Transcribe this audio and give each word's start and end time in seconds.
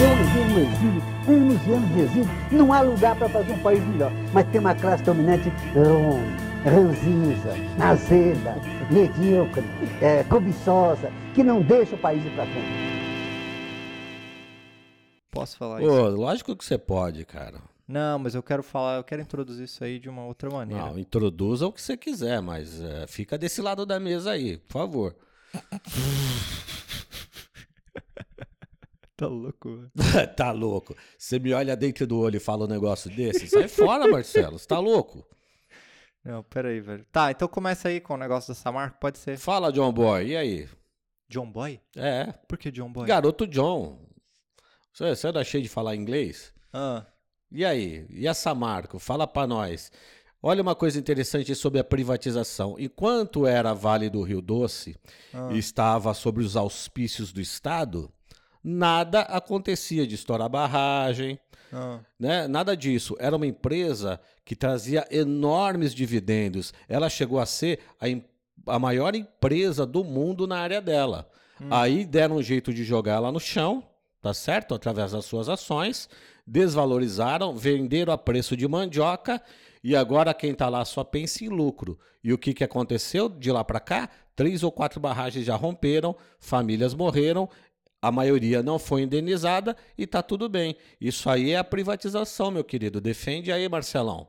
Eu 0.00 0.08
levei 0.08 0.44
no 0.44 0.58
exílio, 0.60 1.02
anos 1.28 1.66
e 1.66 1.72
anos 1.72 1.88
de 1.94 2.00
exílio. 2.00 2.28
Não 2.50 2.72
há 2.72 2.80
lugar 2.80 3.16
para 3.16 3.28
fazer 3.28 3.52
um 3.52 3.62
país 3.62 3.86
melhor. 3.86 4.10
Mas 4.32 4.46
tem 4.50 4.60
uma 4.60 4.74
classe 4.74 5.04
dominante 5.04 5.48
rom, 5.72 6.20
ranzinza, 6.64 7.54
azeda, 7.80 8.56
medíocre, 8.90 9.64
é, 10.02 10.24
cobiçosa, 10.24 11.12
que 11.34 11.44
não 11.44 11.62
deixa 11.62 11.94
o 11.94 11.98
país 11.98 12.24
ir 12.24 12.30
para 12.34 12.44
frente. 12.44 12.94
Posso 15.30 15.56
falar 15.56 15.80
Pô, 15.80 16.08
isso? 16.08 16.16
lógico 16.16 16.56
que 16.56 16.64
você 16.64 16.76
pode, 16.78 17.24
cara. 17.24 17.60
Não, 17.86 18.18
mas 18.18 18.34
eu 18.34 18.42
quero 18.42 18.62
falar, 18.62 18.96
eu 18.96 19.04
quero 19.04 19.22
introduzir 19.22 19.64
isso 19.64 19.84
aí 19.84 19.98
de 19.98 20.08
uma 20.08 20.24
outra 20.24 20.50
maneira. 20.50 20.86
Não, 20.86 20.98
introduza 20.98 21.66
o 21.66 21.72
que 21.72 21.82
você 21.82 21.96
quiser, 21.96 22.40
mas 22.40 22.80
é, 22.80 23.06
fica 23.06 23.36
desse 23.36 23.60
lado 23.60 23.84
da 23.86 24.00
mesa 24.00 24.32
aí, 24.32 24.56
por 24.58 24.72
favor. 24.72 25.14
Tá 29.16 29.28
louco, 29.28 29.76
velho. 29.76 29.90
tá 30.36 30.50
louco. 30.50 30.96
Você 31.16 31.38
me 31.38 31.52
olha 31.52 31.76
dentro 31.76 32.04
do 32.06 32.18
olho 32.18 32.36
e 32.36 32.40
fala 32.40 32.64
um 32.64 32.68
negócio 32.68 33.08
desse? 33.14 33.46
Sai 33.46 33.68
fora, 33.68 34.08
Marcelo. 34.08 34.58
Você 34.58 34.66
tá 34.66 34.80
louco? 34.80 35.24
Não, 36.24 36.42
pera 36.42 36.68
aí, 36.70 36.80
velho. 36.80 37.06
Tá, 37.12 37.30
então 37.30 37.46
começa 37.46 37.88
aí 37.88 38.00
com 38.00 38.14
o 38.14 38.16
negócio 38.16 38.48
da 38.52 38.54
Samarco, 38.58 38.98
pode 38.98 39.18
ser. 39.18 39.36
Fala, 39.38 39.70
John 39.72 39.92
Boy. 39.92 40.28
E 40.28 40.36
aí? 40.36 40.68
John 41.28 41.50
Boy? 41.50 41.80
É, 41.96 42.32
Por 42.48 42.58
que 42.58 42.70
John 42.72 42.90
Boy? 42.90 43.06
garoto 43.06 43.46
John. 43.46 43.98
Você, 44.92 45.14
você 45.14 45.28
anda 45.28 45.44
cheio 45.44 45.62
de 45.62 45.68
falar 45.68 45.94
inglês? 45.94 46.52
Ah, 46.72 47.04
E 47.52 47.64
aí? 47.64 48.06
E 48.10 48.26
essa 48.26 48.54
Marco? 48.54 48.98
Fala 48.98 49.26
pra 49.26 49.46
nós. 49.46 49.92
Olha 50.42 50.60
uma 50.60 50.74
coisa 50.74 50.98
interessante 50.98 51.54
sobre 51.54 51.78
a 51.78 51.84
privatização. 51.84 52.76
Enquanto 52.78 53.46
era 53.46 53.72
Vale 53.72 54.10
do 54.10 54.22
Rio 54.22 54.42
Doce 54.42 54.96
ah. 55.32 55.50
e 55.52 55.58
estava 55.58 56.12
sobre 56.14 56.42
os 56.42 56.56
auspícios 56.56 57.32
do 57.32 57.40
Estado, 57.40 58.12
nada 58.64 59.20
acontecia 59.20 60.06
de 60.06 60.14
estourar 60.14 60.48
barragem, 60.48 61.38
ah. 61.70 62.00
né? 62.18 62.48
Nada 62.48 62.74
disso. 62.74 63.14
Era 63.20 63.36
uma 63.36 63.46
empresa 63.46 64.18
que 64.44 64.56
trazia 64.56 65.06
enormes 65.10 65.94
dividendos. 65.94 66.72
Ela 66.88 67.10
chegou 67.10 67.38
a 67.38 67.46
ser 67.46 67.80
a, 68.00 68.06
a 68.74 68.78
maior 68.78 69.14
empresa 69.14 69.84
do 69.84 70.02
mundo 70.02 70.46
na 70.46 70.58
área 70.58 70.80
dela. 70.80 71.30
Aí 71.70 72.04
deram 72.04 72.36
um 72.36 72.42
jeito 72.42 72.72
de 72.74 72.84
jogar 72.84 73.14
ela 73.14 73.32
no 73.32 73.40
chão, 73.40 73.82
tá 74.20 74.34
certo? 74.34 74.74
Através 74.74 75.12
das 75.12 75.24
suas 75.24 75.48
ações, 75.48 76.08
desvalorizaram, 76.46 77.56
venderam 77.56 78.12
a 78.12 78.18
preço 78.18 78.56
de 78.56 78.66
mandioca 78.66 79.40
e 79.82 79.94
agora 79.94 80.34
quem 80.34 80.54
tá 80.54 80.68
lá 80.68 80.84
só 80.84 81.04
pensa 81.04 81.44
em 81.44 81.48
lucro. 81.48 81.98
E 82.22 82.32
o 82.32 82.38
que, 82.38 82.54
que 82.54 82.64
aconteceu 82.64 83.28
de 83.28 83.52
lá 83.52 83.62
para 83.62 83.80
cá? 83.80 84.08
Três 84.34 84.62
ou 84.62 84.72
quatro 84.72 84.98
barragens 84.98 85.44
já 85.44 85.54
romperam, 85.54 86.16
famílias 86.40 86.94
morreram, 86.94 87.48
a 88.04 88.12
maioria 88.12 88.62
não 88.62 88.78
foi 88.78 89.02
indenizada 89.02 89.74
e 89.96 90.06
tá 90.06 90.22
tudo 90.22 90.46
bem. 90.46 90.76
Isso 91.00 91.30
aí 91.30 91.52
é 91.52 91.56
a 91.56 91.64
privatização, 91.64 92.50
meu 92.50 92.62
querido. 92.62 93.00
Defende 93.00 93.50
aí, 93.50 93.66
Marcelão. 93.66 94.28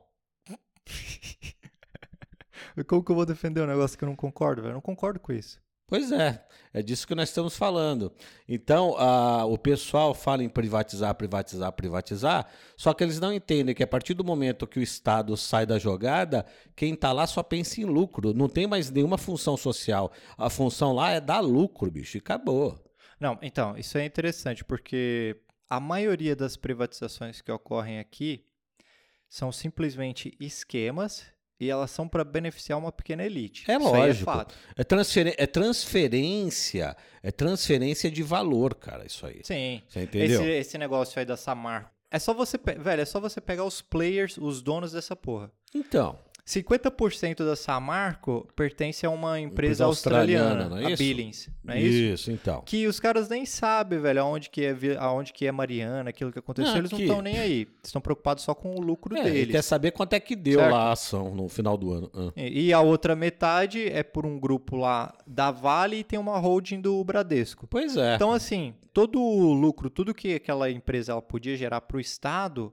Como 2.86 3.04
que 3.04 3.10
eu 3.10 3.16
vou 3.16 3.26
defender 3.26 3.60
um 3.60 3.66
negócio 3.66 3.98
que 3.98 4.04
eu 4.04 4.08
não 4.08 4.16
concordo, 4.16 4.62
velho? 4.62 4.72
Eu 4.72 4.76
não 4.76 4.80
concordo 4.80 5.20
com 5.20 5.30
isso. 5.30 5.60
Pois 5.86 6.10
é, 6.10 6.42
é 6.72 6.82
disso 6.82 7.06
que 7.06 7.14
nós 7.14 7.28
estamos 7.28 7.54
falando. 7.54 8.10
Então, 8.48 8.96
ah, 8.98 9.44
o 9.44 9.58
pessoal 9.58 10.14
fala 10.14 10.42
em 10.42 10.48
privatizar, 10.48 11.14
privatizar, 11.14 11.70
privatizar, 11.72 12.46
só 12.76 12.94
que 12.94 13.04
eles 13.04 13.20
não 13.20 13.32
entendem 13.32 13.74
que 13.74 13.84
a 13.84 13.86
partir 13.86 14.14
do 14.14 14.24
momento 14.24 14.66
que 14.66 14.80
o 14.80 14.82
Estado 14.82 15.36
sai 15.36 15.66
da 15.66 15.78
jogada, 15.78 16.44
quem 16.74 16.94
está 16.94 17.12
lá 17.12 17.26
só 17.26 17.42
pensa 17.42 17.80
em 17.80 17.84
lucro, 17.84 18.34
não 18.34 18.48
tem 18.48 18.66
mais 18.66 18.90
nenhuma 18.90 19.18
função 19.18 19.56
social. 19.56 20.10
A 20.36 20.50
função 20.50 20.92
lá 20.92 21.10
é 21.10 21.20
dar 21.20 21.40
lucro, 21.40 21.90
bicho, 21.90 22.16
e 22.16 22.18
acabou. 22.18 22.85
Não, 23.18 23.38
então, 23.42 23.76
isso 23.78 23.96
é 23.98 24.04
interessante, 24.04 24.64
porque 24.64 25.36
a 25.70 25.80
maioria 25.80 26.36
das 26.36 26.56
privatizações 26.56 27.40
que 27.40 27.50
ocorrem 27.50 27.98
aqui 27.98 28.44
são 29.28 29.50
simplesmente 29.50 30.36
esquemas 30.38 31.24
e 31.58 31.70
elas 31.70 31.90
são 31.90 32.06
para 32.06 32.22
beneficiar 32.22 32.78
uma 32.78 32.92
pequena 32.92 33.24
elite. 33.24 33.64
É 33.70 33.74
aí 33.74 33.78
lógico. 33.82 34.30
é. 34.30 34.46
É, 34.76 34.84
transferen- 34.84 35.34
é 35.38 35.46
transferência, 35.46 36.96
é 37.22 37.30
transferência 37.30 38.10
de 38.10 38.22
valor, 38.22 38.74
cara, 38.74 39.06
isso 39.06 39.26
aí. 39.26 39.40
Sim. 39.42 39.82
Você 39.88 40.02
entendeu? 40.02 40.40
Esse, 40.42 40.50
esse 40.50 40.78
negócio 40.78 41.18
aí 41.18 41.24
da 41.24 41.36
Samar. 41.36 41.92
É 42.10 42.18
só 42.18 42.32
você, 42.32 42.56
pe- 42.56 42.74
velho, 42.76 43.02
é 43.02 43.04
só 43.04 43.18
você 43.18 43.40
pegar 43.40 43.64
os 43.64 43.82
players, 43.82 44.36
os 44.38 44.62
donos 44.62 44.92
dessa 44.92 45.16
porra. 45.16 45.50
Então, 45.74 46.18
50% 46.46 47.44
da 47.44 47.56
Samarco 47.56 48.46
pertence 48.54 49.04
a 49.04 49.10
uma 49.10 49.40
empresa 49.40 49.56
Empresa 49.56 49.84
australiana, 49.86 50.48
australiana, 50.50 50.80
não 50.82 50.88
é 50.88 50.92
a? 50.92 50.96
Billings, 50.96 51.50
não 51.64 51.74
é 51.74 51.80
isso? 51.82 51.98
isso, 52.14 52.30
então. 52.30 52.62
Que 52.64 52.86
os 52.86 53.00
caras 53.00 53.28
nem 53.28 53.44
sabem, 53.44 53.98
velho, 53.98 54.20
aonde 54.22 54.48
que 54.48 54.64
é, 54.64 54.76
aonde 54.98 55.32
que 55.32 55.44
é 55.44 55.50
Mariana, 55.50 56.10
aquilo 56.10 56.30
que 56.30 56.38
aconteceu, 56.38 56.70
Não, 56.70 56.78
eles 56.78 56.90
não 56.92 56.98
que- 56.98 57.04
estão 57.04 57.20
nem 57.20 57.36
aí. 57.38 57.66
Estão 57.82 58.00
preocupados 58.00 58.44
só 58.44 58.54
com 58.54 58.76
o 58.76 58.80
lucro 58.80 59.16
É, 59.16 59.20
ele 59.22 59.30
deles. 59.30 59.50
quer 59.52 59.62
saber 59.62 59.90
quanto 59.90 60.12
é 60.12 60.20
que 60.20 60.36
deu 60.36 60.60
Certo. 60.60 60.72
lá 60.72 60.82
a 60.84 60.92
ação 60.92 61.34
no 61.34 61.48
final 61.48 61.76
do 61.76 61.92
ano. 61.92 62.10
Ah. 62.14 62.32
E 62.36 62.66
e 62.66 62.72
a 62.72 62.80
outra 62.80 63.16
metade 63.16 63.88
é 63.88 64.02
por 64.04 64.24
um 64.24 64.38
grupo 64.38 64.76
lá 64.76 65.12
da 65.26 65.50
Vale 65.50 65.96
e 65.98 66.04
tem 66.04 66.18
uma 66.18 66.38
holding 66.38 66.80
do 66.80 67.02
Bradesco. 67.02 67.66
Pois 67.66 67.96
é. 67.96 68.14
Então, 68.14 68.30
assim, 68.32 68.72
todo 68.92 69.20
o 69.20 69.52
lucro, 69.52 69.90
tudo 69.90 70.14
que 70.14 70.34
aquela 70.34 70.70
empresa 70.70 71.10
ela 71.12 71.22
podia 71.22 71.56
gerar 71.56 71.80
para 71.80 71.96
o 71.96 72.00
Estado, 72.00 72.72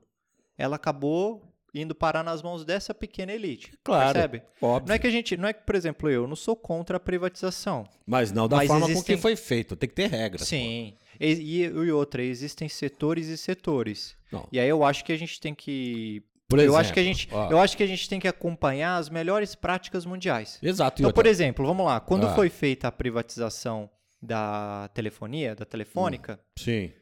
ela 0.56 0.76
acabou 0.76 1.42
indo 1.74 1.94
parar 1.94 2.22
nas 2.22 2.40
mãos 2.42 2.64
dessa 2.64 2.94
pequena 2.94 3.32
elite. 3.32 3.72
Claro, 3.82 4.12
Percebe? 4.12 4.42
óbvio. 4.62 4.88
Não 4.88 4.94
é 4.94 4.98
que 4.98 5.06
a 5.06 5.10
gente, 5.10 5.36
não 5.36 5.48
é 5.48 5.52
que, 5.52 5.64
por 5.64 5.74
exemplo, 5.74 6.08
eu 6.08 6.26
não 6.26 6.36
sou 6.36 6.54
contra 6.54 6.96
a 6.96 7.00
privatização. 7.00 7.84
Mas 8.06 8.30
não 8.30 8.46
da 8.48 8.56
Mas 8.58 8.68
forma 8.68 8.86
com 8.86 8.92
existem- 8.92 9.16
que 9.16 9.20
foi 9.22 9.34
feito. 9.36 9.74
Tem 9.74 9.88
que 9.88 9.94
ter 9.94 10.08
regras. 10.08 10.46
Sim. 10.46 10.94
E, 11.18 11.32
e, 11.32 11.62
e 11.64 11.90
outra, 11.92 12.22
existem 12.22 12.68
setores 12.68 13.26
e 13.28 13.36
setores. 13.36 14.16
Não. 14.30 14.46
E 14.52 14.58
aí 14.60 14.68
eu 14.68 14.84
acho 14.84 15.04
que 15.04 15.12
a 15.12 15.16
gente 15.16 15.40
tem 15.40 15.54
que 15.54 16.22
Por 16.48 16.58
eu 16.58 16.64
exemplo, 16.64 16.80
acho 16.80 16.92
que 16.92 17.00
a 17.00 17.04
gente, 17.04 17.28
ó, 17.32 17.50
eu 17.50 17.58
acho 17.58 17.76
que 17.76 17.82
a 17.82 17.86
gente 17.86 18.08
tem 18.08 18.20
que 18.20 18.28
acompanhar 18.28 18.96
as 18.96 19.08
melhores 19.08 19.54
práticas 19.54 20.04
mundiais. 20.04 20.58
Exato. 20.62 21.02
Então, 21.02 21.12
por 21.12 21.26
exemplo, 21.26 21.66
vamos 21.66 21.86
lá, 21.86 22.00
quando 22.00 22.26
Ah. 22.26 22.34
foi 22.34 22.48
feita 22.48 22.88
a 22.88 22.92
privatização 22.92 23.88
da 24.20 24.88
telefonia, 24.94 25.54
da 25.54 25.64
telefônica, 25.64 26.40
Sim. 26.58 26.92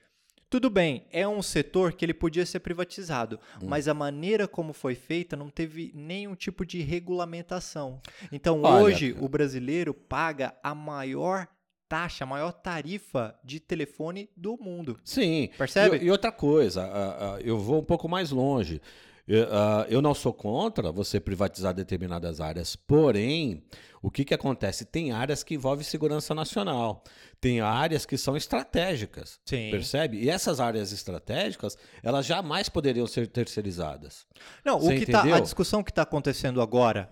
Tudo 0.53 0.69
bem, 0.69 1.07
é 1.11 1.27
um 1.27 1.41
setor 1.41 1.95
que 1.95 2.05
ele 2.05 2.13
podia 2.13 2.45
ser 2.45 2.61
privatizado, 2.61 3.41
Hum. 3.57 3.69
mas 3.69 3.89
a 3.89 3.95
maneira 3.95 4.47
como 4.47 4.75
foi 4.75 4.95
feita 4.95 5.35
não 5.35 5.49
teve 5.49 5.91
nenhum 5.95 6.35
tipo 6.35 6.67
de 6.67 6.83
regulamentação. 6.83 7.99
Então, 8.31 8.61
Olha, 8.61 8.85
hoje 8.85 9.15
cara. 9.15 9.25
o 9.25 9.29
brasileiro 9.31 9.95
paga 9.95 10.55
a 10.63 10.75
maior 10.75 11.49
taxa, 11.89 12.25
a 12.25 12.27
maior 12.27 12.53
tarifa 12.53 13.35
de 13.43 13.61
telefone 13.61 14.29
do 14.37 14.59
mundo. 14.61 14.99
Sim. 15.03 15.49
Percebe? 15.57 15.97
E, 15.97 16.05
e 16.05 16.11
outra 16.11 16.31
coisa, 16.31 16.83
ah, 16.83 17.37
ah, 17.37 17.41
eu 17.41 17.59
vou 17.59 17.81
um 17.81 17.85
pouco 17.85 18.07
mais 18.07 18.31
longe. 18.31 18.79
Eu, 19.27 19.47
ah, 19.51 19.87
eu 19.89 20.03
não 20.03 20.13
sou 20.13 20.35
contra 20.35 20.93
você 20.93 21.19
privatizar 21.19 21.73
determinadas 21.73 22.43
áreas, 22.43 22.77
porém, 22.77 23.63
o 24.03 24.11
que, 24.11 24.25
que 24.25 24.35
acontece? 24.35 24.85
Tem 24.85 25.13
áreas 25.13 25.45
que 25.45 25.55
envolvem 25.55 25.85
segurança 25.85 26.35
nacional, 26.35 27.05
tem 27.41 27.61
áreas 27.61 28.05
que 28.05 28.19
são 28.19 28.37
estratégicas, 28.37 29.39
Sim. 29.45 29.71
percebe? 29.71 30.19
E 30.19 30.29
essas 30.29 30.59
áreas 30.59 30.91
estratégicas, 30.91 31.79
elas 32.03 32.27
jamais 32.27 32.69
poderiam 32.69 33.07
ser 33.07 33.29
terceirizadas. 33.29 34.27
Não, 34.65 34.79
o 34.79 34.89
que 34.89 35.07
tá, 35.07 35.23
a 35.23 35.41
discussão 35.41 35.85
que 35.85 35.93
está 35.93 36.03
acontecendo 36.03 36.61
agora, 36.61 37.09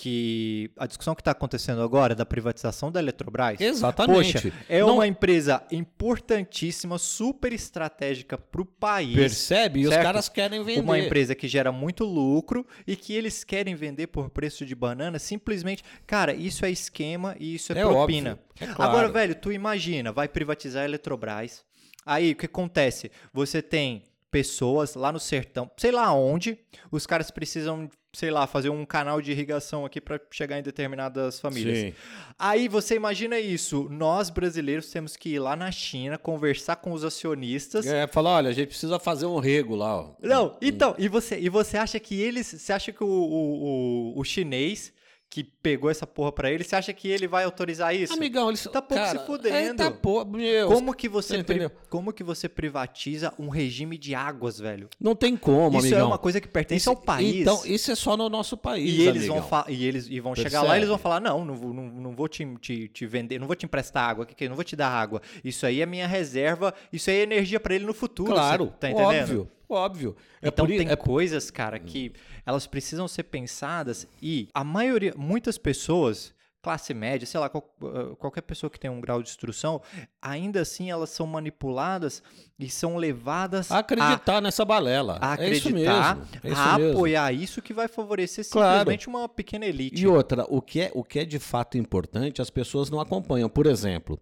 que 0.00 0.70
a 0.76 0.86
discussão 0.86 1.12
que 1.12 1.20
está 1.20 1.32
acontecendo 1.32 1.82
agora 1.82 2.14
da 2.14 2.24
privatização 2.24 2.92
da 2.92 3.00
Eletrobras, 3.00 3.60
Exatamente. 3.60 4.32
poxa, 4.34 4.52
é 4.68 4.78
Não- 4.78 4.94
uma 4.94 5.08
empresa 5.08 5.60
importantíssima, 5.72 6.98
super 6.98 7.52
estratégica 7.52 8.38
para 8.38 8.62
o 8.62 8.64
país. 8.64 9.16
Percebe? 9.16 9.80
E 9.80 9.88
os 9.88 9.96
caras 9.96 10.28
querem 10.28 10.62
vender. 10.62 10.80
Uma 10.82 11.00
empresa 11.00 11.34
que 11.34 11.48
gera 11.48 11.72
muito 11.72 12.04
lucro 12.04 12.64
e 12.86 12.94
que 12.94 13.12
eles 13.12 13.42
querem 13.42 13.74
vender 13.74 14.06
por 14.06 14.30
preço 14.30 14.64
de 14.64 14.74
banana, 14.74 15.18
simplesmente, 15.18 15.82
cara, 16.06 16.32
isso 16.32 16.64
é 16.64 16.70
esquema 16.70 17.34
e 17.40 17.56
isso 17.56 17.72
é, 17.72 17.80
É 17.80 17.82
propina. 17.82 18.38
é 18.60 18.66
claro. 18.66 18.82
Agora, 18.92 19.08
velho, 19.08 19.34
tu 19.34 19.50
imagina, 19.50 20.12
vai 20.12 20.28
privatizar 20.28 20.82
a 20.82 20.84
Eletrobras. 20.86 21.64
Aí 22.06 22.30
o 22.32 22.36
que 22.36 22.46
acontece? 22.46 23.10
Você 23.34 23.60
tem 23.60 24.04
pessoas 24.30 24.94
lá 24.94 25.10
no 25.10 25.18
sertão, 25.18 25.70
sei 25.76 25.90
lá 25.90 26.12
onde, 26.12 26.58
os 26.90 27.06
caras 27.06 27.30
precisam, 27.30 27.88
sei 28.12 28.30
lá, 28.30 28.46
fazer 28.46 28.68
um 28.68 28.84
canal 28.84 29.22
de 29.22 29.32
irrigação 29.32 29.86
aqui 29.86 30.00
para 30.00 30.20
chegar 30.30 30.58
em 30.58 30.62
determinadas 30.62 31.40
famílias. 31.40 31.78
Sim. 31.78 31.94
Aí 32.38 32.68
você 32.68 32.94
imagina 32.94 33.38
isso, 33.38 33.88
nós 33.90 34.30
brasileiros 34.30 34.90
temos 34.90 35.16
que 35.16 35.30
ir 35.30 35.38
lá 35.38 35.56
na 35.56 35.70
China 35.70 36.18
conversar 36.18 36.76
com 36.76 36.92
os 36.92 37.04
acionistas 37.04 37.86
É, 37.86 38.06
falar, 38.06 38.36
olha, 38.36 38.50
a 38.50 38.52
gente 38.52 38.68
precisa 38.68 38.98
fazer 38.98 39.26
um 39.26 39.38
rego 39.38 39.74
lá, 39.74 39.96
ó. 39.96 40.14
não, 40.20 40.56
então, 40.60 40.94
e 40.98 41.08
você, 41.08 41.38
e 41.38 41.48
você 41.48 41.76
acha 41.76 41.98
que 41.98 42.20
eles. 42.20 42.46
Você 42.46 42.72
acha 42.72 42.92
que 42.92 43.02
o, 43.02 43.06
o, 43.06 44.12
o, 44.14 44.20
o 44.20 44.24
chinês 44.24 44.92
que 45.30 45.44
pegou 45.44 45.90
essa 45.90 46.06
porra 46.06 46.32
pra 46.32 46.50
ele, 46.50 46.64
você 46.64 46.74
acha 46.74 46.90
que 46.92 47.06
ele 47.06 47.28
vai 47.28 47.44
autorizar 47.44 47.94
isso? 47.94 48.14
Amigão, 48.14 48.48
eles 48.48 48.62
Tá 48.64 48.80
pouco 48.80 48.94
cara, 49.04 49.18
se 49.18 49.26
fudendo. 49.26 49.54
É, 49.54 49.74
tá 49.74 49.90
pô, 49.90 50.24
meu, 50.24 50.68
como 50.68 50.94
que 50.94 51.06
você 51.08 51.44
pri- 51.44 51.68
como 51.90 52.12
que 52.14 52.24
você 52.24 52.48
privatiza 52.48 53.32
um 53.38 53.48
regime 53.50 53.98
de 53.98 54.14
águas, 54.14 54.58
velho? 54.58 54.88
Não 54.98 55.14
tem 55.14 55.36
como, 55.36 55.76
isso 55.76 55.86
amigão. 55.88 56.00
é 56.00 56.04
uma 56.04 56.18
coisa 56.18 56.40
que 56.40 56.48
pertence 56.48 56.88
ao 56.88 56.96
país. 56.96 57.42
Então, 57.42 57.60
isso 57.66 57.90
é 57.90 57.94
só 57.94 58.16
no 58.16 58.28
nosso 58.30 58.56
país, 58.56 58.88
e 58.90 59.02
eles 59.02 59.24
amigão. 59.24 59.36
vão 59.40 59.48
fa- 59.48 59.66
e 59.68 59.84
eles 59.84 60.06
e 60.08 60.18
vão 60.18 60.34
chegar 60.34 60.44
Percebe? 60.50 60.66
lá 60.68 60.74
e 60.76 60.78
eles 60.78 60.88
vão 60.88 60.98
falar: 60.98 61.20
"Não, 61.20 61.44
não 61.44 61.54
vou, 61.54 61.74
não, 61.74 61.82
não 61.84 62.12
vou 62.16 62.26
te, 62.26 62.46
te, 62.60 62.88
te 62.88 63.06
vender, 63.06 63.38
não 63.38 63.46
vou 63.46 63.54
te 63.56 63.66
emprestar 63.66 64.08
água, 64.08 64.24
que 64.24 64.34
que- 64.34 64.48
não 64.48 64.56
vou 64.56 64.64
te 64.64 64.74
dar 64.76 64.88
água. 64.88 65.20
Isso 65.44 65.66
aí 65.66 65.82
é 65.82 65.86
minha 65.86 66.06
reserva, 66.06 66.72
isso 66.92 67.10
aí 67.10 67.16
é 67.18 67.22
energia 67.22 67.60
pra 67.60 67.74
ele 67.74 67.84
no 67.84 67.92
futuro". 67.94 68.32
Claro, 68.32 68.72
tá 68.80 68.90
entendendo? 68.90 69.20
óbvio, 69.22 69.50
óbvio. 69.68 70.16
É 70.42 70.48
então 70.48 70.66
por 70.66 70.74
tem 70.76 70.88
é 70.88 70.96
coisas, 70.96 71.50
cara, 71.50 71.78
que 71.78 72.12
elas 72.46 72.66
precisam 72.66 73.06
ser 73.08 73.24
pensadas 73.24 74.06
e 74.22 74.48
a 74.54 74.64
maioria, 74.64 75.12
muitas 75.16 75.58
pessoas, 75.58 76.34
classe 76.60 76.92
média, 76.92 77.24
sei 77.26 77.38
lá, 77.38 77.48
qual- 77.48 77.72
eh, 77.84 78.14
qualquer 78.18 78.40
pessoa 78.42 78.68
que 78.68 78.80
tem 78.80 78.90
um 78.90 79.00
grau 79.00 79.22
de 79.22 79.28
instrução, 79.30 79.80
ainda 80.20 80.60
assim 80.60 80.90
elas 80.90 81.08
são 81.10 81.26
manipuladas 81.26 82.22
e 82.58 82.68
são 82.68 82.96
levadas 82.96 83.70
a, 83.70 83.78
acreditar 83.78 84.40
nessa 84.40 84.64
balela. 84.64 85.18
a 85.22 85.34
é 85.42 85.50
isso 85.50 85.68
acreditar, 85.68 86.16
mesmo. 86.16 86.28
É 86.42 86.50
isso 86.50 86.60
a 86.60 86.78
mesmo. 86.78 86.92
apoiar 86.92 87.32
isso 87.32 87.62
que 87.62 87.72
vai 87.72 87.86
favorecer 87.88 88.44
Claro. 88.50 88.78
simplesmente 88.80 89.08
uma 89.08 89.28
pequena 89.28 89.66
elite. 89.66 90.02
E 90.02 90.06
outra, 90.06 90.44
o 90.48 90.60
que, 90.60 90.80
é, 90.80 90.90
o 90.94 91.04
que 91.04 91.20
é 91.20 91.24
de 91.24 91.38
fato 91.38 91.78
importante, 91.78 92.42
as 92.42 92.50
pessoas 92.50 92.90
não 92.90 93.00
acompanham. 93.00 93.48
Por 93.48 93.66
exemplo, 93.66 94.20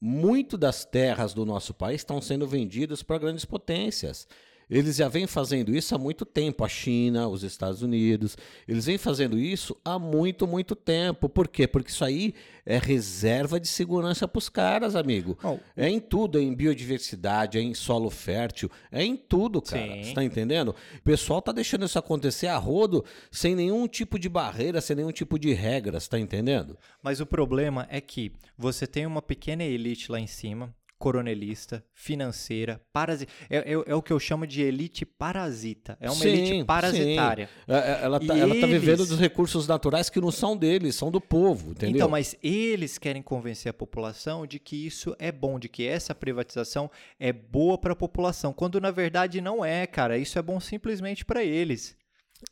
muito 0.00 0.56
das 0.56 0.84
terras 0.84 1.34
do 1.34 1.44
nosso 1.44 1.74
país 1.74 2.00
estão 2.00 2.20
sendo 2.22 2.46
vendidas 2.46 3.02
para 3.02 3.18
grandes 3.18 3.44
potências. 3.44 4.26
Eles 4.70 4.96
já 4.96 5.08
vêm 5.08 5.26
fazendo 5.26 5.74
isso 5.74 5.94
há 5.94 5.98
muito 5.98 6.24
tempo, 6.24 6.64
a 6.64 6.68
China, 6.68 7.26
os 7.28 7.42
Estados 7.42 7.82
Unidos. 7.82 8.36
Eles 8.68 8.86
vêm 8.86 8.96
fazendo 8.96 9.38
isso 9.38 9.76
há 9.84 9.98
muito, 9.98 10.46
muito 10.46 10.76
tempo. 10.76 11.28
Por 11.28 11.48
quê? 11.48 11.66
Porque 11.66 11.90
isso 11.90 12.04
aí 12.04 12.34
é 12.64 12.78
reserva 12.78 13.58
de 13.58 13.66
segurança 13.66 14.28
para 14.28 14.38
os 14.38 14.48
caras, 14.48 14.94
amigo. 14.94 15.36
Bom, 15.42 15.58
É 15.76 15.88
em 15.88 15.98
tudo, 15.98 16.38
é 16.38 16.42
em 16.42 16.54
biodiversidade, 16.54 17.58
é 17.58 17.60
em 17.60 17.74
solo 17.74 18.10
fértil, 18.10 18.70
é 18.92 19.02
em 19.02 19.16
tudo, 19.16 19.60
cara. 19.60 19.82
Sim. 19.94 20.04
Você 20.04 20.14
tá 20.14 20.22
entendendo? 20.22 20.68
O 20.98 21.02
pessoal 21.02 21.42
tá 21.42 21.50
deixando 21.50 21.84
isso 21.84 21.98
acontecer 21.98 22.46
a 22.46 22.56
rodo, 22.56 23.04
sem 23.30 23.56
nenhum 23.56 23.88
tipo 23.88 24.18
de 24.18 24.28
barreira, 24.28 24.80
sem 24.80 24.94
nenhum 24.94 25.10
tipo 25.12 25.38
de 25.38 25.52
regras, 25.52 26.06
tá 26.06 26.18
entendendo? 26.18 26.78
Mas 27.02 27.20
o 27.20 27.26
problema 27.26 27.86
é 27.90 28.00
que 28.00 28.32
você 28.56 28.86
tem 28.86 29.06
uma 29.06 29.22
pequena 29.22 29.64
elite 29.64 30.12
lá 30.12 30.20
em 30.20 30.26
cima, 30.26 30.74
coronelista, 31.00 31.82
financeira, 31.94 32.80
parasita. 32.92 33.32
É, 33.48 33.72
é- 33.72 33.84
é 33.86 33.94
o 33.94 34.02
que 34.02 34.12
eu 34.12 34.20
chamo 34.20 34.46
de 34.46 34.60
elite 34.62 35.06
parasita. 35.06 35.96
É 35.98 36.10
uma 36.10 36.14
Sim, 36.22 36.28
elite 36.28 36.64
parasitária. 36.64 37.48
É, 37.66 37.74
é, 37.74 38.00
Ela 38.04 38.20
tá, 38.20 38.36
E 38.36 38.40
ela 38.40 38.54
tá 38.60 38.66
vivendo 38.66 38.98
eles- 39.00 39.08
dos 39.08 39.18
recursos 39.18 39.66
naturais 39.66 40.10
que 40.10 40.20
não 40.20 40.30
são 40.30 40.54
deles, 40.56 40.94
são 40.94 41.10
do 41.10 41.20
povo, 41.20 41.70
entendeu? 41.70 41.96
Então, 41.96 42.08
mas 42.08 42.36
eles 42.42 42.98
querem 42.98 43.22
convencer 43.22 43.70
a 43.70 43.74
população 43.74 44.46
de 44.46 44.58
que 44.58 44.76
isso 44.86 45.16
é 45.18 45.32
bom, 45.32 45.58
de 45.58 45.68
que 45.70 45.86
essa 45.86 46.14
privatização 46.14 46.90
é 47.18 47.32
boa 47.32 47.78
para 47.78 47.94
a 47.94 47.96
população, 47.96 48.52
quando 48.52 48.78
na 48.80 48.90
verdade 48.90 49.40
não 49.40 49.64
é, 49.64 49.86
cara. 49.86 50.18
Isso 50.18 50.38
é 50.38 50.42
bom 50.42 50.60
simplesmente 50.60 51.24
para 51.24 51.42
eles. 51.42 51.96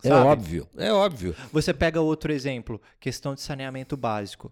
é 0.03 0.09
sabe? 0.09 0.27
óbvio, 0.27 0.69
é 0.79 0.91
óbvio. 0.93 1.35
Você 1.53 1.75
pega 1.75 2.01
outro 2.01 2.33
exemplo, 2.33 2.81
questão 2.99 3.35
de 3.35 3.43
saneamento 3.43 3.95
básico. 3.97 4.51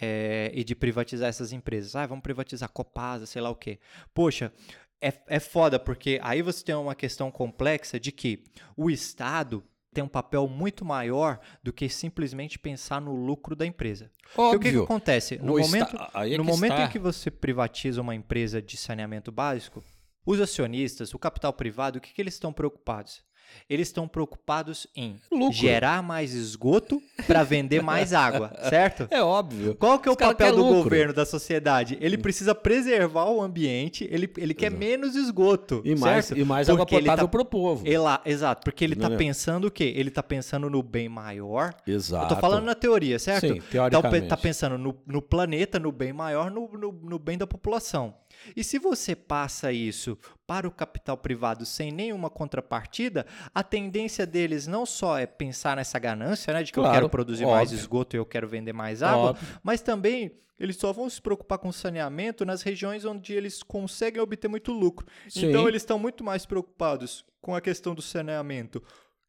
É, 0.00 0.50
e 0.54 0.64
de 0.64 0.74
privatizar 0.74 1.28
essas 1.28 1.52
empresas. 1.52 1.94
Ah, 1.96 2.06
vamos 2.06 2.22
privatizar 2.22 2.68
Copasa, 2.70 3.26
sei 3.26 3.42
lá 3.42 3.50
o 3.50 3.56
quê. 3.56 3.78
Poxa, 4.14 4.52
é, 5.00 5.12
é 5.26 5.40
foda, 5.40 5.78
porque 5.78 6.20
aí 6.22 6.42
você 6.42 6.64
tem 6.64 6.74
uma 6.74 6.94
questão 6.94 7.30
complexa 7.30 7.98
de 7.98 8.12
que 8.12 8.44
o 8.76 8.90
Estado 8.90 9.64
tem 9.92 10.02
um 10.02 10.08
papel 10.08 10.48
muito 10.48 10.84
maior 10.84 11.38
do 11.62 11.72
que 11.72 11.88
simplesmente 11.88 12.58
pensar 12.58 13.00
no 13.00 13.14
lucro 13.14 13.54
da 13.54 13.66
empresa. 13.66 14.10
Porque 14.34 14.56
o 14.56 14.58
que, 14.58 14.70
que 14.70 14.76
Óbvio. 14.76 14.84
acontece? 14.84 15.38
No 15.38 15.56
O 15.56 15.60
momento, 15.60 15.96
é 16.14 16.36
no 16.38 16.44
momento 16.44 16.72
está. 16.72 16.84
em 16.84 16.88
que 16.88 16.98
você 16.98 17.30
privatiza 17.30 18.00
uma 18.00 18.14
empresa 18.14 18.62
de 18.62 18.76
saneamento 18.76 19.30
básico, 19.30 19.84
os 20.24 20.40
acionistas, 20.40 21.12
o 21.12 21.18
capital 21.18 21.52
privado, 21.52 21.98
o 21.98 22.00
que, 22.00 22.14
que 22.14 22.22
eles 22.22 22.34
estão 22.34 22.52
preocupados? 22.52 23.22
Eles 23.68 23.88
estão 23.88 24.06
preocupados 24.08 24.86
em 24.94 25.16
Lucro. 25.30 25.52
gerar 25.52 26.02
mais 26.02 26.34
esgoto 26.34 27.00
para 27.26 27.42
vender 27.42 27.82
mais 27.82 28.12
água, 28.14 28.52
certo? 28.68 29.06
É 29.10 29.22
óbvio. 29.22 29.74
Qual 29.76 29.98
que 29.98 30.08
é 30.08 30.12
o 30.12 30.14
Os 30.14 30.18
papel 30.18 30.54
do 30.56 30.62
lucro. 30.62 30.82
governo, 30.84 31.12
da 31.12 31.24
sociedade? 31.24 31.96
Ele 32.00 32.18
precisa 32.18 32.54
preservar 32.54 33.26
o 33.30 33.40
ambiente, 33.40 34.06
ele, 34.10 34.30
ele 34.36 34.52
quer 34.54 34.70
menos 34.70 35.14
esgoto, 35.16 35.80
E 35.84 35.94
mais, 35.94 36.26
certo? 36.26 36.40
e 36.40 36.44
mais 36.44 36.68
água 36.68 36.78
Porque 36.84 36.94
ele 36.96 37.02
potável 37.04 37.24
tá- 37.26 37.30
pro 37.30 37.44
povo. 37.44 37.88
Ela- 37.88 38.20
exato, 38.26 38.62
porque 38.64 38.84
ele 38.84 38.94
está 38.94 39.10
pensando 39.10 39.66
o 39.66 39.70
quê? 39.70 39.92
Ele 39.96 40.08
está 40.08 40.22
pensando 40.22 40.68
no 40.68 40.82
bem 40.82 41.08
maior. 41.08 41.74
Exato. 41.86 42.24
Eu 42.24 42.28
tô 42.36 42.40
falando 42.40 42.64
na 42.64 42.74
teoria, 42.74 43.18
certo? 43.18 43.46
Sim, 43.46 43.52
Então, 43.54 43.68
teoricamente. 43.70 44.28
tá 44.28 44.36
pensando 44.36 44.76
no, 44.76 44.94
no 45.06 45.22
planeta, 45.22 45.78
no 45.78 45.90
bem 45.92 46.12
maior, 46.12 46.50
no, 46.50 46.68
no, 46.72 46.92
no 46.92 47.18
bem 47.18 47.38
da 47.38 47.46
população. 47.46 48.14
E 48.56 48.62
se 48.64 48.78
você 48.78 49.14
passa 49.14 49.72
isso 49.72 50.16
para 50.46 50.66
o 50.66 50.70
capital 50.70 51.16
privado 51.16 51.64
sem 51.66 51.90
nenhuma 51.90 52.28
contrapartida, 52.30 53.26
a 53.54 53.62
tendência 53.62 54.26
deles 54.26 54.66
não 54.66 54.84
só 54.86 55.18
é 55.18 55.26
pensar 55.26 55.76
nessa 55.76 55.98
ganância, 55.98 56.52
né, 56.52 56.62
de 56.62 56.72
que 56.72 56.78
eu 56.78 56.82
Claro, 56.82 56.96
quero 56.96 57.08
produzir 57.08 57.46
mais 57.46 57.68
óbvio. 57.70 57.78
esgoto 57.78 58.16
e 58.16 58.18
eu 58.18 58.26
quero 58.26 58.48
vender 58.48 58.72
mais 58.72 59.02
água, 59.02 59.30
Óbvio. 59.30 59.48
mas 59.62 59.80
também 59.80 60.32
eles 60.58 60.76
só 60.76 60.92
vão 60.92 61.08
se 61.10 61.20
preocupar 61.20 61.58
com 61.58 61.72
saneamento 61.72 62.44
nas 62.44 62.62
regiões 62.62 63.04
onde 63.04 63.32
eles 63.32 63.62
conseguem 63.62 64.20
obter 64.22 64.46
muito 64.48 64.72
lucro. 64.72 65.06
Sim. 65.28 65.46
Então 65.48 65.66
eles 65.68 65.82
estão 65.82 65.98
muito 65.98 66.22
mais 66.22 66.46
preocupados 66.46 67.24
com 67.40 67.54
a 67.56 67.60
questão 67.60 67.94
do 67.94 68.02
saneamento 68.02 68.80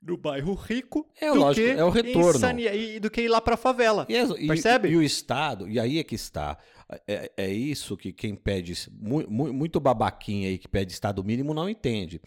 no 0.06 0.18
bairro 0.18 0.54
rico 0.54 1.08
É 1.20 1.30
do 1.32 1.36
lógico, 1.40 1.66
que 1.66 1.80
é 1.80 1.84
o 1.84 1.90
retorno. 1.90 2.60
e- 2.60 3.00
do 3.00 3.10
que 3.10 3.22
ir 3.22 3.28
lá 3.30 3.40
para 3.40 3.54
a 3.56 3.58
favela. 3.58 4.06
E, 4.10 4.48
Percebe? 4.48 4.90
E, 4.90 4.96
o 4.98 5.02
Estado, 5.04 5.68
e 5.70 5.80
aí 5.80 6.00
é 6.00 6.04
que 6.04 6.16
está. 6.16 6.58
É, 7.08 7.32
é 7.38 7.52
isso 7.52 7.96
que 7.98 8.12
quem 8.12 8.36
pede, 8.36 8.74
mu- 8.92 9.26
mu- 9.30 9.54
muito 9.54 9.80
babaquinha 9.80 10.50
aí 10.50 10.58
que 10.58 10.68
pede 10.68 10.92
Estado 10.92 11.24
mínimo 11.24 11.54
não 11.54 11.68
entende. 11.70 12.22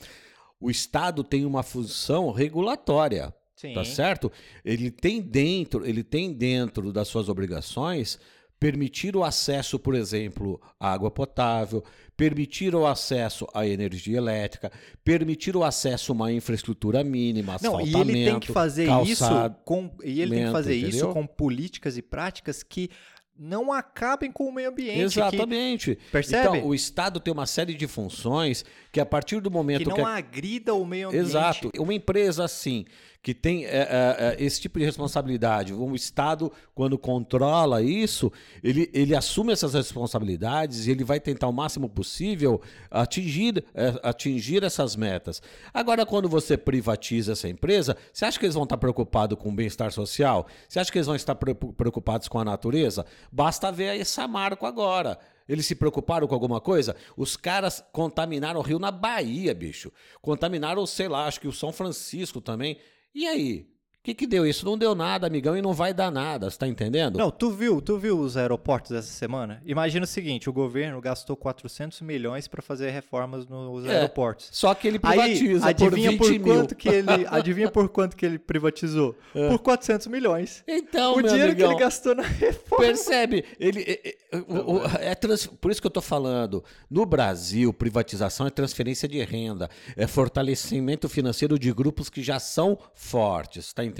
O 0.58 0.70
Estado 0.70 1.23
tem 1.23 1.44
uma 1.44 1.62
função 1.62 2.31
regulatória, 2.32 3.32
Sim. 3.55 3.75
tá 3.75 3.84
certo? 3.84 4.32
Ele 4.64 4.90
tem 4.90 5.20
dentro, 5.20 5.87
ele 5.87 6.02
tem 6.02 6.32
dentro 6.32 6.93
das 6.93 7.08
suas 7.08 7.28
obrigações 7.28 8.19
permitir 8.58 9.14
o 9.17 9.23
acesso, 9.23 9.79
por 9.79 9.94
exemplo, 9.94 10.61
à 10.81 10.93
água 10.93 11.11
potável, 11.11 11.85
permitir 12.17 12.75
o 12.75 12.87
acesso 12.87 13.47
à 13.53 13.67
energia 13.67 14.17
elétrica, 14.17 14.73
permitir 15.05 15.56
o 15.56 15.62
acesso 15.62 16.12
a 16.12 16.14
uma 16.14 16.32
infraestrutura 16.32 17.05
mínima, 17.05 17.56
Não, 17.62 17.81
e 17.81 17.94
ele 17.94 18.25
tem 18.25 18.41
que 18.41 18.53
fazer 18.53 18.88
isso 19.03 19.25
com 19.64 19.91
e 20.03 20.20
ele 20.23 20.35
tem 20.35 20.47
que 20.47 20.53
fazer 20.53 20.75
isso 20.75 21.08
com 21.08 21.26
políticas 21.26 21.97
e 21.99 22.03
práticas 22.03 22.62
que 22.62 22.91
não 23.38 23.70
acabem 23.70 24.32
com 24.32 24.44
o 24.49 24.53
meio 24.53 24.70
ambiente, 24.70 25.00
Exatamente. 25.00 25.99
Percebe? 26.11 26.56
Então, 26.56 26.69
o 26.69 26.75
Estado 26.75 27.20
tem 27.20 27.31
uma 27.32 27.44
série 27.47 27.75
de 27.75 27.87
funções 27.87 28.64
que, 28.91 28.99
a 28.99 29.05
partir 29.05 29.41
do 29.41 29.50
momento 29.50 29.81
que, 29.81 29.85
que 29.85 29.94
que. 29.94 30.00
não 30.00 30.06
a- 30.06 30.17
agrida 30.17 30.73
o 30.73 30.87
meio 30.87 31.09
ambiente. 31.09 31.26
Exato. 31.26 31.70
Uma 31.79 31.93
empresa 31.93 32.44
assim, 32.44 32.87
que 33.26 33.34
tem 33.34 33.64
é, 33.64 33.69
é, 33.70 34.17
é, 34.19 34.37
esse 34.38 34.61
tipo 34.61 34.78
de 34.78 34.84
responsabilidade, 34.84 35.75
o 35.75 35.96
Estado, 35.96 36.52
quando 36.73 36.96
controla 36.96 37.82
isso, 37.82 38.31
ele, 38.62 38.88
ele 38.94 39.17
assume 39.17 39.52
essas 39.52 39.75
responsabilidades 39.75 40.87
e 40.87 40.93
ele 40.93 41.02
vai 41.02 41.19
tentar 41.19 41.49
o 41.49 41.52
máximo 41.52 41.88
possível 41.88 42.62
atingir, 42.88 43.64
é, 43.75 43.99
atingir 44.05 44.62
essas 44.62 44.94
metas. 44.94 45.43
Agora, 45.75 46.06
quando 46.06 46.28
você 46.28 46.56
privatiza 46.56 47.33
essa 47.33 47.49
empresa, 47.49 47.97
você 48.12 48.25
acha 48.25 48.38
que 48.38 48.47
eles 48.47 48.54
vão 48.54 48.62
estar 48.62 48.76
preocupados 48.76 49.37
com 49.37 49.49
o 49.49 49.52
bem-estar 49.52 49.90
social? 49.90 50.47
Você 50.68 50.78
acha 50.78 50.92
que 50.92 50.99
eles 50.99 51.09
vão 51.09 51.16
estar 51.16 51.35
pre- 51.35 51.52
preocupados 51.52 52.28
com 52.28 52.38
a 52.38 52.45
natureza? 52.45 53.04
Basta 53.33 53.73
ver 53.73 53.88
aí 53.88 54.04
Samarco 54.04 54.66
agora. 54.66 55.18
Eles 55.49 55.66
se 55.66 55.75
preocuparam 55.75 56.28
com 56.28 56.35
alguma 56.35 56.61
coisa? 56.61 56.95
Os 57.16 57.37
caras 57.37 57.85
contaminaram 57.92 58.61
o 58.61 58.62
rio 58.62 58.78
na 58.78 58.92
Bahia, 58.92 59.52
bicho. 59.52 59.92
Contaminaram, 60.23 60.87
sei 60.87 61.09
lá, 61.09 61.26
acho 61.26 61.40
que 61.40 61.49
o 61.49 61.52
São 61.52 61.73
Francisco 61.73 62.40
também. 62.40 62.78
E 63.16 63.26
aí? 63.26 63.66
O 64.07 64.09
que, 64.09 64.15
que 64.15 64.27
deu 64.29 64.47
isso? 64.47 64.65
Não 64.65 64.79
deu 64.79 64.95
nada, 64.95 65.27
amigão, 65.27 65.57
e 65.57 65.61
não 65.61 65.73
vai 65.73 65.93
dar 65.93 66.13
nada, 66.13 66.49
você 66.49 66.57
tá 66.57 66.69
entendendo? 66.69 67.19
Não, 67.19 67.29
tu 67.29 67.51
viu, 67.51 67.81
tu 67.83 67.99
viu 67.99 68.17
os 68.21 68.37
aeroportos 68.37 68.93
essa 68.93 69.11
semana? 69.11 69.61
Imagina 69.67 70.05
o 70.05 70.07
seguinte, 70.07 70.49
o 70.49 70.53
governo 70.53 71.01
gastou 71.01 71.35
400 71.37 72.01
milhões 72.03 72.47
para 72.47 72.63
fazer 72.63 72.91
reformas 72.91 73.49
nos 73.49 73.85
É, 73.85 73.97
aeroportos. 73.97 74.49
Só 74.53 74.73
que 74.77 74.87
ele 74.87 75.01
Aí, 75.03 75.19
privatiza 75.19 75.67
adivinha 75.69 76.13
por 76.13 76.19
por, 76.19 76.29
20 76.29 76.39
mil. 76.39 76.55
quanto 76.55 76.77
que 76.77 76.89
ele, 76.89 77.09
adivinha 77.29 77.69
por 77.69 77.89
quanto 77.89 78.17
que 78.17 78.25
ele 78.25 78.39
privatizou? 78.39 79.17
Por 79.33 79.59
400 79.59 80.07
milhões. 80.07 80.63
Então, 80.69 81.17
o 81.17 81.23
dinheiro 81.23 81.51
amigão, 81.51 81.71
que 81.71 81.75
ele 81.75 81.81
gastou 81.83 82.15
na 82.15 82.23
reforma. 82.23 82.85
Percebe? 82.85 83.45
Ele, 83.59 83.81
é, 83.83 84.09
é, 84.09 85.11
é 85.11 85.15
trans- 85.17 85.49
por 85.49 85.73
isso 85.73 85.81
que 85.81 85.87
eu 85.87 85.91
estou 85.91 86.03
falando. 86.03 86.63
No 86.89 87.05
Brasil, 87.05 87.73
privatização 87.73 88.47
é 88.47 88.51
transferência 88.51 89.09
de 89.09 89.21
renda, 89.25 89.69
é 89.97 90.07
fortalecimento 90.07 91.09
financeiro 91.09 91.59
de 91.59 91.73
grupos 91.73 92.09
que 92.09 92.23
já 92.23 92.39
são 92.39 92.79
fortes, 92.95 93.73
tá 93.73 93.83
entendendo? 93.85 93.96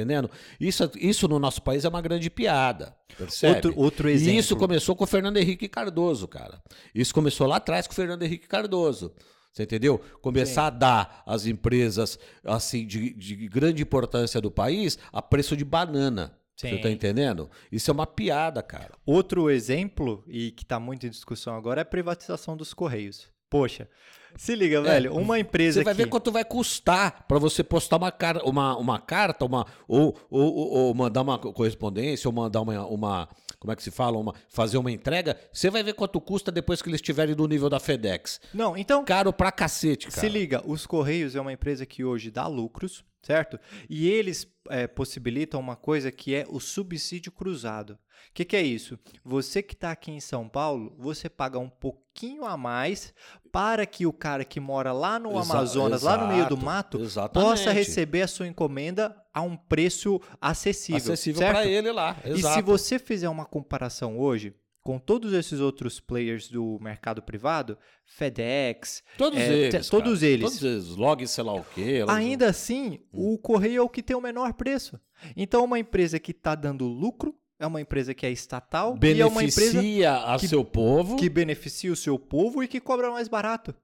Isso, 0.61 0.91
isso 0.97 1.29
no 1.29 1.39
nosso 1.39 1.63
país 1.63 1.85
é 1.85 1.89
uma 1.89 2.01
grande 2.03 2.29
piada. 2.31 2.95
Percebe? 3.17 3.55
Outro- 3.69 3.75
outro 3.81 4.11
E 4.11 4.13
exemplo. 4.13 4.39
isso 4.41 4.57
começou 4.57 4.95
com 4.97 5.05
o 5.05 5.07
Fernando 5.07 5.37
Henrique 5.37 5.69
Cardoso, 5.69 6.27
cara. 6.29 6.61
Isso 6.95 7.15
começou 7.15 7.47
lá 7.47 7.57
atrás 7.57 7.87
com 7.87 7.93
o 7.93 7.97
Fernando 7.97 8.23
Henrique 8.23 8.47
Cardoso. 8.47 9.15
Você 9.53 9.63
entendeu? 9.63 9.99
Começar 10.21 10.67
a 10.67 10.71
dar 10.71 11.23
às 11.25 11.47
empresas 11.47 12.19
assim 12.45 12.87
de, 12.87 13.15
de 13.15 13.35
grande 13.49 13.83
importância 13.83 14.39
do 14.41 14.51
país 14.51 14.99
a 15.13 15.23
preço 15.23 15.57
de 15.57 15.65
banana. 15.65 16.37
Você 16.55 16.71
Sim. 16.71 16.81
tá 16.81 16.91
entendendo? 16.91 17.51
Isso 17.73 17.91
é 17.91 17.95
uma 17.95 18.07
piada, 18.07 18.63
cara. 18.63 18.93
Outro 19.05 19.51
exemplo, 19.51 20.23
e 20.27 20.51
que 20.51 20.65
tá 20.65 20.79
muito 20.81 21.07
em 21.07 21.11
discussão 21.11 21.55
agora, 21.55 21.81
é 21.81 21.83
a 21.83 21.87
privatização 21.87 22.57
dos 22.57 22.73
Correios. 22.75 23.29
Poxa, 23.49 23.89
se 24.37 24.55
liga, 24.55 24.81
velho, 24.83 25.15
uma 25.15 25.39
empresa 25.39 25.81
É, 25.81 25.83
Você 25.83 25.85
vai 25.85 25.95
que... 25.95 26.03
ver 26.05 26.09
quanto 26.09 26.31
vai 26.33 26.45
custar 26.45 27.25
para 27.27 27.39
você 27.39 27.63
postar 27.65 27.97
uma, 27.97 28.11
car 28.13 28.39
uma, 28.45 28.77
uma 28.77 28.99
carta, 28.99 29.45
uma, 29.45 29.67
ou, 29.89 30.17
ou, 30.31 30.55
ou- 30.55 30.95
mandar 30.95 31.23
uma 31.23 31.39
correspondência, 31.39 32.29
ou 32.29 32.33
mandar 32.35 32.61
uma, 32.61 32.87
uma. 32.87 33.29
Como 33.59 33.73
é 33.73 33.77
que 33.77 33.83
se 33.83 33.91
fala? 33.91 34.19
Uma, 34.19 34.35
fazer 34.49 34.77
uma 34.79 34.93
entrega. 34.93 35.37
Você 35.53 35.71
vai 35.71 35.83
ver 35.83 35.95
quanto 35.95 36.21
custa 36.21 36.53
depois 36.53 36.83
que 36.83 36.89
eles 36.89 36.99
estiverem 36.99 37.35
no 37.35 37.47
nível 37.47 37.69
da 37.71 37.81
FedEx. 37.81 38.41
Não, 38.53 38.77
então, 38.77 39.05
Caro 39.05 39.33
pra 39.33 39.51
cacete, 39.51 40.09
cara. 40.09 40.21
se 40.21 40.29
liga, 40.29 40.63
os 40.67 40.87
Correios 40.87 41.35
é 41.35 41.41
uma 41.41 41.53
empresa 41.53 41.87
que 41.87 42.05
hoje 42.05 42.31
dá 42.31 42.47
lucros, 42.47 43.03
certo? 43.27 43.59
E 43.91 44.09
eles 44.09 44.47
é, 44.71 44.87
possibilitam 44.87 45.59
uma 45.59 45.75
coisa 45.75 46.13
que 46.13 46.33
é 46.35 46.47
o 46.49 46.61
subsídio 46.61 47.33
cruzado. 47.33 47.91
O 47.95 47.99
que, 48.33 48.45
que 48.45 48.57
é 48.57 48.63
isso? 48.63 48.99
Você 49.25 49.63
que 49.63 49.75
está 49.75 49.91
aqui 49.91 50.11
em 50.13 50.21
São 50.21 50.49
Paulo, 50.49 50.95
você 50.99 51.29
paga 51.29 51.59
um 51.59 51.69
pouquinho 51.69 52.45
a 52.45 52.57
mais 52.57 53.13
para 53.51 53.85
que 53.85 54.07
o 54.07 54.13
cara 54.13 54.45
que 54.45 54.61
mora 54.61 54.93
lá 54.93 55.19
no 55.19 55.31
Exa- 55.39 55.55
Amazonas, 55.55 56.03
lá 56.03 56.17
no 56.19 56.29
meio 56.29 56.47
do 56.47 56.55
exato, 56.55 56.65
mato, 56.65 57.01
exatamente. 57.03 57.49
possa 57.51 57.73
receber 57.73 58.23
a 58.23 58.29
sua 58.29 58.47
encomenda 58.47 59.17
a 59.35 59.41
um 59.43 59.57
preço 59.57 60.21
acessível. 60.41 60.97
acessível 61.13 61.41
para 61.49 61.67
ele 61.67 61.91
lá. 61.91 62.17
E 62.25 62.29
se 62.35 62.39
Exato. 62.39 62.63
você 62.65 62.99
fizer 62.99 63.29
uma 63.29 63.45
comparação 63.45 64.19
hoje 64.19 64.55
com 64.87 65.01
todos 65.01 65.33
esses 65.33 65.59
outros 65.59 65.99
players 65.99 66.49
do 66.49 66.79
mercado 66.81 67.21
privado, 67.21 67.77
FedEx, 68.05 69.03
Todos 69.19 69.39
é, 69.41 69.53
eles. 69.53 69.89
todos 69.89 70.21
cara. 70.21 70.31
eles. 70.33 70.45
Todos 70.45 70.63
eles. 70.63 70.87
Log, 70.97 71.27
sei 71.27 71.43
lá 71.45 71.55
o 71.55 71.65
quê. 71.75 72.05
ainda 72.07 72.49
assim, 72.49 73.01
Hum. 73.13 73.35
o 73.35 73.39
correio 73.39 73.79
é 73.79 73.83
o 73.83 73.89
que 73.89 74.01
tem 74.03 74.17
o 74.17 74.21
menor 74.21 74.53
preço. 74.55 74.99
Então, 75.37 75.65
uma 75.65 75.79
empresa 75.79 76.21
que 76.21 76.31
está 76.31 76.55
dando 76.55 76.87
lucro 76.87 77.35
é 77.59 77.67
uma 77.67 77.81
empresa 77.81 78.15
que 78.15 78.25
é 78.27 78.31
estatal 78.31 78.97
e 79.03 79.21
é 79.21 79.27
uma 79.27 79.43
empresa 79.43 79.73
beneficia 79.81 80.13
a 80.19 80.39
que- 80.39 80.47
seu 80.47 80.65
povo. 80.65 81.17
que 81.17 81.29
beneficia 81.29 81.93
o 81.93 81.97
seu 81.97 82.19
povo 82.19 82.63
e 82.63 82.69
que 82.69 82.81
cobra 82.81 83.11
mais 83.11 83.27
barato. 83.29 83.75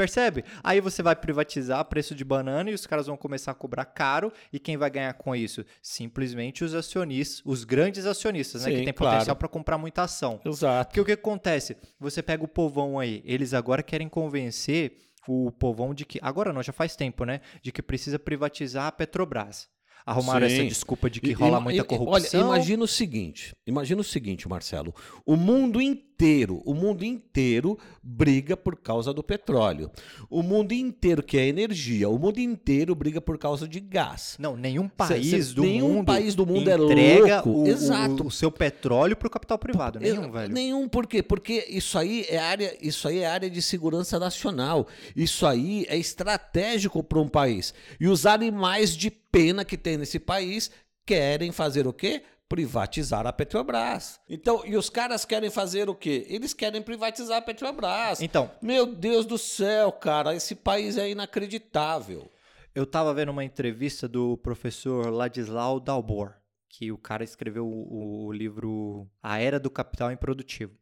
Percebe? 0.00 0.46
Aí 0.64 0.80
você 0.80 1.02
vai 1.02 1.14
privatizar 1.14 1.84
preço 1.84 2.14
de 2.14 2.24
banana 2.24 2.70
e 2.70 2.74
os 2.74 2.86
caras 2.86 3.06
vão 3.06 3.18
começar 3.18 3.50
a 3.50 3.54
cobrar 3.54 3.84
caro. 3.84 4.32
E 4.50 4.58
quem 4.58 4.78
vai 4.78 4.88
ganhar 4.88 5.12
com 5.12 5.36
isso? 5.36 5.62
Simplesmente 5.82 6.64
os 6.64 6.74
acionistas, 6.74 7.42
os 7.44 7.64
grandes 7.64 8.06
acionistas, 8.06 8.64
né? 8.64 8.70
Sim, 8.70 8.78
Que 8.78 8.84
tem 8.86 8.94
claro. 8.94 9.16
potencial 9.16 9.36
para 9.36 9.46
comprar 9.46 9.76
muita 9.76 10.02
ação. 10.02 10.40
Exato. 10.42 10.88
Porque 10.88 11.00
o 11.02 11.04
que 11.04 11.12
acontece? 11.12 11.76
Você 11.98 12.22
pega 12.22 12.42
o 12.42 12.48
povão 12.48 12.98
aí, 12.98 13.22
eles 13.26 13.52
agora 13.52 13.82
querem 13.82 14.08
convencer 14.08 14.96
o 15.28 15.52
povão 15.52 15.92
de 15.92 16.06
que. 16.06 16.18
Agora 16.22 16.50
não, 16.50 16.62
já 16.62 16.72
faz 16.72 16.96
tempo, 16.96 17.26
né? 17.26 17.42
De 17.60 17.70
que 17.70 17.82
precisa 17.82 18.18
privatizar 18.18 18.86
a 18.86 18.92
Petrobras. 18.92 19.68
Arrumaram 20.10 20.48
Sim. 20.48 20.54
essa 20.56 20.64
desculpa 20.66 21.08
de 21.08 21.20
que 21.20 21.30
E- 21.30 21.32
rola 21.32 21.58
e- 21.58 21.62
muita 21.62 21.84
corrupção. 21.84 22.40
Olha, 22.42 22.56
imagina 22.56 22.84
o 22.84 22.88
seguinte, 22.88 23.54
imagina 23.66 24.00
o 24.00 24.04
seguinte, 24.04 24.48
Marcelo. 24.48 24.94
O 25.24 25.36
mundo 25.36 25.80
inteiro, 25.80 26.60
o 26.66 26.74
mundo 26.74 27.02
inteiro 27.04 27.78
briga 28.02 28.56
por 28.56 28.76
causa 28.76 29.12
do 29.14 29.22
petróleo. 29.22 29.90
O 30.28 30.42
mundo 30.42 30.72
inteiro 30.72 31.22
que 31.22 31.38
é 31.38 31.46
energia, 31.46 32.08
o 32.08 32.18
mundo 32.18 32.38
inteiro 32.38 32.94
briga 32.94 33.20
por 33.20 33.38
causa 33.38 33.66
de 33.68 33.80
gás. 33.80 34.36
Não, 34.38 34.56
nenhum 34.56 34.88
país 34.88 35.46
cê- 35.48 35.54
do 35.54 35.62
nenhum 35.62 35.94
mundo 35.94 36.06
país 36.06 36.34
do 36.34 36.44
mundo 36.44 36.68
é 36.70 36.74
entrega 36.74 37.36
louco. 37.36 37.50
O, 37.50 37.62
o- 37.62 37.68
Exato. 37.68 38.26
o 38.26 38.30
seu 38.30 38.50
petróleo 38.50 39.16
para 39.16 39.28
o 39.28 39.30
capital 39.30 39.58
privado. 39.58 39.98
Nenhum, 40.00 40.24
Eu- 40.24 40.32
velho. 40.32 40.52
Nenhum, 40.52 40.88
por 40.88 41.06
quê? 41.06 41.22
Porque 41.22 41.66
isso 41.70 41.96
aí 41.96 42.26
é 42.28 42.36
área, 42.38 42.76
isso 42.82 43.06
aí 43.08 43.18
é 43.20 43.26
área 43.26 43.48
de 43.48 43.62
segurança 43.62 44.18
nacional. 44.18 44.86
Isso 45.16 45.46
aí 45.46 45.86
é 45.88 45.96
estratégico 45.96 47.02
para 47.02 47.18
um 47.20 47.28
país. 47.28 47.72
E 47.98 48.06
os 48.08 48.26
animais 48.26 48.96
de 48.96 49.10
pena 49.30 49.64
que 49.64 49.76
tem 49.76 49.96
nesse 49.96 50.18
país 50.18 50.70
querem 51.06 51.52
fazer 51.52 51.86
o 51.86 51.92
quê? 51.92 52.22
Privatizar 52.48 53.26
a 53.26 53.32
Petrobras. 53.32 54.20
Então, 54.28 54.62
e 54.66 54.76
os 54.76 54.90
caras 54.90 55.24
querem 55.24 55.50
fazer 55.50 55.88
o 55.88 55.94
quê? 55.94 56.26
Eles 56.28 56.52
querem 56.52 56.82
privatizar 56.82 57.38
a 57.38 57.42
Petrobras. 57.42 58.20
Então, 58.20 58.50
Meu 58.60 58.86
Deus 58.86 59.24
do 59.24 59.38
céu, 59.38 59.92
cara, 59.92 60.34
esse 60.34 60.54
país 60.56 60.96
é 60.96 61.08
inacreditável. 61.10 62.30
eu 62.74 62.84
tava 62.86 63.14
vendo 63.14 63.30
uma 63.30 63.44
entrevista 63.44 64.08
do 64.08 64.36
professor 64.38 65.10
Ladislau 65.10 65.78
Dalbor, 65.78 66.34
que 66.68 66.90
o 66.90 66.98
cara 66.98 67.22
escreveu 67.24 67.66
o, 67.66 68.26
o 68.26 68.32
livro 68.32 69.08
A 69.22 69.38
Era 69.38 69.58
do 69.60 69.70
Capital 69.70 70.10
Improdutivo. 70.10 70.72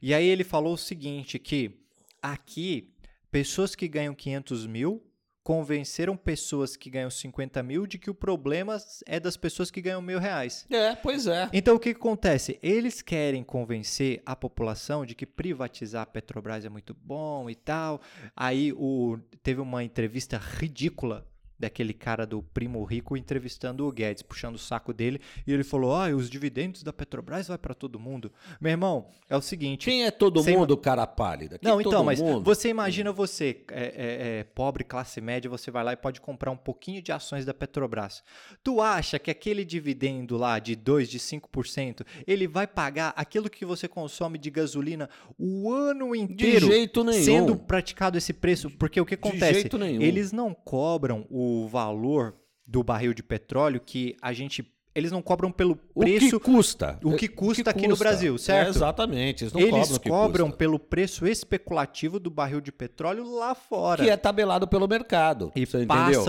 E 0.00 0.12
aí 0.14 0.26
ele 0.26 0.44
falou 0.44 0.74
o 0.74 0.78
seguinte, 0.78 1.38
que 1.38 1.80
aqui, 2.20 2.92
pessoas 3.30 3.74
que 3.74 3.88
ganham 3.88 4.14
500 4.14 4.66
mil 4.66 5.02
convenceram 5.42 6.16
pessoas 6.16 6.76
que 6.76 6.88
ganham 6.88 7.10
50 7.10 7.62
mil 7.62 7.86
de 7.86 7.98
que 7.98 8.10
o 8.10 8.14
problema 8.14 8.76
é 9.06 9.18
das 9.18 9.36
pessoas 9.36 9.70
que 9.70 9.80
ganham 9.80 10.00
mil 10.00 10.18
reais. 10.18 10.66
É, 10.70 10.94
pois 10.94 11.26
é. 11.26 11.48
Então 11.52 11.76
o 11.76 11.78
que, 11.78 11.92
que 11.92 12.00
acontece? 12.00 12.58
Eles 12.62 13.02
querem 13.02 13.42
convencer 13.42 14.22
a 14.24 14.36
população 14.36 15.04
de 15.04 15.14
que 15.14 15.26
privatizar 15.26 16.02
a 16.02 16.06
Petrobras 16.06 16.64
é 16.64 16.68
muito 16.68 16.94
bom 16.94 17.50
e 17.50 17.54
tal. 17.54 18.00
Aí 18.36 18.72
o, 18.72 19.18
teve 19.42 19.60
uma 19.60 19.82
entrevista 19.82 20.38
ridícula 20.38 21.26
daquele 21.62 21.94
cara 21.94 22.26
do 22.26 22.42
primo 22.42 22.82
rico 22.84 23.16
entrevistando 23.16 23.86
o 23.86 23.92
Guedes, 23.92 24.22
puxando 24.22 24.56
o 24.56 24.58
saco 24.58 24.92
dele, 24.92 25.20
e 25.46 25.52
ele 25.52 25.64
falou: 25.64 25.94
"Ah, 25.94 26.08
os 26.08 26.28
dividendos 26.28 26.82
da 26.82 26.92
Petrobras 26.92 27.48
vai 27.48 27.58
para 27.58 27.74
todo 27.74 27.98
mundo". 27.98 28.32
Meu 28.60 28.70
irmão, 28.70 29.06
é 29.28 29.36
o 29.36 29.40
seguinte, 29.40 29.84
Quem 29.86 30.04
é 30.04 30.10
todo 30.10 30.42
mundo, 30.44 30.76
cara 30.76 31.06
pálida? 31.06 31.58
Quem 31.58 31.70
não, 31.70 31.80
é 31.80 31.82
então, 31.82 32.04
mas 32.04 32.20
mundo? 32.20 32.44
você 32.44 32.68
imagina 32.68 33.12
você, 33.12 33.62
é, 33.70 33.82
é, 33.82 34.38
é, 34.40 34.44
pobre, 34.44 34.84
classe 34.84 35.20
média, 35.20 35.48
você 35.48 35.70
vai 35.70 35.84
lá 35.84 35.92
e 35.92 35.96
pode 35.96 36.20
comprar 36.20 36.50
um 36.50 36.56
pouquinho 36.56 37.00
de 37.00 37.12
ações 37.12 37.44
da 37.44 37.54
Petrobras. 37.54 38.22
Tu 38.62 38.80
acha 38.80 39.18
que 39.18 39.30
aquele 39.30 39.64
dividendo 39.64 40.36
lá 40.36 40.58
de 40.58 40.74
2, 40.74 41.08
de 41.08 41.18
5%, 41.18 42.04
ele 42.26 42.46
vai 42.46 42.66
pagar 42.66 43.12
aquilo 43.16 43.48
que 43.48 43.64
você 43.64 43.86
consome 43.86 44.38
de 44.38 44.50
gasolina 44.50 45.08
o 45.38 45.72
ano 45.72 46.14
inteiro? 46.14 46.66
jeito 46.66 47.04
nenhum. 47.04 47.24
Sendo 47.24 47.56
praticado 47.56 48.18
esse 48.18 48.32
preço? 48.32 48.70
Porque 48.70 49.00
o 49.00 49.06
que 49.06 49.16
De 49.16 49.28
acontece? 49.28 49.60
jeito 49.60 49.78
nenhum. 49.78 50.02
Eles 50.02 50.32
não 50.32 50.52
cobram 50.54 51.26
o 51.30 51.51
valor 51.68 52.34
do 52.66 52.82
barril 52.82 53.12
de 53.14 53.22
petróleo 53.22 53.80
que 53.84 54.16
a 54.20 54.32
gente... 54.32 54.70
Eles 54.94 55.10
não 55.10 55.22
cobram 55.22 55.50
pelo 55.50 55.78
O 55.94 56.00
preço... 56.00 56.38
que 56.38 56.44
custa? 56.44 57.00
o 57.02 57.16
que 57.16 57.26
custa 57.26 57.70
aqui 57.70 57.88
no 57.88 57.96
Brasil, 57.96 58.36
certo? 58.36 58.66
É, 58.66 58.70
exatamente. 58.70 59.44
Eles 59.44 59.52
não 59.54 59.60
Eles 59.62 59.72
cobram 59.72 59.96
o 59.96 60.00
que 60.00 60.08
cobram 60.10 60.44
custa. 60.48 60.58
pelo 60.58 60.78
preço 60.78 61.26
especulativo 61.26 62.20
do 62.20 62.30
barril 62.30 62.60
de 62.60 62.70
petróleo 62.70 63.24
lá 63.24 63.54
fora. 63.54 64.04
Que 64.04 64.10
é 64.10 64.16
tabelado 64.18 64.68
pelo 64.68 64.86
mercado. 64.86 65.50
E 65.56 65.64
passam 65.66 65.80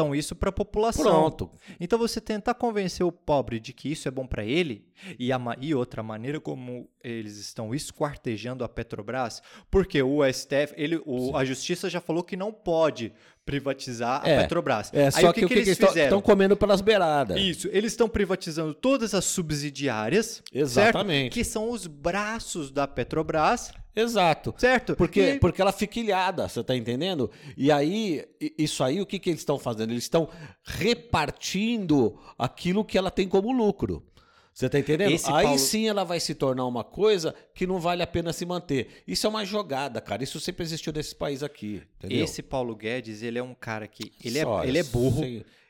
entendeu? 0.06 0.16
isso 0.16 0.34
para 0.34 0.48
a 0.48 0.54
população. 0.54 1.04
Pronto. 1.04 1.52
Então 1.78 2.00
você 2.00 2.22
tentar 2.22 2.54
convencer 2.54 3.06
o 3.06 3.12
pobre 3.12 3.60
de 3.60 3.74
que 3.74 3.92
isso 3.92 4.08
é 4.08 4.12
bom 4.12 4.26
para 4.26 4.46
ele 4.46 4.88
e, 5.20 5.30
a, 5.34 5.40
e 5.60 5.76
outra 5.76 6.02
maneira 6.02 6.40
como 6.40 6.88
eles 7.04 7.38
estão 7.40 7.76
esquartejando 7.76 8.64
a 8.64 8.70
Petrobras, 8.70 9.42
porque 9.70 10.02
o 10.02 10.22
STF, 10.24 10.74
ele, 10.78 11.02
o- 11.06 11.36
a 11.36 11.44
justiça 11.44 11.90
já 11.90 12.00
falou 12.00 12.24
que 12.24 12.38
não 12.38 12.54
pode 12.54 13.12
privatizar 13.46 14.22
a 14.24 14.30
É, 14.30 14.42
Petrobras. 14.42 14.90
É, 14.94 15.06
Aí 15.06 15.12
só 15.12 15.30
o 15.30 15.34
que, 15.34 15.42
que, 15.42 15.48
que 15.48 15.54
que 15.54 15.60
eles 15.60 15.96
estão 15.96 16.22
comendo 16.22 16.56
pelas 16.56 16.82
beiradas. 16.82 17.38
Isso, 17.40 17.68
eles 17.72 17.92
estão 17.92 18.08
privatizando 18.08 18.74
todas 18.74 19.14
as 19.14 19.26
subsidiárias, 19.26 20.42
Exatamente. 20.54 21.24
certo? 21.24 21.34
que 21.34 21.44
são 21.44 21.70
os 21.72 21.86
braços 21.88 22.72
da 22.72 22.88
Petrobras, 22.88 23.72
Exato. 23.96 24.54
certo? 24.58 24.96
Porque, 24.96 25.34
E- 25.36 25.40
porque 25.40 25.62
ela 25.62 25.72
fica 25.72 26.00
ilhada, 26.00 26.48
você 26.48 26.64
tá 26.64 26.76
entendendo? 26.76 27.30
E 27.58 27.72
aí, 27.72 28.24
isso 28.58 28.84
aí, 28.84 29.00
o 29.02 29.06
que, 29.06 29.20
que 29.20 29.30
eles 29.30 29.42
estão 29.42 29.60
fazendo? 29.60 29.92
Eles 29.92 30.04
estão 30.04 30.28
repartindo 31.04 32.18
aquilo 32.38 32.84
que 32.84 32.98
ela 32.98 33.12
tem 33.12 33.28
como 33.28 33.52
lucro. 33.52 34.04
Você 34.54 34.70
tá 34.70 34.78
entendendo? 34.78 35.12
Esse 35.12 35.32
aí 35.32 35.44
Paulo- 35.44 35.60
sim 35.60 35.88
ela 35.88 36.04
vai 36.04 36.20
se 36.20 36.36
tornar 36.36 36.66
uma 36.66 36.84
coisa 36.84 37.34
que 37.56 37.66
não 37.66 37.80
vale 37.80 38.04
a 38.04 38.08
pena 38.08 38.32
se 38.32 38.46
manter. 38.46 39.04
Isso 39.08 39.26
é 39.26 39.30
uma 39.30 39.44
jogada, 39.44 40.00
cara. 40.00 40.24
Isso 40.24 40.40
sempre 40.40 40.64
existiu 40.64 40.94
nesse 40.94 41.16
país 41.16 41.42
aqui. 41.42 41.82
Entendeu? 41.98 42.24
Esse 42.24 42.44
Paulo 42.44 42.76
Guedes, 42.76 43.24
ele 43.24 43.40
é 43.40 43.44
um 43.44 43.56
cara 43.56 43.88
que. 43.88 44.12
Ele 44.24 44.38
é, 44.38 44.44
Só, 44.44 44.64
ele 44.64 44.78
é 44.78 44.84
burro. 44.84 45.24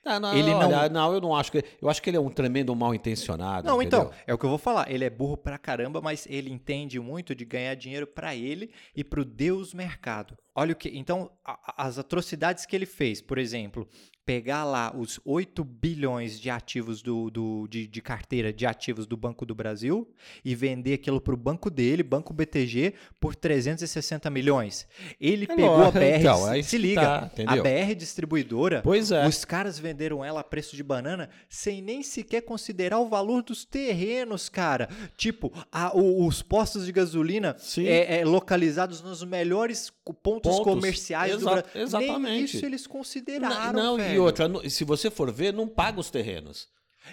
Não, 0.06 0.20
não, 0.20 0.36
Ele 0.38 0.50
olha, 0.52 0.90
não, 0.90 1.13
eu 1.13 1.22
não 1.22 1.34
acho 1.34 1.50
que. 1.50 1.63
Eu 1.82 1.90
acho 1.90 2.02
que 2.02 2.10
ele 2.10 2.18
é 2.18 2.20
um 2.20 2.30
tremendo 2.30 2.75
mal 2.75 2.94
intencionado. 2.94 3.66
Não, 3.66 3.82
entendeu? 3.82 4.08
então, 4.08 4.13
é 4.28 4.34
o 4.34 4.38
que 4.38 4.44
eu 4.46 4.50
vou 4.50 4.60
falar. 4.60 4.92
Ele 4.92 5.06
é 5.06 5.10
burro 5.10 5.38
pra 5.38 5.58
caramba, 5.58 6.02
mas 6.02 6.28
ele 6.30 6.52
entende 6.52 7.00
muito 7.00 7.34
de 7.34 7.46
ganhar 7.46 7.74
dinheiro 7.75 8.06
pra 8.06 8.36
ele 8.36 8.70
e 8.94 9.02
pro 9.02 9.24
Deus 9.24 9.74
mercado. 9.74 10.38
Olha 10.55 10.74
o 10.74 10.75
que. 10.75 10.89
Então, 10.98 11.31
a- 11.43 11.86
as 11.86 11.98
atrocidades 11.98 12.65
que 12.65 12.75
ele 12.75 12.86
fez, 12.86 13.22
por 13.22 13.38
exemplo, 13.38 13.88
pegar 14.25 14.63
lá 14.63 14.95
os 14.95 15.19
8 15.25 15.65
bilhões 15.65 16.39
de 16.39 16.50
ativos 16.50 17.01
do, 17.01 17.29
do- 17.29 17.67
de, 17.67 17.86
de 17.86 18.01
carteira 18.01 18.53
de 18.53 18.65
ativos 18.65 19.05
do 19.05 19.17
Banco 19.17 19.45
do 19.45 19.53
Brasil 19.53 20.10
e 20.45 20.55
vender 20.55 20.93
aquilo 20.93 21.19
pro 21.19 21.36
banco 21.36 21.69
dele, 21.69 22.01
Banco 22.03 22.33
BTG, 22.33 22.93
por 23.19 23.36
360 23.36 24.29
milhões. 24.29 24.88
Ele 25.19 25.43
É 25.43 25.48
pegou 25.53 25.83
a 25.83 25.91
BR. 25.91 26.19
então, 26.19 26.53
é 26.53 26.62
se 26.62 26.77
liga, 26.77 27.01
tá, 27.01 27.31
a? 27.48 27.55
BR 27.62 27.93
distribuidora. 27.95 28.81
Pois 28.81 29.12
é. 29.12 29.27
Os 29.27 29.43
caras 29.43 29.77
venderam 29.77 30.24
ela 30.24 30.39
a 30.39 30.43
preço 30.43 30.74
de 30.77 30.83
banana 30.83 31.29
sem 31.50 31.81
nem 31.81 32.01
sequer 32.01 32.43
considerar 32.43 33.00
o 33.00 33.10
valor 33.10 33.43
dos 33.43 33.65
terrenos, 33.65 34.48
cara. 34.48 34.88
Tipo, 35.17 35.51
a- 35.69 35.91
o- 35.93 36.25
os 36.25 36.41
postos 36.41 36.86
de 36.86 36.93
gasolina 36.93 37.57
é, 37.86 38.19
é, 38.19 38.25
localizados 38.25 39.01
nos 39.01 39.22
melhores 39.25 39.91
co- 40.01 40.13
pontos, 40.43 40.57
Pontos. 40.59 40.73
comerciais 40.75 41.31
do 41.31 41.38
Exa- 41.39 41.51
Brasil. 41.51 41.71
Nem 41.73 41.83
exatamente. 41.83 42.57
isso 42.57 42.65
eles 42.65 42.85
consideraram, 42.85 43.81
Não, 43.81 43.97
velho. 43.97 44.15
e 44.15 44.19
outra, 44.19 44.69
se 44.69 44.83
você 44.83 45.09
for 45.09 45.31
ver, 45.31 45.53
não 45.53 45.67
paga 45.67 46.00
os 46.00 46.09
terrenos. 46.12 46.67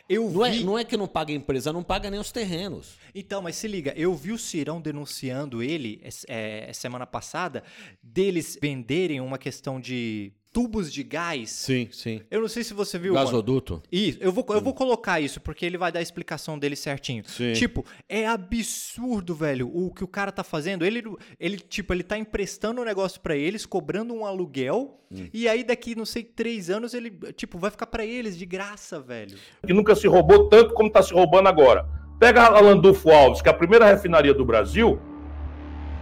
Eu 0.08 0.30
Não 0.30 0.46
é, 0.46 0.50
vi. 0.52 0.62
não 0.64 0.78
é 0.78 0.84
que 0.84 0.96
não 0.96 1.08
paga 1.08 1.32
a 1.32 1.34
empresa, 1.34 1.72
não 1.72 1.82
paga 1.82 2.08
nem 2.10 2.20
os 2.20 2.30
terrenos. 2.30 2.96
Então, 3.12 3.42
mas 3.42 3.56
se 3.56 3.66
liga, 3.66 3.92
eu 3.96 4.14
vi 4.14 4.30
o 4.30 4.38
Cirão 4.38 4.80
denunciando 4.80 5.62
ele 5.62 6.00
é, 6.28 6.68
é, 6.68 6.72
semana 6.72 7.06
passada 7.06 7.64
deles 8.02 8.56
venderem 8.60 9.20
uma 9.20 9.37
questão 9.37 9.80
de 9.80 10.32
tubos 10.52 10.92
de 10.92 11.02
gás. 11.02 11.50
Sim, 11.50 11.88
sim. 11.92 12.21
Eu 12.30 12.40
não 12.40 12.49
sei 12.49 12.64
se 12.64 12.75
você 12.75 12.99
viu. 12.99 13.14
mano. 13.14 13.25
Gasoduto. 13.25 13.83
Isso, 13.90 14.19
eu 14.21 14.33
vou, 14.33 14.45
eu 14.50 14.61
vou 14.61 14.75
colocar 14.75 15.21
isso, 15.21 15.40
porque 15.40 15.64
ele 15.64 15.78
vai 15.78 15.92
dar 15.92 16.00
a 16.00 16.02
explicação 16.02 16.59
dele 16.59 16.75
certinho. 16.76 17.23
Sim. 17.26 17.52
Tipo, 17.52 17.85
é 18.09 18.26
absurdo, 18.26 19.35
velho, 19.35 19.71
o 19.73 19.92
que 19.92 20.02
o 20.04 20.09
cara 20.09 20.33
tá 20.33 20.42
fazendo. 20.42 20.85
Ele, 20.85 21.02
ele 21.38 21.57
tipo, 21.59 21.92
ele 21.92 22.02
tá 22.02 22.19
emprestando 22.19 22.80
um 22.80 22.85
negócio 22.85 23.21
pra 23.21 23.37
eles, 23.37 23.64
cobrando 23.64 24.12
um 24.14 24.25
aluguel, 24.26 24.97
e 25.35 25.49
aí 25.49 25.64
daqui, 25.64 25.97
não 25.97 26.04
sei, 26.04 26.23
três 26.23 26.71
anos, 26.71 26.95
ele, 26.95 27.11
tipo, 27.35 27.59
vai 27.59 27.71
ficar 27.71 27.87
pra 27.87 28.04
eles 28.04 28.38
de 28.38 28.47
graça, 28.47 29.00
velho. 29.00 29.37
que 29.66 29.73
nunca 29.73 29.95
se 29.97 30.07
roubou 30.07 30.49
tanto 30.49 30.73
como 30.75 30.87
está 30.88 31.02
se 31.02 31.12
roubando 31.12 31.49
agora. 31.49 31.85
Pega 32.21 32.45
a 32.45 32.61
Landulfo 32.61 33.11
Alves, 33.11 33.42
que 33.42 33.49
é 33.49 33.50
a 33.52 33.54
primeira 33.54 33.87
refinaria 33.87 34.33
do 34.35 34.45
Brasil, 34.45 35.00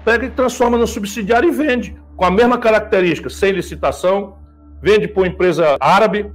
pega 0.04 0.26
e 0.26 0.30
transforma 0.30 0.76
no 0.76 0.86
subsidiário 0.86 1.48
e 1.48 1.52
vende, 1.52 1.96
com 2.18 2.24
a 2.24 2.30
mesma 2.32 2.58
característica, 2.58 3.30
sem 3.30 3.52
licitação, 3.52 4.34
vende 4.82 5.06
para 5.06 5.22
uma 5.22 5.28
empresa 5.28 5.76
árabe, 5.78 6.26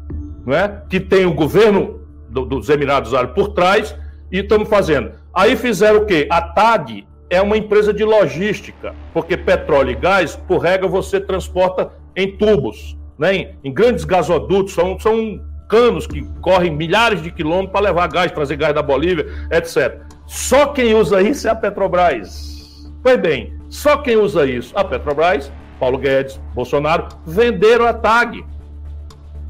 não 0.46 0.56
é? 0.56 0.82
que 0.90 0.98
tem 0.98 1.26
o 1.26 1.34
governo 1.34 2.00
do- 2.30 2.46
dos 2.46 2.70
Emirados 2.70 3.14
Árabes 3.14 3.36
por 3.36 3.50
trás, 3.50 3.94
e 4.32 4.40
estamos 4.40 4.70
fazendo. 4.70 5.12
Aí 5.34 5.58
fizeram 5.58 6.00
o 6.00 6.06
quê? 6.06 6.26
A 6.32 6.42
TAG 6.42 7.06
é 7.30 7.42
uma 7.42 7.58
empresa 7.58 7.94
de 7.94 8.04
logística, 8.06 8.96
porque 9.14 9.36
petróleo 9.36 9.92
e 9.92 9.96
gás, 9.96 10.38
por 10.48 10.60
regra, 10.60 10.88
você 10.88 11.20
transporta 11.20 11.92
em 12.16 12.38
tubos, 12.38 12.98
né? 13.20 13.36
em, 13.36 13.56
em 13.66 13.74
grandes 13.74 14.06
gasodutos, 14.06 14.74
são, 14.74 14.98
são 14.98 15.42
canos 15.68 16.08
que 16.08 16.24
correm 16.40 16.72
milhares 16.72 17.22
de 17.22 17.30
quilômetros 17.30 17.72
para 17.74 17.82
levar 17.82 18.08
gás, 18.08 18.32
trazer 18.32 18.56
gás 18.56 18.74
da 18.74 18.82
Bolívia, 18.82 19.26
etc. 19.52 20.00
Só 20.28 20.68
quem 20.68 20.96
usa 20.96 21.22
isso 21.22 21.46
é 21.46 21.52
a 21.52 21.56
Petrobras. 21.56 22.90
Pois 23.04 23.20
bem, 23.20 23.54
só 23.70 23.98
quem 23.98 24.16
usa 24.16 24.46
isso, 24.46 24.72
a 24.78 24.84
Petrobras, 24.86 25.52
Paulo 25.84 25.98
Guedes, 25.98 26.40
Bolsonaro, 26.56 27.10
venderam 27.26 27.86
a 27.86 27.94
TAG. 27.94 28.46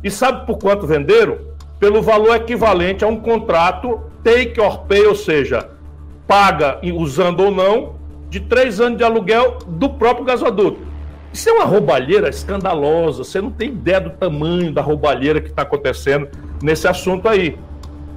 E 0.04 0.10
sabe 0.10 0.48
por 0.48 0.58
quanto 0.58 0.88
venderam? 0.88 1.38
Pelo 1.80 2.02
valor 2.02 2.36
equivalente 2.36 3.06
a 3.06 3.08
um 3.08 3.18
contrato 3.20 4.02
take 4.24 4.60
or 4.60 4.80
pay, 4.86 5.06
ou 5.06 5.14
seja, 5.14 5.70
paga 6.28 6.80
usando 6.92 7.42
ou 7.42 7.52
não, 7.52 7.98
de 8.32 8.40
três 8.40 8.82
anos 8.82 8.98
de 8.98 9.04
aluguel 9.04 9.60
do 9.68 9.92
próprio 9.92 10.26
gasoduto. 10.26 10.80
Isso 11.32 11.50
é 11.50 11.52
uma 11.52 11.66
roubalheira 11.66 12.30
escandalosa. 12.30 13.24
Você 13.24 13.40
não 13.40 13.52
tem 13.52 13.70
ideia 13.70 14.02
do 14.02 14.10
tamanho 14.10 14.74
da 14.74 14.82
roubalheira 14.82 15.40
que 15.40 15.50
está 15.50 15.62
acontecendo 15.62 16.28
nesse 16.64 16.88
assunto 16.88 17.30
aí. 17.30 17.60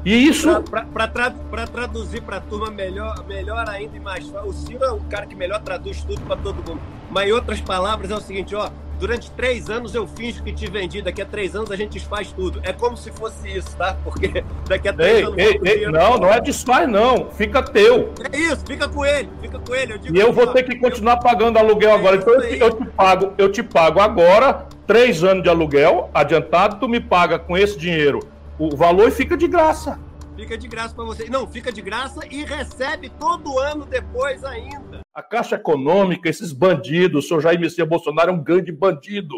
E 0.07 0.29
isso. 0.29 0.49
Para 0.63 1.67
traduzir 1.67 2.23
para 2.23 2.37
a 2.37 2.41
turma 2.41 2.71
melhor, 2.71 3.25
melhor 3.27 3.69
ainda 3.69 3.97
e 3.97 3.99
mais 3.99 4.25
fácil, 4.29 4.49
o 4.49 4.53
Ciro 4.53 4.85
é 4.85 4.93
o 4.93 5.01
cara 5.01 5.27
que 5.27 5.35
melhor 5.35 5.61
traduz 5.61 6.05
tudo 6.05 6.21
para 6.21 6.37
todo 6.37 6.55
mundo. 6.55 6.81
Mas 7.11 7.29
em 7.29 7.33
outras 7.33 7.61
palavras 7.61 8.09
é 8.13 8.15
o 8.15 8.21
seguinte, 8.21 8.55
ó, 8.55 8.71
durante 9.01 9.33
três 9.33 9.69
anos 9.69 9.97
eu 9.97 10.07
finjo 10.07 10.45
que 10.45 10.53
te 10.53 10.71
vendi, 10.71 11.03
daqui 11.03 11.21
a 11.21 11.27
três 11.27 11.57
anos 11.57 11.73
a 11.73 11.77
gente 11.77 11.95
desfaz 11.95 12.31
tudo. 12.31 12.61
É 12.63 12.73
como 12.73 12.97
se 12.97 13.11
fosse 13.11 13.49
isso, 13.49 13.77
tá? 13.77 13.97
Porque 14.05 14.45
daqui 14.69 14.89
a 14.89 14.93
três 14.93 15.17
Ei, 15.17 15.25
anos... 15.25 15.39
ei, 15.39 15.61
ei, 15.65 15.87
não, 15.91 16.19
não 16.19 16.33
é 16.33 16.41
desfaz, 16.41 16.89
não. 16.89 17.29
Fica 17.33 17.61
teu. 17.61 18.13
É 18.33 18.39
isso, 18.39 18.65
fica 18.65 18.89
com 18.89 19.05
ele, 19.05 19.29
fica 19.41 19.59
com 19.59 19.75
ele. 19.75 19.95
Eu 19.95 19.99
digo 19.99 20.17
E 20.17 20.21
eu 20.21 20.27
assim, 20.27 20.37
vou 20.37 20.49
ó, 20.49 20.53
ter 20.53 20.63
que 20.63 20.77
continuar 20.77 21.17
pagando 21.17 21.59
aluguel 21.59 21.93
agora. 21.93 22.15
Então 22.15 22.33
eu 22.33 22.71
te 22.71 22.87
pago, 22.91 23.33
eu 23.37 23.51
te 23.51 23.61
pago 23.61 23.99
agora 23.99 24.67
três 24.87 25.25
anos 25.25 25.43
de 25.43 25.49
aluguel 25.49 26.11
adiantado, 26.15 26.79
tu 26.79 26.89
me 26.89 27.01
paga 27.01 27.41
com 27.41 27.59
esse 27.59 27.77
dinheiro 27.77 28.36
o 28.59 28.75
valor 28.75 29.11
fica 29.11 29.37
de 29.37 29.47
graça. 29.47 29.99
Fica 30.35 30.57
de 30.57 30.69
graça 30.69 30.95
para 30.95 31.05
você. 31.05 31.29
Não, 31.29 31.47
fica 31.47 31.73
de 31.73 31.83
graça 31.83 32.21
e 32.31 32.45
recebe 32.45 33.11
todo 33.11 33.59
ano 33.59 33.85
depois 33.85 34.45
ainda. 34.45 35.01
A 35.15 35.23
Caixa 35.23 35.57
Econômica, 35.57 36.29
esses 36.29 36.53
bandidos, 36.53 37.25
o 37.25 37.29
senhor 37.29 37.41
Jair 37.41 37.61
Messias 37.61 37.89
Bolsonaro 37.89 38.31
é 38.31 38.33
um 38.35 38.43
grande 38.43 38.73
bandido. 38.73 39.35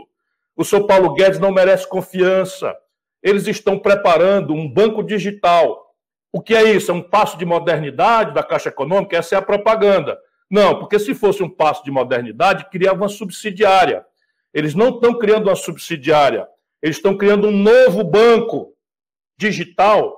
O 0.56 0.64
senhor 0.64 0.86
Paulo 0.86 1.14
Guedes 1.14 1.38
não 1.38 1.52
merece 1.52 1.88
confiança. 1.88 2.74
Eles 3.22 3.46
estão 3.46 3.78
preparando 3.78 4.52
um 4.52 4.68
banco 4.72 5.02
digital. 5.02 5.94
O 6.32 6.40
que 6.40 6.54
é 6.54 6.72
isso? 6.72 6.90
É 6.90 6.94
um 6.94 7.02
passo 7.02 7.38
de 7.38 7.44
modernidade 7.44 8.34
da 8.34 8.42
Caixa 8.42 8.68
Econômica? 8.68 9.16
Essa 9.16 9.36
é 9.36 9.38
a 9.38 9.42
propaganda. 9.42 10.18
Não, 10.50 10.78
porque 10.78 10.98
se 10.98 11.14
fosse 11.14 11.42
um 11.42 11.50
passo 11.50 11.84
de 11.84 11.90
modernidade, 11.90 12.68
criava 12.70 13.02
uma 13.02 13.08
subsidiária. 13.08 14.04
Eles 14.52 14.74
não 14.74 14.90
estão 14.90 15.14
criando 15.14 15.48
uma 15.48 15.56
subsidiária, 15.56 16.48
eles 16.82 16.96
estão 16.96 17.16
criando 17.16 17.48
um 17.48 17.56
novo 17.56 18.02
banco 18.02 18.72
digital 19.38 20.16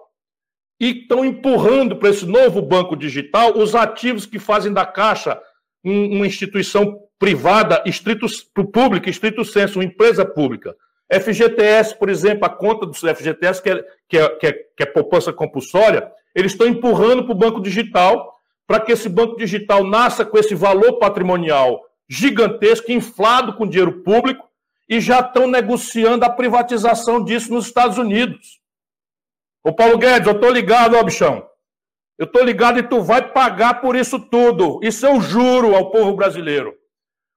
e 0.80 1.02
estão 1.02 1.24
empurrando 1.24 1.96
para 1.96 2.08
esse 2.08 2.24
novo 2.24 2.62
banco 2.62 2.96
digital 2.96 3.56
os 3.56 3.74
ativos 3.74 4.24
que 4.24 4.38
fazem 4.38 4.72
da 4.72 4.86
Caixa 4.86 5.40
um- 5.84 6.16
uma 6.16 6.26
instituição 6.26 6.98
privada, 7.18 7.82
estrito, 7.84 8.26
público, 8.72 9.08
estrito 9.08 9.44
senso, 9.44 9.78
uma 9.78 9.84
empresa 9.84 10.24
pública. 10.24 10.74
FGTS, 11.10 11.98
por 11.98 12.08
exemplo, 12.08 12.46
a 12.46 12.48
conta 12.48 12.86
do 12.86 12.94
FGTS, 12.94 13.62
que 13.62 13.70
é, 13.70 13.84
que 14.08 14.18
é, 14.18 14.28
que 14.36 14.46
é, 14.46 14.52
que 14.52 14.82
é 14.82 14.86
poupança 14.86 15.32
compulsória, 15.32 16.10
eles 16.34 16.52
estão 16.52 16.66
empurrando 16.66 17.24
para 17.24 17.32
o 17.32 17.38
banco 17.38 17.60
digital 17.60 18.34
para 18.66 18.80
que 18.80 18.92
esse 18.92 19.08
banco 19.08 19.36
digital 19.36 19.84
nasça 19.84 20.24
com 20.24 20.38
esse 20.38 20.54
valor 20.54 20.98
patrimonial 20.98 21.82
gigantesco, 22.08 22.92
inflado 22.92 23.54
com 23.54 23.66
dinheiro 23.66 24.02
público, 24.02 24.48
e 24.88 25.00
já 25.00 25.20
estão 25.20 25.46
negociando 25.46 26.24
a 26.24 26.30
privatização 26.30 27.22
disso 27.22 27.52
nos 27.52 27.66
Estados 27.66 27.98
Unidos. 27.98 28.59
Ô 29.62 29.72
Paulo 29.74 29.98
Guedes, 29.98 30.26
eu 30.26 30.40
tô 30.40 30.50
ligado, 30.50 30.96
ó, 30.96 31.02
bichão. 31.02 31.46
Eu 32.18 32.26
tô 32.26 32.42
ligado 32.42 32.78
e 32.78 32.82
tu 32.82 33.02
vai 33.02 33.32
pagar 33.32 33.80
por 33.80 33.96
isso 33.96 34.18
tudo. 34.18 34.80
Isso 34.82 35.06
eu 35.06 35.20
juro 35.20 35.74
ao 35.74 35.90
povo 35.90 36.14
brasileiro. 36.14 36.74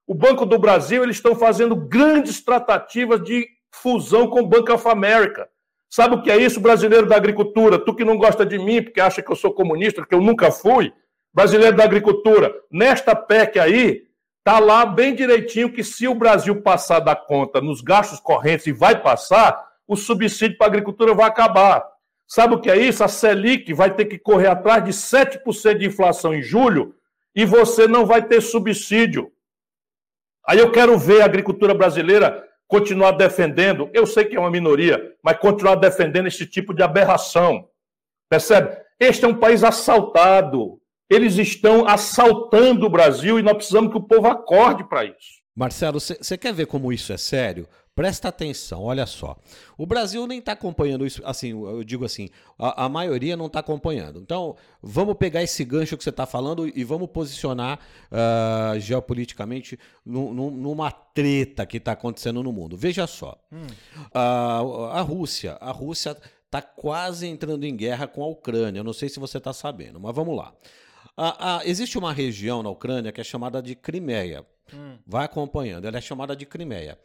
O 0.06 0.14
Banco 0.14 0.44
do 0.44 0.58
Brasil, 0.58 1.02
eles 1.02 1.16
estão 1.16 1.34
fazendo 1.34 1.74
grandes 1.74 2.42
tratativas 2.44 3.22
de 3.22 3.46
fusão 3.74 4.28
com 4.28 4.40
o 4.40 4.46
Banco 4.46 4.72
of 4.72 4.86
America. 4.88 5.48
Sabe 5.88 6.14
o 6.16 6.22
que 6.22 6.30
é 6.30 6.36
isso, 6.36 6.60
brasileiro 6.60 7.06
da 7.06 7.16
agricultura? 7.16 7.78
Tu 7.78 7.94
que 7.94 8.04
não 8.04 8.18
gosta 8.18 8.44
de 8.44 8.58
mim 8.58 8.82
porque 8.82 9.00
acha 9.00 9.22
que 9.22 9.30
eu 9.30 9.36
sou 9.36 9.54
comunista, 9.54 10.04
que 10.04 10.14
eu 10.14 10.20
nunca 10.20 10.50
fui. 10.50 10.92
Brasileiro 11.32 11.76
da 11.76 11.84
agricultura, 11.84 12.54
nesta 12.70 13.14
PEC 13.14 13.58
aí, 13.58 14.02
tá 14.44 14.58
lá 14.58 14.84
bem 14.84 15.14
direitinho 15.14 15.72
que 15.72 15.82
se 15.82 16.06
o 16.06 16.14
Brasil 16.14 16.60
passar 16.62 17.00
da 17.00 17.16
conta 17.16 17.60
nos 17.60 17.80
gastos 17.80 18.20
correntes 18.20 18.66
e 18.66 18.72
vai 18.72 19.00
passar, 19.00 19.66
o 19.86 19.96
subsídio 19.96 20.58
para 20.58 20.66
a 20.66 20.70
agricultura 20.70 21.14
vai 21.14 21.26
acabar. 21.26 21.93
Sabe 22.26 22.54
o 22.54 22.60
que 22.60 22.70
é 22.70 22.76
isso? 22.76 23.04
A 23.04 23.08
Selic 23.08 23.72
vai 23.72 23.94
ter 23.94 24.06
que 24.06 24.18
correr 24.18 24.48
atrás 24.48 24.84
de 24.84 24.90
7% 24.90 25.78
de 25.78 25.86
inflação 25.86 26.34
em 26.34 26.42
julho 26.42 26.94
e 27.34 27.44
você 27.44 27.86
não 27.86 28.06
vai 28.06 28.26
ter 28.26 28.40
subsídio. 28.40 29.30
Aí 30.46 30.58
eu 30.58 30.70
quero 30.70 30.98
ver 30.98 31.22
a 31.22 31.26
agricultura 31.26 31.74
brasileira 31.74 32.44
continuar 32.66 33.12
defendendo, 33.12 33.90
eu 33.92 34.06
sei 34.06 34.24
que 34.24 34.36
é 34.36 34.40
uma 34.40 34.50
minoria, 34.50 35.14
mas 35.22 35.38
continuar 35.38 35.76
defendendo 35.76 36.26
esse 36.26 36.46
tipo 36.46 36.74
de 36.74 36.82
aberração. 36.82 37.68
Percebe? 38.28 38.76
Este 38.98 39.24
é 39.24 39.28
um 39.28 39.38
país 39.38 39.62
assaltado. 39.62 40.80
Eles 41.10 41.36
estão 41.36 41.86
assaltando 41.86 42.86
o 42.86 42.90
Brasil 42.90 43.38
e 43.38 43.42
nós 43.42 43.54
precisamos 43.54 43.90
que 43.90 43.98
o 43.98 44.02
povo 44.02 44.26
acorde 44.26 44.88
para 44.88 45.04
isso. 45.04 45.42
Marcelo, 45.54 46.00
você 46.00 46.36
quer 46.36 46.52
ver 46.52 46.66
como 46.66 46.92
isso 46.92 47.12
é 47.12 47.16
sério? 47.16 47.68
Presta 47.94 48.28
atenção, 48.28 48.82
olha 48.82 49.06
só. 49.06 49.36
O 49.78 49.86
Brasil 49.86 50.26
nem 50.26 50.40
está 50.40 50.50
acompanhando 50.52 51.06
isso, 51.06 51.22
assim, 51.24 51.50
eu 51.50 51.84
digo 51.84 52.04
assim, 52.04 52.28
a, 52.58 52.86
a 52.86 52.88
maioria 52.88 53.36
não 53.36 53.46
está 53.46 53.60
acompanhando. 53.60 54.18
Então, 54.20 54.56
vamos 54.82 55.14
pegar 55.16 55.44
esse 55.44 55.64
gancho 55.64 55.96
que 55.96 56.02
você 56.02 56.10
está 56.10 56.26
falando 56.26 56.66
e 56.66 56.82
vamos 56.82 57.08
posicionar 57.10 57.78
uh, 58.10 58.80
geopoliticamente 58.80 59.78
num, 60.04 60.34
num, 60.34 60.50
numa 60.50 60.90
treta 60.90 61.64
que 61.64 61.76
está 61.76 61.92
acontecendo 61.92 62.42
no 62.42 62.52
mundo. 62.52 62.76
Veja 62.76 63.06
só, 63.06 63.38
hum. 63.52 63.66
uh, 64.12 64.86
a 64.86 65.00
Rússia, 65.00 65.56
a 65.60 65.70
Rússia 65.70 66.16
está 66.46 66.60
quase 66.60 67.28
entrando 67.28 67.62
em 67.62 67.76
guerra 67.76 68.08
com 68.08 68.24
a 68.24 68.26
Ucrânia. 68.26 68.80
Eu 68.80 68.84
não 68.84 68.92
sei 68.92 69.08
se 69.08 69.20
você 69.20 69.38
está 69.38 69.52
sabendo, 69.52 70.00
mas 70.00 70.14
vamos 70.14 70.36
lá. 70.36 70.52
Uh, 71.16 71.62
existe 71.64 71.96
uma 71.96 72.12
região 72.12 72.60
na 72.60 72.70
Ucrânia 72.70 73.12
que 73.12 73.20
é 73.20 73.24
chamada 73.24 73.62
de 73.62 73.76
Crimeia. 73.76 74.44
Hum. 74.72 74.98
Vai 75.06 75.26
acompanhando, 75.26 75.86
ela 75.86 75.98
é 75.98 76.00
chamada 76.00 76.34
de 76.34 76.44
Crimeia. 76.44 76.98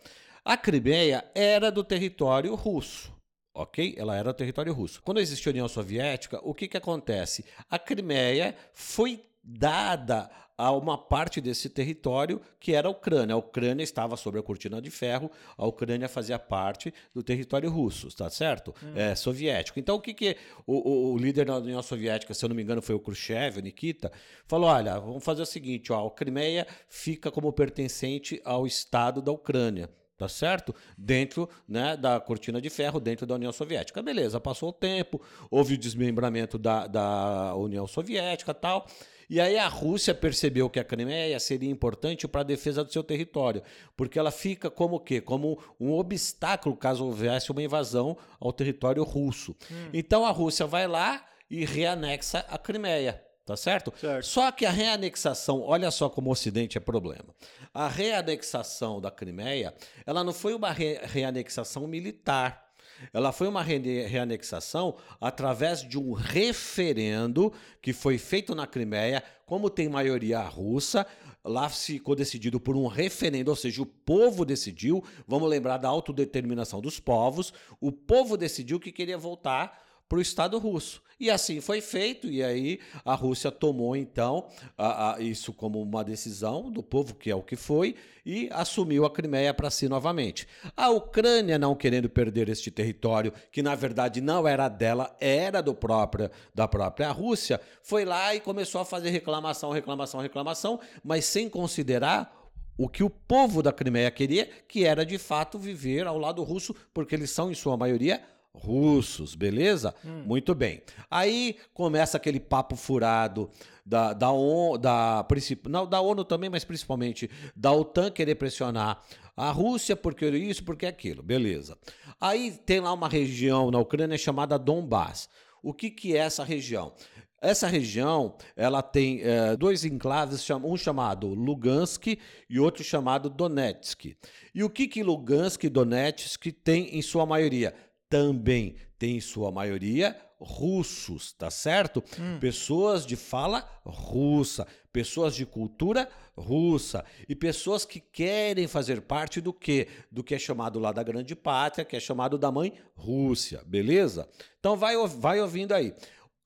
A 0.50 0.58
Crimeia 0.58 1.24
era 1.36 1.72
do 1.72 1.84
território 1.84 2.56
russo, 2.56 3.16
ok? 3.54 3.94
Ela 3.96 4.16
era 4.16 4.34
do 4.34 4.36
território 4.36 4.74
russo. 4.74 5.00
Quando 5.04 5.20
existiu 5.20 5.52
a 5.52 5.54
União 5.54 5.68
Soviética, 5.68 6.40
o 6.42 6.56
que, 6.56 6.68
que 6.68 6.76
acontece? 6.76 7.46
A 7.70 7.78
Crimeia 7.78 8.56
foi 8.74 9.24
dada 9.44 10.28
a 10.58 10.72
uma 10.72 10.98
parte 10.98 11.40
desse 11.40 11.70
território 11.70 12.42
que 12.60 12.74
era 12.74 12.88
a 12.88 12.92
Ucrânia. 12.92 13.36
A 13.36 13.38
Ucrânia 13.38 13.84
estava 13.84 14.18
sobre 14.18 14.40
a 14.40 14.44
cortina 14.44 14.82
de 14.82 14.90
ferro, 14.90 15.30
a 15.56 15.68
Ucrânia 15.68 16.10
fazia 16.10 16.40
parte 16.40 16.92
do 17.14 17.22
território 17.22 17.70
russo, 17.70 18.08
está 18.08 18.28
certo? 18.28 18.74
Hum. 18.82 18.94
É, 18.96 19.14
soviético. 19.14 19.80
Então, 19.80 19.98
o 19.98 20.02
que, 20.02 20.16
que 20.16 20.36
o, 20.66 20.78
o, 20.78 21.14
o, 21.14 21.18
líder 21.20 21.46
da 21.46 21.58
União 21.58 21.84
Soviética, 21.84 22.34
se 22.34 22.44
eu 22.44 22.50
não 22.50 22.56
me 22.56 22.64
engano, 22.64 22.82
foi 22.82 22.96
o 22.96 23.00
Khrushchev, 23.00 23.60
o 23.60 23.62
Nikita, 23.62 24.12
falou: 24.48 24.68
olha, 24.68 25.00
vamos 25.00 25.24
fazer 25.24 25.44
o 25.44 25.46
seguinte: 25.46 25.94
ó, 25.94 26.08
a 26.08 26.12
Crimeia 26.12 26.66
fica 26.88 27.30
como 27.30 27.54
pertencente 27.54 28.42
ao 28.44 28.66
Estado 28.66 29.22
da 29.22 29.32
Ucrânia. 29.32 29.92
Tá 30.20 30.28
certo? 30.28 30.76
Dentro 30.98 31.50
né, 31.66 31.96
da 31.96 32.20
cortina 32.20 32.62
de 32.62 32.70
ferro, 32.70 33.00
dentro 33.00 33.26
da 33.26 33.36
União 33.36 33.54
Soviética. 33.54 34.02
Beleza, 34.04 34.40
passou 34.40 34.70
o 34.70 34.74
tempo, 34.74 35.22
houve 35.50 35.76
o 35.76 35.78
desmembramento 35.78 36.58
da, 36.58 36.86
da 36.86 37.56
União 37.56 37.88
Soviética 37.88 38.54
tal. 38.54 38.86
E 39.30 39.40
aí 39.40 39.58
a 39.58 39.68
Rússia 39.68 40.14
percebeu 40.14 40.70
que 40.70 40.80
a 40.80 40.84
Crimeia 40.84 41.40
seria 41.40 41.70
importante 41.70 42.28
para 42.28 42.42
a 42.42 42.44
defesa 42.44 42.84
do 42.84 42.92
seu 42.92 43.04
território, 43.04 43.62
porque 43.96 44.20
ela 44.20 44.32
fica 44.32 44.70
como 44.70 44.96
o 44.96 45.00
quê? 45.00 45.22
Como 45.22 45.58
um 45.80 45.94
obstáculo 45.94 46.76
caso 46.76 47.06
houvesse 47.06 47.52
uma 47.52 47.64
invasão 47.64 48.18
ao 48.40 48.52
território 48.52 49.04
russo. 49.04 49.56
Hum. 49.72 49.90
Então 49.94 50.26
a 50.26 50.32
Rússia 50.32 50.66
vai 50.66 50.88
lá 50.88 51.24
e 51.50 51.64
reanexa 51.64 52.40
a 52.50 52.58
Crimeia. 52.58 53.24
Tá 53.50 53.58
certo? 53.58 53.92
certo? 54.00 54.26
Só 54.28 54.52
que 54.52 54.64
a 54.64 54.70
reanexação, 54.70 55.64
olha 55.64 55.90
só 55.90 56.08
como 56.08 56.30
o 56.30 56.34
Ocidente 56.34 56.78
é 56.78 56.80
problema. 56.80 57.34
A 57.74 57.88
reanexação 57.88 59.02
da 59.02 59.10
Crimeia, 59.10 59.74
ela 60.06 60.24
não 60.24 60.32
foi 60.32 60.54
uma 60.54 60.72
re 60.72 61.00
reanexação 61.02 61.88
militar. 61.88 62.70
Ela 63.12 63.32
foi 63.32 63.48
uma 63.48 63.64
re 63.64 64.06
reanexação 64.06 64.98
através 65.20 65.82
de 65.82 65.98
um 65.98 66.12
referendo 66.12 67.52
que 67.82 67.92
foi 67.92 68.20
feito 68.20 68.54
na 68.54 68.68
Crimeia, 68.68 69.24
como 69.48 69.68
tem 69.68 69.90
maioria 69.90 70.42
russa, 70.42 71.08
lá 71.44 71.68
ficou 71.70 72.16
decidido 72.16 72.60
por 72.60 72.76
um 72.76 72.86
referendo, 72.86 73.50
ou 73.50 73.56
seja, 73.56 73.82
o 73.82 73.86
povo 73.88 74.46
decidiu, 74.46 75.04
vamos 75.28 75.50
lembrar 75.50 75.78
da 75.78 75.90
autodeterminação 75.90 76.82
dos 76.82 77.00
povos, 77.00 77.52
o 77.82 77.92
povo 77.92 78.38
decidiu 78.38 78.80
que 78.80 78.92
queria 78.92 79.18
voltar 79.18 79.82
para 80.08 80.20
o 80.20 80.22
Estado 80.22 80.60
russo. 80.60 81.02
E 81.20 81.30
assim 81.30 81.60
foi 81.60 81.82
feito, 81.82 82.28
e 82.28 82.42
aí 82.42 82.80
a 83.04 83.14
Rússia 83.14 83.52
tomou 83.52 83.94
então 83.94 84.48
a, 84.78 85.16
a, 85.16 85.22
isso 85.22 85.52
como 85.52 85.82
uma 85.82 86.02
decisão 86.02 86.72
do 86.72 86.82
povo, 86.82 87.14
que 87.14 87.30
é 87.30 87.36
o 87.36 87.44
que 87.44 87.58
foi, 87.58 87.96
e 88.26 88.48
assumiu 88.54 89.04
a 89.04 89.12
Crimeia 89.12 89.54
para 89.54 89.70
si 89.70 89.90
novamente. 89.90 90.48
A 90.78 90.90
Ucrânia, 90.90 91.60
não 91.60 91.76
querendo 91.76 92.10
perder 92.10 92.48
este 92.48 92.72
território, 92.72 93.34
que 93.52 93.62
na 93.62 93.76
verdade 93.76 94.22
não 94.22 94.48
era 94.48 94.70
dela, 94.70 95.14
era 95.20 95.62
do 95.62 95.76
próprio, 95.76 96.32
da 96.56 96.70
própria 96.70 97.12
Rússia, 97.12 97.60
foi 97.84 98.06
lá 98.06 98.34
e 98.34 98.40
começou 98.40 98.80
a 98.80 98.86
fazer 98.86 99.10
reclamação, 99.10 99.72
reclamação, 99.72 100.22
reclamação, 100.22 100.80
mas 101.04 101.26
sem 101.26 101.50
considerar 101.50 102.34
o 102.78 102.88
que 102.88 103.04
o 103.04 103.10
povo 103.10 103.62
da 103.62 103.74
Crimeia 103.74 104.10
queria, 104.10 104.50
que 104.66 104.86
era 104.86 105.06
de 105.06 105.18
fato 105.18 105.60
viver 105.60 106.08
ao 106.08 106.18
lado 106.18 106.42
russo, 106.44 106.74
porque 106.94 107.14
eles 107.14 107.30
são, 107.30 107.52
em 107.52 107.54
sua 107.54 107.76
maioria, 107.76 108.24
russos, 108.62 109.36
beleza? 109.36 109.94
Hum. 110.06 110.24
Muito 110.26 110.54
bem. 110.54 110.82
Aí 111.10 111.58
começa 111.74 112.18
aquele 112.18 112.40
papo 112.40 112.76
furado 112.76 113.50
da, 113.86 114.14
da, 114.14 114.32
ONU, 114.32 114.78
da, 114.78 115.26
não, 115.68 115.88
da 115.88 116.00
ONU 116.02 116.24
também, 116.24 116.50
mas 116.50 116.64
principalmente 116.64 117.30
da 117.56 117.72
OTAN 117.72 118.12
querer 118.12 118.36
pressionar 118.36 119.02
a 119.36 119.52
Rússia 119.52 119.96
porque 119.96 120.28
isso, 120.28 120.64
porque 120.64 120.86
aquilo, 120.86 121.24
beleza. 121.24 121.78
Aí 122.20 122.52
tem 122.52 122.80
lá 122.82 122.94
uma 122.94 123.08
região 123.08 123.72
na 123.72 123.80
Ucrânia 123.80 124.18
chamada 124.18 124.60
Donbass. 124.60 125.30
O 125.64 125.74
que, 125.74 125.90
que 125.90 126.16
é 126.16 126.20
essa 126.20 126.44
região? 126.44 126.94
Essa 127.42 127.68
região 127.68 128.36
ela 128.56 128.82
tem 128.82 129.22
é, 129.22 129.56
dois 129.56 129.86
enclaves, 129.86 130.46
um 130.50 130.76
chamado 130.76 131.28
Lugansk 131.34 132.20
e 132.50 132.60
outro 132.60 132.84
chamado 132.84 133.30
Donetsk. 133.30 134.18
E 134.54 134.64
o 134.64 134.70
que, 134.70 134.88
que 134.88 135.04
Lugansk 135.04 135.64
e 135.64 135.70
Donetsk 135.70 136.52
tem 136.64 136.98
em 136.98 137.02
sua 137.02 137.26
maioria? 137.26 137.74
Também 138.10 138.76
tem 138.98 139.18
em 139.18 139.22
sua 139.22 139.52
maioria 139.52 140.16
russos, 140.42 141.34
tá 141.34 141.52
certo? 141.52 142.04
Hum. 142.18 142.40
Pessoas 142.40 143.06
de 143.06 143.16
fala 143.16 143.68
russa, 143.86 144.66
pessoas 144.92 145.36
de 145.36 145.46
cultura 145.46 146.10
russa 146.36 147.04
e 147.28 147.36
pessoas 147.36 147.84
que 147.84 148.00
querem 148.00 148.68
fazer 148.68 149.02
parte 149.02 149.42
do 149.42 149.52
que? 149.52 149.88
Do 150.10 150.24
que 150.24 150.34
é 150.34 150.40
chamado 150.40 150.80
lá 150.80 150.92
da 150.94 151.04
grande 151.04 151.36
pátria, 151.36 151.84
que 151.84 151.96
é 151.96 152.00
chamado 152.00 152.38
da 152.38 152.52
mãe 152.52 152.74
Rússia, 152.96 153.62
beleza? 153.66 154.28
Então 154.60 154.78
vai, 154.78 154.96
vai 155.08 155.42
ouvindo 155.42 155.74
aí. 155.74 155.94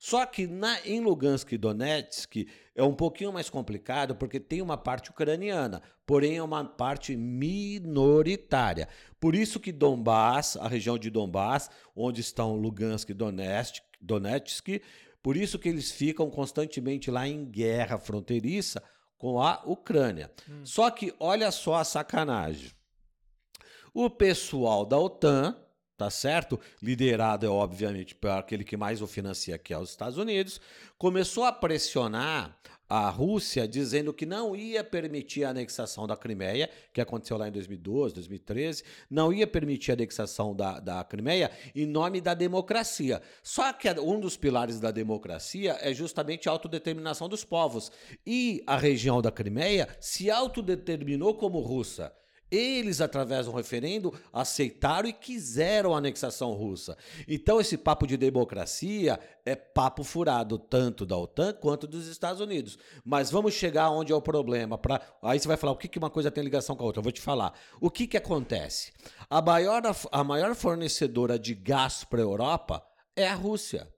Só 0.03 0.25
que 0.25 0.45
na, 0.45 0.85
em 0.85 0.99
Lugansk 0.99 1.53
e 1.53 1.57
Donetsk 1.57 2.45
é 2.75 2.83
um 2.83 2.93
pouquinho 2.93 3.31
mais 3.31 3.49
complicado 3.49 4.13
porque 4.17 4.37
tem 4.37 4.61
uma 4.61 4.75
parte 4.75 5.09
ucraniana, 5.09 5.81
porém 6.05 6.35
é 6.35 6.43
uma 6.43 6.65
parte 6.65 7.15
minoritária. 7.15 8.89
Por 9.17 9.33
isso 9.33 9.61
que 9.61 9.71
Donbass, 9.71 10.57
a 10.57 10.67
região 10.67 10.97
de 10.97 11.09
Donbass, 11.09 11.69
onde 11.95 12.19
estão 12.19 12.57
Lugansk 12.57 13.11
e 13.11 13.13
Donetsk, 13.13 13.81
Donetsk 14.01 14.81
por 15.21 15.37
isso 15.37 15.57
que 15.57 15.69
eles 15.69 15.89
ficam 15.89 16.29
constantemente 16.29 17.09
lá 17.09 17.25
em 17.25 17.45
guerra 17.45 17.97
fronteiriça 17.97 18.83
com 19.17 19.41
a 19.41 19.63
Ucrânia. 19.65 20.29
Hum. 20.49 20.65
Só 20.65 20.91
que 20.91 21.15
olha 21.17 21.49
só 21.49 21.75
a 21.75 21.85
sacanagem. 21.85 22.71
O 23.93 24.09
pessoal 24.09 24.85
da 24.85 24.99
OTAN 24.99 25.55
tá 25.97 26.09
certo? 26.09 26.59
Liderado, 26.81 27.45
é, 27.45 27.49
obviamente, 27.49 28.15
por 28.15 28.31
aquele 28.31 28.63
que 28.63 28.77
mais 28.77 29.01
o 29.01 29.07
financia, 29.07 29.57
que 29.57 29.73
é 29.73 29.77
os 29.77 29.91
Estados 29.91 30.17
Unidos, 30.17 30.59
começou 30.97 31.43
a 31.43 31.51
pressionar 31.51 32.57
a 32.89 33.09
Rússia 33.09 33.67
dizendo 33.67 34.13
que 34.13 34.25
não 34.25 34.55
ia 34.55 34.83
permitir 34.83 35.45
a 35.45 35.49
anexação 35.49 36.05
da 36.05 36.15
Crimeia, 36.15 36.69
que 36.93 37.01
aconteceu 37.01 37.37
lá 37.37 37.47
em 37.47 37.51
2012, 37.51 38.13
2013, 38.13 38.83
não 39.09 39.33
ia 39.33 39.47
permitir 39.47 39.91
a 39.91 39.93
anexação 39.95 40.55
da, 40.55 40.79
da 40.79 41.03
Crimeia 41.03 41.49
em 41.73 41.87
nome 41.87 42.21
da 42.21 42.35
democracia. 42.35 43.19
Só 43.41 43.73
que 43.73 43.89
um 43.99 44.19
dos 44.19 44.37
pilares 44.37 44.79
da 44.79 44.91
democracia 44.91 45.77
é 45.81 45.91
justamente 45.91 46.47
a 46.47 46.51
autodeterminação 46.51 47.27
dos 47.27 47.43
povos. 47.43 47.91
E 48.27 48.63
a 48.67 48.77
região 48.77 49.23
da 49.23 49.31
Crimeia 49.31 49.87
se 49.99 50.29
autodeterminou 50.29 51.33
como 51.33 51.59
russa. 51.61 52.13
Eles, 52.55 53.01
através 53.01 53.47
um 53.47 53.51
referendo, 53.51 54.13
aceitaram 54.31 55.09
e 55.09 55.13
quiseram 55.13 55.95
a 55.95 55.97
anexação 55.97 56.51
russa. 56.51 56.95
Então, 57.27 57.59
esse 57.59 57.75
papo 57.75 58.05
de 58.05 58.15
democracia 58.15 59.19
é 59.43 59.55
papo 59.55 60.03
furado, 60.03 60.59
tanto 60.59 61.03
da 61.03 61.17
OTAN 61.17 61.53
quanto 61.53 61.87
dos 61.87 62.05
Estados 62.05 62.39
Unidos. 62.39 62.77
Mas 63.03 63.31
vamos 63.31 63.55
chegar 63.55 63.89
onde 63.89 64.11
é 64.11 64.15
o 64.15 64.21
problema. 64.21 64.77
Pra... 64.77 65.01
Aí 65.23 65.39
você 65.39 65.47
vai 65.47 65.57
falar 65.57 65.73
o 65.73 65.77
que 65.77 65.97
uma 65.97 66.11
coisa 66.11 66.29
tem 66.29 66.43
ligação 66.43 66.75
com 66.75 66.83
a 66.83 66.85
outra. 66.85 66.99
Eu 66.99 67.03
vou 67.03 67.11
te 67.11 67.21
falar. 67.21 67.53
O 67.81 67.89
que, 67.89 68.05
que 68.05 68.17
acontece? 68.17 68.93
A 69.27 69.41
maior, 69.41 69.81
a 70.11 70.23
maior 70.23 70.53
fornecedora 70.53 71.39
de 71.39 71.55
gás 71.55 72.03
para 72.03 72.19
a 72.19 72.23
Europa 72.23 72.85
é 73.15 73.27
a 73.27 73.33
Rússia. 73.33 73.91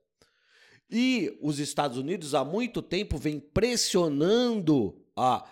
E 0.90 1.36
os 1.42 1.58
Estados 1.58 1.98
Unidos 1.98 2.34
há 2.34 2.42
muito 2.42 2.80
tempo 2.80 3.18
vem 3.18 3.38
pressionando 3.38 4.96
a, 5.14 5.44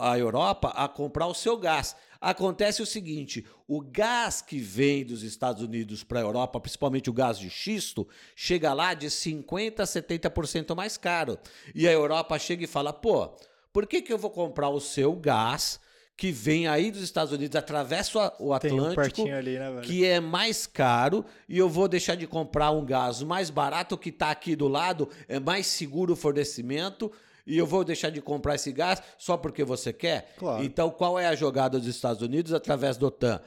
a 0.00 0.18
Europa 0.18 0.68
a 0.68 0.88
comprar 0.88 1.26
o 1.26 1.34
seu 1.34 1.58
gás. 1.58 1.94
Acontece 2.20 2.82
o 2.82 2.86
seguinte: 2.86 3.44
o 3.66 3.80
gás 3.80 4.40
que 4.40 4.58
vem 4.58 5.04
dos 5.04 5.22
Estados 5.22 5.62
Unidos 5.62 6.02
para 6.02 6.20
a 6.20 6.22
Europa, 6.22 6.60
principalmente 6.60 7.10
o 7.10 7.12
gás 7.12 7.38
de 7.38 7.50
xisto, 7.50 8.06
chega 8.34 8.72
lá 8.72 8.94
de 8.94 9.06
50% 9.06 9.80
a 9.80 9.84
70% 9.84 10.74
mais 10.74 10.96
caro. 10.96 11.38
E 11.74 11.86
a 11.86 11.92
Europa 11.92 12.38
chega 12.38 12.64
e 12.64 12.68
fala: 12.68 12.92
pô, 12.92 13.36
por 13.72 13.86
que, 13.86 14.02
que 14.02 14.12
eu 14.12 14.18
vou 14.18 14.30
comprar 14.30 14.68
o 14.68 14.80
seu 14.80 15.14
gás? 15.14 15.80
que 16.16 16.32
vem 16.32 16.66
aí 16.66 16.90
dos 16.90 17.02
Estados 17.02 17.32
Unidos, 17.32 17.54
atravessa 17.54 18.32
o 18.38 18.54
Atlântico, 18.54 19.22
um 19.22 19.34
ali, 19.34 19.58
né, 19.58 19.82
que 19.82 20.06
é 20.06 20.18
mais 20.18 20.66
caro, 20.66 21.24
e 21.46 21.58
eu 21.58 21.68
vou 21.68 21.86
deixar 21.86 22.14
de 22.14 22.26
comprar 22.26 22.70
um 22.70 22.84
gás 22.86 23.22
mais 23.22 23.50
barato 23.50 23.98
que 23.98 24.08
está 24.08 24.30
aqui 24.30 24.56
do 24.56 24.66
lado, 24.66 25.10
é 25.28 25.38
mais 25.38 25.66
seguro 25.66 26.14
o 26.14 26.16
fornecimento, 26.16 27.12
e 27.46 27.56
eu 27.56 27.66
vou 27.66 27.84
deixar 27.84 28.10
de 28.10 28.20
comprar 28.20 28.56
esse 28.56 28.72
gás 28.72 29.02
só 29.16 29.36
porque 29.36 29.62
você 29.62 29.92
quer? 29.92 30.34
Claro. 30.36 30.64
Então, 30.64 30.90
qual 30.90 31.18
é 31.18 31.26
a 31.26 31.34
jogada 31.34 31.78
dos 31.78 31.88
Estados 31.88 32.22
Unidos 32.22 32.52
através 32.52 32.96
do 32.96 33.06
OTAN? 33.06 33.40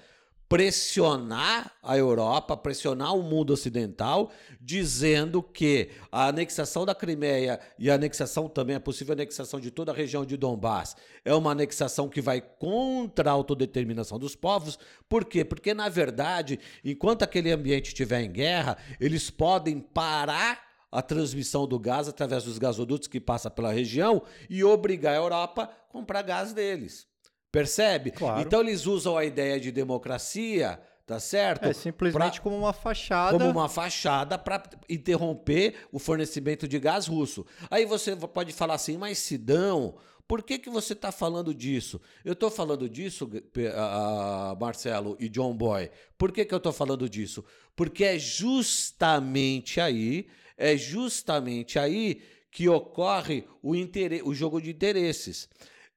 pressionar 0.50 1.72
a 1.84 1.96
Europa, 1.96 2.58
pressionar 2.58 3.16
o 3.16 3.22
mundo 3.22 3.54
ocidental, 3.54 4.32
dizendo 4.60 5.44
que 5.44 5.92
a 6.12 6.28
anexação 6.28 6.88
da 6.88 6.96
Crimeia 6.96 7.60
e 7.78 7.88
a 7.88 7.94
anexação 7.94 8.50
também, 8.50 8.76
a 8.76 8.80
possível 8.80 9.14
anexação 9.14 9.60
de 9.60 9.70
toda 9.70 9.92
a 9.92 9.96
região 9.96 10.26
de 10.26 10.36
Donbass, 10.36 10.96
é 11.24 11.36
uma 11.36 11.52
anexação 11.52 12.10
que 12.10 12.20
vai 12.20 12.42
contra 12.42 13.30
a 13.30 13.34
autodeterminação 13.34 14.18
dos 14.18 14.36
povos. 14.36 14.80
Por 15.08 15.24
quê? 15.24 15.46
Porque, 15.46 15.72
na 15.72 15.88
verdade, 15.88 16.60
enquanto 16.84 17.22
aquele 17.22 17.52
ambiente 17.52 17.90
estiver 17.90 18.22
em 18.22 18.32
guerra, 18.32 18.76
eles 19.00 19.30
podem 19.30 19.80
parar 19.80 20.69
a 20.92 21.02
transmissão 21.02 21.68
do 21.68 21.78
gás 21.78 22.08
através 22.08 22.44
dos 22.44 22.58
gasodutos 22.58 23.08
que 23.08 23.20
passa 23.20 23.50
pela 23.50 23.72
região 23.72 24.24
e 24.50 24.64
obrigar 24.64 25.14
a 25.14 25.18
Europa 25.18 25.64
a 25.64 25.92
comprar 25.92 26.22
gás 26.22 26.54
deles. 26.54 27.08
Percebe? 27.52 28.12
Claro. 28.12 28.42
Então 28.42 28.62
eles 28.62 28.86
usam 28.86 29.18
a 29.18 29.26
ideia 29.26 29.60
de 29.60 29.72
democracia, 29.72 30.80
tá 31.06 31.20
certo? 31.20 31.66
É 31.66 31.74
simplesmente 31.74 32.34
pra, 32.34 32.42
como 32.42 32.58
uma 32.58 32.74
fachada. 32.74 33.38
Como 33.38 33.50
uma 33.50 33.68
fachada 33.68 34.38
para 34.38 34.64
interromper 34.88 35.76
o 35.92 35.98
fornecimento 35.98 36.68
de 36.68 36.80
gás 36.80 37.08
russo. 37.08 37.46
Aí 37.70 37.86
você 37.86 38.16
pode 38.16 38.54
falar 38.54 38.76
assim, 38.76 38.98
mas 38.98 39.18
Sidão, 39.18 39.96
por 40.28 40.44
que, 40.44 40.60
que 40.60 40.70
você 40.70 40.94
está 40.94 41.12
falando 41.12 41.56
disso? 41.56 42.00
Eu 42.24 42.34
estou 42.34 42.52
falando 42.52 42.88
disso, 42.88 43.26
uh, 43.26 44.62
Marcelo 44.62 45.18
e 45.20 45.28
John 45.28 45.56
Boy. 45.56 45.90
Por 46.20 46.32
que, 46.32 46.46
que 46.46 46.54
eu 46.54 46.60
estou 46.60 46.72
falando 46.72 47.10
disso? 47.10 47.44
Porque 47.76 48.04
é 48.04 48.20
justamente 48.20 49.82
aí 49.82 50.28
é 50.60 50.76
justamente 50.76 51.80
aí 51.80 52.22
que 52.52 52.68
ocorre 52.68 53.46
o, 53.64 53.72
o 54.26 54.36
jogo 54.36 54.62
de 54.62 54.70
interesses. 54.70 55.48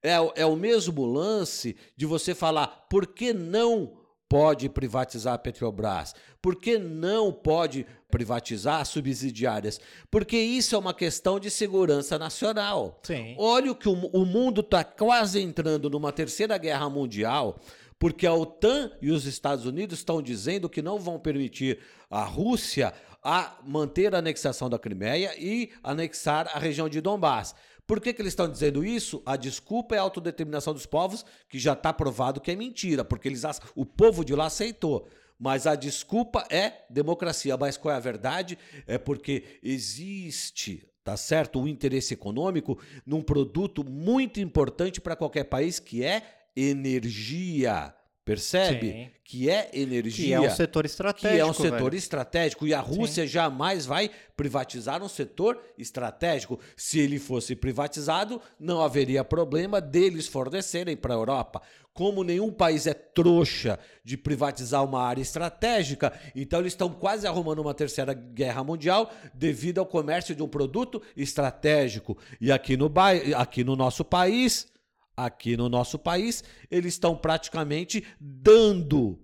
É, 0.01 0.13
é 0.35 0.45
o 0.45 0.55
mesmo 0.55 1.05
lance 1.05 1.75
de 1.95 2.05
você 2.05 2.33
falar 2.33 2.67
por 2.89 3.07
que 3.07 3.33
não 3.33 3.97
pode 4.29 4.67
privatizar 4.67 5.35
a 5.35 5.37
Petrobras? 5.37 6.15
Por 6.41 6.55
que 6.55 6.77
não 6.77 7.31
pode 7.31 7.85
privatizar 8.09 8.81
as 8.81 8.87
subsidiárias? 8.87 9.79
Porque 10.09 10.37
isso 10.37 10.75
é 10.75 10.77
uma 10.77 10.93
questão 10.93 11.39
de 11.39 11.51
segurança 11.51 12.17
nacional. 12.17 12.99
Sim. 13.03 13.35
Olha 13.37 13.75
que 13.75 13.87
o, 13.87 13.93
o 13.93 14.25
mundo 14.25 14.61
está 14.61 14.83
quase 14.83 15.39
entrando 15.39 15.89
numa 15.89 16.11
terceira 16.11 16.57
guerra 16.57 16.89
mundial, 16.89 17.59
porque 17.99 18.25
a 18.25 18.33
OTAN 18.33 18.91
e 19.01 19.11
os 19.11 19.25
Estados 19.25 19.65
Unidos 19.65 19.99
estão 19.99 20.21
dizendo 20.21 20.67
que 20.67 20.81
não 20.81 20.97
vão 20.97 21.19
permitir 21.19 21.79
a 22.09 22.23
Rússia 22.23 22.93
a 23.23 23.57
manter 23.65 24.13
a 24.13 24.19
anexação 24.19 24.69
da 24.69 24.77
Crimeia 24.77 25.33
e 25.37 25.71
anexar 25.81 26.49
a 26.53 26.59
região 26.59 26.89
de 26.89 26.99
Donbass. 26.99 27.55
Por 27.85 27.99
que, 27.99 28.13
que 28.13 28.21
eles 28.21 28.31
estão 28.31 28.49
dizendo 28.49 28.83
isso? 28.83 29.21
A 29.25 29.35
desculpa 29.35 29.95
é 29.95 29.97
a 29.97 30.01
autodeterminação 30.01 30.73
dos 30.73 30.85
povos, 30.85 31.25
que 31.49 31.59
já 31.59 31.73
está 31.73 31.91
provado 31.91 32.39
que 32.39 32.51
é 32.51 32.55
mentira, 32.55 33.03
porque 33.03 33.27
eles, 33.27 33.43
o 33.75 33.85
povo 33.85 34.23
de 34.23 34.33
lá 34.33 34.45
aceitou. 34.45 35.07
Mas 35.37 35.67
a 35.67 35.75
desculpa 35.75 36.45
é 36.49 36.85
democracia. 36.89 37.57
Mas 37.57 37.75
qual 37.75 37.93
é 37.93 37.97
a 37.97 38.01
verdade? 38.01 38.57
É 38.87 38.97
porque 38.97 39.59
existe, 39.61 40.87
tá 41.03 41.17
certo, 41.17 41.59
um 41.59 41.67
interesse 41.67 42.13
econômico 42.13 42.79
num 43.05 43.21
produto 43.21 43.83
muito 43.83 44.39
importante 44.39 45.01
para 45.01 45.17
qualquer 45.17 45.43
país, 45.45 45.79
que 45.79 46.03
é 46.03 46.23
energia. 46.55 47.93
Percebe? 48.25 48.91
Sim. 48.91 49.09
Que 49.25 49.49
é 49.49 49.69
energia. 49.73 50.39
Que 50.39 50.45
é 50.45 50.47
um 50.47 50.55
setor 50.55 50.85
estratégico. 50.85 51.33
Que 51.33 51.39
é 51.39 51.45
um 51.45 51.53
setor 51.53 51.91
velho. 51.91 51.95
estratégico. 51.95 52.67
E 52.67 52.73
a 52.73 52.79
Rússia 52.79 53.27
jamais 53.27 53.85
vai 53.85 54.09
privatizar 54.37 55.03
um 55.03 55.09
setor 55.09 55.59
estratégico. 55.77 56.59
Se 56.75 56.99
ele 56.99 57.19
fosse 57.19 57.55
privatizado, 57.55 58.41
não 58.59 58.81
haveria 58.81 59.23
problema 59.25 59.81
deles 59.81 60.27
fornecerem 60.27 60.95
para 60.95 61.13
a 61.13 61.17
Europa. 61.17 61.61
Como 61.93 62.23
nenhum 62.23 62.51
país 62.51 62.87
é 62.87 62.93
trouxa 62.93 63.77
de 64.03 64.17
privatizar 64.17 64.83
uma 64.83 65.03
área 65.03 65.21
estratégica, 65.21 66.11
então 66.35 66.59
eles 66.59 66.73
estão 66.73 66.89
quase 66.89 67.27
arrumando 67.27 67.59
uma 67.59 67.73
terceira 67.73 68.13
guerra 68.13 68.63
mundial 68.63 69.11
devido 69.33 69.77
ao 69.77 69.85
comércio 69.85 70.35
de 70.35 70.41
um 70.41 70.47
produto 70.47 71.01
estratégico. 71.15 72.17
E 72.41 72.51
aqui 72.51 72.75
no, 72.75 72.91
aqui 73.35 73.63
no 73.63 73.75
nosso 73.75 74.03
país 74.03 74.72
aqui 75.15 75.55
no 75.55 75.69
nosso 75.69 75.97
país, 75.99 76.43
eles 76.69 76.93
estão 76.93 77.15
praticamente 77.15 78.03
dando, 78.19 79.19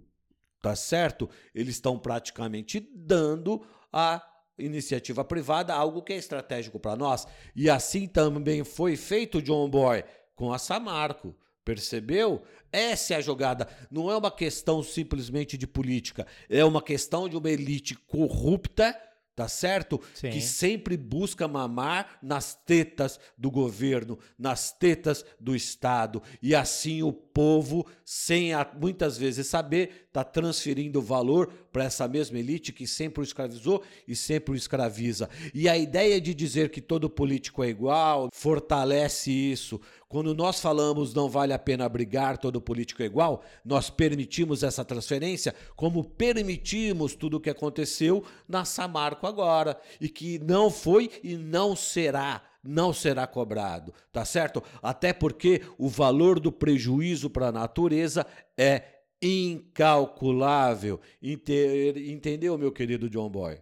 tá 0.62 0.75
certo? 0.75 1.30
Eles 1.54 1.75
estão 1.75 1.97
praticamente 1.97 2.80
dando 2.93 3.65
a 3.91 4.23
iniciativa 4.58 5.23
privada 5.23 5.73
algo 5.73 6.02
que 6.02 6.13
é 6.13 6.17
estratégico 6.17 6.80
para 6.80 6.95
nós. 6.95 7.25
E 7.56 7.69
assim 7.69 8.08
também 8.08 8.63
foi 8.63 8.95
feito 8.95 9.41
John 9.41 9.69
Boy 9.69 10.04
com 10.36 10.52
a 10.54 10.58
Samarco. 10.58 11.36
Percebeu? 11.63 12.43
Essa 12.71 13.13
é 13.13 13.17
a 13.17 13.21
jogada. 13.21 13.67
Não 13.91 14.10
é 14.10 14.17
uma 14.17 14.32
questão 14.32 14.82
simplesmente 14.82 15.58
de 15.58 15.67
política, 15.67 16.25
é 16.49 16.63
uma 16.65 16.82
questão 16.82 17.30
de 17.30 17.38
uma 17.38 17.49
elite 17.49 17.95
corrupta 17.95 18.97
tá 19.39 19.47
certo? 19.47 20.02
Sim. 20.13 20.32
Que 20.32 20.41
sempre 20.41 20.97
busca 20.97 21.47
mamar 21.47 22.19
nas 22.21 22.54
tetas 22.54 23.17
do 23.38 23.49
governo, 23.49 24.19
nas 24.38 24.73
tetas 24.73 25.23
do 25.39 25.56
Estado. 25.56 26.21
E 26.41 26.54
assim 26.54 27.04
o 27.04 27.13
povo, 27.39 27.86
sem 28.04 28.52
muitas 28.78 29.17
vezes 29.17 29.47
saber, 29.47 30.08
está 30.08 30.25
transferindo 30.25 31.02
valor 31.02 31.47
para 31.71 31.86
essa 31.86 32.06
mesma 32.06 32.38
elite 32.38 32.73
que 32.73 32.86
sempre 32.86 33.21
o 33.21 33.23
escravizou 33.23 33.82
e 34.06 34.13
sempre 34.13 34.52
o 34.52 34.58
escraviza. 34.58 35.30
E 35.54 35.69
a 35.69 35.78
ideia 35.78 36.19
de 36.19 36.34
dizer 36.34 36.69
que 36.69 36.82
todo 36.82 37.10
político 37.10 37.63
é 37.63 37.69
igual 37.69 38.28
fortalece 38.34 39.32
isso. 39.32 39.80
Quando 40.10 40.36
nós 40.36 40.60
falamos 40.60 41.13
não 41.13 41.30
vale 41.30 41.54
a 41.54 41.60
pena 41.60 41.88
brigar, 41.88 42.38
todo 42.38 42.60
político 42.60 43.04
é 43.04 43.06
igual, 43.06 43.41
nós 43.63 43.89
permitimos 43.89 44.62
essa 44.62 44.84
transferência, 44.84 45.56
como 45.78 46.04
permitimos 46.04 47.15
tudo 47.15 47.38
o 47.38 47.39
que 47.39 47.49
aconteceu 47.49 48.21
na 48.49 48.65
Samarco 48.65 49.25
agora, 49.25 49.80
e 50.02 50.10
que 50.10 50.39
não 50.39 50.69
foi 50.69 51.10
e 51.23 51.38
não 51.38 51.73
será 51.73 52.48
não 52.63 52.91
será 52.93 53.26
cobrado, 53.26 53.93
tá 54.12 54.24
certo? 54.26 54.62
Até 54.82 55.13
porque 55.13 55.62
o 55.78 55.88
valor 55.88 56.39
do 56.39 56.52
prejuízo 56.52 57.30
para 57.30 57.48
a 57.48 57.52
natureza 57.52 58.26
é 58.58 58.84
incalculável. 59.22 61.00
Ente- 61.22 61.93
Entendeu, 62.12 62.58
meu 62.58 62.72
querido 62.72 63.10
John 63.10 63.30
Boy? 63.30 63.62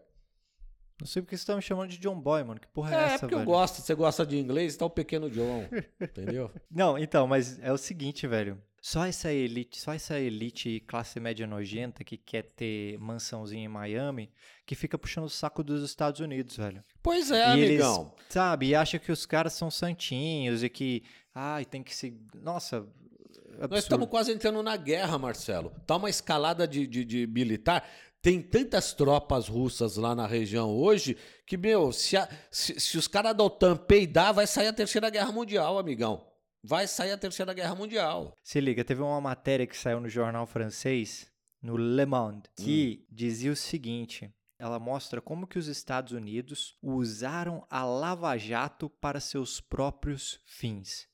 Não 1.00 1.06
sei 1.06 1.22
porque 1.22 1.38
você 1.38 1.46
tá 1.46 1.56
me 1.56 1.62
chamando 1.62 1.90
de 1.92 2.00
John 2.00 2.20
Boy, 2.20 2.44
mano. 2.44 2.60
Que 2.60 2.68
porra 2.68 2.96
é, 2.96 2.98
É, 2.98 3.04
essa, 3.06 3.20
porque 3.20 3.36
eu 3.36 3.40
velho? 3.40 3.52
gosto, 3.52 3.82
você 3.82 3.94
gosta 3.94 4.26
de 4.26 4.38
inglês, 4.38 4.76
tá 4.76 4.86
o 4.86 4.90
pequeno 4.90 5.30
John, 5.30 5.64
entendeu? 6.02 6.52
Não, 6.72 6.98
então, 6.98 7.28
mas 7.28 7.60
é 7.60 7.72
o 7.72 7.78
seguinte, 7.78 8.26
velho. 8.26 8.60
Só 8.82 9.06
essa 9.06 9.32
elite, 9.34 9.80
só 9.82 9.94
essa 9.94 10.20
elite 10.20 10.82
classe 10.88 11.20
média 11.20 11.46
nojenta 11.48 12.04
que 12.04 12.16
quer 12.16 12.44
ter 12.56 12.98
mansãozinha 13.00 13.66
em 13.66 13.68
Miami, 13.68 14.30
que 14.66 14.76
fica 14.76 14.98
puxando 14.98 15.26
o 15.26 15.30
saco 15.30 15.64
dos 15.64 15.84
Estados 15.84 16.20
Unidos, 16.22 16.56
velho. 16.56 16.82
Pois 17.04 17.32
é, 17.32 17.56
e 17.56 17.60
eles, 17.60 17.82
amigão. 17.84 18.14
sabe, 18.30 18.68
e 18.68 18.76
acha 18.76 18.98
que 19.00 19.12
os 19.12 19.26
caras 19.26 19.54
são 19.54 19.70
santinhos 19.72 20.64
e 20.64 20.70
que, 20.70 21.04
ai, 21.34 21.66
tem 21.66 21.84
que 21.84 21.94
se, 21.94 22.16
nossa, 22.36 22.78
absurdo. 22.78 23.70
Nós 23.72 23.84
estamos 23.84 24.08
quase 24.08 24.32
entrando 24.32 24.62
na 24.64 24.78
guerra, 24.78 25.18
Marcelo. 25.18 25.72
Tá 25.86 25.96
uma 25.98 26.10
escalada 26.10 26.68
de, 26.68 26.86
de, 26.88 27.04
de 27.04 27.28
militar. 27.28 27.84
Tem 28.22 28.42
tantas 28.42 28.94
tropas 28.94 29.48
russas 29.48 29.98
lá 29.98 30.16
na 30.16 30.26
região 30.28 30.70
hoje 30.76 31.18
que, 31.46 31.58
meu, 31.58 31.92
se, 31.92 32.16
a- 32.16 32.30
se, 32.52 32.80
se 32.80 32.98
os 32.98 33.08
caras 33.08 33.36
da 33.36 33.44
OTAN 33.44 33.76
peidar, 33.76 34.34
vai 34.34 34.46
sair 34.48 34.68
a 34.68 34.74
Terceira 34.74 35.10
Guerra 35.10 35.32
Mundial, 35.32 35.78
amigão. 35.78 36.26
Vai 36.68 36.86
sair 36.86 37.14
a 37.14 37.18
Terceira 37.18 37.54
Guerra 37.54 37.74
Mundial. 37.76 38.36
Se 38.44 38.60
liga, 38.60 38.84
teve 38.84 39.02
uma 39.02 39.22
matéria 39.22 39.66
que 39.66 39.78
saiu 39.78 40.02
no 40.02 40.10
jornal 40.10 40.46
francês, 40.46 41.32
no 41.62 41.78
Le 41.78 42.06
Monde, 42.06 42.44
que 42.58 43.06
dizia 43.10 43.54
o 43.54 43.56
seguinte: 43.56 44.30
ela 44.60 44.78
mostra 44.78 45.22
como 45.22 45.48
que 45.48 45.58
os 45.58 45.68
Estados 45.68 46.12
Unidos 46.12 46.76
usaram 46.84 47.66
a 47.70 47.86
Lava 47.86 48.38
Jato 48.38 48.90
para 48.90 49.22
seus 49.22 49.62
próprios 49.62 50.42
fins. 50.44 51.08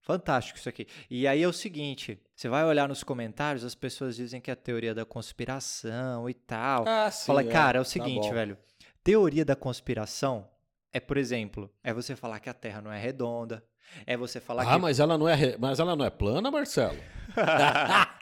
Fantástico 0.00 0.58
isso 0.58 0.70
aqui. 0.70 0.86
E 1.10 1.26
aí 1.28 1.42
é 1.42 1.48
o 1.48 1.52
seguinte, 1.52 2.18
você 2.34 2.48
vai 2.48 2.64
olhar 2.64 2.88
nos 2.88 3.04
comentários, 3.04 3.62
as 3.62 3.74
pessoas 3.74 4.16
dizem 4.16 4.40
que 4.40 4.50
é 4.50 4.54
a 4.54 4.56
teoria 4.56 4.94
da 4.94 5.04
conspiração 5.04 6.30
e 6.30 6.34
tal. 6.34 6.88
Ah, 6.88 7.10
sim. 7.10 7.26
Fala, 7.26 7.42
é. 7.42 7.44
cara, 7.44 7.76
é 7.76 7.80
o 7.82 7.84
Tá 7.84 7.90
seguinte, 7.90 8.28
bom. 8.28 8.32
velho. 8.32 8.56
Teoria 9.02 9.44
da 9.44 9.54
conspiração 9.54 10.48
é, 10.94 11.00
por 11.00 11.16
exemplo, 11.18 11.70
é 11.82 11.92
você 11.92 12.16
falar 12.16 12.38
que 12.40 12.48
a 12.48 12.54
Terra 12.54 12.80
não 12.80 12.90
é 12.92 12.98
redonda, 12.98 13.62
é 14.06 14.16
você 14.16 14.40
falar 14.40 14.62
Ah, 14.62 14.76
que 14.76 14.80
mas 14.80 14.98
ela 15.00 15.18
não 15.18 15.28
é, 15.28 15.34
re- 15.34 15.56
mas 15.58 15.78
ela 15.78 15.94
não 15.94 16.04
é 16.06 16.10
plana, 16.10 16.50
Marcelo? 16.50 16.96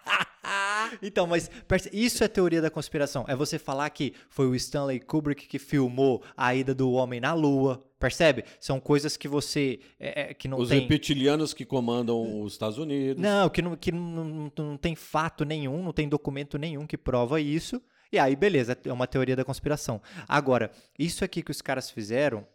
Então, 1.00 1.26
mas 1.26 1.48
isso 1.92 2.22
é 2.22 2.28
teoria 2.28 2.60
da 2.60 2.68
conspiração. 2.70 3.24
É 3.28 3.34
você 3.34 3.58
falar 3.58 3.88
que 3.90 4.12
foi 4.28 4.46
o 4.46 4.54
Stanley 4.54 5.00
Kubrick 5.00 5.46
que 5.46 5.58
filmou 5.58 6.22
a 6.36 6.54
ida 6.54 6.74
do 6.74 6.92
homem 6.92 7.20
na 7.20 7.32
Lua. 7.32 7.82
Percebe? 7.98 8.44
São 8.60 8.78
coisas 8.80 9.16
que 9.16 9.28
você. 9.28 9.80
é, 9.98 10.30
é, 10.30 10.34
que 10.34 10.48
não 10.48 10.58
Os 10.58 10.68
tem. 10.68 10.80
reptilianos 10.80 11.54
que 11.54 11.64
comandam 11.64 12.42
os 12.42 12.52
Estados 12.52 12.76
Unidos. 12.78 13.22
Não, 13.22 13.48
que, 13.48 13.62
não, 13.62 13.76
que 13.76 13.92
não, 13.92 14.24
não, 14.24 14.52
não 14.58 14.76
tem 14.76 14.94
fato 14.94 15.44
nenhum, 15.44 15.82
não 15.82 15.92
tem 15.92 16.08
documento 16.08 16.58
nenhum 16.58 16.86
que 16.86 16.98
prova 16.98 17.40
isso. 17.40 17.80
E 18.12 18.18
aí, 18.18 18.36
beleza, 18.36 18.76
é 18.84 18.92
uma 18.92 19.06
teoria 19.06 19.36
da 19.36 19.44
conspiração. 19.44 20.02
Agora, 20.28 20.70
isso 20.98 21.24
aqui 21.24 21.42
que 21.42 21.50
os 21.52 21.62
caras 21.62 21.90
fizeram, 21.90 22.46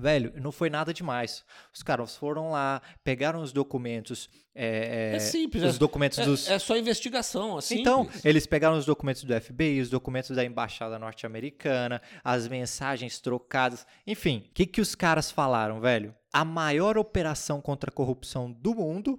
velho, 0.00 0.32
não 0.40 0.50
foi 0.50 0.70
nada 0.70 0.92
demais. 0.94 1.44
Os 1.72 1.82
caras 1.82 2.16
foram 2.16 2.50
lá, 2.52 2.80
pegaram 3.04 3.40
os 3.42 3.52
documentos. 3.52 4.28
É, 4.54 5.12
É 5.14 5.18
simples, 5.20 5.62
Os 5.62 5.76
é- 5.76 5.78
documentos 5.78 6.18
É, 6.18 6.24
dos. 6.24 6.48
é 6.48 6.58
só 6.58 6.76
investigação, 6.76 7.56
assim. 7.56 7.80
Então, 7.80 8.08
eles 8.24 8.46
pegaram 8.46 8.76
os 8.76 8.84
documentos 8.86 9.22
do 9.24 9.32
FBI, 9.40 9.80
os 9.80 9.88
documentos 9.90 10.34
da 10.34 10.44
embaixada 10.44 10.98
norte-americana, 10.98 12.02
as 12.24 12.48
mensagens 12.48 13.20
trocadas, 13.20 13.86
enfim, 14.06 14.44
o 14.50 14.54
que, 14.54 14.66
que 14.66 14.80
os 14.80 14.94
caras 14.94 15.30
falaram, 15.30 15.80
velho? 15.80 16.14
A 16.32 16.44
maior 16.44 16.98
operação 16.98 17.60
contra 17.60 17.90
a 17.90 17.92
corrupção 17.92 18.50
do 18.50 18.74
mundo, 18.74 19.18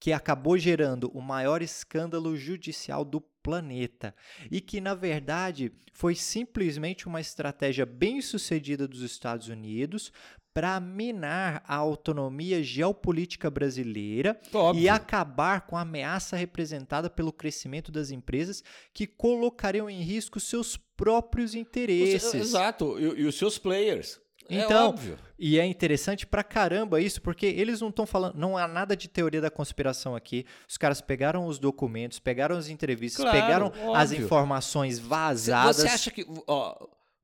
que 0.00 0.12
acabou 0.12 0.56
gerando 0.56 1.10
o 1.12 1.20
maior 1.20 1.62
escândalo 1.62 2.36
judicial 2.36 3.04
do 3.04 3.20
planeta 3.20 4.14
e 4.50 4.60
que, 4.60 4.80
na 4.80 4.94
verdade, 4.94 5.72
foi 5.92 6.14
simplesmente 6.14 7.06
uma 7.06 7.20
estratégia 7.20 7.86
bem 7.86 8.20
sucedida 8.20 8.86
dos 8.86 9.02
Estados 9.02 9.48
Unidos 9.48 10.12
para 10.52 10.80
minar 10.80 11.62
a 11.66 11.76
autonomia 11.76 12.62
geopolítica 12.62 13.48
brasileira 13.48 14.40
Óbvio. 14.52 14.82
e 14.82 14.88
acabar 14.88 15.60
com 15.66 15.76
a 15.76 15.82
ameaça 15.82 16.36
representada 16.36 17.08
pelo 17.08 17.32
crescimento 17.32 17.92
das 17.92 18.10
empresas 18.10 18.64
que 18.92 19.06
colocariam 19.06 19.88
em 19.88 20.02
risco 20.02 20.40
seus 20.40 20.76
próprios 20.96 21.54
interesses. 21.54 22.34
Exato. 22.34 22.98
E, 22.98 23.20
e 23.20 23.24
os 23.24 23.36
seus 23.36 23.56
players. 23.56 24.20
É 24.48 24.60
Então, 24.64 24.88
óbvio. 24.88 25.18
E 25.38 25.58
é 25.58 25.64
interessante 25.64 26.26
pra 26.26 26.42
caramba 26.42 27.00
isso, 27.00 27.22
porque 27.22 27.46
eles 27.46 27.80
não 27.80 27.90
estão 27.90 28.04
falando, 28.06 28.34
não 28.36 28.56
há 28.56 28.66
nada 28.66 28.96
de 28.96 29.08
teoria 29.08 29.40
da 29.40 29.50
conspiração 29.50 30.16
aqui. 30.16 30.44
Os 30.68 30.76
caras 30.76 31.00
pegaram 31.00 31.46
os 31.46 31.58
documentos, 31.58 32.18
pegaram 32.18 32.56
as 32.56 32.68
entrevistas, 32.68 33.24
Claro, 33.24 33.40
pegaram 33.40 33.72
as 33.94 34.10
óbvio. 34.10 34.24
informações 34.24 34.96
Cê- 34.96 35.02
vazadas. 35.02 35.76
Você 35.76 35.86
acha 35.88 36.10
que. 36.10 36.26
Ó, 36.46 36.74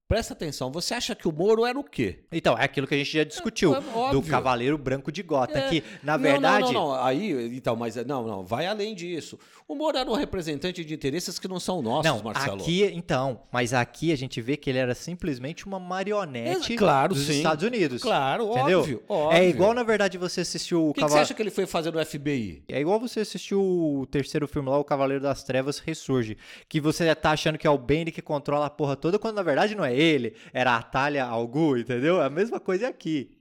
Presta 0.07 0.35
atenção, 0.35 0.71
você 0.71 0.93
acha 0.93 1.14
que 1.14 1.27
o 1.27 1.33
Moro 1.33 1.64
era 1.64 1.79
o 1.79 1.83
quê? 1.83 2.19
Então, 2.31 2.59
é 2.59 2.64
aquilo 2.64 2.87
que 2.87 2.95
a 2.95 2.99
gente 2.99 3.11
já 3.11 3.25
discutiu, 3.25 3.75
É, 3.75 3.79
é 3.79 4.11
do. 4.11 4.21
Cavaleiro 4.23 4.77
Branco 4.77 5.11
de 5.11 5.23
Gota, 5.23 5.59
É. 5.59 5.69
que, 5.71 5.83
na 6.03 6.19
Não, 6.19 6.23
verdade... 6.23 6.64
Não, 6.67 6.73
não, 6.73 6.88
não. 6.90 7.03
Aí, 7.03 7.57
então, 7.57 7.75
mas 7.75 7.97
não, 8.05 8.27
não, 8.27 8.45
vai 8.45 8.67
além 8.67 8.95
disso. 8.95 9.38
O 9.67 9.75
Moro 9.75 9.97
era 9.97 10.09
um 10.11 10.14
representante 10.14 10.85
de 10.85 10.93
interesses 10.93 11.38
que 11.38 11.49
não 11.49 11.59
são 11.59 11.81
nossos, 11.81 12.05
Não, 12.05 12.23
Marcelo. 12.23 12.61
aqui, 12.61 12.85
então, 12.93 13.40
mas 13.51 13.73
aqui 13.73 14.12
a 14.12 14.17
gente 14.17 14.43
vê 14.43 14.59
que 14.59 14.69
ele 14.69 14.79
era 14.79 14.95
simplesmente 14.95 15.64
uma 15.67 15.81
marionete 15.81 16.75
É, 16.75 16.77
claro, 16.77 17.14
dos 17.14 17.25
sim. 17.25 17.37
Estados 17.38 17.64
Unidos. 17.64 18.03
Claro, 18.03 18.51
entendeu? 18.51 18.81
óbvio, 18.81 19.03
óbvio. 19.09 19.38
É 19.38 19.49
igual, 19.49 19.73
na 19.73 19.83
verdade, 19.83 20.19
você 20.19 20.43
assistiu 20.43 20.83
o 20.85 20.90
O 20.90 20.95
que, 20.95 21.01
que 21.03 21.09
você 21.11 21.19
acha 21.19 21.33
que 21.33 21.40
ele 21.40 21.51
foi 21.51 21.64
fazer 21.64 21.90
no 21.90 22.05
FBI? 22.05 22.62
É 22.69 22.79
igual 22.79 23.01
você 23.01 23.21
assistiu 23.21 23.59
o 23.62 24.07
terceiro 24.11 24.47
filme 24.47 24.69
lá, 24.69 24.77
O 24.79 24.85
Cavaleiro 24.85 25.23
das 25.23 25.43
Trevas 25.43 25.79
Ressurge. 25.79 26.37
Que 26.69 26.79
você 26.79 27.14
tá 27.14 27.31
achando 27.31 27.57
que 27.57 27.67
é 27.67 27.71
o 27.71 27.79
Bane 27.79 28.12
que 28.12 28.21
controla 28.21 28.67
a 28.67 28.71
porra 28.71 28.97
toda, 28.97 29.19
quando 29.19 29.37
na 29.37 29.43
verdade 29.43 29.75
não 29.75 29.85
é 29.85 29.93
ele. 29.94 30.35
Era 30.52 30.76
a 30.76 30.83
Talia 30.83 31.24
al 31.24 31.46
Ghul, 31.46 31.78
entendeu? 31.78 32.20
É 32.20 32.26
a 32.26 32.30
mesma 32.30 32.61
coisa 32.61 32.88
aqui. 32.88 33.38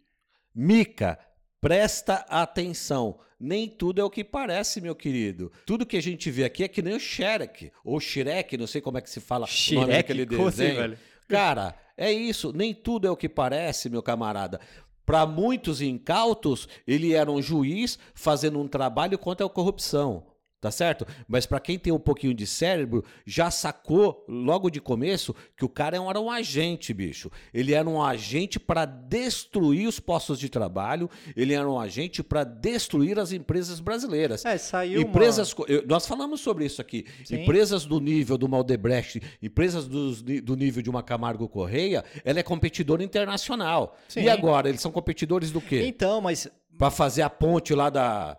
Mica, 0.55 1.17
presta 1.59 2.25
atenção. 2.29 3.19
Nem 3.39 3.67
tudo 3.67 3.99
é 3.99 4.03
o 4.03 4.09
que 4.09 4.23
parece, 4.23 4.79
meu 4.79 4.95
querido. 4.95 5.51
Tudo 5.65 5.85
que 5.85 5.97
a 5.97 6.01
gente 6.01 6.31
vê 6.31 6.45
aqui 6.45 6.63
é 6.63 6.67
que 6.67 6.81
nem 6.81 6.95
o 6.95 6.99
Shrek, 6.99 7.71
ou 7.83 7.99
Shrek, 7.99 8.57
não 8.57 8.67
sei 8.67 8.79
como 8.79 8.97
é 8.97 9.01
que 9.01 9.09
se 9.09 9.19
fala 9.19 9.45
o 9.45 9.73
nome 9.75 9.87
Shrek? 9.87 9.91
daquele 9.91 10.23
assim, 10.23 10.43
desenho. 10.45 10.75
velho? 10.75 10.97
Cara, 11.27 11.75
é 11.97 12.11
isso. 12.11 12.53
Nem 12.53 12.73
tudo 12.73 13.07
é 13.07 13.11
o 13.11 13.17
que 13.17 13.27
parece, 13.27 13.89
meu 13.89 14.01
camarada. 14.01 14.61
Para 15.05 15.25
muitos 15.25 15.81
incautos, 15.81 16.67
ele 16.87 17.13
era 17.13 17.29
um 17.29 17.41
juiz 17.41 17.99
fazendo 18.13 18.59
um 18.59 18.67
trabalho 18.67 19.17
contra 19.17 19.45
a 19.45 19.49
corrupção. 19.49 20.25
Tá 20.63 20.71
certo? 20.71 21.06
Mas 21.28 21.45
para 21.45 21.60
quem 21.60 21.78
tem 21.78 21.91
um 21.91 21.99
pouquinho 21.99 22.34
de 22.34 22.47
cérebro, 22.47 23.04
já 23.26 23.52
sacou 23.52 24.23
logo 24.30 24.69
de 24.69 24.80
começo 24.80 25.36
que 25.58 25.65
o 25.65 25.67
cara 25.67 25.97
era 25.97 26.21
um 26.21 26.32
agente, 26.32 26.93
bicho. 26.93 27.30
Ele 27.54 27.73
era 27.73 27.89
um 27.89 28.02
agente 28.02 28.58
para 28.62 28.86
destruir 28.86 29.86
os 29.89 29.99
postos 29.99 30.39
de 30.39 30.47
trabalho, 30.47 31.10
ele 31.36 31.54
era 31.54 31.69
um 31.69 31.78
agente 31.78 32.23
para 32.23 32.45
destruir 32.45 33.19
as 33.19 33.34
empresas 33.34 33.82
brasileiras. 33.82 34.45
É, 34.45 34.58
saiu 34.58 35.02
uma- 35.02 35.10
Empresas, 35.10 35.54
co- 35.54 35.65
eu- 35.67 35.84
nós 35.86 36.08
falamos 36.08 36.39
sobre 36.39 36.63
isso 36.65 36.80
aqui. 36.80 37.06
Sim. 37.26 37.41
Empresas 37.41 37.84
do 37.86 37.99
nível 37.99 38.38
do 38.38 38.47
Maldebrecht, 38.47 39.21
empresas 39.41 39.86
ni- 40.23 40.39
do, 40.39 40.56
nível 40.56 40.82
de 40.82 40.89
uma 40.89 41.04
Camargo 41.04 41.49
Correia, 41.49 42.06
ela 42.23 42.39
é 42.39 42.43
competidora 42.43 43.04
internacional. 43.04 43.97
Sim. 44.08 44.21
E 44.21 44.30
agora, 44.30 44.69
eles 44.69 44.80
são 44.80 44.93
competidores 44.93 45.52
do 45.52 45.60
quê? 45.60 45.84
Então, 45.86 46.21
mas 46.21 46.47
Para 46.78 46.89
fazer 46.89 47.21
a 47.21 47.30
ponte 47.30 47.73
lá 47.76 47.89
da, 47.89 48.36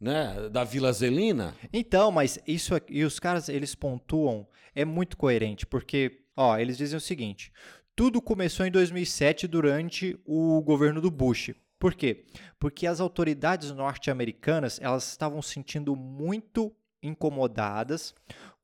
né, 0.00 0.48
da 0.50 0.64
Vila 0.64 0.92
Zelina? 0.92 1.54
Então, 1.72 2.10
mas 2.10 2.38
isso 2.46 2.74
aqui, 2.74 2.98
e 2.98 3.04
os 3.04 3.18
caras, 3.18 3.48
eles 3.48 3.74
pontuam, 3.74 4.46
é 4.74 4.84
muito 4.84 5.16
coerente, 5.16 5.66
porque, 5.66 6.20
ó, 6.36 6.56
eles 6.56 6.76
dizem 6.76 6.96
o 6.96 7.00
seguinte: 7.00 7.52
tudo 7.96 8.22
começou 8.22 8.64
em 8.64 8.70
2007 8.70 9.46
durante 9.46 10.18
o 10.24 10.62
governo 10.62 11.00
do 11.00 11.10
Bush. 11.10 11.52
Por 11.78 11.94
quê? 11.94 12.24
Porque 12.58 12.86
as 12.86 13.00
autoridades 13.00 13.70
norte-americanas, 13.70 14.80
elas 14.80 15.08
estavam 15.08 15.40
se 15.40 15.54
sentindo 15.54 15.94
muito 15.94 16.74
incomodadas 17.02 18.14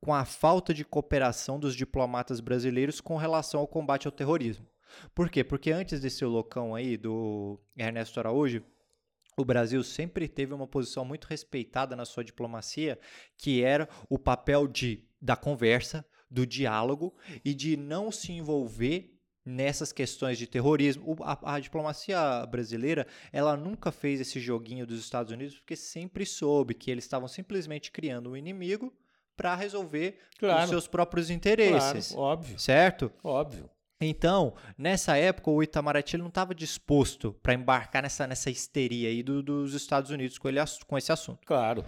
com 0.01 0.13
a 0.13 0.25
falta 0.25 0.73
de 0.73 0.83
cooperação 0.83 1.59
dos 1.59 1.75
diplomatas 1.75 2.39
brasileiros 2.39 2.99
com 2.99 3.15
relação 3.15 3.61
ao 3.61 3.67
combate 3.67 4.05
ao 4.05 4.11
terrorismo. 4.11 4.65
Por 5.13 5.29
quê? 5.29 5.43
Porque 5.43 5.71
antes 5.71 5.99
desse 5.99 6.23
loucão 6.25 6.75
aí 6.75 6.97
do 6.97 7.59
Ernesto 7.75 8.19
Araújo, 8.19 8.63
o 9.37 9.43
Brasil 9.43 9.83
sempre 9.83 10.27
teve 10.27 10.53
uma 10.53 10.67
posição 10.67 11.03
muito 11.03 11.25
respeitada 11.25 11.95
na 11.95 12.05
sua 12.05 12.23
diplomacia, 12.23 12.97
que 13.37 13.61
era 13.63 13.87
o 14.09 14.17
papel 14.17 14.67
de 14.67 15.03
da 15.21 15.35
conversa, 15.35 16.05
do 16.29 16.45
diálogo 16.45 17.15
e 17.43 17.53
de 17.53 17.75
não 17.75 18.11
se 18.11 18.31
envolver 18.31 19.11
nessas 19.43 19.91
questões 19.91 20.37
de 20.37 20.47
terrorismo. 20.47 21.15
A, 21.21 21.55
a 21.55 21.59
diplomacia 21.59 22.45
brasileira, 22.45 23.05
ela 23.31 23.55
nunca 23.57 23.91
fez 23.91 24.19
esse 24.19 24.39
joguinho 24.39 24.85
dos 24.87 24.99
Estados 24.99 25.31
Unidos 25.31 25.55
porque 25.55 25.75
sempre 25.75 26.25
soube 26.25 26.73
que 26.73 26.89
eles 26.91 27.03
estavam 27.03 27.27
simplesmente 27.27 27.91
criando 27.91 28.31
um 28.31 28.37
inimigo 28.37 28.93
para 29.35 29.55
resolver 29.55 30.19
Claro. 30.39 30.63
os 30.63 30.69
seus 30.69 30.87
próprios 30.87 31.29
interesses, 31.29 32.09
Claro, 32.09 32.21
óbvio, 32.21 32.59
certo? 32.59 33.11
óbvio. 33.23 33.69
Então, 34.01 34.55
nessa 34.77 35.15
época, 35.17 35.49
o 35.49 35.63
Itamaraty 35.63 36.17
não 36.17 36.27
estava 36.27 36.53
disposto 36.53 37.33
para 37.41 37.53
embarcar 37.53 38.03
nessa, 38.03 38.27
nessa 38.27 38.49
histeria 38.49 39.09
aí 39.09 39.23
do- 39.23 39.41
dos 39.41 39.73
Estados 39.73 40.11
Unidos 40.11 40.37
com, 40.37 40.49
ele, 40.49 40.59
com 40.85 40.97
esse 40.97 41.11
assunto. 41.11 41.45
Claro. 41.45 41.85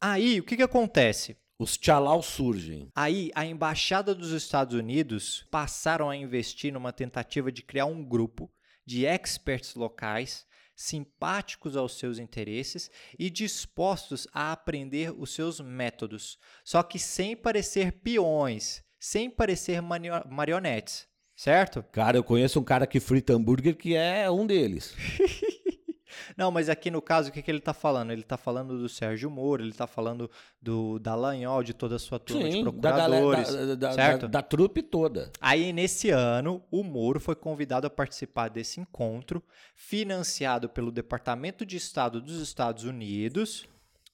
Aí, 0.00 0.38
o 0.40 0.44
que, 0.44 0.56
que 0.56 0.62
acontece? 0.62 1.36
Os 1.58 1.76
tchalau 1.76 2.22
surgem. 2.22 2.90
Aí, 2.94 3.30
a 3.34 3.44
embaixada 3.44 4.14
dos 4.14 4.32
Estados 4.32 4.74
Unidos 4.74 5.46
passaram 5.50 6.08
a 6.08 6.16
investir 6.16 6.72
numa 6.72 6.92
tentativa 6.92 7.50
de 7.52 7.62
criar 7.62 7.86
um 7.86 8.04
grupo 8.04 8.50
de 8.86 9.04
experts 9.06 9.74
locais 9.74 10.46
simpáticos 10.74 11.76
aos 11.76 11.98
seus 11.98 12.18
interesses 12.18 12.90
e 13.18 13.28
dispostos 13.28 14.26
a 14.32 14.50
aprender 14.52 15.12
os 15.14 15.34
seus 15.34 15.60
métodos, 15.60 16.38
só 16.64 16.82
que 16.82 16.98
sem 16.98 17.36
parecer 17.36 17.92
peões, 18.00 18.82
sem 18.98 19.28
parecer 19.30 19.82
marionetes, 19.82 21.06
certo? 21.40 21.82
Cara, 21.90 22.18
eu 22.18 22.22
conheço 22.22 22.60
um 22.60 22.62
cara 22.62 22.86
que 22.86 23.00
frita 23.00 23.32
hambúrguer 23.32 23.74
que 23.74 23.96
é 23.96 24.30
um 24.30 24.46
deles. 24.46 24.94
Não, 26.36 26.50
mas 26.50 26.68
aqui 26.68 26.90
no 26.90 27.00
caso, 27.00 27.30
o 27.30 27.32
que, 27.32 27.40
que 27.40 27.50
ele 27.50 27.58
está 27.58 27.72
falando? 27.72 28.10
Ele 28.10 28.20
está 28.20 28.36
falando 28.36 28.78
do 28.78 28.88
Sérgio 28.88 29.30
Moro, 29.30 29.62
ele 29.62 29.70
está 29.70 29.86
falando 29.86 30.30
do 30.60 30.98
Dallagnol, 30.98 31.62
de 31.62 31.72
toda 31.72 31.96
a 31.96 31.98
sua 31.98 32.18
turma 32.18 32.48
de 32.48 32.62
da, 32.78 32.90
galera, 32.90 33.22
procuradores, 33.22 33.68
da, 33.68 33.74
da, 33.74 33.92
certo? 33.92 34.22
da, 34.22 34.28
da 34.28 34.42
trupe 34.42 34.82
toda. 34.82 35.30
Aí, 35.40 35.72
nesse 35.72 36.10
ano, 36.10 36.62
o 36.70 36.82
Moro 36.84 37.18
foi 37.18 37.34
convidado 37.34 37.86
a 37.86 37.90
participar 37.90 38.48
desse 38.48 38.80
encontro, 38.80 39.42
financiado 39.74 40.68
pelo 40.68 40.90
Departamento 40.90 41.64
de 41.64 41.76
Estado 41.76 42.20
dos 42.20 42.40
Estados 42.42 42.84
Unidos, 42.84 43.66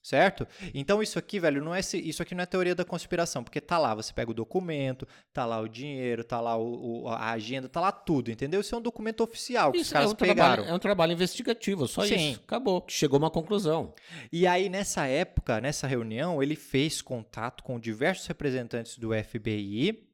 certo? 0.07 0.47
Então, 0.73 1.03
isso 1.03 1.19
aqui, 1.19 1.39
velho, 1.39 1.63
não 1.63 1.75
é 1.75 1.79
isso 1.79 2.21
aqui 2.21 2.33
não 2.33 2.43
é 2.43 2.45
teoria 2.45 2.73
da 2.73 2.85
conspiração, 2.85 3.43
porque 3.43 3.59
tá 3.59 3.77
lá, 3.77 3.93
você 3.93 4.13
pega 4.13 4.31
o 4.31 4.33
documento, 4.33 5.05
tá 5.33 5.45
lá 5.45 5.59
o 5.59 5.67
dinheiro, 5.67 6.23
tá 6.23 6.39
lá 6.39 6.55
o- 6.55 7.03
o- 7.03 7.07
a 7.09 7.31
agenda, 7.31 7.67
tá 7.67 7.81
lá 7.81 7.91
tudo, 7.91 8.31
entendeu? 8.31 8.61
Isso 8.61 8.73
é 8.73 8.77
um 8.77 8.81
documento 8.81 9.21
oficial 9.21 9.71
que 9.71 9.79
os 9.79 9.83
Isso 9.83 9.93
caras 9.93 10.09
é 10.09 10.13
um, 10.13 10.15
pegaram. 10.15 10.35
trabalho, 10.55 10.69
é 10.69 10.73
um 10.73 10.79
trabalho 10.79 11.11
investigativo, 11.13 11.87
só 11.87 12.05
Sim. 12.05 12.31
isso. 12.31 12.41
Acabou. 12.45 12.85
Chegou 12.87 13.17
a 13.17 13.19
uma 13.19 13.31
conclusão. 13.31 13.93
E 14.31 14.47
aí, 14.47 14.69
nessa 14.69 15.05
época, 15.07 15.59
nessa 15.59 15.87
reunião, 15.87 16.41
ele 16.41 16.55
fez 16.55 17.01
contato 17.01 17.63
com 17.63 17.79
diversos 17.79 18.25
representantes 18.27 18.97
do 18.97 19.13
FBI 19.13 20.07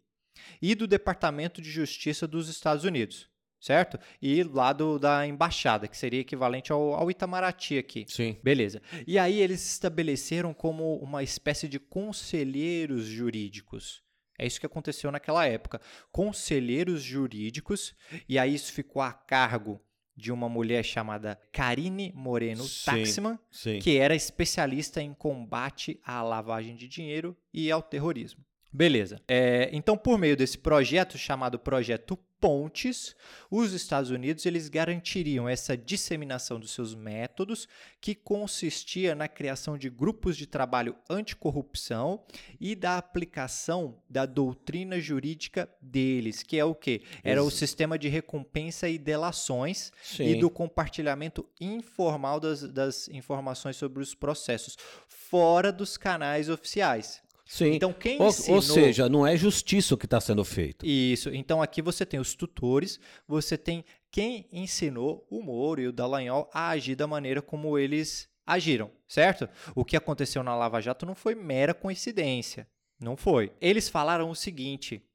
e 0.62 0.74
do 0.74 0.88
Departamento 0.88 1.62
de 1.62 1.70
Justiça 1.70 2.28
dos 2.28 2.50
Estados 2.50 2.84
Unidos, 2.84 3.30
certo? 3.64 3.98
E 4.22 4.44
lá 4.44 4.74
do, 4.74 5.00
da 5.00 5.26
embaixada, 5.26 5.88
que 5.88 5.98
seria 5.98 6.20
equivalente 6.20 6.74
ao, 6.74 6.94
ao 6.94 7.10
Itamaraty 7.10 7.78
aqui. 7.78 8.06
Sim. 8.10 8.38
Beleza. 8.44 8.82
E 9.08 9.18
aí 9.18 9.40
eles 9.40 9.62
se 9.62 9.72
estabeleceram 9.72 10.54
como 10.54 10.98
uma 10.98 11.24
espécie 11.24 11.70
de 11.70 11.80
conselheiros 11.80 13.06
jurídicos. 13.06 14.04
É 14.38 14.46
isso 14.46 14.60
que 14.60 14.66
aconteceu 14.66 15.10
naquela 15.12 15.46
época. 15.46 15.80
Conselheiros 16.12 17.02
jurídicos, 17.02 17.96
e 18.28 18.38
aí 18.38 18.54
isso 18.54 18.74
ficou 18.74 19.02
a 19.02 19.14
cargo 19.14 19.82
de 20.16 20.30
uma 20.32 20.50
mulher 20.50 20.84
chamada 20.84 21.40
Karine 21.52 22.12
Moreno 22.14 22.64
Sim. 22.66 22.86
Taxman, 22.86 23.40
Sim. 23.50 23.80
que 23.80 23.98
era 23.98 24.14
especialista 24.14 25.02
em 25.02 25.14
combate 25.14 26.00
à 26.04 26.22
lavagem 26.22 26.76
de 26.76 26.88
dinheiro 26.88 27.36
e 27.54 27.72
ao 27.72 27.82
terrorismo. 27.82 28.44
Beleza. 28.74 29.22
É, 29.28 29.70
então, 29.72 29.96
por 29.96 30.18
meio 30.18 30.36
desse 30.36 30.58
projeto 30.58 31.18
chamado 31.18 31.60
Projeto 31.60 32.18
Pontes, 32.42 33.16
os 33.50 33.72
Estados 33.72 34.10
Unidos 34.10 34.46
eles 34.46 34.68
garantiriam 34.68 35.48
essa 35.48 35.78
disseminação 35.78 36.60
dos 36.60 36.72
seus 36.72 36.94
métodos, 36.94 37.70
que 38.02 38.14
consistia 38.14 39.16
na 39.16 39.30
criação 39.30 39.78
de 39.78 39.90
grupos 39.90 40.36
de 40.36 40.46
trabalho 40.46 40.94
anticorrupção 41.10 42.22
e 42.60 42.76
da 42.76 42.98
aplicação 42.98 43.98
da 44.10 44.26
doutrina 44.26 45.00
jurídica 45.00 45.70
deles, 45.82 46.44
que 46.44 46.60
é 46.60 46.66
o 46.66 46.76
quê? 46.76 47.04
Era 47.24 47.42
o 47.42 47.48
Ex- 47.48 47.54
sistema 47.54 47.98
de 47.98 48.10
recompensa 48.10 48.90
e 48.90 48.98
delações 48.98 49.94
Sim. 50.04 50.26
e 50.26 50.36
do 50.36 50.50
compartilhamento 50.50 51.48
informal 51.62 52.42
das, 52.42 52.64
das 52.64 53.08
informações 53.08 53.78
sobre 53.78 54.04
os 54.04 54.14
processos, 54.14 54.76
fora 55.08 55.72
dos 55.72 55.96
canais 55.96 56.50
oficiais. 56.50 57.23
Sim. 57.54 57.74
Então, 57.74 57.94
quem 57.94 58.20
ou, 58.20 58.30
ensinou... 58.30 58.56
ou 58.56 58.62
seja, 58.64 59.08
não 59.08 59.28
é 59.28 59.38
justiça 59.38 59.94
o 59.94 59.98
que 59.98 60.08
está 60.08 60.20
sendo 60.20 60.44
feito. 60.44 60.84
Isso. 60.84 61.30
Então, 61.30 61.62
aqui 61.62 61.84
você 61.84 62.04
tem 62.04 62.20
os 62.20 62.34
tutores, 62.34 63.00
você 63.28 63.56
tem 63.56 63.86
quem 64.10 64.48
ensinou 64.52 65.28
o 65.30 65.40
Moro 65.40 65.80
e 65.80 65.88
o 65.88 65.94
Dallagnol 65.94 66.50
a 66.52 66.70
agir 66.70 66.96
da 66.96 67.06
maneira 67.06 67.44
como 67.44 67.78
eles 67.78 68.28
agiram, 68.44 68.90
certo? 69.08 69.48
O 69.76 69.86
que 69.86 69.96
aconteceu 69.96 70.42
na 70.42 70.56
Lava 70.56 70.82
Jato 70.82 71.06
não 71.06 71.14
foi 71.14 71.36
mera 71.36 71.76
coincidência. 71.76 72.68
Não 73.00 73.16
foi. 73.16 73.52
Eles 73.62 73.88
falaram 73.88 74.32
o 74.32 74.36
seguinte: 74.36 75.08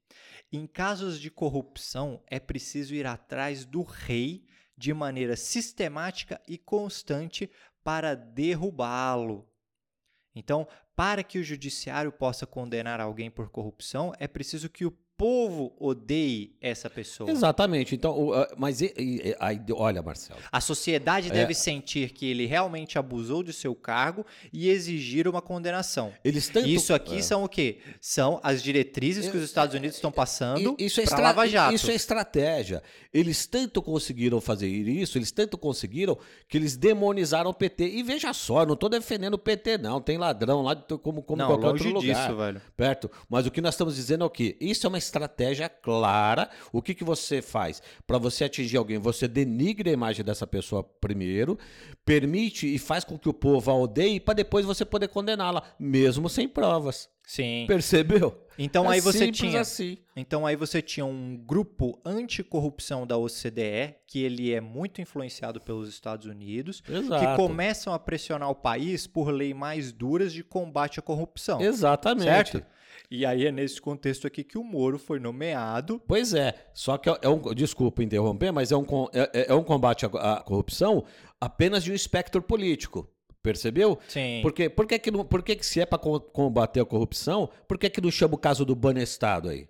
em 0.49 0.65
casos 0.65 1.19
de 1.19 1.29
corrupção, 1.29 2.23
é 2.25 2.39
preciso 2.39 2.95
ir 2.95 3.05
atrás 3.05 3.65
do 3.65 3.81
rei 3.81 4.45
de 4.77 4.93
maneira 4.93 5.35
sistemática 5.35 6.39
e 6.47 6.57
constante 6.57 7.51
para 7.83 8.15
derrubá-lo. 8.15 9.45
Então, 10.33 10.65
para 10.99 11.23
que 11.23 11.39
o 11.39 11.43
judiciário 11.45 12.11
possa 12.11 12.45
condenar 12.45 12.99
alguém 12.99 13.31
por 13.31 13.47
corrupção, 13.47 14.11
é 14.19 14.27
preciso 14.27 14.67
que 14.67 14.83
o 14.85 14.91
povo 15.19 15.73
odeie 15.77 16.55
essa 16.61 16.89
pessoa. 16.89 17.29
Exatamente. 17.29 17.93
Então, 17.93 18.31
ah, 18.33 18.47
mas 18.57 18.79
e- 18.79 18.93
e- 18.97 19.35
olha, 19.73 20.01
Marcelo. 20.01 20.39
A 20.49 20.61
sociedade 20.61 21.27
É. 21.27 21.31
deve 21.33 21.53
sentir 21.53 22.11
que 22.13 22.25
ele 22.25 22.45
realmente 22.45 22.97
abusou 22.97 23.43
de 23.43 23.51
seu 23.51 23.75
cargo 23.75 24.25
e 24.53 24.69
exigir 24.69 25.27
uma 25.27 25.41
condenação. 25.41 26.13
Eles 26.23 26.47
tanto 26.47 26.69
Isso 26.69 26.93
aqui 26.93 27.17
É. 27.17 27.21
são 27.21 27.43
o 27.43 27.49
quê? 27.49 27.79
São 27.99 28.39
as 28.41 28.63
diretrizes 28.63 29.29
que 29.29 29.35
os 29.35 29.43
Estados 29.43 29.75
Unidos 29.75 29.97
estão 29.97 30.09
passando 30.11 30.73
I- 30.79 30.85
isso 30.85 31.01
é, 31.01 31.03
para 31.03 31.11
estra- 31.15 31.21
Lava 31.21 31.47
Jato. 31.47 31.75
isso 31.75 31.91
é 31.91 31.95
estratégia. 31.95 32.81
Eles 33.13 33.45
tanto 33.45 33.81
conseguiram 33.81 34.39
fazer 34.39 34.69
isso, 34.69 35.17
eles 35.17 35.31
tanto 35.31 35.57
conseguiram 35.57 36.17
que 36.47 36.57
eles 36.57 36.77
demonizaram 36.77 37.49
o 37.49 37.53
PT. 37.53 37.89
E 37.89 38.03
veja 38.03 38.31
só, 38.31 38.61
eu 38.61 38.67
não 38.67 38.73
estou 38.75 38.87
defendendo 38.89 39.33
o 39.33 39.37
PT, 39.37 39.77
não. 39.77 39.99
Tem 39.99 40.17
ladrão 40.17 40.61
lá 40.61 40.75
como, 40.77 41.21
como 41.21 41.37
Não, 41.41 41.47
qualquer 41.47 41.67
longe 41.67 41.87
outro 41.87 41.99
lugar. 42.01 42.25
disso, 42.25 42.37
velho. 42.37 42.61
Perto. 42.77 43.11
Mas 43.27 43.45
o 43.45 43.51
que 43.51 43.59
nós 43.59 43.73
estamos 43.73 43.95
dizendo 43.97 44.23
é 44.23 44.27
o 44.27 44.29
quê? 44.29 44.55
Isso 44.61 44.85
é 44.85 44.87
uma 44.87 44.97
estratégia 45.09 45.67
clara. 45.67 46.49
O 46.71 46.81
que, 46.81 46.93
que 46.93 47.03
você 47.03 47.41
faz? 47.41 47.81
Para 48.07 48.17
você 48.17 48.45
atingir 48.45 48.77
alguém, 48.77 48.97
você 48.97 49.27
denigre 49.27 49.89
a 49.89 49.93
imagem 49.93 50.23
dessa 50.23 50.47
pessoa 50.47 50.83
primeiro, 50.83 51.57
permite 52.05 52.73
e 52.73 52.79
faz 52.79 53.03
com 53.03 53.17
que 53.17 53.27
o 53.27 53.33
povo 53.33 53.69
a 53.69 53.75
odeie 53.75 54.19
para 54.19 54.35
depois 54.35 54.65
você 54.65 54.85
poder 54.85 55.07
condená-la, 55.09 55.63
mesmo 55.79 56.29
sem 56.29 56.47
provas. 56.47 57.09
Sim. 57.29 57.65
Percebeu? 57.67 58.35
Então 58.57 58.91
É 58.91 58.95
aí 58.95 59.01
você 59.01 59.31
tinha 59.31 59.61
assim. 59.61 59.99
Então 60.15 60.47
aí 60.47 60.55
você 60.55 60.81
tinha 60.81 61.05
um 61.05 61.37
grupo 61.37 62.01
anticorrupção 62.03 63.05
da 63.05 63.17
OCDE, 63.17 63.95
que 64.07 64.23
ele 64.23 64.51
é 64.51 64.59
muito 64.59 64.99
influenciado 64.99 65.61
pelos 65.61 65.87
Estados 65.87 66.25
Unidos, 66.25 66.81
que 66.81 66.91
Exato. 66.91 67.35
começam 67.35 67.93
a 67.93 67.99
pressionar 67.99 68.49
o 68.49 68.55
país 68.55 69.05
por 69.05 69.29
leis 69.29 69.55
mais 69.55 69.91
duras 69.91 70.33
de 70.33 70.43
combate 70.43 70.99
à 70.99 71.03
corrupção. 71.03 71.61
Exatamente. 71.61 72.23
Certo? 72.25 72.65
E 73.11 73.25
aí 73.25 73.47
é 73.47 73.51
nesse 73.51 73.81
contexto 73.81 74.27
aqui 74.27 74.43
que 74.43 74.57
o 74.57 74.63
Moro 74.63 74.99
foi 74.99 75.19
nomeado. 75.19 75.99
Pois 76.07 76.33
é, 76.33 76.53
só 76.73 76.97
que 76.97 77.09
é 77.09 77.17
é 77.23 77.29
um, 77.29 77.41
desculpa 77.55 78.03
interromper, 78.03 78.51
mas 78.51 78.71
é 78.71 78.77
um, 78.77 78.85
é, 79.13 79.29
é- 79.33 79.51
é 79.51 79.53
um 79.55 79.63
combate 79.63 80.05
à, 80.05 80.09
à 80.09 80.41
corrupção 80.43 81.03
apenas 81.41 81.83
de 81.83 81.91
um 81.91 81.95
espectro 81.95 82.41
político. 82.41 83.09
Percebeu? 83.41 83.97
Sim. 84.07 84.39
Por, 84.43 84.51
quê? 84.53 84.69
por, 84.69 84.85
que, 84.85 84.99
que, 84.99 85.09
não- 85.09 85.25
por 85.25 85.41
que, 85.41 85.55
que 85.55 85.65
se 85.65 85.79
é 85.81 85.85
para 85.85 85.97
combater 85.97 86.81
a 86.81 86.85
corrupção, 86.85 87.49
por 87.67 87.79
que, 87.79 87.89
que 87.89 88.01
não 88.01 88.11
chama 88.11 88.35
o 88.35 88.37
caso 88.37 88.63
do 88.65 88.75
Banestado 88.75 89.49
aí? 89.49 89.67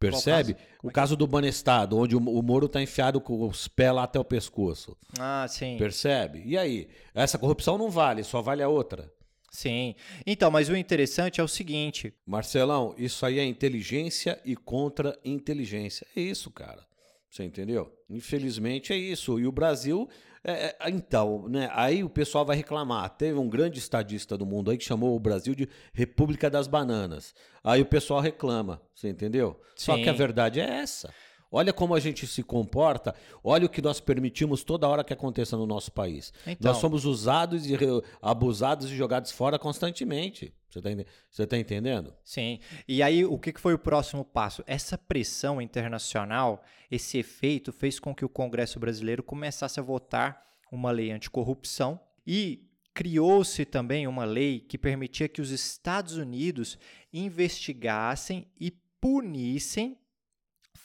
Percebe? 0.00 0.54
caso? 0.54 0.66
O 0.82 0.90
caso 0.90 1.16
do 1.16 1.26
Banestado, 1.26 1.96
onde 1.98 2.16
o, 2.16 2.18
o 2.18 2.42
Moro 2.42 2.66
está 2.66 2.80
enfiado 2.82 3.20
com 3.20 3.46
os 3.46 3.68
pés 3.68 3.92
lá 3.94 4.04
até 4.04 4.18
o 4.18 4.24
pescoço. 4.24 4.96
Ah, 5.18 5.46
sim. 5.48 5.76
Percebe? 5.76 6.42
E 6.44 6.56
aí? 6.58 6.88
Essa 7.14 7.38
corrupção 7.38 7.76
não 7.78 7.88
vale, 7.90 8.24
só 8.24 8.40
vale 8.42 8.62
a 8.62 8.68
outra. 8.68 9.12
Sim. 9.52 9.94
Então, 10.26 10.50
mas 10.50 10.70
o 10.70 10.74
interessante 10.76 11.40
é 11.40 11.44
o 11.44 11.48
seguinte: 11.48 12.12
Marcelão, 12.26 12.94
isso 12.96 13.24
aí 13.26 13.38
é 13.38 13.44
inteligência 13.44 14.40
e 14.44 14.56
contra-inteligência. 14.56 16.06
É 16.16 16.20
isso, 16.20 16.50
cara. 16.50 16.84
Você 17.30 17.44
entendeu? 17.44 17.92
Infelizmente 18.10 18.92
é 18.92 18.96
isso. 18.96 19.38
E 19.38 19.46
o 19.46 19.52
Brasil. 19.52 20.08
é- 20.44 20.74
é- 20.80 20.90
então, 20.90 21.48
né? 21.48 21.70
Aí 21.72 22.02
o 22.02 22.08
pessoal 22.10 22.44
vai 22.44 22.56
reclamar. 22.56 23.08
Teve 23.10 23.38
um 23.38 23.48
grande 23.48 23.78
estadista 23.78 24.36
do 24.36 24.44
mundo 24.44 24.72
aí 24.72 24.76
que 24.76 24.84
chamou 24.84 25.14
o 25.14 25.20
Brasil 25.20 25.54
de 25.54 25.68
República 25.94 26.50
das 26.50 26.66
Bananas. 26.66 27.32
Aí 27.62 27.80
o 27.80 27.86
pessoal 27.86 28.18
reclama. 28.20 28.82
Você 28.92 29.08
entendeu? 29.08 29.60
Só 29.76 29.94
Sim. 29.94 30.02
que 30.02 30.08
a 30.08 30.12
verdade 30.12 30.58
é 30.58 30.64
essa. 30.68 31.14
Olha 31.54 31.70
como 31.70 31.94
a 31.94 32.00
gente 32.00 32.26
se 32.26 32.42
comporta, 32.42 33.14
olha 33.44 33.66
o 33.66 33.68
que 33.68 33.82
nós 33.82 34.00
permitimos 34.00 34.64
toda 34.64 34.88
hora 34.88 35.04
que 35.04 35.12
aconteça 35.12 35.54
no 35.54 35.66
nosso 35.66 35.92
país. 35.92 36.32
Então. 36.46 36.72
Nós 36.72 36.80
somos 36.80 37.04
usados 37.04 37.66
e 37.66 37.76
abusados 38.22 38.90
e 38.90 38.96
jogados 38.96 39.30
fora 39.30 39.58
constantemente. 39.58 40.54
Você 40.70 40.78
está 40.78 41.46
tá 41.46 41.58
entendendo? 41.58 42.14
Sim. 42.24 42.58
E 42.88 43.02
aí, 43.02 43.26
o 43.26 43.38
que 43.38 43.52
foi 43.58 43.74
o 43.74 43.78
próximo 43.78 44.24
passo? 44.24 44.64
Essa 44.66 44.96
pressão 44.96 45.60
internacional, 45.60 46.64
esse 46.90 47.18
efeito, 47.18 47.70
fez 47.70 48.00
com 48.00 48.14
que 48.14 48.24
o 48.24 48.28
Congresso 48.28 48.80
brasileiro 48.80 49.22
começasse 49.22 49.78
a 49.78 49.82
votar 49.82 50.42
uma 50.70 50.90
lei 50.90 51.10
anticorrupção 51.10 52.00
e 52.26 52.66
criou-se 52.94 53.66
também 53.66 54.06
uma 54.06 54.24
lei 54.24 54.60
que 54.60 54.78
permitia 54.78 55.28
que 55.28 55.42
os 55.42 55.50
Estados 55.50 56.16
Unidos 56.16 56.78
investigassem 57.12 58.46
e 58.58 58.70
punissem 58.98 59.98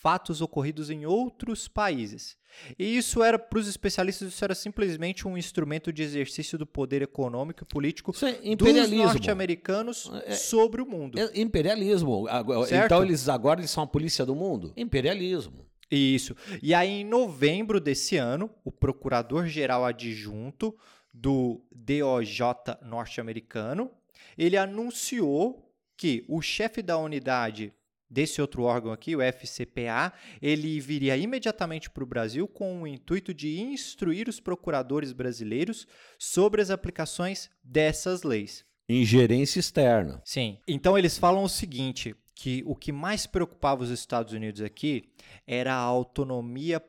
fatos 0.02 0.42
ocorridos 0.42 0.90
em 0.90 1.06
outros 1.06 1.68
países. 1.68 2.38
E 2.78 2.98
isso 2.98 3.22
era, 3.24 3.38
para 3.38 3.60
os 3.60 3.68
especialistas, 3.68 4.30
isso 4.30 4.44
era 4.44 4.56
simplesmente 4.56 5.28
um 5.28 5.38
instrumento 5.38 5.92
de 5.92 6.02
exercício 6.02 6.58
do 6.58 6.66
poder 6.66 7.02
econômico 7.02 7.64
e 7.64 7.66
político 7.66 8.12
é 8.26 8.56
dos 8.56 8.90
norte-americanos 8.92 10.10
É- 10.26 10.32
sobre 10.34 10.82
o 10.82 10.86
mundo. 10.86 11.20
É 11.20 11.40
imperialismo. 11.40 12.28
Certo. 12.66 12.86
Então 12.86 13.04
eles 13.04 13.28
agora 13.30 13.60
eles 13.60 13.72
são 13.72 13.84
a 13.84 13.88
polícia 13.88 14.26
do 14.26 14.36
mundo? 14.36 14.74
Imperialismo. 14.76 15.66
Isso. 15.90 16.36
E 16.62 16.74
aí, 16.74 17.02
em 17.02 17.06
novembro 17.06 17.80
desse 17.80 18.18
ano, 18.18 18.50
o 18.66 18.72
procurador-geral 18.72 19.86
adjunto 19.86 20.76
do 21.14 21.62
DOJ 21.72 22.42
norte-americano, 22.82 23.90
ele 24.38 24.58
anunciou 24.58 25.72
que 25.96 26.24
o 26.28 26.42
chefe 26.42 26.82
da 26.82 26.98
unidade 26.98 27.74
desse 28.10 28.42
outro 28.42 28.64
órgão 28.64 28.92
aqui, 28.92 29.16
o 29.16 29.22
FCPA, 29.22 30.14
ele 30.42 30.80
viria 30.80 31.18
imediatamente 31.18 31.90
para 31.90 32.04
o 32.04 32.08
Brasil 32.08 32.48
com 32.48 32.82
o 32.82 32.88
intuito 32.88 33.34
de 33.34 33.60
instruir 33.60 34.30
os 34.30 34.40
procuradores 34.40 35.12
brasileiros 35.12 35.88
sobre 36.18 36.62
as 36.62 36.70
aplicações 36.70 37.50
dessas 37.64 38.24
leis. 38.24 38.66
Ingerência 38.90 39.60
externa. 39.60 40.22
Sim. 40.24 40.60
Então 40.68 40.98
eles 40.98 41.18
falam 41.18 41.44
o 41.44 41.50
seguinte, 41.50 42.16
que 42.34 42.64
o 42.66 42.76
que 42.76 42.92
mais 42.92 43.26
preocupava 43.26 43.84
os 43.84 43.90
Estados 43.90 44.32
Unidos 44.32 44.62
aqui 44.62 45.12
era 45.46 45.74
a 45.74 45.80
autonomia 45.80 46.82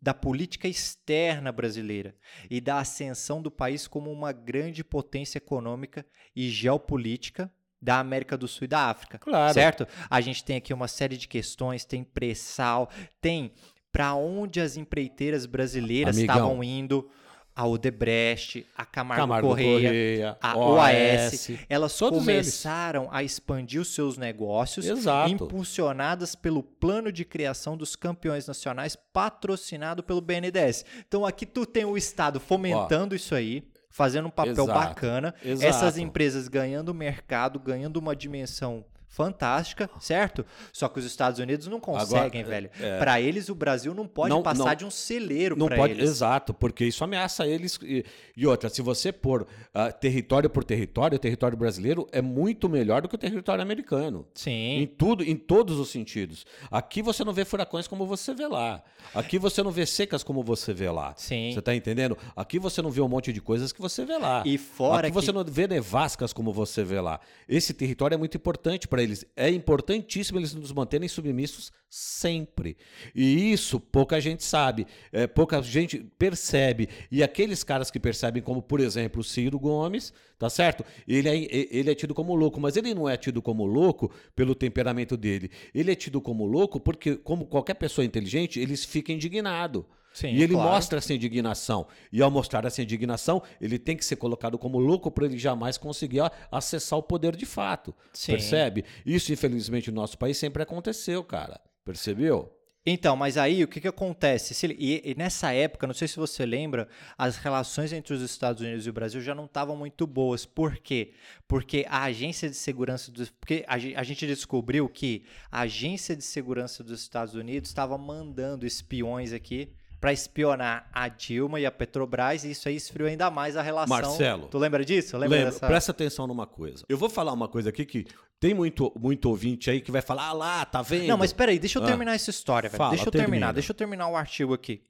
da 0.00 0.14
política 0.14 0.68
externa 0.68 1.50
brasileira 1.50 2.14
e 2.48 2.60
da 2.60 2.78
ascensão 2.78 3.42
do 3.42 3.50
país 3.50 3.88
como 3.88 4.10
uma 4.10 4.30
grande 4.30 4.84
potência 4.84 5.38
econômica 5.38 6.06
e 6.34 6.48
geopolítica 6.48 7.52
da 7.82 7.98
América 7.98 8.36
do 8.36 8.46
Sul 8.46 8.66
e 8.66 8.68
da 8.68 8.88
África. 8.88 9.18
Claro. 9.18 9.52
Certo? 9.52 9.86
A 10.08 10.20
gente 10.20 10.44
tem 10.44 10.56
aqui 10.56 10.72
uma 10.72 10.86
série 10.86 11.16
de 11.16 11.26
questões, 11.26 11.84
tem 11.84 12.04
pré-sal, 12.04 12.88
tem 13.20 13.52
para 13.90 14.14
onde 14.14 14.60
as 14.60 14.76
empreiteiras 14.76 15.44
brasileiras 15.44 16.16
Amigão. 16.16 16.36
estavam 16.36 16.64
indo, 16.64 17.10
a 17.54 17.66
Odebrecht, 17.66 18.66
a 18.74 18.86
Camargo, 18.86 19.22
Camargo 19.22 19.48
Correia, 19.48 19.88
Correia, 19.88 20.38
a 20.40 20.56
OAS. 20.56 21.50
OAS, 21.50 21.50
elas 21.68 21.98
começaram 21.98 23.08
a 23.10 23.22
expandir 23.22 23.80
os 23.80 23.94
seus 23.94 24.16
negócios, 24.16 24.86
Exato. 24.86 25.30
impulsionadas 25.30 26.34
pelo 26.34 26.62
plano 26.62 27.12
de 27.12 27.24
criação 27.24 27.76
dos 27.76 27.94
campeões 27.94 28.46
nacionais, 28.46 28.96
patrocinado 29.12 30.02
pelo 30.02 30.22
BNDES. 30.22 30.84
Então 31.06 31.26
aqui 31.26 31.44
tu 31.44 31.66
tem 31.66 31.84
o 31.84 31.96
Estado 31.96 32.40
fomentando 32.40 33.14
isso 33.14 33.34
aí, 33.34 33.62
fazendo 33.92 34.26
um 34.26 34.30
papel 34.30 34.64
Exato, 34.64 34.72
bacana, 34.72 35.34
exato. 35.44 35.68
essas 35.68 35.98
empresas 35.98 36.48
ganhando 36.48 36.92
mercado, 36.94 37.60
ganhando 37.60 37.98
uma 37.98 38.16
dimensão 38.16 38.84
fantástica, 39.12 39.90
certo? 40.00 40.44
Só 40.72 40.88
que 40.88 40.98
os 40.98 41.04
Estados 41.04 41.38
Unidos 41.38 41.66
não 41.66 41.78
conseguem, 41.78 42.40
Agora, 42.40 42.46
velho. 42.56 42.70
é. 42.80 42.98
Para 42.98 43.20
eles 43.20 43.50
o 43.50 43.54
Brasil 43.54 43.92
não 43.94 44.06
pode 44.08 44.30
Não- 44.30 44.42
passar 44.42 44.64
não- 44.64 44.74
de 44.74 44.84
um 44.86 44.90
celeiro 44.90 45.54
Não 45.54 45.66
para 45.66 45.76
pode, 45.76 45.92
eles. 45.92 46.08
exato, 46.08 46.54
porque 46.54 46.84
isso 46.86 47.04
ameaça 47.04 47.46
eles. 47.46 47.78
E, 47.82 48.04
e 48.34 48.46
outra, 48.46 48.70
se 48.70 48.80
você 48.80 49.12
pôr 49.12 49.46
ah, 49.74 49.92
território 49.92 50.48
por 50.48 50.64
território, 50.64 51.16
o 51.16 51.18
território 51.18 51.56
brasileiro 51.56 52.08
é 52.10 52.22
muito 52.22 52.68
melhor 52.70 53.02
do 53.02 53.08
que 53.08 53.14
o 53.14 53.18
território 53.18 53.62
americano. 53.62 54.26
Em 54.30 54.40
Sim. 54.40 54.88
tudo, 54.96 55.22
em 55.22 55.36
todos 55.36 55.78
os 55.78 55.90
sentidos. 55.90 56.46
Aqui 56.70 57.02
você 57.02 57.22
não 57.22 57.32
vê 57.34 57.44
furacões 57.44 57.86
como 57.86 58.06
você 58.06 58.32
vê 58.34 58.46
lá. 58.46 58.82
Aqui 59.14 59.38
você 59.38 59.62
não 59.62 59.70
vê 59.70 59.84
secas 59.84 60.22
como 60.22 60.42
você 60.42 60.72
vê 60.72 60.90
lá. 60.90 61.12
Sim. 61.18 61.52
Você 61.52 61.60
tá 61.60 61.74
entendendo? 61.74 62.16
Aqui 62.34 62.58
você 62.58 62.80
não 62.80 62.90
vê 62.90 63.02
um 63.02 63.08
monte 63.08 63.30
de 63.32 63.40
coisas 63.42 63.72
que 63.72 63.80
você 63.80 64.04
vê 64.06 64.16
lá. 64.16 64.42
E 64.46 64.56
fora 64.56 65.08
Aqui 65.08 65.14
você 65.14 65.26
que- 65.26 65.32
não 65.32 65.44
vê 65.44 65.68
nevascas 65.68 66.32
como 66.32 66.50
você 66.52 66.82
vê 66.82 67.00
lá. 67.00 67.20
Esse 67.48 67.74
território 67.74 68.14
é 68.14 68.18
muito 68.18 68.36
importante 68.36 68.88
para 68.88 69.01
eles. 69.02 69.24
É 69.36 69.50
importantíssimo 69.50 70.38
eles 70.38 70.54
nos 70.54 70.72
manterem 70.72 71.08
submissos 71.08 71.72
sempre. 71.88 72.76
E 73.14 73.52
isso 73.52 73.78
pouca 73.78 74.18
gente 74.20 74.42
sabe, 74.42 74.86
é, 75.12 75.26
pouca 75.26 75.60
gente 75.60 75.98
percebe. 76.18 76.88
E 77.10 77.22
aqueles 77.22 77.62
caras 77.62 77.90
que 77.90 78.00
percebem, 78.00 78.42
como 78.42 78.62
por 78.62 78.80
exemplo 78.80 79.20
o 79.20 79.24
Ciro 79.24 79.58
Gomes, 79.58 80.12
tá 80.38 80.48
certo? 80.48 80.84
Ele 81.06 81.28
é, 81.28 81.36
ele 81.70 81.90
é 81.90 81.94
tido 81.94 82.14
como 82.14 82.34
louco, 82.34 82.60
mas 82.60 82.76
ele 82.76 82.94
não 82.94 83.08
é 83.08 83.16
tido 83.16 83.42
como 83.42 83.66
louco 83.66 84.10
pelo 84.34 84.54
temperamento 84.54 85.16
dele. 85.16 85.50
Ele 85.74 85.92
é 85.92 85.94
tido 85.94 86.20
como 86.20 86.46
louco 86.46 86.80
porque, 86.80 87.16
como 87.16 87.46
qualquer 87.46 87.74
pessoa 87.74 88.04
inteligente, 88.04 88.58
ele 88.58 88.76
fica 88.76 89.12
indignado. 89.12 89.86
Sim, 90.12 90.28
e 90.28 90.42
ele 90.42 90.52
claro. 90.54 90.70
mostra 90.70 90.98
essa 90.98 91.14
indignação. 91.14 91.86
E 92.12 92.20
ao 92.20 92.30
mostrar 92.30 92.64
essa 92.64 92.82
indignação, 92.82 93.42
ele 93.60 93.78
tem 93.78 93.96
que 93.96 94.04
ser 94.04 94.16
colocado 94.16 94.58
como 94.58 94.78
louco 94.78 95.10
para 95.10 95.24
ele 95.24 95.38
jamais 95.38 95.78
conseguir 95.78 96.22
acessar 96.50 96.98
o 96.98 97.02
poder 97.02 97.34
de 97.34 97.46
fato. 97.46 97.94
Sim. 98.12 98.32
Percebe? 98.32 98.84
Isso, 99.06 99.32
infelizmente, 99.32 99.90
no 99.90 100.00
nosso 100.00 100.18
país 100.18 100.36
sempre 100.36 100.62
aconteceu, 100.62 101.24
cara. 101.24 101.60
Percebeu? 101.84 102.52
Então, 102.84 103.14
mas 103.14 103.38
aí 103.38 103.62
o 103.62 103.68
que, 103.68 103.80
que 103.80 103.86
acontece? 103.86 104.54
Se 104.54 104.66
e, 104.66 105.12
e 105.12 105.14
nessa 105.14 105.52
época, 105.52 105.86
não 105.86 105.94
sei 105.94 106.08
se 106.08 106.16
você 106.16 106.44
lembra, 106.44 106.88
as 107.16 107.36
relações 107.36 107.92
entre 107.92 108.12
os 108.12 108.20
Estados 108.20 108.60
Unidos 108.60 108.84
e 108.84 108.90
o 108.90 108.92
Brasil 108.92 109.20
já 109.20 109.36
não 109.36 109.44
estavam 109.44 109.76
muito 109.76 110.04
boas. 110.04 110.44
Por 110.44 110.76
quê? 110.78 111.12
Porque 111.46 111.86
a 111.88 112.02
agência 112.02 112.50
de 112.50 112.56
segurança 112.56 113.12
dos. 113.12 113.30
Porque 113.30 113.64
a, 113.68 113.74
a 113.74 114.02
gente 114.02 114.26
descobriu 114.26 114.88
que 114.88 115.24
a 115.50 115.60
agência 115.60 116.16
de 116.16 116.24
segurança 116.24 116.82
dos 116.82 117.00
Estados 117.00 117.34
Unidos 117.34 117.70
estava 117.70 117.96
mandando 117.96 118.66
espiões 118.66 119.32
aqui 119.32 119.72
para 120.02 120.12
espionar 120.12 120.90
a 120.92 121.06
Dilma 121.06 121.60
e 121.60 121.64
a 121.64 121.70
Petrobras, 121.70 122.42
e 122.42 122.50
isso 122.50 122.68
aí 122.68 122.74
esfriou 122.74 123.08
ainda 123.08 123.30
mais 123.30 123.56
a 123.56 123.62
relação. 123.62 123.96
Marcelo. 123.96 124.48
Tu 124.48 124.58
lembra 124.58 124.84
disso? 124.84 125.16
Lembra 125.16 125.36
Lembra, 125.38 125.52
dessa... 125.52 125.64
presta 125.64 125.92
atenção 125.92 126.26
numa 126.26 126.44
coisa. 126.44 126.84
Eu 126.88 126.98
vou 126.98 127.08
falar 127.08 127.32
uma 127.32 127.46
coisa 127.46 127.68
aqui 127.68 127.86
que 127.86 128.04
tem 128.40 128.52
muito, 128.52 128.92
muito 128.98 129.26
ouvinte 129.26 129.70
aí 129.70 129.80
que 129.80 129.92
vai 129.92 130.02
falar, 130.02 130.26
ah 130.26 130.32
lá, 130.32 130.64
tá 130.64 130.82
vendo? 130.82 131.06
Não, 131.06 131.16
mas 131.16 131.32
peraí, 131.32 131.56
deixa 131.56 131.78
eu 131.78 131.84
Ah. 131.84 131.86
terminar 131.86 132.16
essa 132.16 132.30
história, 132.30 132.68
velho. 132.68 132.78
Fala, 132.78 132.90
deixa 132.90 133.06
eu 133.06 133.12
termina. 133.12 133.30
terminar, 133.30 133.52
deixa 133.52 133.70
eu 133.70 133.76
terminar 133.76 134.08
o 134.08 134.16
artigo 134.16 134.52
aqui. 134.52 134.82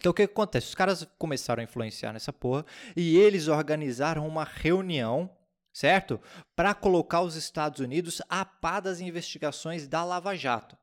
Então 0.00 0.10
o 0.10 0.14
que 0.14 0.26
que 0.26 0.32
acontece? 0.32 0.66
Os 0.66 0.74
caras 0.74 1.06
começaram 1.16 1.60
a 1.60 1.64
influenciar 1.64 2.12
nessa 2.12 2.32
porra 2.32 2.66
e 2.96 3.16
eles 3.16 3.46
organizaram 3.46 4.26
uma 4.26 4.42
reunião, 4.42 5.30
certo? 5.72 6.20
Para 6.56 6.74
colocar 6.74 7.20
os 7.20 7.36
Estados 7.36 7.78
Unidos 7.78 8.20
a 8.28 8.44
par 8.44 8.80
das 8.82 8.98
investigações 8.98 9.86
da 9.86 10.02
Lava 10.02 10.34
Jato. 10.34 10.76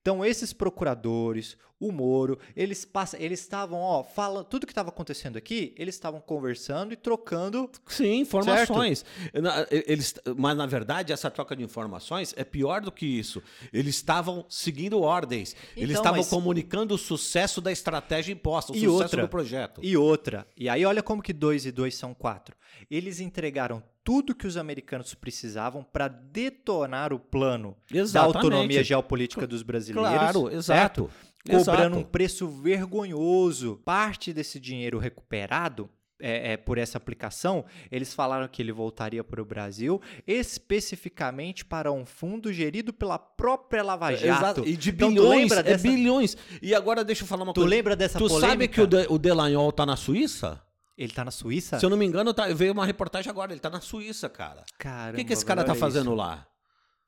Então 0.00 0.24
esses 0.24 0.52
procuradores, 0.52 1.56
o 1.80 1.90
Moro, 1.92 2.38
eles 2.56 2.84
passam, 2.84 3.18
eles 3.20 3.40
estavam, 3.40 3.78
ó, 3.80 4.02
falando 4.04 4.44
tudo 4.46 4.66
que 4.66 4.72
estava 4.72 4.88
acontecendo 4.90 5.36
aqui, 5.36 5.74
eles 5.76 5.94
estavam 5.94 6.20
conversando 6.20 6.92
e 6.92 6.96
trocando 6.96 7.68
Sim, 7.86 8.20
informações. 8.20 9.04
Na- 9.34 9.66
Eles, 9.70 10.14
mas, 10.36 10.56
na 10.56 10.66
verdade, 10.66 11.12
essa 11.12 11.30
troca 11.30 11.54
de 11.56 11.62
informações 11.62 12.32
é 12.36 12.44
pior 12.44 12.80
do 12.80 12.92
que 12.92 13.04
isso. 13.06 13.42
Eles 13.72 13.96
estavam 13.96 14.46
seguindo 14.48 15.00
ordens. 15.00 15.54
Eles 15.76 15.90
Então, 15.90 16.02
estavam 16.02 16.18
mas- 16.20 16.28
comunicando 16.30 16.94
o 16.94 16.98
sucesso 16.98 17.60
da 17.60 17.72
estratégia 17.72 18.32
imposta, 18.32 18.72
o 18.72 18.76
E 18.76 18.80
sucesso 18.80 19.02
outra, 19.02 19.22
do 19.22 19.28
projeto. 19.28 19.80
E 19.82 19.96
outra, 19.96 20.46
e 20.56 20.68
aí 20.68 20.84
olha 20.84 21.02
como 21.02 21.20
que 21.22 21.32
dois 21.32 21.66
e 21.66 21.72
dois 21.72 21.94
são 21.96 22.14
quatro. 22.14 22.56
Eles 22.90 23.20
entregaram 23.20 23.82
tudo 24.02 24.34
que 24.34 24.46
os 24.46 24.56
americanos 24.56 25.14
precisavam 25.14 25.82
para 25.82 26.08
detonar 26.08 27.12
o 27.12 27.18
plano 27.18 27.76
da 27.90 27.98
Exatamente. 27.98 28.36
autonomia 28.36 28.84
geopolítica 28.84 29.46
dos 29.46 29.62
brasileiros. 29.62 30.10
Claro, 30.10 30.50
exato. 30.50 31.10
Cobrando 31.46 31.96
um 31.96 31.98
Exato. 32.00 32.10
preço 32.10 32.48
vergonhoso. 32.48 33.80
Parte 33.84 34.32
desse 34.32 34.58
dinheiro 34.58 34.98
recuperado 34.98 35.90
é, 36.20 36.52
é, 36.52 36.56
por 36.56 36.78
essa 36.78 36.96
aplicação, 36.96 37.64
eles 37.90 38.14
falaram 38.14 38.48
que 38.48 38.62
ele 38.62 38.72
voltaria 38.72 39.22
para 39.22 39.42
o 39.42 39.44
Brasil, 39.44 40.00
especificamente 40.26 41.64
para 41.64 41.92
um 41.92 42.04
fundo 42.06 42.52
gerido 42.52 42.92
pela 42.92 43.18
própria 43.18 43.82
Lava 43.82 44.14
Jato. 44.14 44.24
Exato. 44.60 44.68
E 44.68 44.76
de 44.76 44.90
Então, 44.90 45.08
tu 45.08 45.14
bilhões, 45.14 45.40
lembra 45.50 45.60
é 45.60 45.62
dessa- 45.62 45.82
bilhões. 45.88 46.36
E 46.62 46.74
agora 46.74 47.04
deixa 47.04 47.24
eu 47.24 47.26
falar 47.26 47.42
uma 47.44 47.52
Tu 47.52 47.60
coisa. 47.60 47.68
lembra 47.70 47.96
dessa 47.96 48.18
Tu 48.18 48.26
polêmica? 48.26 48.48
sabe 48.48 48.68
que 48.68 48.80
o, 48.80 48.86
De, 48.86 49.06
o 49.08 49.18
Delanhol 49.18 49.70
tá 49.72 49.84
na 49.84 49.96
Suíça? 49.96 50.60
Ele 50.96 51.12
tá 51.12 51.24
na 51.24 51.30
Suíça? 51.32 51.78
Se 51.78 51.84
eu 51.84 51.90
não 51.90 51.96
me 51.96 52.06
engano, 52.06 52.32
tá, 52.32 52.46
veio 52.48 52.72
uma 52.72 52.86
reportagem 52.86 53.28
agora. 53.28 53.52
Ele 53.52 53.60
tá 53.60 53.68
na 53.68 53.80
Suíça, 53.80 54.28
cara. 54.28 54.60
O 54.62 54.64
Caramba, 54.78 55.18
que, 55.18 55.24
que 55.24 55.32
esse 55.32 55.44
cara 55.44 55.64
tá 55.64 55.74
fazendo 55.74 56.06
isso. 56.10 56.14
lá? 56.14 56.46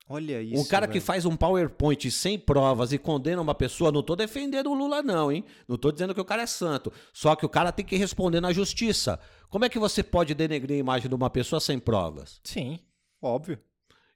Olha 0.08 0.40
isso. 0.40 0.62
um 0.62 0.64
cara 0.64 0.86
que 0.86 0.94
velho. 0.94 1.04
faz 1.04 1.24
um 1.24 1.36
PowerPoint 1.36 2.08
sem 2.12 2.38
provas 2.38 2.92
e 2.92 2.98
condena 2.98 3.42
uma 3.42 3.54
pessoa, 3.56 3.90
não 3.90 4.02
tô 4.04 4.14
defendendo 4.14 4.70
o 4.70 4.74
Lula, 4.74 5.02
não, 5.02 5.32
hein? 5.32 5.44
Não 5.66 5.76
tô 5.76 5.90
dizendo 5.90 6.14
que 6.14 6.20
o 6.20 6.24
cara 6.24 6.42
é 6.42 6.46
santo. 6.46 6.92
Só 7.12 7.34
que 7.34 7.44
o 7.44 7.48
cara 7.48 7.72
tem 7.72 7.84
que 7.84 7.96
responder 7.96 8.40
na 8.40 8.52
justiça. 8.52 9.18
Como 9.48 9.64
é 9.64 9.68
que 9.68 9.78
você 9.80 10.04
pode 10.04 10.32
denegrir 10.34 10.76
a 10.76 10.80
imagem 10.80 11.08
de 11.08 11.14
uma 11.14 11.28
pessoa 11.28 11.58
sem 11.58 11.78
provas? 11.78 12.40
Sim, 12.44 12.78
óbvio. 13.20 13.58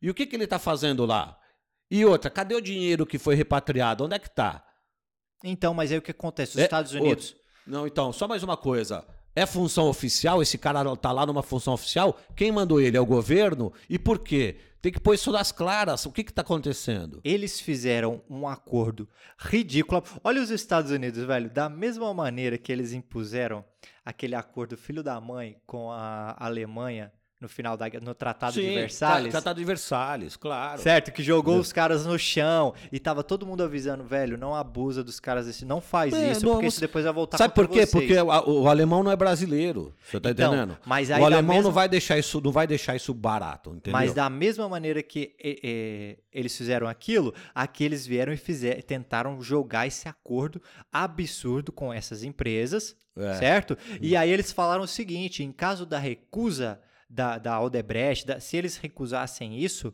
E 0.00 0.08
o 0.08 0.14
que, 0.14 0.26
que 0.26 0.36
ele 0.36 0.46
tá 0.46 0.58
fazendo 0.60 1.04
lá? 1.04 1.36
E 1.90 2.04
outra, 2.04 2.30
cadê 2.30 2.54
o 2.54 2.60
dinheiro 2.60 3.04
que 3.04 3.18
foi 3.18 3.34
repatriado? 3.34 4.04
Onde 4.04 4.14
é 4.14 4.18
que 4.20 4.30
tá? 4.30 4.64
Então, 5.42 5.74
mas 5.74 5.90
aí 5.90 5.98
o 5.98 6.02
que 6.02 6.12
acontece? 6.12 6.52
Os 6.52 6.58
É, 6.58 6.64
Estados 6.64 6.92
Unidos. 6.92 7.34
Não, 7.66 7.84
então, 7.86 8.12
só 8.12 8.28
mais 8.28 8.42
uma 8.44 8.56
coisa. 8.56 9.04
É 9.34 9.46
função 9.46 9.88
oficial? 9.88 10.42
Esse 10.42 10.58
cara 10.58 10.96
tá 10.96 11.12
lá 11.12 11.24
numa 11.24 11.42
função 11.42 11.74
oficial? 11.74 12.18
Quem 12.34 12.50
mandou 12.50 12.80
ele? 12.80 12.96
É 12.96 13.00
o 13.00 13.06
governo? 13.06 13.72
E 13.88 13.98
por 13.98 14.18
quê? 14.18 14.56
Tem 14.82 14.90
que 14.90 14.98
pôr 14.98 15.14
isso 15.14 15.30
nas 15.30 15.52
claras. 15.52 16.06
O 16.06 16.12
que 16.12 16.24
que 16.24 16.32
tá 16.32 16.42
acontecendo? 16.42 17.20
Eles 17.22 17.60
fizeram 17.60 18.22
um 18.28 18.48
acordo 18.48 19.08
ridículo. 19.38 20.02
Olha 20.24 20.40
os 20.42 20.50
Estados 20.50 20.90
Unidos, 20.90 21.22
velho. 21.24 21.50
Da 21.50 21.68
mesma 21.68 22.12
maneira 22.14 22.56
que 22.56 22.72
eles 22.72 22.92
impuseram 22.92 23.64
aquele 24.04 24.34
acordo 24.34 24.76
filho 24.76 25.02
da 25.02 25.20
mãe 25.20 25.56
com 25.66 25.92
a 25.92 26.34
Alemanha 26.38 27.12
no 27.40 27.48
final 27.48 27.74
da 27.76 27.86
no 28.02 28.14
Tratado 28.14 28.52
de 28.52 28.60
Versalhes. 28.60 29.30
Tratado 29.30 29.58
de 29.58 29.64
Versalhes, 29.64 30.36
claro. 30.36 30.82
Certo, 30.82 31.10
que 31.10 31.22
jogou 31.22 31.58
os 31.58 31.72
caras 31.72 32.04
no 32.04 32.18
chão 32.18 32.74
e 32.92 32.98
tava 32.98 33.24
todo 33.24 33.46
mundo 33.46 33.62
avisando, 33.62 34.04
velho, 34.04 34.36
não 34.36 34.54
abusa 34.54 35.02
dos 35.02 35.18
caras 35.18 35.46
desse, 35.46 35.64
não 35.64 35.80
faz 35.80 36.12
É, 36.12 36.32
isso, 36.32 36.44
não, 36.44 36.52
porque 36.54 36.66
isso 36.66 36.80
depois 36.80 37.04
vai 37.04 37.14
voltar 37.14 37.38
Sabe 37.38 37.54
por 37.54 37.66
quê? 37.66 37.86
vocês. 37.86 37.90
Porque 37.90 38.20
o, 38.20 38.62
o 38.64 38.68
alemão 38.68 39.02
não 39.02 39.10
é 39.10 39.16
brasileiro. 39.16 39.94
Você 40.04 40.20
tá 40.20 40.30
Então, 40.30 40.52
entendendo? 40.54 40.76
mas 40.84 41.10
aí 41.10 41.22
o 41.22 41.24
alemão 41.24 41.56
não 41.56 41.62
mesma- 41.62 41.70
vai 41.72 41.88
deixar 41.88 42.18
isso, 42.18 42.40
não 42.42 42.52
vai 42.52 42.66
deixar 42.66 42.94
isso 42.94 43.14
barato, 43.14 43.70
entendeu? 43.70 43.92
Mas 43.92 44.12
da 44.12 44.28
mesma 44.28 44.68
maneira 44.68 45.02
que 45.02 45.34
é, 45.42 45.58
é, 45.62 46.16
eles 46.32 46.54
fizeram 46.56 46.86
aquilo, 46.86 47.32
aqui 47.54 47.84
eles 47.84 48.06
vieram 48.06 48.32
e 48.34 48.36
fizer, 48.36 48.82
tentaram 48.82 49.40
jogar 49.40 49.86
esse 49.86 50.06
acordo 50.08 50.60
absurdo 50.92 51.72
com 51.72 51.90
essas 51.92 52.22
empresas, 52.22 52.94
É. 53.16 53.34
certo? 53.34 53.78
E 54.00 54.14
aí 54.14 54.30
eles 54.30 54.52
falaram 54.52 54.82
o 54.84 54.86
seguinte: 54.88 55.42
em 55.42 55.50
caso 55.52 55.86
da 55.86 55.98
recusa 55.98 56.80
da, 57.10 57.36
da 57.38 57.60
Odebrecht, 57.60 58.24
da- 58.26 58.38
se 58.40 58.56
eles 58.56 58.76
recusassem 58.76 59.58
isso. 59.58 59.92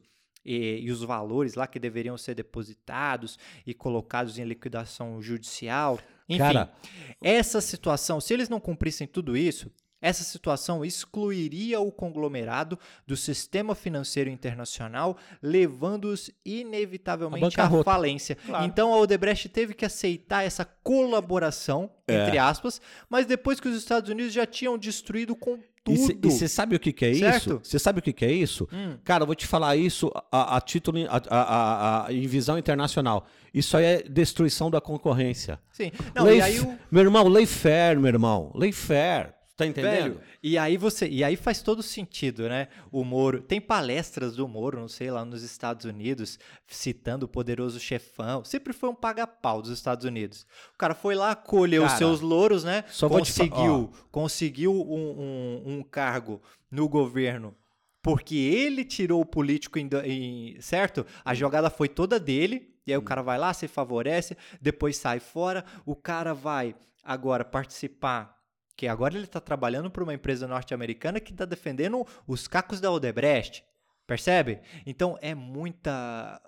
E, 0.49 0.79
e 0.85 0.93
os 0.93 1.03
valores 1.03 1.55
lá 1.57 1.67
que 1.67 1.77
deveriam 1.77 2.17
ser 2.17 2.37
depositados 2.37 3.37
e 3.67 3.75
colocados 3.75 4.39
em 4.39 4.45
liquidação 4.45 5.21
judicial. 5.21 5.99
Enfim, 6.29 6.39
Cara- 6.39 6.73
essa 7.21 7.61
situação, 7.61 8.21
se 8.21 8.33
eles 8.33 8.49
não 8.49 8.61
cumprissem 8.61 9.09
tudo 9.09 9.37
isso, 9.37 9.69
essa 10.01 10.23
situação 10.23 10.85
excluiria 10.85 11.81
o 11.81 11.91
conglomerado 11.91 12.79
do 13.05 13.17
sistema 13.17 13.75
financeiro 13.75 14.31
internacional, 14.31 15.17
levando-os 15.43 16.31
inevitavelmente 16.45 17.61
À 17.61 17.69
falência. 17.83 18.37
Claro. 18.37 18.64
Então 18.67 18.95
a 18.95 18.99
Odebrecht 19.01 19.49
teve 19.49 19.75
que 19.75 19.85
aceitar 19.85 20.45
essa 20.45 20.64
colaboração, 20.64 21.91
É. 22.07 22.23
entre 22.27 22.39
aspas, 22.39 22.81
mas 23.09 23.27
depois 23.27 23.59
que 23.59 23.69
os 23.69 23.77
Estados 23.77 24.11
Unidos 24.11 24.33
já 24.33 24.47
tinham 24.47 24.79
destruído 24.79 25.35
com 25.35 25.59
E 25.93 26.14
tudo. 26.14 26.30
você 26.30 26.49
sabe 26.49 26.76
o 26.76 26.80
que, 26.80 26.93
que 26.93 27.05
é 27.05 27.14
Certo? 27.14 27.37
isso? 27.37 27.61
Você 27.62 27.78
sabe 27.78 27.99
o 27.99 28.03
que, 28.03 28.12
que 28.12 28.24
é 28.24 28.32
isso? 28.32 28.68
Hum. 28.72 28.97
Cara, 29.05 29.22
eu 29.22 29.26
vou 29.26 29.34
te 29.34 29.47
falar 29.47 29.76
isso 29.76 30.11
a, 30.32 30.57
a 30.57 30.61
título 30.61 30.99
a, 31.09 31.20
a- 31.30 32.07
a- 32.07 32.12
em 32.12 32.26
visão 32.26 32.59
internacional. 32.59 33.26
Isso 33.55 33.76
aí 33.76 33.84
é 33.84 34.03
destruição 34.03 34.70
da 34.70 34.80
concorrência. 34.80 35.59
Sim. 35.72 35.91
Não, 36.14 36.24
Lei 36.24 36.39
e 36.39 36.43
aí 36.43 36.61
o 36.61 36.76
Meu 36.91 37.03
irmão, 37.03 37.26
lei 37.28 37.47
fair, 37.47 37.99
meu 37.99 38.09
irmão. 38.09 38.53
Lei 38.55 38.72
fair. 38.72 39.34
Tá 39.57 39.64
entendendo? 39.64 40.14
Velho, 40.16 40.20
e 40.42 40.59
aí 40.59 40.76
você, 40.76 41.09
e 41.09 41.24
aí 41.24 41.34
faz 41.34 41.62
todo 41.62 41.82
sentido, 41.82 42.46
né? 42.46 42.68
O 42.92 43.02
Moro, 43.02 43.40
tem 43.40 43.59
palestras 43.59 44.36
do 44.36 44.46
Moro, 44.46 44.78
não 44.78 44.86
sei, 44.88 45.11
lá 45.11 45.24
nos 45.24 45.42
Estados 45.42 45.86
Unidos, 45.86 46.38
citando 46.66 47.24
o 47.24 47.28
poderoso 47.28 47.80
chefão. 47.80 48.44
Sempre 48.44 48.74
foi 48.74 48.90
um 48.90 48.94
paga-pau 48.94 49.62
dos 49.62 49.70
Estados 49.70 50.04
Unidos. 50.04 50.46
O 50.74 50.76
cara 50.76 50.94
foi 50.94 51.14
lá, 51.14 51.34
colheu 51.34 51.84
os 51.84 51.92
seus 51.98 52.20
louros, 52.20 52.64
né? 52.64 52.84
só 52.90 53.09
conseguiu, 53.09 53.90
conseguiu 54.11 54.72
um, 54.74 55.20
um- 55.20 55.62
um 55.78 55.82
cargo 55.82 56.42
no 56.70 56.86
governo. 56.86 57.54
Porque 58.02 58.36
ele 58.36 58.84
tirou 58.84 59.22
o 59.22 59.26
político, 59.26 59.78
em, 59.78 59.88
em- 60.04 60.61
certo? 60.61 61.04
A 61.24 61.32
jogada 61.32 61.70
foi 61.70 61.88
toda 61.88 62.20
dele. 62.20 62.74
E 62.86 62.92
aí 62.92 62.98
o 62.98 63.02
cara 63.02 63.22
vai 63.22 63.36
lá, 63.38 63.52
se 63.54 63.66
favorece, 63.66 64.36
depois 64.61 64.96
sai 64.98 65.18
fora. 65.18 65.64
O 65.86 65.96
cara 65.96 66.32
vai 66.34 66.76
agora 67.02 67.42
participar 67.44 68.36
que 68.77 68.87
agora 68.87 69.14
ele 69.14 69.24
está 69.24 69.41
trabalhando 69.41 69.91
para 69.91 70.03
uma 70.03 70.14
empresa 70.14 70.47
norte-americana 70.47 71.18
que 71.18 71.33
está 71.33 71.45
defendendo 71.45 72.07
os 72.27 72.47
cacos 72.47 72.81
da 72.81 72.91
Odebrecht. 72.93 73.64
Percebe? 74.07 74.61
Então 74.85 75.18
é 75.20 75.35
muita. 75.35 76.41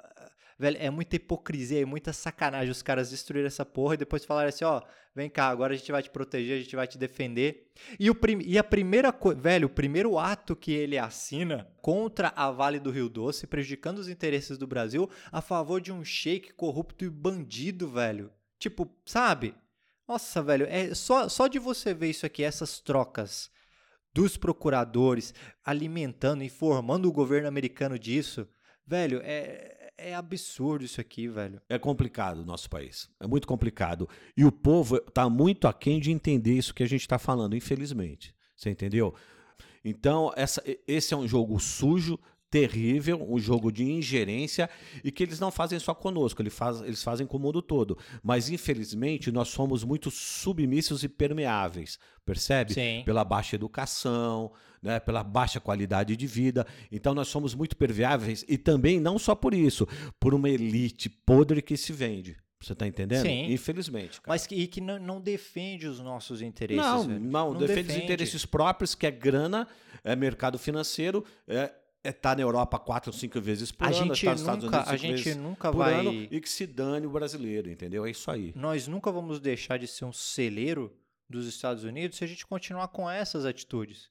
Velho, 0.61 0.76
é 0.81 0.91
muita 0.91 1.14
hipocrisia, 1.14 1.83
é 1.83 1.85
muita 1.85 2.12
sacanagem 2.12 2.70
os 2.70 2.83
caras 2.83 3.11
destruírem 3.11 3.47
essa 3.47 3.64
porra 3.64 3.95
e 3.95 3.99
depois 3.99 4.24
falarem 4.24 4.49
assim: 4.49 4.64
ó, 4.64 4.83
vem 5.14 5.31
cá, 5.31 5.49
agora 5.49 5.72
a 5.72 5.76
gente 5.76 5.91
vai 5.91 6.03
te 6.03 6.11
proteger, 6.11 6.59
a 6.59 6.61
gente 6.61 6.74
vai 6.76 6.87
te 6.87 6.99
defender. 6.99 7.70
E, 7.99 8.11
o 8.11 8.14
prim... 8.14 8.41
e 8.45 8.59
a 8.59 8.64
primeira 8.64 9.12
coisa, 9.12 9.41
velho, 9.41 9.66
o 9.66 9.70
primeiro 9.70 10.18
ato 10.18 10.57
que 10.57 10.72
ele 10.72 10.99
assina 10.99 11.68
contra 11.81 12.33
a 12.35 12.51
Vale 12.51 12.81
do 12.81 12.91
Rio 12.91 13.09
Doce, 13.09 13.47
prejudicando 13.47 13.99
os 13.99 14.09
interesses 14.09 14.59
do 14.59 14.66
Brasil 14.66 15.09
a 15.31 15.41
favor 15.41 15.81
de 15.81 15.93
um 15.93 16.05
sheik 16.05 16.53
corrupto 16.55 17.05
e 17.05 17.11
bandido, 17.11 17.89
velho. 17.89 18.31
Tipo, 18.59 18.91
sabe? 19.07 19.55
Nossa, 20.09 20.42
velho, 20.42 20.66
é 20.70 20.94
só, 20.94 21.28
só 21.28 21.46
de 21.46 21.59
você 21.59 21.92
ver 21.92 22.09
isso 22.09 22.24
aqui, 22.24 22.42
essas 22.42 22.80
trocas 22.80 23.50
dos 24.14 24.36
procuradores 24.38 25.34
alimentando, 25.64 26.42
informando 26.42 27.09
o 27.09 27.12
governo 27.12 27.46
americano 27.46 27.98
disso, 27.98 28.48
velho, 28.86 29.20
é, 29.22 29.90
é 29.98 30.14
absurdo 30.14 30.84
isso 30.84 31.00
aqui, 31.00 31.28
velho. 31.28 31.61
É 31.68 31.78
complicado 31.78 32.38
o 32.38 32.44
nosso 32.44 32.70
país. 32.70 33.11
É 33.20 33.26
muito 33.26 33.46
complicado. 33.46 34.09
E 34.34 34.44
o 34.46 34.50
povo 34.50 34.96
está 34.96 35.28
muito 35.28 35.68
aquém 35.68 36.00
de 36.00 36.11
entender 36.11 36.54
isso 36.54 36.74
que 36.74 36.82
a 36.82 36.88
gente 36.88 37.02
está 37.02 37.18
falando, 37.18 37.54
infelizmente. 37.54 38.34
Você 38.56 38.70
entendeu? 38.70 39.14
Então, 39.84 40.32
essa- 40.36 40.62
esse 40.86 41.12
é 41.12 41.16
um 41.16 41.28
jogo 41.28 41.61
sujo, 41.61 42.18
terrível, 42.51 43.24
um 43.28 43.38
jogo 43.38 43.70
de 43.70 43.84
ingerência 43.84 44.68
e 45.05 45.11
que 45.11 45.22
eles 45.22 45.38
não 45.38 45.51
fazem 45.51 45.78
só 45.78 45.94
conosco, 45.94 46.40
eles, 46.42 46.55
faz, 46.55 46.80
eles 46.80 47.03
fazem 47.03 47.26
com 47.26 47.36
o 47.36 47.40
mundo 47.40 47.61
todo. 47.61 47.96
Mas 48.22 48.49
infelizmente 48.49 49.30
nós 49.30 49.49
somos 49.49 49.84
muito 49.84 50.11
submissos 50.11 51.03
e 51.03 51.09
permeáveis, 51.09 51.99
percebe? 52.24 52.72
Sim. 52.72 53.03
Pela 53.05 53.24
baixa 53.24 53.57
educação, 53.57 54.53
né, 54.82 54.99
pela 54.99 55.22
baixa 55.22 55.61
qualidade 55.61 56.16
de 56.16 56.26
vida. 56.26 56.66
Então 56.90 57.14
nós 57.14 57.28
somos 57.28 57.55
muito 57.55 57.76
permeáveis 57.76 58.44
e 58.49 58.57
também 58.57 59.01
não 59.01 59.18
só 59.18 59.34
por 59.34 59.53
isso, 59.53 59.86
por 60.18 60.34
uma 60.34 60.49
elite 60.49 61.09
podre 61.09 61.61
que 61.61 61.76
se 61.76 61.92
vende. 61.92 62.36
Você 62.61 62.74
tá 62.74 62.86
entendendo? 62.86 63.22
Sim. 63.22 63.53
Infelizmente. 63.53 64.20
Cara. 64.20 64.34
Mas 64.34 64.46
que, 64.46 64.55
e 64.55 64.66
que 64.66 64.80
não, 64.80 64.99
não 64.99 65.20
defende 65.20 65.86
os 65.86 66.01
nossos 66.01 66.42
interesses. 66.42 66.84
Não, 66.84 67.07
velho. 67.07 67.20
não, 67.20 67.55
defende, 67.55 67.92
os 67.92 67.96
interesses 67.96 68.44
próprios, 68.44 68.96
que 68.96 69.07
é 69.07 69.12
grana, 69.12 69.68
é 70.03 70.16
mercado 70.16 70.59
financeiro, 70.59 71.24
é 71.46 71.72
é 72.05 72.12
tá 72.12 72.34
na 72.34 72.42
Europa 72.42 72.78
quatro 72.78 73.11
ou 73.11 73.16
cinco 73.16 73.40
vezes 73.40 73.70
por 73.72 73.84
A 73.84 73.88
ano, 73.88 73.96
gente 73.96 74.24
tá 74.24 74.30
nos 74.32 74.40
Estados 74.40 74.64
nunca- 74.64 74.76
Unidos 74.78 74.92
a 74.92 74.96
gente 74.96 75.12
vezes 75.24 75.36
nunca 75.36 75.70
por 75.72 75.78
vai- 75.78 75.94
ano 75.94 76.12
e 76.30 76.40
que 76.40 76.49
se 76.49 76.66
dane 76.66 77.07
o 77.07 77.11
brasileiro, 77.11 77.70
entendeu? 77.70 78.07
É 78.07 78.11
isso 78.11 78.30
aí. 78.30 78.53
Nós 78.57 78.86
nunca 78.86 79.11
vamos 79.11 79.40
deixar 79.40 79.78
de 79.78 79.86
ser 79.86 80.05
um 80.05 80.12
celeiro 80.12 80.96
dos 81.28 81.46
Estados 81.46 81.84
Unidos 81.84 82.16
se 82.16 82.24
a 82.24 82.26
gente 82.26 82.46
continuar 82.46 82.88
com 82.88 83.09
essas 83.11 83.44
atitudes. 83.44 84.11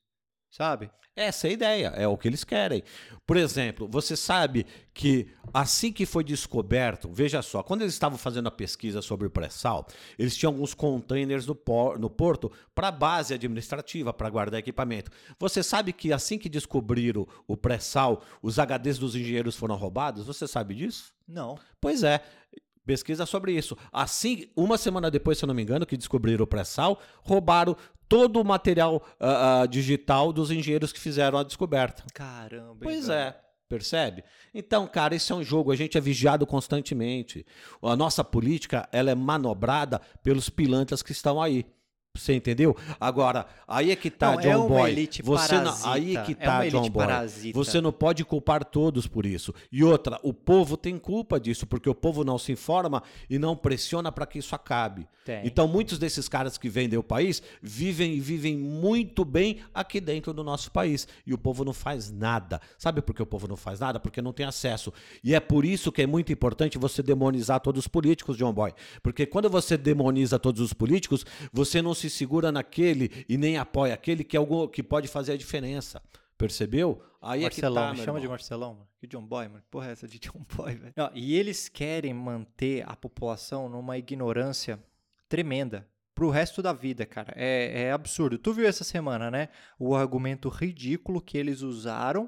Sabe? 0.50 0.90
Essa 1.16 1.48
é 1.48 1.50
a 1.50 1.54
ideia, 1.54 1.88
é 1.96 2.08
o 2.08 2.16
que 2.16 2.28
eles 2.28 2.44
querem. 2.44 2.84
Por 3.26 3.38
exemplo, 3.38 3.88
você 3.90 4.16
sabe 4.16 4.68
que 4.94 5.28
assim 5.52 5.92
que 5.92 6.06
foi 6.06 6.24
descoberto, 6.24 7.10
veja 7.12 7.42
só, 7.42 7.64
quando 7.64 7.82
eles 7.82 7.94
estavam 7.96 8.20
fazendo 8.20 8.46
a 8.48 8.52
pesquisa 8.52 9.02
sobre 9.02 9.26
o 9.26 9.30
pré-sal, 9.32 9.88
eles 10.18 10.38
tinham 10.38 10.54
alguns 10.54 10.76
containers 10.76 11.48
no, 11.48 11.56
por- 11.56 11.98
no 11.98 12.08
porto 12.08 12.52
para 12.76 12.92
base 12.92 13.34
administrativa, 13.34 14.14
para 14.14 14.30
guardar 14.30 14.60
equipamento. 14.60 15.10
Você 15.40 15.64
sabe 15.64 15.92
que 15.92 16.14
assim 16.14 16.38
que 16.38 16.48
descobriram 16.50 17.28
o 17.48 17.58
pré-sal, 17.58 18.22
os 18.42 18.58
HDs 18.60 19.00
dos 19.00 19.16
engenheiros 19.16 19.56
foram 19.56 19.76
roubados? 19.76 20.28
Você 20.28 20.48
sabe 20.48 20.76
disso? 20.76 21.14
Não. 21.28 21.58
Pois 21.82 22.04
é. 22.04 22.24
Pesquisa 22.88 23.26
sobre 23.26 23.52
isso. 23.52 23.78
Assim, 23.92 24.46
uma 24.56 24.78
semana 24.78 25.12
depois, 25.12 25.38
se 25.38 25.44
eu 25.44 25.48
não 25.48 25.54
me 25.54 25.62
engano, 25.62 25.86
que 25.86 25.98
descobriram 25.98 26.46
o 26.46 26.48
pré-sal, 26.48 27.02
roubaram 27.22 27.76
todo 28.08 28.40
o 28.40 28.46
material 28.46 29.06
ah, 29.20 29.64
ah, 29.64 29.66
digital 29.66 30.32
dos 30.32 30.52
engenheiros 30.52 30.94
que 30.94 31.00
fizeram 31.00 31.38
a 31.38 31.44
descoberta. 31.44 32.04
Caramba. 32.14 32.78
Pois 32.82 33.10
é. 33.10 33.38
Percebe? 33.68 34.24
Então, 34.54 34.88
cara, 34.88 35.14
isso 35.14 35.34
é 35.34 35.36
um 35.36 35.44
jogo, 35.44 35.74
a 35.74 35.76
gente 35.76 35.98
é 35.98 36.02
vigiado 36.02 36.48
constantemente. 36.48 37.46
A 37.84 37.98
nossa 37.98 38.24
política, 38.24 38.88
ela 38.94 39.12
é 39.12 39.16
manobrada 39.16 40.00
pelos 40.24 40.50
pilantras 40.50 41.04
que 41.04 41.12
estão 41.12 41.42
aí. 41.42 41.66
Você 42.18 42.34
entendeu? 42.34 42.76
Agora, 43.00 43.46
aí 43.68 43.92
é 43.92 43.96
que 43.96 44.10
tá, 44.10 44.34
Não, 44.34 44.42
John 44.42 44.66
é 44.66 44.68
Boy. 44.68 44.92
elite 44.92 45.22
você 45.22 45.60
não, 45.60 45.76
aí 45.86 46.16
é 46.16 46.22
que 46.24 46.32
é 46.34 46.36
tá, 46.36 46.56
uma 46.56 46.70
John 46.70 46.90
Boy. 46.90 47.06
parasita. 47.06 47.58
Você 47.58 47.82
não 47.82 47.92
pode 47.92 48.24
culpar 48.26 48.64
todos 48.66 49.08
por 49.08 49.26
isso. 49.26 49.54
E 49.72 49.84
outra, 49.84 50.20
o 50.24 50.34
povo 50.34 50.78
tem 50.78 50.98
culpa 50.98 51.40
disso, 51.40 51.66
porque 51.66 51.90
o 51.90 51.96
povo 51.96 52.24
não 52.24 52.38
se 52.38 52.52
informa 52.52 53.04
e 53.30 53.38
não 53.38 53.56
pressiona 53.56 54.12
para 54.12 54.26
que 54.26 54.40
isso 54.40 54.56
acabe. 54.56 55.08
Tem. 55.26 55.46
Então, 55.46 55.68
muitos 55.68 56.00
desses 56.00 56.30
caras 56.30 56.58
que 56.58 56.70
vendem 56.70 56.98
o 56.98 57.04
país 57.04 57.42
vivem 57.62 58.14
e 58.14 58.20
vivem 58.20 58.58
muito 58.58 59.26
bem 59.26 59.58
aqui 59.74 60.00
dentro 60.00 60.34
do 60.34 60.44
nosso 60.44 60.72
país. 60.72 61.08
E 61.26 61.34
o 61.34 61.38
povo 61.38 61.66
não 61.66 61.74
faz 61.74 62.10
nada. 62.10 62.62
Sabe 62.78 63.02
por 63.02 63.14
que 63.14 63.22
o 63.22 63.26
povo 63.26 63.48
não 63.48 63.58
faz 63.58 63.80
nada? 63.82 64.00
Porque 64.00 64.22
não 64.22 64.32
tem 64.32 64.46
acesso. 64.46 64.94
E 65.24 65.36
é 65.36 65.40
por 65.40 65.66
isso 65.66 65.92
que 65.92 66.02
é 66.02 66.08
muito 66.08 66.32
importante 66.32 66.78
você 66.78 67.04
demonizar 67.04 67.60
todos 67.60 67.82
os 67.84 67.88
políticos, 67.88 68.38
John 68.38 68.54
Boy. 68.54 68.74
Porque 69.04 69.26
quando 69.26 69.50
você 69.50 69.76
demoniza 69.76 70.40
todos 70.40 70.62
os 70.62 70.72
políticos, 70.74 71.26
você 71.52 71.82
não 71.82 71.94
se 71.94 72.07
segura 72.10 72.52
naquele 72.52 73.26
e 73.28 73.38
nem 73.38 73.58
apoia 73.58 73.94
aquele 73.94 74.24
que, 74.24 74.36
é 74.36 74.40
algo, 74.40 74.68
que 74.68 74.84
pode 74.84 75.08
fazer 75.08 75.34
a 75.34 75.38
diferença. 75.38 76.02
Percebeu? 76.38 77.02
Aí 77.22 77.42
Marcelão, 77.42 77.84
é 77.84 77.88
tá, 77.88 77.94
me 77.94 78.04
chama 78.04 78.22
de. 78.22 78.28
Marcelão, 78.28 78.74
mano. 78.76 78.88
Que 79.00 79.08
John 79.08 79.26
Boy, 79.26 79.48
mano. 79.48 79.64
Porra, 79.72 79.90
é 79.90 79.92
essa 79.92 80.08
de 80.08 80.20
John 80.20 80.46
Boy, 80.56 80.76
velho. 80.76 80.94
E 81.14 81.36
eles 81.36 81.68
querem 81.68 82.14
manter 82.14 82.84
a 82.88 82.96
população 82.96 83.68
numa 83.68 83.98
ignorância 83.98 84.80
tremenda. 85.28 85.88
Pro 86.14 86.30
resto 86.32 86.64
da 86.64 86.74
vida, 86.74 87.06
cara. 87.06 87.32
É, 87.36 87.84
é 87.84 87.92
absurdo. 87.92 88.40
Tu 88.40 88.52
viu 88.52 88.68
essa 88.68 88.84
semana, 88.84 89.30
né? 89.30 89.50
O 89.78 89.96
argumento 89.96 90.50
ridículo 90.50 91.22
que 91.22 91.38
eles 91.38 91.62
usaram 91.62 92.28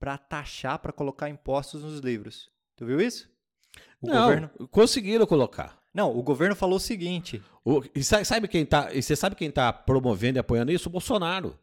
pra 0.00 0.18
taxar, 0.18 0.78
pra 0.80 0.92
colocar 0.92 1.28
impostos 1.28 1.84
nos 1.84 2.00
livros. 2.00 2.50
Tu 2.74 2.86
viu 2.86 3.00
isso? 3.00 3.30
O 4.02 4.08
não, 4.08 4.22
governo. 4.22 4.50
conseguiram 4.70 5.26
colocar. 5.26 5.79
Não, 5.92 6.16
o 6.16 6.22
governo 6.22 6.54
falou 6.54 6.76
o 6.76 6.80
seguinte. 6.80 7.42
O- 7.64 7.82
e 7.94 8.02
sa- 8.04 8.24
sabe 8.24 8.46
quem 8.48 8.64
tá, 8.64 8.90
e 8.92 9.02
você 9.02 9.16
sabe 9.16 9.34
quem 9.34 9.50
tá 9.50 9.72
promovendo 9.72 10.38
e 10.38 10.40
apoiando 10.40 10.70
isso? 10.72 10.88
O 10.88 10.92
Bolsonaro. 10.92 11.58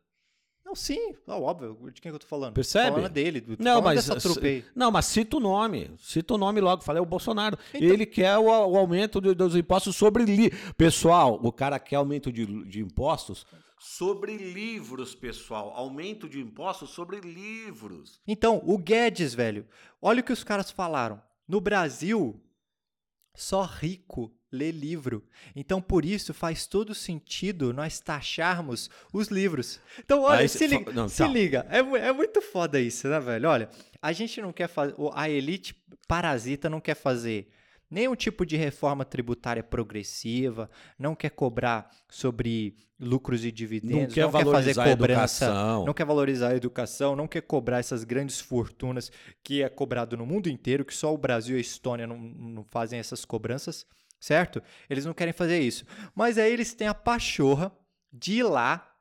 Não, 0.65 0.75
sim, 0.75 1.15
é 1.25 1.31
óbvio. 1.31 1.77
De 1.93 2.01
quem 2.01 2.11
que 2.11 2.15
eu 2.17 2.19
tô 2.19 2.27
falando? 2.27 2.53
Percebe? 2.53 2.87
Tô 2.89 2.95
falando 2.95 3.11
dele. 3.13 3.39
Tô 3.39 3.55
Não, 3.57 3.81
mas 3.81 4.05
não, 4.75 4.91
mas 4.91 5.05
cita 5.05 5.37
o 5.37 5.39
nome, 5.39 5.89
cita 5.97 6.33
o 6.33 6.37
nome 6.37 6.59
logo, 6.59 6.83
falei 6.83 6.99
é 6.99 7.01
o 7.01 7.05
Bolsonaro. 7.05 7.57
Então- 7.73 7.87
Ele 7.87 8.05
quer 8.05 8.37
o, 8.37 8.43
o 8.47 8.77
aumento 8.77 9.21
do- 9.21 9.33
dos 9.33 9.55
impostos 9.55 9.95
sobre 9.95 10.25
li... 10.25 10.51
pessoal. 10.77 11.39
O 11.41 11.53
cara 11.53 11.79
quer 11.79 11.95
aumento 11.95 12.33
de, 12.33 12.45
de 12.65 12.81
impostos 12.81 13.45
sobre 13.79 14.35
livros, 14.35 15.15
pessoal. 15.15 15.71
Aumento 15.73 16.27
de 16.27 16.41
impostos 16.41 16.89
sobre 16.89 17.21
livros. 17.21 18.19
Então, 18.27 18.61
o 18.65 18.77
Guedes, 18.77 19.33
velho, 19.33 19.65
olha 20.01 20.19
o 20.19 20.23
que 20.23 20.33
os 20.33 20.43
caras 20.43 20.69
falaram. 20.69 21.21
No 21.47 21.61
Brasil, 21.61 22.41
só 23.37 23.63
rico 23.63 24.33
lê 24.51 24.71
livro. 24.71 25.23
Então, 25.55 25.81
por 25.81 26.03
isso, 26.03 26.33
faz 26.33 26.65
todo 26.65 26.95
sentido 26.95 27.71
nós 27.71 27.99
taxarmos 27.99 28.89
os 29.13 29.27
livros. 29.27 29.79
Então, 29.99 30.23
olha, 30.23 30.41
Aí 30.41 30.49
se, 30.49 30.65
liga. 30.65 30.91
não, 30.91 31.07
se 31.07 31.25
liga. 31.27 31.65
É, 31.69 31.79
é 31.79 32.11
muito 32.11 32.41
foda 32.41 32.79
isso, 32.79 33.07
né, 33.07 33.19
velho? 33.19 33.47
Olha, 33.47 33.69
a 34.01 34.11
gente 34.11 34.41
não 34.41 34.51
quer 34.51 34.67
fazer. 34.67 34.95
A 35.13 35.29
elite 35.29 35.75
parasita 36.07 36.69
não 36.69 36.81
quer 36.81 36.95
fazer 36.95 37.49
nenhum 37.89 38.15
tipo 38.15 38.45
de 38.45 38.57
reforma 38.57 39.05
tributária 39.05 39.63
progressiva, 39.63 40.69
não 40.97 41.15
quer 41.15 41.29
cobrar 41.29 41.89
sobre 42.09 42.75
lucros 42.99 43.45
e 43.45 43.51
dividendos, 43.51 44.15
Não 44.15 44.31
quer 44.31 44.31
fazer 44.31 44.43
valorizar 44.45 44.83
a 44.83 44.89
cobrança, 44.89 45.53
não 45.85 45.93
quer 45.93 46.05
valorizar 46.05 46.49
a 46.49 46.55
educação, 46.55 47.15
não 47.15 47.27
quer 47.27 47.41
cobrar 47.41 47.79
essas 47.79 48.03
grandes 48.03 48.39
fortunas 48.39 49.11
que 49.43 49.61
é 49.61 49.69
cobrado 49.69 50.17
no 50.17 50.25
mundo 50.25 50.49
inteiro, 50.49 50.83
que 50.83 50.93
só 50.93 51.13
o 51.13 51.17
Brasil 51.17 51.55
e 51.55 51.59
a 51.59 51.61
Estônia 51.61 52.07
não, 52.07 52.17
não 52.17 52.63
fazem 52.63 52.99
essas 52.99 53.23
cobranças, 53.23 53.85
certo? 54.19 54.61
Eles 54.89 55.05
não 55.05 55.13
querem 55.13 55.33
fazer 55.33 55.59
isso. 55.59 55.85
Mas 56.15 56.37
aí 56.37 56.51
eles 56.51 56.73
têm 56.73 56.87
a 56.87 56.93
pachorra 56.93 57.71
de 58.11 58.39
ir 58.39 58.43
lá 58.43 58.96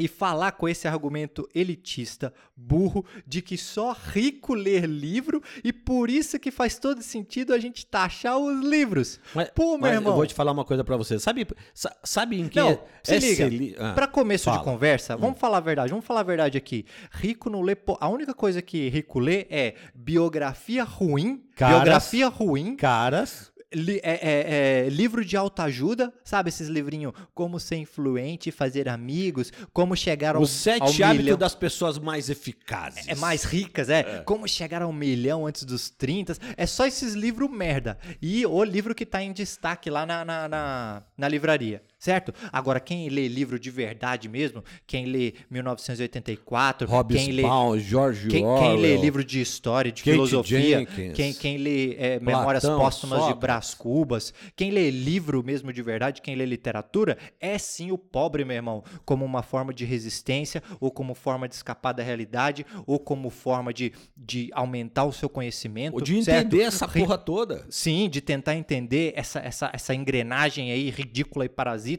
e 0.00 0.08
falar 0.08 0.52
com 0.52 0.68
esse 0.68 0.88
argumento 0.88 1.48
elitista, 1.54 2.32
burro, 2.56 3.04
de 3.26 3.40
que 3.42 3.56
só 3.56 3.92
rico 3.92 4.54
lê 4.54 4.80
livro 4.80 5.42
e 5.62 5.72
por 5.72 6.08
isso 6.10 6.38
que 6.38 6.50
faz 6.50 6.78
todo 6.78 7.02
sentido 7.02 7.52
a 7.54 7.58
gente 7.58 7.84
taxar 7.86 8.38
os 8.38 8.64
livros. 8.64 9.20
Mas, 9.34 9.50
Pô, 9.50 9.72
meu 9.72 9.78
mas 9.80 9.92
irmão. 9.94 10.12
eu 10.12 10.16
vou 10.16 10.26
te 10.26 10.34
falar 10.34 10.52
uma 10.52 10.64
coisa 10.64 10.82
pra 10.82 10.96
você. 10.96 11.18
Sabe, 11.18 11.46
sa- 11.74 11.94
sabe 12.02 12.40
em 12.40 12.48
que 12.48 12.58
Não, 12.58 12.70
é, 12.70 12.80
se 13.02 13.14
é 13.14 13.18
liga. 13.18 13.34
seli- 13.36 13.76
ah, 13.78 13.92
Pra 13.92 14.06
começo 14.06 14.44
fala. 14.46 14.56
Hum. 14.56 14.60
de 14.60 14.64
conversa, 14.64 15.16
vamos 15.16 15.38
falar 15.38 15.58
a 15.58 15.60
verdade, 15.60 15.90
vamos 15.90 16.04
falar 16.06 16.20
a 16.20 16.24
verdade 16.24 16.56
aqui. 16.56 16.84
Rico 17.12 17.50
não 17.50 17.60
lê. 17.60 17.74
po- 17.76 17.98
A 18.00 18.08
única 18.08 18.32
coisa 18.34 18.62
que 18.62 18.88
rico 18.88 19.18
lê 19.18 19.46
é 19.50 19.74
biografia 19.94 20.82
ruim, 20.84 21.44
Caras. 21.54 21.76
biografia 21.76 22.28
ruim, 22.28 22.76
caras. 22.76 23.49
Li- 23.72 24.00
é, 24.02 24.12
é- 24.12 24.86
é 24.86 24.88
livro 24.90 25.24
de 25.24 25.36
autoajuda, 25.36 26.12
sabe 26.24 26.48
esses 26.48 26.68
livrinhos? 26.68 27.12
Como 27.34 27.58
ser 27.60 27.76
influente, 27.76 28.50
fazer 28.50 28.88
amigos, 28.88 29.52
como 29.72 29.96
chegar 29.96 30.36
ao, 30.36 30.42
Os 30.42 30.50
sete 30.50 30.82
ao 30.82 30.88
hábitos 31.08 31.16
milhão. 31.24 31.38
das 31.38 31.54
pessoas 31.54 31.98
mais 31.98 32.28
eficazes. 32.30 33.06
É 33.08 33.14
mais 33.14 33.44
ricas, 33.44 33.88
é. 33.88 34.22
Como 34.24 34.46
chegar 34.48 34.82
ao 34.82 34.92
milhão 34.92 35.46
antes 35.46 35.64
dos 35.64 35.90
30. 35.90 36.36
É 36.56 36.66
só 36.66 36.86
esses 36.86 37.14
livros 37.14 37.50
merda. 37.50 37.98
E 38.20 38.44
o 38.46 38.62
livro 38.64 38.94
que 38.94 39.06
tá 39.06 39.22
em 39.22 39.32
destaque 39.32 39.90
lá 39.90 40.04
na, 40.06 40.24
na, 40.24 40.48
na, 40.48 41.02
na 41.16 41.28
livraria. 41.28 41.82
Certo? 42.00 42.32
Agora, 42.50 42.80
quem 42.80 43.10
lê 43.10 43.28
livro 43.28 43.58
de 43.60 43.70
verdade 43.70 44.26
mesmo, 44.26 44.64
quem 44.86 45.04
lê 45.04 45.34
1984, 45.50 46.88
Hobbes 46.88 47.16
quem 47.24 47.30
lê. 47.30 47.42
Baum, 47.42 47.78
George 47.78 48.28
Quem, 48.28 48.40
quem 48.40 48.46
Orwell. 48.46 48.76
lê 48.80 48.96
livro 48.96 49.22
de 49.22 49.38
história, 49.38 49.92
de 49.92 50.02
Kate 50.02 50.12
filosofia, 50.12 50.78
Jenkins, 50.78 51.12
quem, 51.14 51.34
quem 51.34 51.58
lê 51.58 51.94
é, 51.96 52.18
Memórias 52.18 52.62
Platão, 52.64 52.80
Póstumas 52.80 53.18
de 53.18 53.24
Sócrates. 53.26 53.40
Brás 53.40 53.74
Cubas, 53.74 54.34
quem 54.56 54.70
lê 54.70 54.90
livro 54.90 55.44
mesmo 55.44 55.70
de 55.74 55.82
verdade, 55.82 56.22
quem 56.22 56.34
lê 56.34 56.46
literatura, 56.46 57.18
é 57.38 57.58
sim 57.58 57.92
o 57.92 57.98
pobre, 57.98 58.46
meu 58.46 58.56
irmão, 58.56 58.82
como 59.04 59.22
uma 59.22 59.42
forma 59.42 59.74
de 59.74 59.84
resistência, 59.84 60.62
ou 60.80 60.90
como 60.90 61.14
forma 61.14 61.46
de 61.46 61.54
escapar 61.54 61.92
da 61.92 62.02
realidade, 62.02 62.64
ou 62.86 62.98
como 62.98 63.28
forma 63.28 63.74
de, 63.74 63.92
de 64.16 64.48
aumentar 64.54 65.04
o 65.04 65.12
seu 65.12 65.28
conhecimento. 65.28 65.94
Ou 65.96 66.00
de 66.00 66.24
certo? 66.24 66.46
entender 66.46 66.62
essa 66.64 66.86
Ri- 66.86 67.00
porra 67.00 67.18
toda. 67.18 67.66
Sim, 67.68 68.08
de 68.08 68.22
tentar 68.22 68.56
entender 68.56 69.12
essa, 69.14 69.38
essa, 69.40 69.70
essa 69.70 69.94
engrenagem 69.94 70.72
aí 70.72 70.88
ridícula 70.88 71.44
e 71.44 71.48
parasita. 71.50 71.89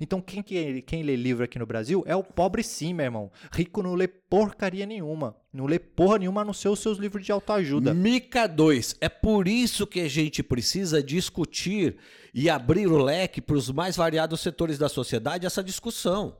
Então, 0.00 0.20
quem, 0.20 0.42
que, 0.42 0.82
quem 0.82 1.02
lê 1.02 1.16
livro 1.16 1.44
aqui 1.44 1.58
no 1.58 1.66
Brasil 1.66 2.02
é 2.06 2.14
o 2.14 2.22
pobre 2.22 2.62
sim, 2.62 2.92
meu 2.92 3.04
irmão. 3.04 3.32
Rico 3.52 3.82
não 3.82 3.94
lê 3.94 4.08
porcaria 4.08 4.86
nenhuma. 4.86 5.36
Não 5.52 5.66
lê 5.66 5.78
porra 5.78 6.18
nenhuma 6.18 6.42
a 6.42 6.44
não 6.44 6.52
ser 6.52 6.68
os 6.68 6.80
seus 6.80 6.98
livros 6.98 7.24
de 7.24 7.32
autoajuda. 7.32 7.94
Mica 7.94 8.46
2. 8.46 8.96
É 9.00 9.08
por 9.08 9.48
isso 9.48 9.86
que 9.86 10.00
a 10.00 10.08
gente 10.08 10.42
precisa 10.42 11.02
discutir 11.02 11.96
e 12.34 12.50
abrir 12.50 12.86
o 12.86 13.02
leque 13.02 13.40
para 13.40 13.56
os 13.56 13.70
mais 13.70 13.96
variados 13.96 14.40
setores 14.40 14.78
da 14.78 14.88
sociedade 14.88 15.46
essa 15.46 15.62
discussão. 15.62 16.38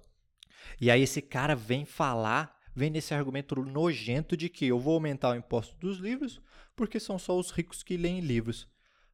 E 0.80 0.90
aí 0.90 1.02
esse 1.02 1.22
cara 1.22 1.54
vem 1.54 1.84
falar, 1.84 2.56
vem 2.74 2.90
nesse 2.90 3.14
argumento 3.14 3.56
nojento 3.56 4.36
de 4.36 4.48
que 4.48 4.66
eu 4.66 4.78
vou 4.78 4.94
aumentar 4.94 5.30
o 5.30 5.36
imposto 5.36 5.74
dos 5.78 5.98
livros 5.98 6.40
porque 6.78 7.00
são 7.00 7.18
só 7.18 7.36
os 7.36 7.50
ricos 7.50 7.82
que 7.82 7.96
leem 7.96 8.20
livros. 8.20 8.68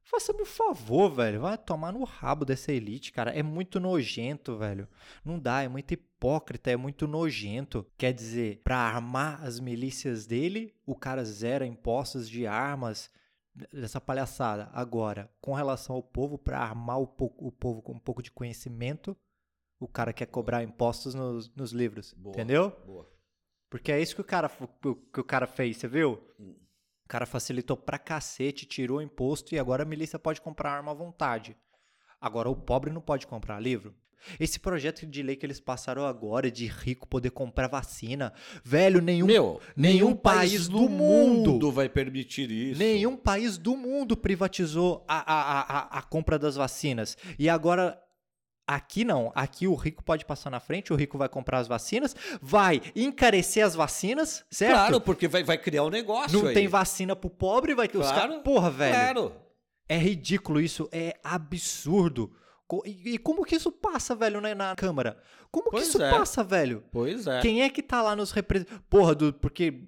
Faça-me 0.05 0.43
o 0.43 0.45
favor, 0.45 1.09
velho. 1.09 1.41
Vai 1.41 1.57
tomar 1.57 1.91
no 1.91 2.03
rabo 2.03 2.45
dessa 2.45 2.71
elite, 2.71 3.11
cara. 3.11 3.31
É 3.31 3.41
muito 3.41 3.79
nojento, 3.79 4.55
velho. 4.55 4.87
Não 5.23 5.39
dá, 5.39 5.63
é 5.63 5.67
muito 5.67 5.93
hipócrita, 5.95 6.69
é 6.69 6.77
muito 6.77 7.07
nojento. 7.07 7.85
Quer 7.97 8.13
dizer, 8.13 8.61
para 8.63 8.77
armar 8.77 9.43
as 9.43 9.59
milícias 9.59 10.27
dele, 10.27 10.75
o 10.85 10.95
cara 10.95 11.25
zera 11.25 11.65
impostos 11.65 12.29
de 12.29 12.45
armas, 12.45 13.09
dessa 13.73 13.99
palhaçada. 13.99 14.69
Agora, 14.73 15.31
com 15.41 15.53
relação 15.53 15.95
ao 15.95 16.03
povo, 16.03 16.37
para 16.37 16.59
armar 16.59 16.99
o, 16.99 17.07
po 17.07 17.33
o, 17.37 17.51
povo 17.51 17.81
com 17.81 17.93
um 17.93 17.99
pouco 17.99 18.21
de 18.21 18.31
conhecimento, 18.31 19.17
o 19.79 19.87
cara 19.87 20.13
quer 20.13 20.27
cobrar 20.27 20.63
impostos 20.63 21.15
nos, 21.15 21.53
nos 21.55 21.71
livros. 21.71 22.13
Boa, 22.13 22.33
entendeu? 22.33 22.71
Boa. 22.85 23.09
Porque 23.69 23.91
é 23.91 23.99
isso 23.99 24.13
que 24.15 24.21
o 24.21 24.25
cara, 24.25 24.49
que 24.49 25.19
o 25.19 25.23
cara 25.23 25.47
fez, 25.47 25.77
você 25.77 25.87
viu? 25.87 26.21
O 27.05 27.07
cara 27.07 27.25
facilitou 27.25 27.77
pra 27.77 27.99
cacete, 27.99 28.65
tirou 28.65 28.97
o 28.97 29.01
imposto 29.01 29.53
e 29.53 29.59
agora 29.59 29.83
a 29.83 29.85
milícia 29.85 30.17
pode 30.17 30.41
comprar 30.41 30.71
arma 30.71 30.91
à 30.91 30.95
vontade. 30.95 31.55
Agora 32.19 32.49
o 32.49 32.55
pobre 32.55 32.91
não 32.91 33.01
pode 33.01 33.27
comprar 33.27 33.59
livro. 33.59 33.93
Esse 34.39 34.59
projeto 34.59 35.05
de 35.05 35.21
lei 35.21 35.35
que 35.35 35.45
eles 35.45 35.59
passaram 35.59 36.05
agora 36.05 36.49
de 36.49 36.65
rico 36.65 37.07
poder 37.07 37.29
comprar 37.29 37.67
vacina, 37.67 38.33
velho, 38.63 39.01
nenhum 39.01 39.27
Meu, 39.27 39.61
nenhum 39.75 40.15
país 40.15 40.67
do 40.67 40.89
mundo 40.89 41.71
vai 41.71 41.87
permitir 41.87 42.49
isso. 42.49 42.79
Nenhum 42.79 43.15
país 43.15 43.57
do 43.57 43.77
mundo 43.77 44.17
privatizou 44.17 45.05
a, 45.07 45.19
a, 45.19 45.59
a, 45.59 45.99
a 45.99 46.01
compra 46.01 46.39
das 46.39 46.55
vacinas. 46.55 47.15
E 47.37 47.47
agora 47.47 48.01
Aqui 48.67 49.05
não, 49.05 49.31
aqui 49.35 49.67
o 49.67 49.75
rico 49.75 50.03
pode 50.03 50.25
passar 50.25 50.49
na 50.49 50.59
frente, 50.59 50.91
o 50.91 50.95
rico 50.95 51.19
vai 51.19 51.29
comprar 51.29 51.59
as 51.59 51.67
vacinas, 51.67 52.15
vai 52.41 52.81
encarecer 52.95 53.63
as 53.63 53.75
vacinas, 53.75 54.43
certo? 54.49 54.73
Claro, 54.73 55.01
porque 55.01 55.27
vai, 55.27 55.43
vai 55.43 55.57
criar 55.57 55.83
um 55.83 55.89
negócio 55.91 56.39
Não 56.39 56.47
aí. 56.47 56.53
tem 56.55 56.67
vacina 56.67 57.15
pro 57.15 57.29
pobre, 57.29 57.75
vai 57.75 57.87
ter 57.87 57.99
os 57.99 58.07
Claro, 58.07 58.21
caras. 58.29 58.43
Porra, 58.43 58.71
velho. 58.71 58.93
Claro. 58.95 59.35
É 59.87 59.97
ridículo 59.97 60.59
isso, 60.59 60.89
é 60.91 61.13
absurdo. 61.23 62.31
E, 62.85 63.19
como 63.19 63.45
que 63.45 63.55
isso 63.55 63.71
passa, 63.71 64.15
velho, 64.15 64.41
na, 64.41 64.55
na 64.55 64.75
Câmara? 64.75 65.17
Como 65.51 65.69
Pois 65.69 65.83
que 65.83 65.89
isso 65.89 66.01
é. 66.01 66.09
passa, 66.09 66.43
velho? 66.43 66.83
Pois 66.91 67.27
é. 67.27 67.39
Quem 67.41 67.61
é 67.61 67.69
que 67.69 67.83
tá 67.83 68.01
lá 68.01 68.15
nos 68.15 68.31
representantes? 68.31 68.81
Porra, 68.89 69.13
do, 69.13 69.31
porque 69.31 69.83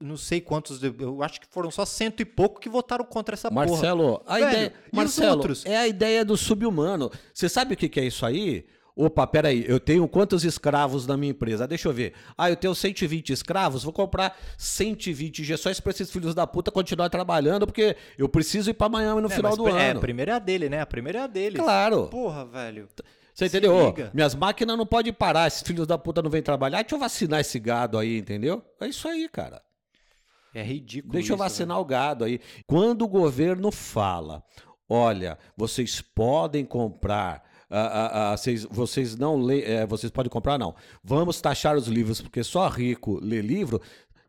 não 0.00 0.16
sei 0.16 0.40
quantos, 0.40 0.80
eu 0.82 1.22
acho 1.22 1.40
que 1.40 1.46
foram 1.48 1.70
só 1.70 1.84
cento 1.84 2.20
e 2.20 2.24
pouco 2.24 2.60
que 2.60 2.68
votaram 2.68 3.04
contra 3.04 3.34
essa 3.34 3.50
porra. 3.50 3.66
Marcelo, 3.66 4.22
a 4.26 4.34
Velho, 4.38 4.48
ideia, 4.50 4.72
Marcelo, 4.92 5.42
é 5.64 5.76
a 5.76 5.88
ideia 5.88 6.24
do 6.24 6.36
subhumano. 6.36 7.10
Você 7.34 7.48
sabe 7.48 7.74
o 7.74 7.76
que, 7.76 7.88
que 7.88 7.98
é 8.00 8.04
isso 8.04 8.24
aí? 8.24 8.64
Opa, 8.94 9.24
peraí, 9.28 9.64
eu 9.68 9.78
tenho 9.78 10.08
quantos 10.08 10.44
escravos 10.44 11.06
na 11.06 11.16
minha 11.16 11.30
empresa? 11.30 11.68
Deixa 11.68 11.88
eu 11.88 11.92
ver. 11.92 12.14
Ah, 12.36 12.50
eu 12.50 12.56
tenho 12.56 12.74
120 12.74 13.32
escravos, 13.32 13.84
vou 13.84 13.92
comprar 13.92 14.36
120 14.56 15.40
injeções 15.42 15.78
para 15.78 15.90
esses 15.90 16.10
filhos 16.10 16.34
da 16.34 16.46
puta 16.48 16.72
continuar 16.72 17.08
trabalhando, 17.08 17.64
porque 17.64 17.96
eu 18.18 18.28
preciso 18.28 18.70
ir 18.70 18.74
para 18.74 18.88
Miami 18.88 19.20
no 19.20 19.28
É, 19.28 19.30
final 19.36 19.56
do 19.56 19.68
É, 19.68 19.90
ano. 19.90 19.98
a 19.98 20.00
primeira 20.00 20.32
é 20.32 20.34
a 20.34 20.38
dele, 20.40 20.68
né? 20.68 20.80
A 20.80 20.86
primeira 20.86 21.20
é 21.20 21.22
a 21.22 21.26
dele. 21.28 21.58
Claro. 21.58 22.08
Porra, 22.08 22.44
velho. 22.44 22.88
Você 23.32 23.46
entendeu? 23.46 23.86
Liga. 23.86 24.10
minhas 24.12 24.34
máquinas 24.34 24.76
não 24.76 24.84
podem 24.84 25.12
parar, 25.12 25.46
esses 25.46 25.62
filhos 25.62 25.86
da 25.86 25.96
puta 25.96 26.20
não 26.20 26.28
vêm 26.28 26.42
trabalhar. 26.42 26.82
Deixa 26.82 26.96
eu 26.96 26.98
vacinar 26.98 27.38
esse 27.38 27.56
gado 27.60 27.96
aí, 27.96 28.18
entendeu? 28.18 28.64
É 28.80 28.88
isso 28.88 29.06
aí, 29.06 29.28
cara. 29.28 29.62
É 30.54 30.62
ridículo 30.62 31.12
Deixa 31.12 31.32
eu 31.32 31.36
isso, 31.36 31.42
vacinar 31.42 31.80
o 31.80 31.84
gado 31.84 32.24
aí. 32.24 32.40
Quando 32.66 33.02
o 33.02 33.08
governo 33.08 33.70
fala, 33.70 34.42
olha, 34.88 35.38
vocês 35.56 36.00
podem 36.00 36.64
comprar. 36.64 37.42
ah, 37.70 37.78
ah, 37.78 38.32
ah, 38.32 38.36
vocês, 38.36 38.64
vocês 38.64 39.16
não 39.16 39.36
lê, 39.36 39.62
é, 39.62 39.86
vocês 39.86 40.10
podem 40.10 40.30
comprar 40.30 40.58
não. 40.58 40.74
Vamos 41.04 41.40
taxar 41.40 41.76
os 41.76 41.86
livros 41.86 42.20
porque 42.20 42.42
só 42.42 42.68
rico 42.68 43.18
lê 43.22 43.40
livro. 43.40 43.80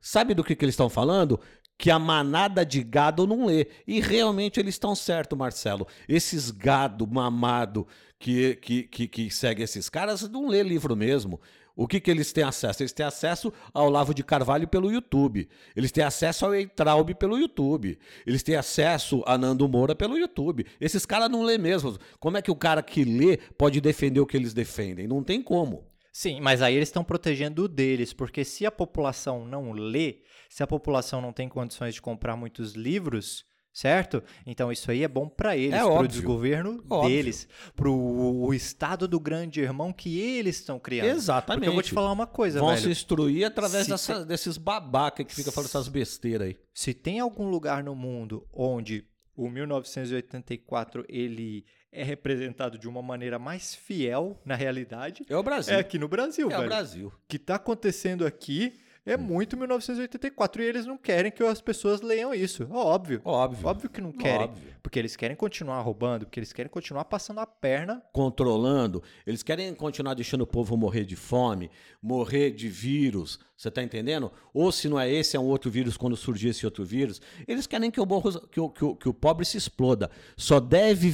Sabe 0.02 0.34
do 0.34 0.44
que, 0.44 0.56
que 0.56 0.66
eles 0.66 0.74
estão 0.74 0.90
falando? 0.90 1.40
Que 1.78 1.90
a 1.90 2.00
manada 2.00 2.66
de 2.66 2.84
gado 2.84 3.26
não 3.26 3.46
lê. 3.46 3.68
E 3.88 4.02
realmente 4.02 4.60
eles 4.60 4.76
estão 4.76 4.94
certo, 4.94 5.36
Marcelo. 5.36 5.88
Esses 6.08 6.52
gado 6.52 7.08
mamado 7.08 7.88
que, 8.20 8.56
que, 8.58 8.84
que, 8.84 9.08
que 9.08 9.32
segue 9.32 9.64
esses 9.64 9.90
caras 9.90 10.30
não 10.30 10.48
lê 10.48 10.62
livro 10.62 10.96
mesmo. 10.96 11.40
O 11.80 11.88
que, 11.88 12.02
que 12.02 12.12
eles 12.12 12.34
têm 12.34 12.44
acesso? 12.44 12.84
Eles 12.84 12.92
têm 12.92 13.06
acesso 13.06 13.54
ao 13.74 13.90
Lavo 13.90 14.14
de 14.14 14.22
Carvalho 14.22 14.68
pelo 14.68 14.92
YouTube. 14.92 15.48
Eles 15.74 15.94
têm 15.94 16.04
acesso 16.04 16.46
ao 16.46 16.54
Eitraub 16.54 17.16
pelo 17.16 17.40
YouTube. 17.40 17.98
Eles 18.28 18.44
têm 18.44 18.58
acesso 18.58 19.24
a 19.26 19.38
Nando 19.38 19.66
Moura 19.66 19.96
pelo 19.96 20.18
YouTube. 20.18 20.66
Esses 20.78 21.06
caras 21.06 21.32
não 21.32 21.42
lê 21.42 21.58
mesmo. 21.58 21.98
Como 22.20 22.36
é 22.36 22.42
que 22.42 22.52
o 22.52 22.56
cara 22.56 22.84
que 22.84 23.06
lê 23.06 23.38
pode 23.58 23.80
defender 23.80 24.20
o 24.20 24.26
que 24.26 24.36
eles 24.36 24.54
defendem? 24.54 25.08
Não 25.08 25.24
tem 25.24 25.42
como. 25.42 25.88
Sim, 26.12 26.42
mas 26.42 26.62
aí 26.62 26.76
eles 26.76 26.90
estão 26.90 27.02
protegendo 27.02 27.64
o 27.64 27.68
deles, 27.70 28.12
porque 28.12 28.44
se 28.44 28.66
a 28.66 28.72
população 28.72 29.46
não 29.46 29.72
lê, 29.72 30.18
se 30.50 30.62
a 30.62 30.68
população 30.68 31.22
não 31.22 31.32
tem 31.32 31.48
condições 31.48 31.94
de 31.94 32.02
comprar 32.02 32.36
muitos 32.36 32.74
livros, 32.74 33.46
certo? 33.80 34.22
Então 34.46 34.72
isso 34.72 34.92
aí 34.92 35.04
é 35.04 35.08
bom 35.08 35.28
para 35.30 35.56
eles, 35.56 35.74
É 35.74 35.80
para 35.84 36.04
o 36.04 36.08
desgoverno 36.08 36.84
Óbvio. 36.90 37.10
deles, 37.10 37.48
para 37.76 37.90
o 37.90 38.54
estado 38.54 39.08
do 39.08 39.20
grande 39.20 39.62
irmão 39.62 39.94
que 39.94 40.20
eles 40.20 40.58
estão 40.58 40.78
criando. 40.80 41.08
Exatamente. 41.16 41.60
Porque 41.60 41.70
eu 41.70 41.74
vou 41.74 41.82
te 41.84 41.94
falar 41.94 42.12
uma 42.12 42.28
coisa, 42.28 42.60
Vão 42.60 42.70
velho. 42.70 42.82
se 42.82 42.90
instruir 42.90 43.46
através 43.46 43.88
dessa- 43.88 44.26
desses 44.26 44.58
babaca 44.58 45.24
que 45.24 45.34
fica 45.34 45.52
falando 45.52 45.70
essas 45.70 45.88
besteiras 45.88 46.48
aí. 46.48 46.58
Se 46.74 46.94
tem 46.94 47.20
algum 47.20 47.50
lugar 47.50 47.84
no 47.84 47.96
mundo 47.96 48.46
onde 48.54 49.06
o 49.36 49.50
1984 49.50 51.06
ele 51.08 51.66
é 51.92 52.04
representado 52.04 52.78
de 52.78 52.88
uma 52.88 53.02
maneira 53.02 53.40
mais 53.40 53.74
fiel 53.74 54.40
na 54.46 54.56
realidade, 54.56 55.26
É 55.30 55.36
o 55.36 55.42
Brasil. 55.44 55.74
é 55.74 55.80
aqui 55.80 55.98
no 55.98 56.08
Brasil, 56.08 56.46
É 56.52 56.54
o 56.56 56.58
velho. 56.58 56.70
Brasil. 56.70 57.08
O 57.08 57.28
que 57.28 57.40
tá 57.40 57.56
acontecendo 57.56 58.26
aqui 58.26 58.74
é 59.06 59.18
muito 59.18 59.58
1984 59.58 60.62
e 60.62 60.66
eles 60.66 60.86
não 60.86 60.98
querem 60.98 61.32
que 61.32 61.44
as 61.44 61.62
pessoas 61.62 62.02
leiam 62.02 62.34
isso. 62.34 62.68
Óbvio. 62.72 63.22
Óbvio. 63.24 63.68
Óbvio 63.68 63.90
que 63.90 64.02
não 64.02 64.12
querem. 64.12 64.48
Óbvio. 64.48 64.74
Porque 64.82 64.98
eles 64.98 65.16
querem 65.16 65.36
continuar 65.36 65.82
roubando, 65.82 66.26
porque 66.26 66.40
eles 66.40 66.54
querem 66.54 66.70
continuar 66.70 67.06
passando 67.06 67.40
a 67.40 67.46
perna. 67.46 68.02
controlando, 68.14 69.04
eles 69.28 69.44
querem 69.44 69.74
continuar 69.76 70.14
deixando 70.14 70.42
o 70.42 70.48
povo 70.48 70.76
morrer 70.78 71.06
de 71.06 71.16
fome, 71.16 71.70
morrer 72.02 72.52
de 72.52 72.70
vírus, 72.70 73.40
você 73.58 73.70
tá 73.70 73.84
entendendo? 73.84 74.32
Ou 74.54 74.72
se 74.72 74.88
não 74.88 75.00
é 75.00 75.12
esse, 75.12 75.36
é 75.36 75.40
um 75.40 75.46
outro 75.46 75.70
vírus 75.70 75.98
quando 75.98 76.16
surgir 76.16 76.50
esse 76.50 76.66
outro 76.66 76.86
vírus. 76.86 77.22
Eles 77.48 77.68
querem 77.68 77.92
que 77.92 78.00
o, 78.00 78.06
morro- 78.06 78.48
que 78.48 78.60
o, 78.60 78.70
que 78.70 78.86
o, 78.86 78.96
que 78.96 79.10
o 79.10 79.14
pobre 79.14 79.46
se 79.46 79.58
exploda. 79.58 80.10
Só 80.38 80.60
deve 80.60 81.12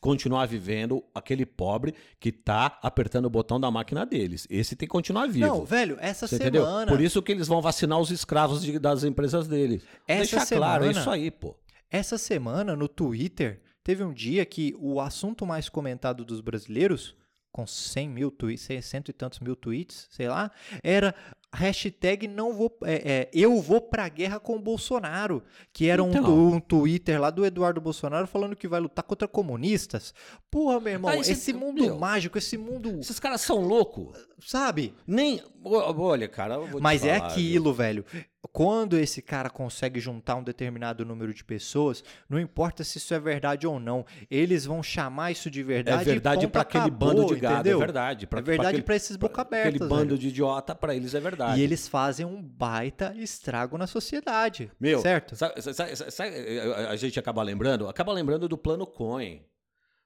continuar 0.00 0.46
vivendo 0.46 1.02
aquele 1.14 1.44
pobre 1.44 1.94
que 2.20 2.30
tá 2.30 2.78
apertando 2.82 3.24
o 3.26 3.30
botão 3.30 3.58
da 3.60 3.70
máquina 3.70 4.06
deles. 4.06 4.46
Esse 4.48 4.76
tem 4.76 4.86
que 4.86 4.92
continuar 4.92 5.26
vivo. 5.26 5.46
Não, 5.46 5.64
velho, 5.64 5.96
essa 6.00 6.26
Você 6.26 6.36
entendeu? 6.36 6.64
semana. 6.64 6.90
Por 6.90 7.00
isso 7.00 7.20
que 7.22 7.32
eles 7.32 7.48
vão 7.48 7.60
vacinar 7.60 7.98
os 7.98 8.10
escravos 8.10 8.62
de- 8.62 8.78
das 8.78 9.02
empresas 9.04 9.48
deles. 9.48 9.82
Essa 10.06 10.36
Deixar 10.36 10.56
claro, 10.56 10.84
é 10.84 10.88
semana- 10.88 11.00
isso 11.00 11.10
aí, 11.10 11.30
pô. 11.30 11.56
Essa 11.90 12.18
semana 12.18 12.76
no 12.76 12.86
Twitter 12.86 13.60
teve 13.82 14.04
um 14.04 14.12
dia 14.12 14.44
que 14.44 14.74
o 14.78 15.00
assunto 15.00 15.46
mais 15.46 15.68
comentado 15.68 16.24
dos 16.24 16.40
brasileiros, 16.40 17.16
com 17.50 17.66
100 17.66 18.08
mil 18.08 18.30
tweets, 18.30 18.62
600 18.66 19.08
e 19.08 19.12
tantos 19.12 19.40
mil 19.40 19.56
tweets, 19.56 20.06
sei 20.10 20.28
lá, 20.28 20.50
era 20.82 21.14
hashtag 21.54 22.28
não 22.28 22.52
vou, 22.52 22.76
é, 22.84 22.94
é, 23.12 23.30
eu 23.32 23.60
vou 23.60 23.80
pra 23.80 24.08
guerra 24.08 24.38
com 24.38 24.56
o 24.56 24.60
Bolsonaro, 24.60 25.42
que 25.72 25.86
era 25.88 26.02
um, 26.02 26.10
Então. 26.10 26.24
tu- 26.24 26.30
um 26.54 26.60
Twitter 26.60 27.20
lá 27.20 27.30
do 27.30 27.44
Eduardo 27.44 27.80
Bolsonaro 27.80 28.26
falando 28.26 28.54
que 28.56 28.68
vai 28.68 28.80
lutar 28.80 29.02
contra 29.04 29.26
comunistas. 29.26 30.12
Porra, 30.50 30.78
meu 30.80 30.92
irmão, 30.92 31.22
cê- 31.24 31.32
esse 31.32 31.52
mundo 31.52 31.82
meu, 31.82 31.98
mágico, 31.98 32.36
esse 32.38 32.56
mundo, 32.58 32.98
Esses 33.00 33.18
caras 33.18 33.40
são 33.40 33.60
loucos. 33.62 34.16
sabe? 34.44 34.94
Nem. 35.06 35.42
Olha, 35.64 36.28
cara. 36.28 36.56
Mas 36.80 37.04
é 37.04 37.16
falar, 37.18 37.28
viu? 37.28 37.34
aquilo, 37.34 37.72
velho. 37.72 38.04
Quando 38.52 38.96
esse 38.96 39.20
cara 39.20 39.50
consegue 39.50 39.98
juntar 39.98 40.36
um 40.36 40.42
determinado 40.42 41.04
número 41.04 41.34
de 41.34 41.44
pessoas, 41.44 42.04
não 42.28 42.38
importa 42.38 42.84
se 42.84 42.98
isso 42.98 43.12
é 43.12 43.18
verdade 43.18 43.66
ou 43.66 43.80
não, 43.80 44.06
eles 44.30 44.64
vão 44.64 44.80
chamar 44.82 45.32
isso 45.32 45.50
de 45.50 45.60
É 45.60 45.64
verdade. 45.64 46.04
verdade 46.04 46.46
para 46.46 46.64
para 46.64 46.80
aquele 46.80 46.90
bando 46.96 47.26
de 47.26 47.40
gado, 47.40 47.54
entendeu? 47.56 47.76
é 47.78 47.80
verdade. 47.80 48.26
Pra, 48.26 48.38
É 48.38 48.42
verdade 48.42 48.82
pra 48.82 48.94
esses 48.96 49.16
boca 49.16 49.42
abertas, 49.42 49.74
Aquele 49.74 49.88
bando 49.90 50.06
velho. 50.10 50.18
de 50.18 50.28
idiota, 50.28 50.74
pra 50.74 50.94
eles 50.94 51.14
é 51.14 51.20
verdade. 51.20 51.60
E 51.60 51.64
eles 51.64 51.88
fazem 51.88 52.24
um 52.24 52.40
baita 52.40 53.12
estrago 53.16 53.76
na 53.76 53.86
sociedade. 53.86 54.70
Meu, 54.78 55.00
certo? 55.00 55.34
sabe- 55.36 55.60
sabe- 55.60 55.96
sabe- 55.96 56.60
a 56.88 56.94
gente 56.96 57.18
acaba 57.18 57.42
lembrando? 57.42 57.88
Acaba 57.88 58.12
lembrando 58.12 58.48
do 58.48 58.56
plano 58.56 58.86
Cohen. 58.86 59.42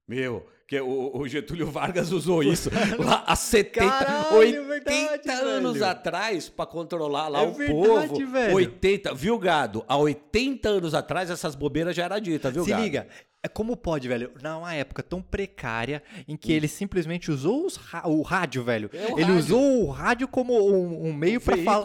Meu, 0.09 0.47
que 0.67 0.81
o, 0.81 1.17
o 1.17 1.29
Getúlio 1.29 1.67
Vargas 1.71 2.11
usou 2.13 2.43
isso 2.43 2.71
lá 2.99 3.25
há 3.27 3.37
70, 3.37 3.87
Caralho, 3.89 4.33
80 4.37 4.63
verdade, 4.65 5.31
anos 5.31 5.73
velho. 5.75 5.87
atrás 5.87 6.49
pra 6.49 6.67
controlar 6.67 7.29
lá 7.29 7.43
É 7.43 7.47
o 7.47 7.53
verdade, 7.55 8.09
povo. 8.09 8.27
velho. 8.27 8.55
80, 8.57 9.15
viu, 9.15 9.39
gado? 9.39 9.85
Há 9.87 9.97
80 9.97 10.69
anos 10.69 10.95
atrás 10.95 11.31
essas 11.31 11.55
bobeiras 11.55 11.95
já 11.95 12.05
era 12.05 12.19
dita, 12.19 12.51
viu, 12.51 12.65
Se 12.65 12.71
gado? 12.71 12.83
liga, 12.83 13.07
é 13.09 13.32
como 13.49 13.77
pode, 13.77 14.07
velho, 14.07 14.31
numa 14.43 14.73
época 14.75 15.03
tão 15.03 15.21
precária 15.21 16.01
em 16.29 16.35
Hum. 16.35 16.37
que 16.37 16.53
ele 16.53 16.69
simplesmente 16.69 17.31
usou 17.31 17.67
o 18.05 18.23
rádio, 18.23 18.63
velho. 18.63 18.89
É 18.93 19.13
o 19.13 19.19
ele 19.19 19.23
rádio. 19.25 19.37
usou 19.37 19.83
o 19.85 19.91
rádio 19.91 20.29
como 20.29 20.55
um, 20.55 21.09
um 21.09 21.13
meio 21.13 21.39
Um 21.39 21.43
pra, 21.43 21.57
fal- 21.59 21.83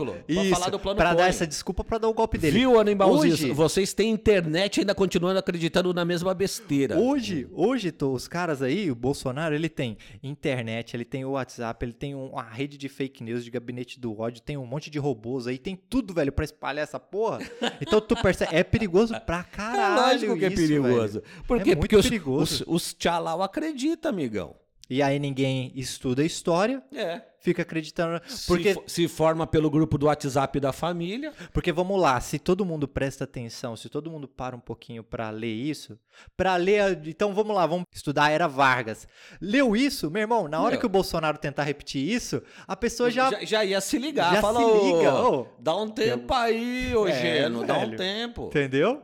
falar 0.51 0.70
do 0.70 0.80
plano 0.80 0.97
pra 0.97 1.14
dar 1.16 1.28
essa 1.28 1.47
desculpa 1.47 1.84
pra 1.84 1.97
dar 1.97 2.08
o 2.08 2.14
golpe 2.14 2.38
dele. 2.38 2.60
Viu, 2.60 2.80
Animalzinho? 2.80 3.34
Hoje- 3.34 3.51
Vocês 3.51 3.91
têm 3.93 4.12
internet 4.12 4.80
ainda 4.82 4.93
continuando 4.93 5.39
acreditando 5.39 5.93
na 5.93 6.05
mesma 6.05 6.34
besteira. 6.34 6.97
Hoje, 6.97 7.47
hoje, 7.51 7.91
tô, 7.91 8.12
os 8.14 8.28
caras 8.28 8.62
aí, 8.62 8.91
o 8.91 8.95
Bolsonaro, 8.95 9.55
ele 9.55 9.68
tem 9.70 9.97
internet, 10.22 10.95
ele 10.95 11.05
tem 11.05 11.26
o 11.26 11.32
WhatsApp, 11.32 11.84
ele 11.84 11.93
tem 11.93 12.14
um- 12.14 12.28
uma 12.32 12.43
rede 12.43 12.78
de 12.78 12.88
fake 12.88 13.24
news, 13.24 13.43
de 13.43 13.49
gabinete 13.49 13.99
do 13.99 14.20
ódio, 14.20 14.41
tem 14.41 14.58
um 14.58 14.66
monte 14.66 14.89
de 14.89 14.99
robôs 14.99 15.47
aí, 15.47 15.58
tem 15.58 15.76
tudo, 15.76 16.14
velho, 16.14 16.32
pra 16.32 16.45
espalhar 16.45 16.84
essa 16.84 16.99
porra. 16.99 17.39
Então 17.82 17.99
tu 17.99 18.16
percebe, 18.16 18.55
é 18.55 18.64
perigoso 18.64 19.20
pra 19.22 19.43
caralho. 19.43 19.97
é 19.99 20.12
lógico 20.14 20.38
que 20.38 20.45
é 20.45 20.47
isso, 20.49 20.55
perigoso. 20.55 21.22
velho. 21.22 21.47
Por 21.48 21.62
É 21.62 21.64
quê? 21.64 21.76
Porque 21.76 21.95
os, 21.95 22.06
perigoso. 22.06 22.64
os, 22.68 22.86
os 22.88 22.93
tchalau 22.93 23.41
acreditam, 23.41 24.10
amigão. 24.12 24.56
E 24.89 25.02
aí 25.02 25.20
ninguém 25.20 25.70
estuda 25.76 26.22
a 26.22 26.26
história, 26.26 26.82
É. 26.93 27.22
fica 27.41 27.62
acreditando. 27.62 28.22
Se 28.26 28.48
Porque, 28.48 28.74
fo- 28.74 28.84
se 28.88 29.06
forma 29.10 29.45
pelo 29.45 29.70
grupo 29.70 29.98
do 29.98 30.06
WhatsApp 30.06 30.62
da 30.62 30.72
família. 30.72 31.34
porque 31.52 31.74
vamos 31.74 32.00
lá, 32.00 32.18
se 32.22 32.39
todo 32.39 32.64
mundo 32.66 32.88
presta 32.88 33.26
atenção, 33.26 33.76
se 33.76 33.89
todo 33.89 34.10
mundo 34.10 34.30
para 34.30 34.56
um 34.56 34.62
pouquinho 34.62 35.04
pra 35.04 35.30
ler 35.30 35.52
isso, 35.54 36.00
pra 36.38 36.56
ler, 36.56 37.02
então 37.06 37.34
vamos 37.34 37.54
lá, 37.54 37.66
vamos 37.68 37.84
estudar 37.93 38.28
a 38.28 38.30
era 38.30 38.48
Vargas. 38.48 39.06
Leu 39.41 39.76
isso, 39.76 40.10
meu 40.10 40.22
irmão, 40.22 40.48
na 40.48 40.62
hora 40.62 40.72
Meu. 40.72 40.80
que 40.80 40.86
o 40.86 40.89
Bolsonaro 40.89 41.38
tentar 41.38 41.64
repetir 41.64 42.02
isso, 42.10 42.41
a 42.66 42.76
pessoa 42.76 43.12
já, 43.12 43.30
Já, 43.30 43.43
já 43.43 43.66
ia 43.66 43.82
se 43.82 43.98
ligar. 43.98 44.36
já 44.36 44.41
Fala, 44.41 44.62
se 44.62 44.86
liga. 44.86 45.12
Dá 45.60 45.76
um 45.76 45.89
tempo 45.89 46.34
aí, 46.34 46.95
ô 46.95 47.06
É, 47.10 47.12
Geno, 47.12 47.66
dá 47.66 47.78
um 47.78 47.93
tempo. 47.93 48.45
Entendeu? 48.48 49.02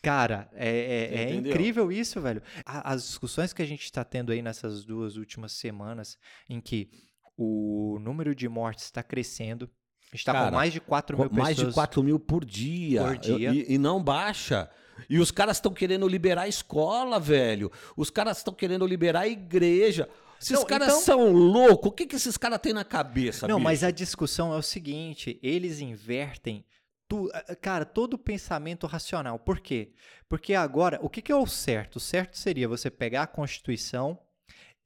Cara, 0.00 0.48
é, 0.54 0.68
é- 1.12 1.22
é 1.24 1.34
incrível 1.34 1.90
isso, 1.90 2.20
velho. 2.20 2.40
As 2.64 3.02
discussões 3.02 3.52
que 3.52 3.60
a 3.62 3.66
gente 3.66 3.82
está 3.84 4.04
tendo 4.04 4.30
aí 4.32 4.40
nessas 4.40 4.84
duas 4.84 5.16
últimas 5.16 5.52
semanas, 5.52 6.16
em 6.48 6.60
que 6.60 6.88
o 7.36 7.98
número 8.00 8.34
de 8.34 8.48
mortes 8.48 8.84
está 8.84 9.02
crescendo, 9.02 9.68
está 10.12 10.32
Cara, 10.32 10.50
com 10.50 10.56
mais 10.56 10.72
de 10.72 10.80
4 10.80 11.18
mil 11.18 11.30
Mais 11.32 11.56
pessoas. 11.56 11.68
de 11.68 11.74
4 11.74 12.02
mil 12.02 12.18
por 12.18 12.44
dia. 12.44 13.02
Por 13.04 13.18
dia. 13.18 13.52
E, 13.52 13.74
e 13.74 13.78
não 13.78 14.02
baixa. 14.02 14.70
E 15.08 15.18
os 15.18 15.30
caras 15.30 15.56
estão 15.58 15.72
querendo 15.72 16.08
liberar 16.08 16.42
a 16.42 16.48
escola, 16.48 17.20
velho. 17.20 17.70
Os 17.96 18.10
caras 18.10 18.38
estão 18.38 18.52
querendo 18.54 18.86
liberar 18.86 19.20
a 19.20 19.28
igreja. 19.28 20.08
Esses 20.40 20.52
Não, 20.52 20.64
caras 20.64 20.88
então- 20.88 21.00
são 21.00 21.32
loucos. 21.32 21.88
O 21.90 21.92
que, 21.92 22.06
que 22.06 22.16
esses 22.16 22.36
caras 22.36 22.60
têm 22.60 22.72
na 22.72 22.84
cabeça, 22.84 23.46
Não, 23.48 23.56
bicho? 23.56 23.64
mas 23.64 23.82
a 23.84 23.90
discussão 23.90 24.52
é 24.52 24.56
o 24.56 24.62
seguinte: 24.62 25.38
eles 25.42 25.80
invertem. 25.80 26.64
Tu- 27.08 27.28
cara, 27.60 27.84
todo 27.84 28.18
pensamento 28.18 28.86
racional. 28.86 29.38
Por 29.38 29.60
quê? 29.60 29.92
Porque 30.28 30.54
agora, 30.54 30.98
o 31.02 31.08
que, 31.08 31.22
que 31.22 31.32
é 31.32 31.36
o 31.36 31.46
certo? 31.46 31.96
O 31.96 32.00
certo 32.00 32.36
seria 32.36 32.68
você 32.68 32.90
pegar 32.90 33.22
a 33.22 33.26
Constituição 33.26 34.18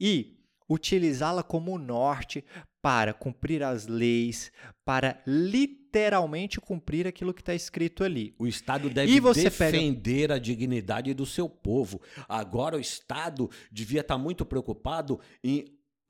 e 0.00 0.38
utilizá-la 0.70 1.42
como 1.42 1.76
norte 1.78 2.44
para 2.80 3.12
cumprir 3.12 3.62
as 3.62 3.86
leis, 3.86 4.50
para 4.84 5.22
literalmente 5.26 6.60
cumprir 6.60 7.06
aquilo 7.06 7.34
que 7.34 7.40
está 7.42 7.54
escrito 7.54 8.02
ali. 8.02 8.34
O 8.38 8.46
Estado 8.46 8.88
deve 8.90 9.20
você 9.20 9.50
pega- 9.50 9.72
defender 9.72 10.32
a 10.32 10.38
dignidade 10.38 11.12
do 11.14 11.26
seu 11.26 11.48
povo. 11.48 12.00
Agora, 12.28 12.76
o 12.76 12.80
Estado 12.80 13.50
devia 13.70 14.00
estar 14.00 14.18
muito 14.18 14.44
preocupado 14.44 15.20
em 15.44 15.64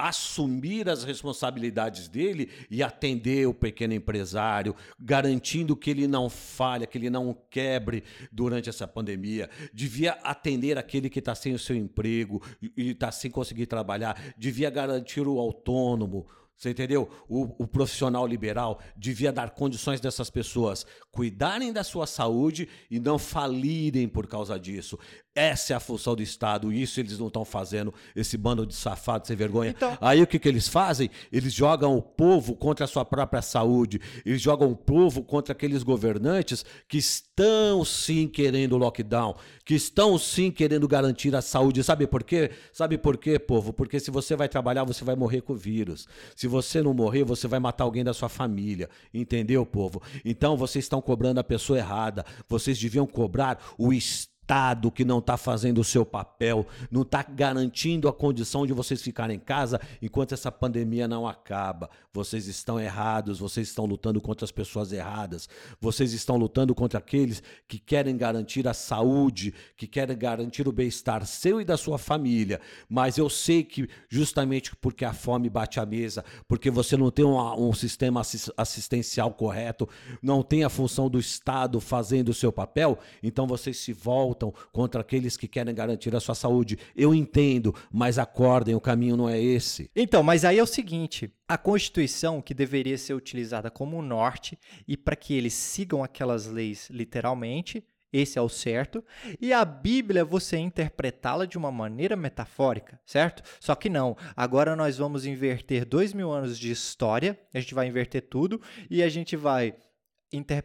assumir 0.09 0.89
as 0.89 1.05
responsabilidades 1.05 2.09
dele 2.09 2.51
e 2.69 2.83
atender 2.83 3.47
o 3.47 3.55
pequeno 3.55 3.95
empresário, 3.95 4.75
garantindo 4.99 5.77
que 5.77 5.91
ele 5.91 6.09
não 6.09 6.29
falha, 6.29 6.89
que 6.89 6.99
ele 6.99 7.09
não 7.09 7.37
quebre 7.49 8.03
durante 8.33 8.69
essa 8.69 8.89
pandemia. 8.89 9.49
Devia 9.73 10.13
atender 10.25 10.77
aquele 10.77 11.09
que 11.09 11.21
está 11.21 11.37
sem 11.37 11.55
o 11.55 11.59
seu 11.59 11.77
emprego 11.77 12.43
e 12.77 12.91
está 12.91 13.13
sem 13.13 13.31
conseguir 13.31 13.67
trabalhar. 13.67 14.35
Devia 14.37 14.71
garantir 14.71 15.27
o 15.27 15.39
autônomo. 15.39 16.27
Você 16.57 16.71
entendeu? 16.71 17.09
O, 17.29 17.65
o 17.65 17.67
profissional 17.67 18.25
liberal 18.25 18.79
devia 18.97 19.33
dar 19.33 19.51
condições 19.51 20.01
dessas 20.01 20.31
pessoas 20.31 20.87
cuidarem 21.11 21.73
da 21.73 21.83
sua 21.83 22.07
saúde 22.07 22.69
e 22.89 23.01
não 23.01 23.19
falirem 23.19 24.09
por 24.09 24.29
causa 24.29 24.59
disso. 24.61 24.97
Essa 25.35 25.73
é 25.73 25.77
a 25.77 25.81
função 25.81 26.15
do 26.15 26.23
Estado, 26.23 26.71
isso 26.71 27.01
eles 27.01 27.19
não 27.19 27.29
estão 27.29 27.43
fazendo, 27.43 27.93
esse 28.15 28.37
bando 28.37 28.67
de 28.67 28.75
safados 28.75 29.29
sem 29.29 29.35
vergonha. 29.37 29.71
Então- 29.71 29.97
Aí 29.99 30.21
o 30.21 30.27
que, 30.27 30.39
que 30.39 30.47
eles 30.47 30.69
fazem? 30.69 31.09
Eles 31.33 31.55
jogam 31.55 31.97
o 31.97 32.03
povo 32.03 32.55
contra 32.55 32.85
a 32.85 32.89
sua 32.89 33.03
própria 33.03 33.41
saúde, 33.41 33.99
eles 34.27 34.43
jogam 34.43 34.71
o 34.71 34.77
povo 34.77 35.23
contra 35.23 35.53
aqueles 35.53 35.83
governantes 35.83 36.67
que 36.87 36.99
estão 36.99 37.83
sim 37.83 38.29
querendo 38.29 38.77
lockdown, 38.77 39.35
que 39.65 39.75
estão 39.75 40.19
sim 40.19 40.51
querendo 40.51 40.87
garantir 40.87 41.35
a 41.35 41.41
saúde. 41.41 41.83
Sabe 41.83 42.07
por 42.07 42.23
quê? 42.25 42.51
Sabe 42.71 42.99
por 42.99 43.17
quê, 43.17 43.39
povo? 43.39 43.73
Porque 43.73 43.99
se 43.99 44.11
você 44.11 44.37
vai 44.37 44.51
trabalhar, 44.51 44.85
você 44.85 45.03
vai 45.03 45.17
morrer 45.17 45.41
com 45.41 45.55
o 45.55 45.57
vírus. 45.57 46.07
Se 46.37 46.47
você 46.47 46.83
não 46.83 46.93
morrer, 46.93 47.25
você 47.25 47.49
vai 47.49 47.59
matar 47.59 47.85
alguém 47.85 48.05
da 48.05 48.13
sua 48.13 48.29
família. 48.29 48.91
Entendeu, 49.15 49.65
povo? 49.65 50.03
Então 50.27 50.59
vocês 50.59 50.85
estão 50.85 51.01
cobrando 51.01 51.41
a 51.41 51.45
pessoa 51.45 51.79
errada. 51.79 52.23
Vocês 52.47 52.79
deviam 52.79 53.07
cobrar 53.07 53.59
o 53.79 53.95
Estado. 53.95 54.32
Estado 54.53 54.91
que 54.91 55.03
não 55.03 55.19
está 55.19 55.39
fazendo 55.39 55.81
o 55.81 55.85
seu 55.85 56.05
papel, 56.05 56.67
não 56.91 57.01
está 57.01 57.23
garantindo 57.23 58.07
a 58.07 58.13
condição 58.13 58.67
de 58.67 58.75
vocês 58.75 59.01
ficarem 59.01 59.37
em 59.37 59.41
casa 59.41 59.81
enquanto 60.03 60.33
essa 60.33 60.53
pandemia 60.53 61.09
não 61.09 61.27
acaba. 61.27 61.89
Vocês 62.13 62.47
estão 62.47 62.79
errados, 62.79 63.39
vocês 63.39 63.69
estão 63.69 63.87
lutando 63.87 64.21
contra 64.21 64.45
as 64.45 64.53
pessoas 64.53 64.93
erradas, 64.93 65.49
vocês 65.81 66.13
estão 66.13 66.37
lutando 66.37 66.75
contra 66.75 66.99
aqueles 66.99 67.43
que 67.67 67.79
querem 67.79 68.15
garantir 68.15 68.69
a 68.69 68.75
saúde, 68.75 69.55
que 69.75 69.87
querem 69.87 70.19
garantir 70.19 70.69
o 70.69 70.73
bem-estar 70.73 71.25
seu 71.25 71.59
e 71.59 71.65
da 71.65 71.79
sua 71.79 71.97
família. 71.97 72.61
Mas 72.91 73.17
eu 73.17 73.31
sei 73.31 73.65
que 73.65 73.89
justamente 74.11 74.77
porque 74.77 75.07
a 75.07 75.15
fome 75.15 75.49
bate 75.49 75.81
à 75.81 75.87
mesa, 75.87 76.23
porque 76.47 76.71
você 76.71 76.95
não 76.95 77.11
tem 77.11 77.25
um, 77.25 77.69
um 77.69 77.73
sistema 77.73 78.21
assis- 78.21 78.51
assistencial 78.55 79.33
correto, 79.33 79.89
não 80.23 80.43
tem 80.43 80.63
a 80.63 80.69
função 80.69 81.09
do 81.09 81.19
Estado 81.19 81.81
fazendo 81.81 82.29
o 82.29 82.35
seu 82.35 82.53
papel, 82.53 82.99
então 83.23 83.47
vocês 83.47 83.79
se 83.79 83.95
voltam 83.95 84.42
contra 84.73 85.03
aqueles 85.03 85.37
que 85.37 85.47
querem 85.47 85.75
garantir 85.75 86.17
a 86.17 86.21
sua 86.21 86.35
saúde. 86.35 86.79
Eu 86.97 87.15
entendo, 87.15 87.75
mas 87.93 88.19
acordem, 88.19 88.75
o 88.75 88.81
caminho 88.81 89.17
não 89.17 89.29
é 89.29 89.41
esse. 89.41 89.91
Então, 89.95 90.23
mas 90.23 90.45
aí 90.45 90.59
é 90.59 90.63
o 90.63 90.67
seguinte: 90.67 91.31
a 91.47 91.59
Constituição, 91.59 92.41
que 92.41 92.55
deveria 92.55 92.97
ser 92.97 93.15
utilizada 93.15 93.71
como 93.71 94.01
norte 94.01 94.59
e 94.89 94.97
para 94.97 95.15
que 95.15 95.35
eles 95.35 95.53
sigam 95.53 96.03
aquelas 96.03 96.47
leis 96.47 96.89
literalmente, 96.91 97.85
esse 98.13 98.39
é 98.39 98.43
o 98.43 98.49
certo, 98.49 99.03
e 99.41 99.53
a 99.53 99.65
Bíblia 99.65 100.25
você 100.25 100.59
interpretá-la 100.59 101.47
de 101.47 101.57
uma 101.57 101.73
maneira 101.73 102.15
metafórica, 102.15 103.01
certo? 103.07 103.43
Só 103.59 103.75
que 103.75 103.89
não. 103.89 104.17
Agora 104.37 104.77
nós 104.77 104.99
vamos 104.99 105.25
inverter 105.25 105.87
dois 105.87 106.13
mil 106.13 106.31
anos 106.31 106.59
de 106.59 106.71
história, 106.71 107.39
a 107.55 107.61
gente 107.61 107.75
vai 107.75 107.87
inverter 107.87 108.23
tudo 108.29 108.61
e 108.91 109.03
a 109.03 109.09
gente 109.09 109.35
vai. 109.35 109.75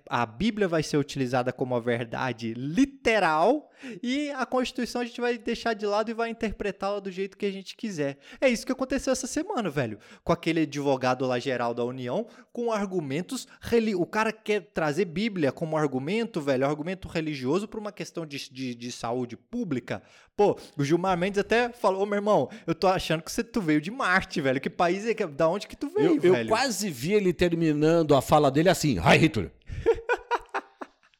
A 0.10 0.26
Bíblia 0.26 0.68
vai 0.68 0.84
ser 0.84 0.98
utilizada 0.98 1.52
como 1.52 1.76
a 1.76 1.80
verdade 1.80 2.54
literal 2.54 3.70
e 4.02 4.32
a 4.32 4.46
Constituição 4.46 5.02
a 5.02 5.06
gente 5.06 5.22
vai 5.22 5.38
deixar 5.38 5.74
de 5.74 5.86
lado 5.86 6.10
e 6.10 6.14
vai 6.14 6.30
interpretá-la 6.30 7.00
do 7.00 7.12
jeito 7.12 7.38
que 7.38 7.46
a 7.46 7.52
gente 7.52 7.76
quiser. 7.76 8.18
É 8.42 8.50
isso 8.50 8.66
que 8.66 8.72
aconteceu 8.72 9.14
essa 9.14 9.28
semana, 9.28 9.70
velho. 9.70 10.00
Com 10.24 10.34
aquele 10.34 10.62
advogado 10.62 11.26
lá 11.26 11.38
geral 11.40 11.74
da 11.74 11.84
União, 11.84 12.28
com 12.52 12.72
argumentos. 12.72 13.48
Reli... 13.62 13.94
O 13.96 14.06
cara 14.06 14.32
quer 14.32 14.62
trazer 14.74 15.06
Bíblia 15.06 15.52
como 15.52 15.78
argumento, 15.78 16.42
velho, 16.42 16.66
argumento 16.66 17.08
religioso 17.08 17.68
para 17.68 17.80
uma 17.80 17.92
questão 17.92 18.26
de, 18.26 18.52
de, 18.52 18.74
de 18.74 18.92
saúde 18.92 19.38
pública. 19.38 20.02
Pô, 20.36 20.58
o 20.78 20.84
Gilmar 20.84 21.18
Mendes 21.18 21.40
até 21.40 21.70
falou: 21.70 22.04
Ô, 22.04 22.06
meu 22.06 22.18
irmão, 22.18 22.50
eu 22.66 22.76
tô 22.76 22.88
achando 22.88 23.22
que 23.22 23.32
você, 23.32 23.44
tu 23.44 23.62
veio 23.62 23.82
de 23.82 23.92
Marte, 23.92 24.40
velho. 24.42 24.62
Que 24.62 24.70
país 24.70 25.06
é 25.06 25.14
que. 25.14 25.26
Da 25.26 25.48
onde 25.48 25.68
que 25.68 25.76
tu 25.76 25.90
veio, 25.90 26.16
Eu, 26.16 26.20
eu 26.22 26.34
velho? 26.34 26.50
quase 26.50 26.90
vi 26.90 27.14
ele 27.14 27.34
terminando 27.34 28.16
a 28.16 28.22
fala 28.22 28.50
dele 28.50 28.70
assim: 28.70 28.98
Hi 29.00 29.18
Hitler. 29.18 29.52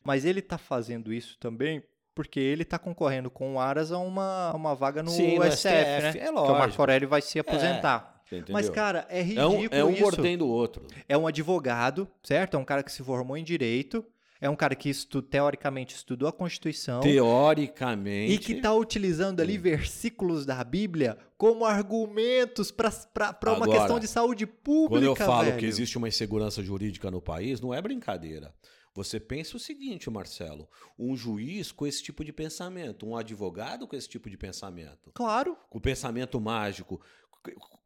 Mas 0.08 0.24
ele 0.24 0.42
tá 0.42 0.58
fazendo 0.58 1.12
isso 1.12 1.38
também 1.38 1.84
porque 2.16 2.40
ele 2.40 2.64
tá 2.64 2.80
concorrendo 2.80 3.30
com 3.30 3.56
o 3.56 3.60
Aras 3.60 3.92
a 3.92 4.00
uma, 4.00 4.54
uma 4.56 4.74
vaga 4.74 5.04
no, 5.04 5.12
Sim, 5.12 5.38
no 5.38 5.52
STF, 5.52 5.68
né? 5.68 6.10
é 6.10 6.12
que 6.14 6.30
o 6.30 6.34
lógico. 6.34 6.58
Marco 6.58 6.82
Aurélio 6.82 7.10
vai 7.10 7.22
se 7.22 7.38
aposentar. 7.38 8.22
Você 8.24 8.38
entendeu? 8.38 8.54
Mas, 8.54 8.70
cara, 8.70 9.06
é 9.10 9.20
é 9.20 9.22
ridículo 9.22 9.60
um, 9.60 9.68
é 9.70 9.84
um 9.84 9.92
isso. 9.92 10.02
mordendo 10.02 10.46
o 10.46 10.48
outro. 10.48 10.88
É 11.10 11.18
um 11.18 11.28
advogado, 11.28 12.08
certo? 12.24 12.56
É 12.56 12.58
um 12.58 12.64
cara 12.64 12.84
que 12.84 12.92
se 12.92 13.04
formou 13.04 13.36
em 13.36 13.44
direito. 13.44 14.04
É 14.40 14.50
um 14.50 14.56
cara 14.56 14.76
que 14.76 14.90
estu, 14.90 15.22
teoricamente 15.22 15.94
estudou 15.94 16.30
a 16.30 16.32
Constituição. 16.32 17.02
Teoricamente. 17.02 18.32
E 18.32 18.38
que 18.38 18.56
tá 18.56 18.74
utilizando 18.74 19.42
ali 19.42 19.58
versículos 19.58 20.46
da 20.46 20.64
Bíblia 20.64 21.18
como 21.38 21.66
argumentos 21.66 22.72
para 22.72 23.36
uma 23.44 23.66
Agora, 23.66 23.72
questão 23.72 24.00
de 24.00 24.08
saúde 24.08 24.48
pública. 24.48 24.90
Quando 24.90 25.04
eu 25.04 25.16
falo 25.16 25.46
velho. 25.46 25.58
que 25.58 25.66
existe 25.66 25.98
uma 25.98 26.08
insegurança 26.08 26.64
jurídica 26.64 27.12
no 27.12 27.22
país, 27.22 27.60
não 27.60 27.74
é 27.74 27.82
brincadeira. 27.82 28.54
Você 28.98 29.20
pensa 29.20 29.56
o 29.56 29.60
seguinte, 29.60 30.10
Marcelo: 30.10 30.68
um 30.98 31.16
juiz 31.16 31.72
com 31.72 31.86
esse 31.86 32.02
tipo 32.02 32.26
de 32.26 32.34
pensamento, 32.34 33.06
um 33.06 33.16
advogado 33.16 33.88
com 33.88 33.96
esse 33.96 34.10
tipo 34.10 34.28
de 34.28 34.36
pensamento, 34.36 35.12
Claro. 35.14 35.56
com 35.70 35.80
pensamento 35.80 36.42
mágico. 36.42 37.00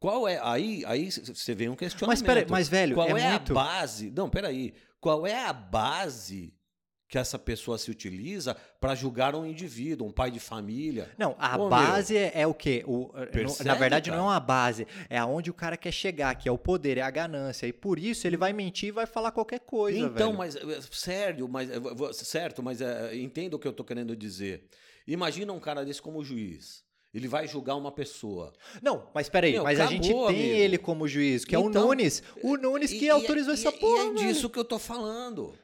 Qual 0.00 0.26
é. 0.26 0.40
Aí, 0.42 0.82
aí 0.86 1.10
você 1.10 1.54
vem 1.54 1.68
um 1.68 1.76
questionamento. 1.76 2.18
Mas, 2.18 2.22
peraí, 2.26 2.46
mas, 2.48 2.66
velho, 2.66 2.94
Qual 2.94 3.14
é 3.14 3.20
é, 3.20 3.30
muito- 3.32 3.52
a 3.52 3.54
base? 3.54 4.10
Não, 4.10 4.30
peraí. 4.30 4.72
Qual 4.98 5.26
é 5.26 5.44
a 5.44 5.52
base 5.52 6.54
que 7.12 7.18
essa 7.18 7.38
pessoa 7.38 7.76
se 7.76 7.90
utiliza 7.90 8.56
para 8.80 8.94
julgar 8.94 9.34
um 9.34 9.44
indivíduo, 9.44 10.08
um 10.08 10.10
pai 10.10 10.30
de 10.30 10.40
família? 10.40 11.10
Não, 11.18 11.36
a 11.38 11.56
Ô, 11.56 11.58
meu, 11.58 11.68
base 11.68 12.16
é, 12.16 12.32
é 12.34 12.46
o 12.46 12.54
quê? 12.54 12.82
O, 12.86 13.10
na 13.12 13.26
Percebe, 13.26 13.78
verdade, 13.78 14.08
não 14.10 14.16
é 14.16 14.20
cara? 14.20 14.30
uma 14.30 14.40
base. 14.40 14.86
É 15.10 15.18
aonde 15.18 15.50
o 15.50 15.52
cara 15.54 15.76
quer 15.76 15.92
chegar, 15.92 16.34
que 16.36 16.48
é 16.48 16.52
o 16.52 16.56
poder, 16.56 16.96
é 16.96 17.02
a 17.02 17.10
ganância. 17.10 17.66
E 17.66 17.72
por 17.72 17.98
isso 17.98 18.26
ele 18.26 18.38
vai 18.38 18.54
mentir 18.54 18.88
e 18.88 18.92
vai 18.92 19.04
falar 19.04 19.30
qualquer 19.30 19.60
coisa, 19.60 19.98
Então, 19.98 20.28
velho. 20.28 20.38
mas 20.38 20.56
eh, 20.56 20.80
sério, 20.90 21.46
mas 21.46 21.68
eh, 21.70 21.74
certo, 22.14 22.62
mas 22.62 22.80
eh, 22.80 23.14
entenda 23.16 23.56
o 23.56 23.58
que 23.58 23.68
eu 23.68 23.74
tô 23.74 23.84
querendo 23.84 24.16
dizer. 24.16 24.64
Imagina 25.06 25.52
um 25.52 25.60
cara 25.60 25.84
desse 25.84 26.00
como 26.00 26.24
juiz. 26.24 26.82
Ele 27.12 27.28
vai 27.28 27.46
julgar 27.46 27.76
uma 27.76 27.92
pessoa. 27.92 28.54
Não, 28.80 29.10
mas 29.14 29.28
peraí, 29.28 29.52
Meu, 29.52 29.64
mas 29.64 29.78
a 29.78 29.84
gente 29.84 30.08
acabou, 30.08 30.28
tem 30.28 30.40
amigo. 30.40 30.56
ele 30.56 30.78
como 30.78 31.06
juiz, 31.06 31.44
que 31.44 31.54
é 31.54 31.58
Então, 31.58 31.82
o 31.84 31.88
Nunes. 31.88 32.22
O 32.42 32.56
Nunes 32.56 32.90
que 32.90 33.00
E- 33.04 33.04
e- 33.04 33.10
autorizou 33.10 33.52
e- 33.52 33.58
essa 33.58 33.70
porra. 33.70 33.98
E 34.04 34.06
é 34.06 34.12
velho. 34.14 34.16
disso 34.16 34.48
que 34.48 34.58
eu 34.58 34.64
tô 34.64 34.78
falando. 34.78 35.54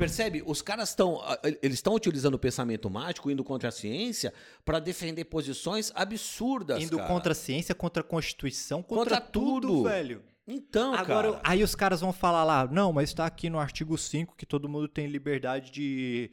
Percebe? 0.00 0.42
Os 0.44 0.60
caras 0.62 0.88
estão. 0.88 1.20
Eles 1.62 1.74
estão 1.78 1.94
utilizando 1.94 2.34
o 2.34 2.38
pensamento 2.38 2.88
mágico, 2.90 3.30
indo 3.30 3.44
contra 3.44 3.68
a 3.68 3.72
ciência, 3.72 4.32
para 4.64 4.78
defender 4.80 5.24
posições 5.26 5.92
absurdas. 5.94 6.82
Indo 6.82 6.96
cara. 6.96 7.08
contra 7.08 7.32
a 7.32 7.34
ciência, 7.34 7.74
contra 7.74 8.00
a 8.00 8.04
Constituição, 8.04 8.82
contra, 8.82 9.16
Contra 9.16 9.20
tudo, 9.20 9.68
tudo. 9.68 9.82
velho. 9.84 10.22
Então, 10.48 10.94
Agora, 10.94 11.32
cara. 11.32 11.42
aí 11.44 11.62
os 11.62 11.74
caras 11.76 12.00
vão 12.00 12.12
falar 12.12 12.42
lá, 12.42 12.66
não, 12.66 12.92
mas 12.92 13.14
tá 13.14 13.24
aqui 13.24 13.48
no 13.48 13.58
artigo 13.60 13.96
5 13.96 14.34
que 14.36 14.44
todo 14.44 14.68
mundo 14.68 14.88
tem 14.88 15.06
liberdade 15.06 15.70
de 15.70 16.30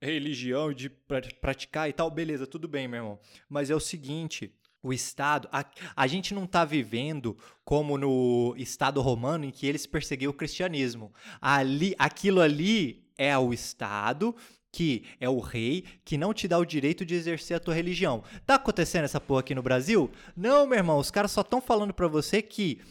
religião, 0.00 0.72
de 0.72 0.88
pra- 0.88 1.22
praticar 1.40 1.88
e 1.88 1.92
tal. 1.92 2.10
Beleza, 2.10 2.46
tudo 2.46 2.68
bem, 2.68 2.86
meu 2.86 2.98
irmão. 2.98 3.18
Mas 3.48 3.70
é 3.70 3.74
o 3.74 3.80
seguinte, 3.80 4.52
o 4.82 4.92
Estado, 4.92 5.48
a, 5.50 5.64
a 5.96 6.06
gente 6.06 6.32
não 6.34 6.46
tá 6.46 6.64
vivendo 6.64 7.36
como 7.64 7.98
no 7.98 8.54
Estado 8.56 9.00
romano 9.00 9.44
em 9.44 9.50
que 9.50 9.66
eles 9.66 9.86
perseguiam 9.86 10.30
o 10.30 10.34
cristianismo. 10.34 11.12
Ali, 11.40 11.94
aquilo 11.98 12.40
ali 12.40 13.04
é 13.18 13.36
o 13.36 13.52
Estado 13.52 14.34
que 14.72 15.04
é 15.18 15.26
o 15.26 15.40
rei 15.40 15.84
que 16.04 16.18
não 16.18 16.34
te 16.34 16.46
dá 16.46 16.58
o 16.58 16.64
direito 16.64 17.02
de 17.02 17.14
exercer 17.14 17.56
a 17.56 17.60
tua 17.60 17.72
religião. 17.72 18.22
Tá 18.44 18.56
acontecendo 18.56 19.04
essa 19.04 19.18
porra 19.18 19.40
aqui 19.40 19.54
no 19.54 19.62
Brasil? 19.62 20.10
Não, 20.36 20.66
meu 20.66 20.76
irmão, 20.76 20.98
os 20.98 21.10
caras 21.10 21.30
só 21.30 21.40
estão 21.40 21.62
falando 21.62 21.94
pra 21.94 22.06
você 22.08 22.42
que 22.42 22.82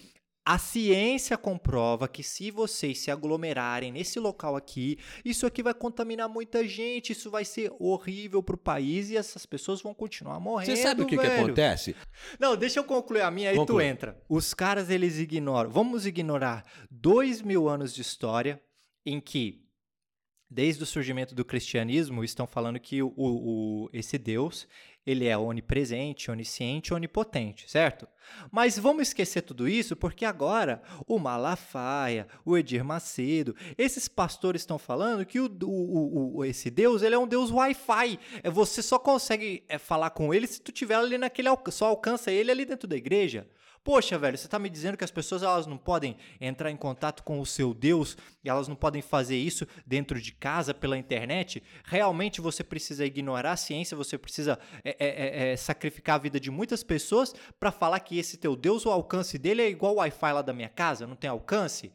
a 0.46 0.60
ciência 0.60 1.36
comprova 1.38 2.08
que 2.08 2.22
se 2.22 2.52
vocês 2.52 3.00
se 3.00 3.10
aglomerarem 3.10 3.92
nesse 3.92 4.20
local 4.20 4.56
aqui, 4.56 5.00
isso 5.24 5.46
aqui 5.48 5.64
vai 5.64 5.74
contaminar 5.74 6.30
muita 6.30 6.68
gente, 6.68 7.14
isso 7.14 7.32
vai 7.32 7.44
ser 7.44 7.74
horrível 7.80 8.44
pro 8.44 8.56
país 8.56 9.10
e 9.10 9.18
essas 9.18 9.46
pessoas 9.46 9.82
vão 9.82 9.94
continuar 9.94 10.40
morrendo. 10.40 10.76
Você 10.76 10.84
sabe 10.84 11.02
o 11.02 11.08
que, 11.08 11.18
que 11.18 11.26
acontece? 11.26 11.96
Não, 12.40 12.56
deixa 12.56 12.80
eu 12.80 12.84
concluir 12.84 13.22
a 13.22 13.32
minha, 13.32 13.50
aí 13.50 13.66
tu 13.66 13.82
entra. 13.82 14.22
Os 14.30 14.54
caras, 14.54 14.92
eles 14.92 15.18
ignoram. 15.18 15.72
Vamos 15.72 16.06
ignorar 16.06 16.64
dois 16.92 17.42
mil 17.42 17.68
anos 17.68 17.94
de 17.94 18.02
história 18.02 18.62
em 19.04 19.20
que, 19.20 19.65
desde 20.56 20.82
o 20.84 20.86
surgimento 20.86 21.36
do 21.36 21.44
cristianismo, 21.44 22.24
estão 22.24 22.48
falando 22.48 22.80
que 22.80 23.04
o, 23.04 23.12
o- 23.18 23.90
esse 23.92 24.18
Deus, 24.18 24.66
ele 25.06 25.26
é 25.28 25.38
onipresente, 25.38 26.32
onisciente, 26.32 26.94
onipotente, 26.94 27.70
certo? 27.70 28.08
Mas 28.50 28.80
vamos 28.80 29.10
esquecer 29.10 29.42
tudo 29.42 29.68
isso 29.68 29.98
porque 29.98 30.24
agora 30.24 30.82
o 31.06 31.20
Malafaia, 31.20 32.26
o 32.46 32.58
Edir 32.58 32.86
Macedo, 32.86 33.54
esses 33.78 34.08
pastores 34.08 34.62
estão 34.62 34.80
falando 34.80 35.26
que 35.26 35.42
o, 35.42 35.46
o- 35.64 36.38
o- 36.38 36.46
esse 36.46 36.72
Deus 36.72 37.02
ele 37.02 37.16
é 37.16 37.20
um 37.20 37.28
Deus 37.28 37.52
Wi-Fi. 37.52 38.18
É, 38.42 38.50
você 38.50 38.82
só 38.82 38.98
consegue 38.98 39.66
é, 39.68 39.78
falar 39.78 40.12
com 40.12 40.34
ele 40.34 40.48
se 40.48 40.62
tu 40.62 40.72
tiver 40.72 40.96
ali 40.96 41.18
naquele 41.18 41.50
só 41.70 41.88
alcança 41.88 42.32
ele 42.32 42.50
ali 42.50 42.64
dentro 42.66 42.88
da 42.88 42.96
igreja. 42.96 43.46
Poxa, 43.86 44.18
velho, 44.18 44.36
você 44.36 44.48
tá 44.48 44.58
me 44.58 44.68
dizendo 44.68 44.98
que 44.98 45.04
as 45.04 45.12
pessoas 45.12 45.44
elas 45.44 45.68
não 45.68 45.78
podem 45.78 46.18
entrar 46.42 46.72
em 46.72 46.76
contato 46.76 47.22
com 47.22 47.40
o 47.40 47.46
seu 47.46 47.72
Deus 47.72 48.18
e 48.44 48.50
elas 48.50 48.68
não 48.68 48.76
podem 48.76 49.00
fazer 49.00 49.38
isso 49.38 49.68
dentro 49.86 50.20
de 50.20 50.32
casa 50.32 50.74
pela 50.74 50.98
internet? 50.98 51.62
Realmente 51.84 52.42
você 52.42 52.64
precisa 52.64 53.06
ignorar 53.06 53.52
a 53.52 53.56
ciência, 53.56 53.96
você 53.96 54.18
precisa 54.18 54.58
é, 54.84 54.90
é, 54.90 54.96
é, 55.08 55.52
é, 55.52 55.56
sacrificar 55.56 56.16
a 56.16 56.18
vida 56.18 56.40
de 56.40 56.50
muitas 56.50 56.84
pessoas 56.84 57.36
para 57.60 57.72
falar 57.72 58.00
que 58.00 58.18
esse 58.18 58.38
teu 58.38 58.56
Deus, 58.56 58.88
o 58.88 58.90
alcance 58.90 59.38
dele 59.38 59.62
é 59.62 59.70
igual 59.70 59.94
o 59.94 59.98
Wi-Fi 59.98 60.34
lá 60.34 60.42
da 60.42 60.52
minha 60.52 60.70
casa, 60.70 61.06
não 61.06 61.16
tem 61.16 61.30
alcance? 61.30 61.94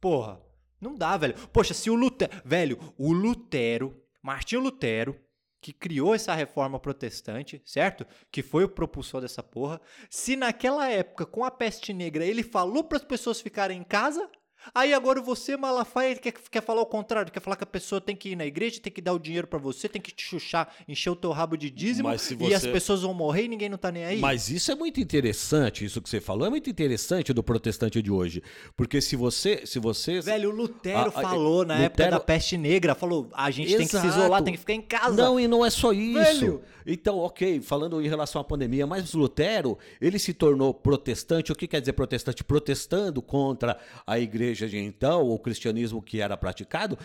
Porra, 0.00 0.40
não 0.80 0.94
dá, 0.94 1.16
velho. 1.16 1.34
Poxa, 1.48 1.74
se 1.74 1.90
o 1.90 1.96
Lutero. 1.96 2.30
Velho, 2.44 2.78
o 2.96 3.12
Lutero, 3.12 4.00
Martinho 4.22 4.60
Lutero, 4.60 5.18
que 5.62 5.72
criou 5.72 6.12
essa 6.12 6.34
reforma 6.34 6.80
protestante, 6.80 7.62
certo? 7.64 8.04
Que 8.32 8.42
foi 8.42 8.64
o 8.64 8.68
propulsor 8.68 9.20
dessa 9.20 9.44
porra. 9.44 9.80
Se 10.10 10.34
naquela 10.34 10.90
época, 10.90 11.24
com 11.24 11.44
a 11.44 11.52
peste 11.52 11.94
negra, 11.94 12.26
ele 12.26 12.42
falou 12.42 12.82
para 12.82 12.98
as 12.98 13.04
pessoas 13.04 13.40
ficarem 13.40 13.78
em 13.78 13.84
casa, 13.84 14.28
aí 14.74 14.92
agora 14.94 15.20
você, 15.20 15.56
Malafaia, 15.56 16.16
quer, 16.16 16.32
quer 16.32 16.62
falar 16.62 16.82
o 16.82 16.86
contrário, 16.86 17.30
quer 17.32 17.40
falar 17.40 17.56
que 17.56 17.64
a 17.64 17.66
pessoa 17.66 18.00
tem 18.00 18.14
que 18.16 18.30
ir 18.30 18.36
na 18.36 18.46
igreja, 18.46 18.80
tem 18.80 18.92
que 18.92 19.00
dar 19.00 19.12
o 19.12 19.18
dinheiro 19.18 19.46
para 19.46 19.58
você, 19.58 19.88
tem 19.88 20.00
que 20.00 20.10
te 20.12 20.22
chuchar, 20.24 20.72
encher 20.88 21.10
o 21.10 21.16
teu 21.16 21.30
rabo 21.30 21.56
de 21.56 21.70
dízimo, 21.70 22.08
se 22.18 22.36
e 22.40 22.54
as 22.54 22.62
você- 22.62 22.72
pessoas 22.72 23.02
vão 23.02 23.14
morrer 23.14 23.44
e 23.44 23.48
ninguém 23.48 23.68
não 23.68 23.78
tá 23.78 23.90
nem 23.90 24.04
aí. 24.04 24.18
Mas 24.20 24.48
isso 24.50 24.70
é 24.70 24.74
muito 24.74 25.00
interessante, 25.00 25.84
isso 25.84 26.00
que 26.00 26.08
você 26.08 26.20
falou 26.20 26.46
é 26.46 26.50
muito 26.50 26.68
interessante 26.70 27.32
do 27.32 27.42
protestante 27.42 28.00
de 28.02 28.10
hoje. 28.10 28.42
Porque 28.76 29.00
se 29.00 29.16
você. 29.16 29.62
Se 29.66 29.78
você 29.78 30.20
Velho, 30.20 30.50
o 30.50 30.52
Lutero 30.54 30.98
Ah, 30.98 31.12
ah, 31.14 31.22
falou 31.22 31.64
na 31.64 31.74
época 31.78 32.04
Lutero- 32.04 32.10
da 32.10 32.20
peste 32.20 32.56
negra, 32.56 32.94
falou, 32.94 33.28
a 33.32 33.50
gente 33.50 33.68
tem 33.76 33.86
que 33.86 33.90
se 33.92 33.96
Exato. 33.96 34.18
isolar, 34.18 34.42
tem 34.42 34.52
que 34.54 34.60
ficar 34.60 34.74
em 34.74 34.82
casa. 34.82 35.14
Não, 35.16 35.38
e 35.38 35.46
não 35.48 35.64
é 35.64 35.70
só 35.70 35.92
isso. 35.92 36.18
Velho. 36.40 36.62
Então, 36.84 37.18
ok, 37.18 37.60
falando 37.60 38.02
em 38.02 38.08
relação 38.08 38.40
à 38.40 38.44
pandemia, 38.44 38.86
mas 38.86 39.12
Lutero, 39.14 39.78
ele 40.00 40.18
se 40.18 40.34
tornou 40.34 40.74
protestante. 40.74 41.52
O 41.52 41.54
que 41.54 41.68
quer 41.68 41.80
dizer 41.80 41.92
protestante? 41.92 42.42
Protestando 42.42 43.22
contra 43.22 43.78
a 44.04 44.18
igreja 44.18 44.51
de 44.58 44.78
então, 44.78 45.28
o 45.28 45.38
cristianismo 45.38 46.02
que 46.02 46.20
era 46.20 46.36
praticado. 46.36 46.98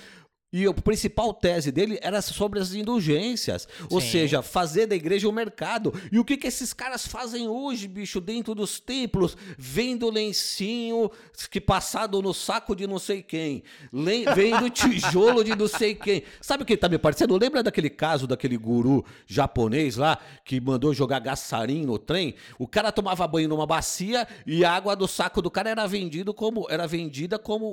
E 0.52 0.66
a 0.66 0.74
principal 0.74 1.34
tese 1.34 1.74
dele 1.74 2.00
era 2.02 2.22
sobre 2.22 2.58
as 2.60 2.74
indulgências. 2.74 3.68
Ou 3.92 4.00
Sim. 4.00 4.12
seja, 4.12 4.42
fazer 4.42 4.86
da 4.88 4.96
igreja 4.96 5.28
um 5.28 5.32
mercado. 5.32 5.94
E 6.10 6.18
o 6.18 6.24
que, 6.24 6.38
que 6.38 6.48
esses 6.48 6.72
caras 6.72 7.06
fazem 7.06 7.50
hoje, 7.50 7.86
bicho, 7.86 8.22
dentro 8.22 8.56
dos 8.56 8.80
templos? 8.80 9.36
Vendo 9.58 10.10
lencinho 10.10 11.12
que 11.52 11.60
passado 11.60 12.22
no 12.22 12.34
saco 12.34 12.74
de 12.76 12.88
não 12.88 12.98
sei 12.98 13.22
quem. 13.22 13.62
Len- 13.92 14.24
Vendo 14.34 14.70
tijolo 14.72 15.44
de 15.44 15.54
não 15.54 15.68
sei 15.68 15.94
quem. 15.94 16.24
Sabe 16.42 16.64
o 16.64 16.66
que 16.66 16.78
tá 16.78 16.88
me 16.88 16.98
parecendo? 16.98 17.38
Lembra 17.38 17.62
daquele 17.62 17.90
caso 17.90 18.26
daquele 18.26 18.56
guru 18.58 19.04
japonês 19.26 19.98
lá 19.98 20.18
que 20.46 20.62
mandou 20.62 20.94
jogar 20.94 21.20
gassarim 21.20 21.86
no 21.86 22.00
trem? 22.00 22.36
O 22.58 22.66
cara 22.68 22.92
tomava 22.92 23.28
banho 23.28 23.50
numa 23.50 23.66
bacia 23.66 24.26
e 24.46 24.64
a 24.64 24.72
água 24.72 24.96
do 24.96 25.10
saco 25.10 25.42
do 25.42 25.52
cara 25.52 25.70
era 25.72 25.86
vendido 25.88 26.34
como 26.34 26.68
era 26.70 26.88
vendida 26.88 27.38
como 27.38 27.70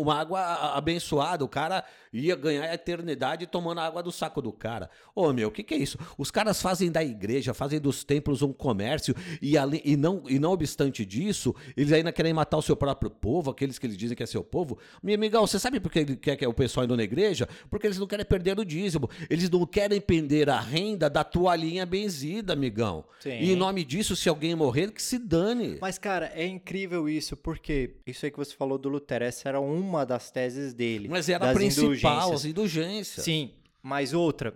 uma 0.00 0.14
água 0.18 0.40
abençoada. 0.74 1.44
O 1.44 1.48
cara 1.48 1.84
ia 2.14 2.36
ganhar 2.36 2.64
a 2.64 2.74
eternidade 2.74 3.46
tomando 3.46 3.80
a 3.80 3.86
água 3.86 4.02
do 4.02 4.12
saco 4.12 4.40
do 4.40 4.52
cara. 4.52 4.88
Ô 5.14 5.32
meu, 5.32 5.48
o 5.48 5.50
que, 5.50 5.62
que 5.62 5.74
é 5.74 5.78
isso? 5.78 5.98
Os 6.16 6.30
caras 6.30 6.62
fazem 6.62 6.90
da 6.90 7.02
igreja, 7.02 7.52
fazem 7.52 7.80
dos 7.80 8.04
templos 8.04 8.42
um 8.42 8.52
comércio 8.52 9.14
e, 9.42 9.58
ali, 9.58 9.82
e, 9.84 9.96
não, 9.96 10.22
e 10.28 10.38
não 10.38 10.52
obstante 10.52 11.04
disso, 11.04 11.54
eles 11.76 11.92
ainda 11.92 12.12
querem 12.12 12.32
matar 12.32 12.56
o 12.56 12.62
seu 12.62 12.76
próprio 12.76 13.10
povo, 13.10 13.50
aqueles 13.50 13.78
que 13.78 13.86
eles 13.86 13.96
dizem 13.96 14.16
que 14.16 14.22
é 14.22 14.26
seu 14.26 14.44
povo. 14.44 14.78
Minha 15.02 15.16
amigão, 15.16 15.46
você 15.46 15.58
sabe 15.58 15.80
por 15.80 15.90
que 15.90 15.98
ele 15.98 16.16
quer 16.16 16.36
que 16.36 16.46
o 16.46 16.54
pessoal 16.54 16.84
indo 16.84 16.96
na 16.96 17.02
igreja? 17.02 17.48
Porque 17.68 17.86
eles 17.86 17.98
não 17.98 18.06
querem 18.06 18.24
perder 18.24 18.58
o 18.58 18.64
dízimo. 18.64 19.08
Eles 19.28 19.50
não 19.50 19.66
querem 19.66 20.00
perder 20.00 20.48
a 20.50 20.60
renda 20.60 21.08
da 21.10 21.24
toalhinha 21.24 21.84
benzida, 21.84 22.52
amigão. 22.52 23.04
Sim. 23.20 23.38
E 23.40 23.52
em 23.52 23.56
nome 23.56 23.84
disso, 23.84 24.14
se 24.14 24.28
alguém 24.28 24.54
morrer, 24.54 24.92
que 24.92 25.02
se 25.02 25.18
dane. 25.18 25.78
Mas, 25.80 25.98
cara, 25.98 26.30
é 26.34 26.46
incrível 26.46 27.08
isso, 27.08 27.36
porque 27.36 27.96
isso 28.06 28.24
aí 28.24 28.30
que 28.30 28.38
você 28.38 28.54
falou 28.54 28.78
do 28.78 28.88
Lutero, 28.88 29.24
essa 29.24 29.48
era 29.48 29.60
uma 29.60 30.04
das 30.04 30.30
teses 30.30 30.74
dele. 30.74 31.08
Mas 31.08 31.28
era 31.28 31.50
a 31.50 31.54
principal, 31.54 32.03
indulgências. 32.12 32.40
as 32.40 32.44
indulgências. 32.44 33.24
Sim, 33.24 33.50
mas 33.82 34.14
outra, 34.14 34.54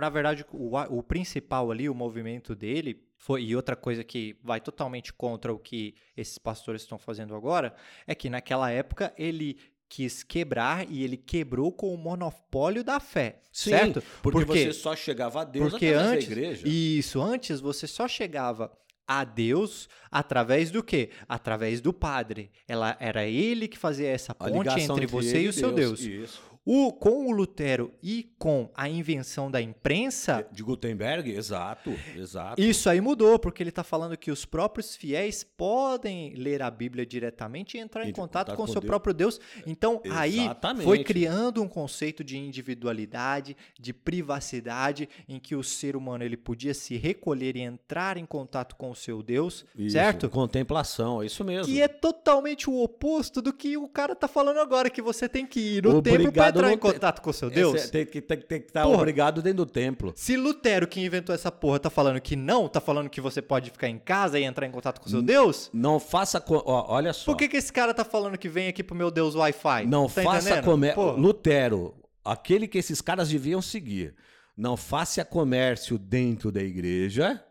na 0.00 0.10
verdade, 0.10 0.44
o, 0.52 0.76
o 0.76 1.02
principal 1.02 1.70
ali, 1.70 1.88
o 1.88 1.94
movimento 1.94 2.54
dele, 2.54 3.02
foi, 3.16 3.44
e 3.44 3.56
outra 3.56 3.76
coisa 3.76 4.04
que 4.04 4.36
vai 4.42 4.60
totalmente 4.60 5.12
contra 5.12 5.52
o 5.52 5.58
que 5.58 5.94
esses 6.16 6.38
pastores 6.38 6.82
estão 6.82 6.98
fazendo 6.98 7.34
agora, 7.34 7.74
é 8.06 8.14
que 8.14 8.28
naquela 8.28 8.70
época 8.70 9.12
ele 9.16 9.56
quis 9.88 10.22
quebrar 10.22 10.90
e 10.90 11.02
ele 11.02 11.16
quebrou 11.16 11.70
com 11.72 11.94
o 11.94 11.96
monopólio 11.96 12.82
da 12.82 12.98
fé, 12.98 13.38
Sim, 13.52 13.70
certo? 13.70 14.02
Porque 14.22 14.44
Por 14.44 14.52
quê? 14.52 14.64
você 14.64 14.72
só 14.72 14.96
chegava 14.96 15.42
a 15.42 15.44
Deus 15.44 15.70
Porque 15.70 15.86
através 15.86 16.12
antes, 16.12 16.26
da 16.28 16.32
igreja. 16.32 16.68
isso, 16.68 17.22
antes 17.22 17.60
você 17.60 17.86
só 17.86 18.08
chegava 18.08 18.76
a 19.06 19.22
Deus 19.22 19.88
através 20.10 20.70
do 20.70 20.82
quê? 20.82 21.10
Através 21.28 21.80
do 21.80 21.92
Padre. 21.92 22.50
Ela 22.66 22.96
era 22.98 23.24
ele 23.24 23.68
que 23.68 23.78
fazia 23.78 24.08
essa 24.08 24.34
ponte 24.34 24.58
ligação 24.58 24.96
entre 24.96 25.06
você 25.06 25.42
e 25.42 25.48
o 25.48 25.52
seu 25.52 25.70
Deus. 25.72 26.00
Isso. 26.00 26.42
O, 26.66 26.92
com 26.92 27.28
o 27.28 27.30
Lutero 27.30 27.94
e 28.02 28.34
com 28.38 28.68
a 28.74 28.88
invenção 28.88 29.50
da 29.50 29.62
imprensa, 29.62 30.46
De 30.52 30.62
Gutenberg, 30.62 31.30
exato, 31.30 31.94
exato. 32.14 32.60
isso 32.60 32.90
aí 32.90 33.00
mudou, 33.00 33.38
porque 33.38 33.62
ele 33.62 33.70
está 33.70 33.84
falando 33.84 34.16
que 34.16 34.30
os 34.30 34.44
próprios 34.44 34.94
fiéis 34.94 35.44
podem 35.44 36.34
ler 36.34 36.60
a 36.60 36.70
Bíblia 36.70 37.06
diretamente 37.06 37.76
e 37.76 37.80
entrar 37.80 38.06
em 38.06 38.12
contato 38.12 38.26
contato 38.26 38.56
com 38.56 38.62
o 38.64 38.66
seu 38.66 38.80
Deus. 38.80 38.88
próprio 38.88 39.14
Deus. 39.14 39.40
Então, 39.66 40.00
aí 40.10 40.50
foi 40.82 41.02
criando 41.02 41.62
um 41.62 41.68
conceito 41.68 42.22
de 42.22 42.36
individualidade, 42.36 43.56
de 43.78 43.92
privacidade, 43.92 45.08
em 45.28 45.38
que 45.38 45.54
o 45.54 45.62
ser 45.62 45.96
humano 45.96 46.24
ele 46.24 46.36
podia 46.36 46.74
se 46.74 46.96
recolher 46.96 47.56
e 47.56 47.60
entrar 47.60 48.16
em 48.16 48.26
contato 48.26 48.76
com 48.76 48.90
o 48.90 48.94
seu 48.94 49.22
Deus, 49.22 49.64
Isso, 49.76 49.92
certo? 49.92 50.28
Contemplação, 50.28 51.22
é 51.22 51.26
isso 51.26 51.44
mesmo. 51.44 51.72
Que 51.72 51.80
é 51.80 51.88
totalmente 51.88 52.68
o 52.68 52.82
oposto 52.82 53.40
do 53.40 53.52
que 53.52 53.76
o 53.76 53.88
cara 53.88 54.14
tá 54.14 54.28
falando 54.28 54.58
agora, 54.58 54.90
que 54.90 55.00
você 55.00 55.28
tem 55.28 55.46
que 55.46 55.60
ir 55.60 55.84
no 55.84 56.02
templo 56.02 56.26
Obrigado 56.26 56.55
entrar 56.55 56.55
no 56.62 56.70
em 56.70 56.78
contato 56.78 57.20
com 57.22 57.30
o 57.30 57.32
seu 57.32 57.48
Deus. 57.50 57.74
Esse- 57.76 57.90
tem 57.90 58.06
que 58.06 58.20
tem, 58.20 58.38
tem 58.38 58.60
que 58.60 58.68
estar 58.68 58.82
Porra. 58.84 58.96
obrigado 58.96 59.42
dentro 59.42 59.64
do 59.64 59.66
templo. 59.70 60.12
Se 60.16 60.36
Lutero, 60.36 60.86
que 60.86 61.00
inventou 61.04 61.34
essa 61.34 61.50
porra, 61.52 61.78
tá 61.78 61.90
falando 61.90 62.20
que 62.20 62.36
não, 62.36 62.68
tá 62.68 62.80
falando 62.80 63.08
que 63.10 63.20
você 63.20 63.40
pode 63.42 63.70
ficar 63.70 63.88
em 63.88 63.98
casa 63.98 64.38
e 64.38 64.44
entrar 64.44 64.66
em 64.66 64.70
contato 64.70 65.00
com 65.00 65.06
o 65.06 65.10
seu 65.10 65.22
Deus, 65.22 65.70
Não 65.72 65.98
faça. 66.00 66.42
ó, 66.48 66.94
olha 66.94 67.12
só. 67.12 67.24
por 67.32 67.36
que, 67.36 67.48
que 67.48 67.56
esse 67.56 67.72
cara 67.72 67.92
tá 67.94 68.04
falando 68.04 68.36
que 68.38 68.48
vem 68.48 68.68
aqui 68.68 68.82
pro 68.84 68.94
meu 68.96 69.10
Deus 69.10 69.34
Wi-Fi? 69.34 69.86
Não 69.86 70.06
Tá 70.08 70.22
faça 70.22 70.62
comércio. 70.62 71.12
Lutero, 71.16 71.94
aquele 72.24 72.66
que 72.68 72.78
esses 72.78 73.00
caras 73.00 73.28
deviam 73.28 73.60
seguir. 73.62 74.14
Não 74.56 74.76
faça 74.76 75.24
comércio 75.24 75.98
dentro 75.98 76.50
da 76.50 76.62
igreja 76.62 77.42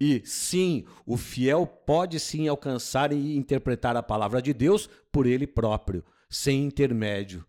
E 0.00 0.22
sim, 0.24 0.84
o 1.04 1.16
fiel 1.16 1.66
pode 1.66 2.20
sim 2.20 2.46
alcançar 2.46 3.12
e 3.12 3.36
interpretar 3.36 3.96
a 3.96 4.02
palavra 4.02 4.40
de 4.40 4.54
Deus 4.54 4.88
por 5.10 5.26
ele 5.26 5.44
próprio, 5.46 6.04
sem 6.30 6.64
intermédio. 6.64 7.44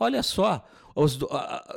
Olha 0.00 0.22
só, 0.22 0.66
os 0.94 1.18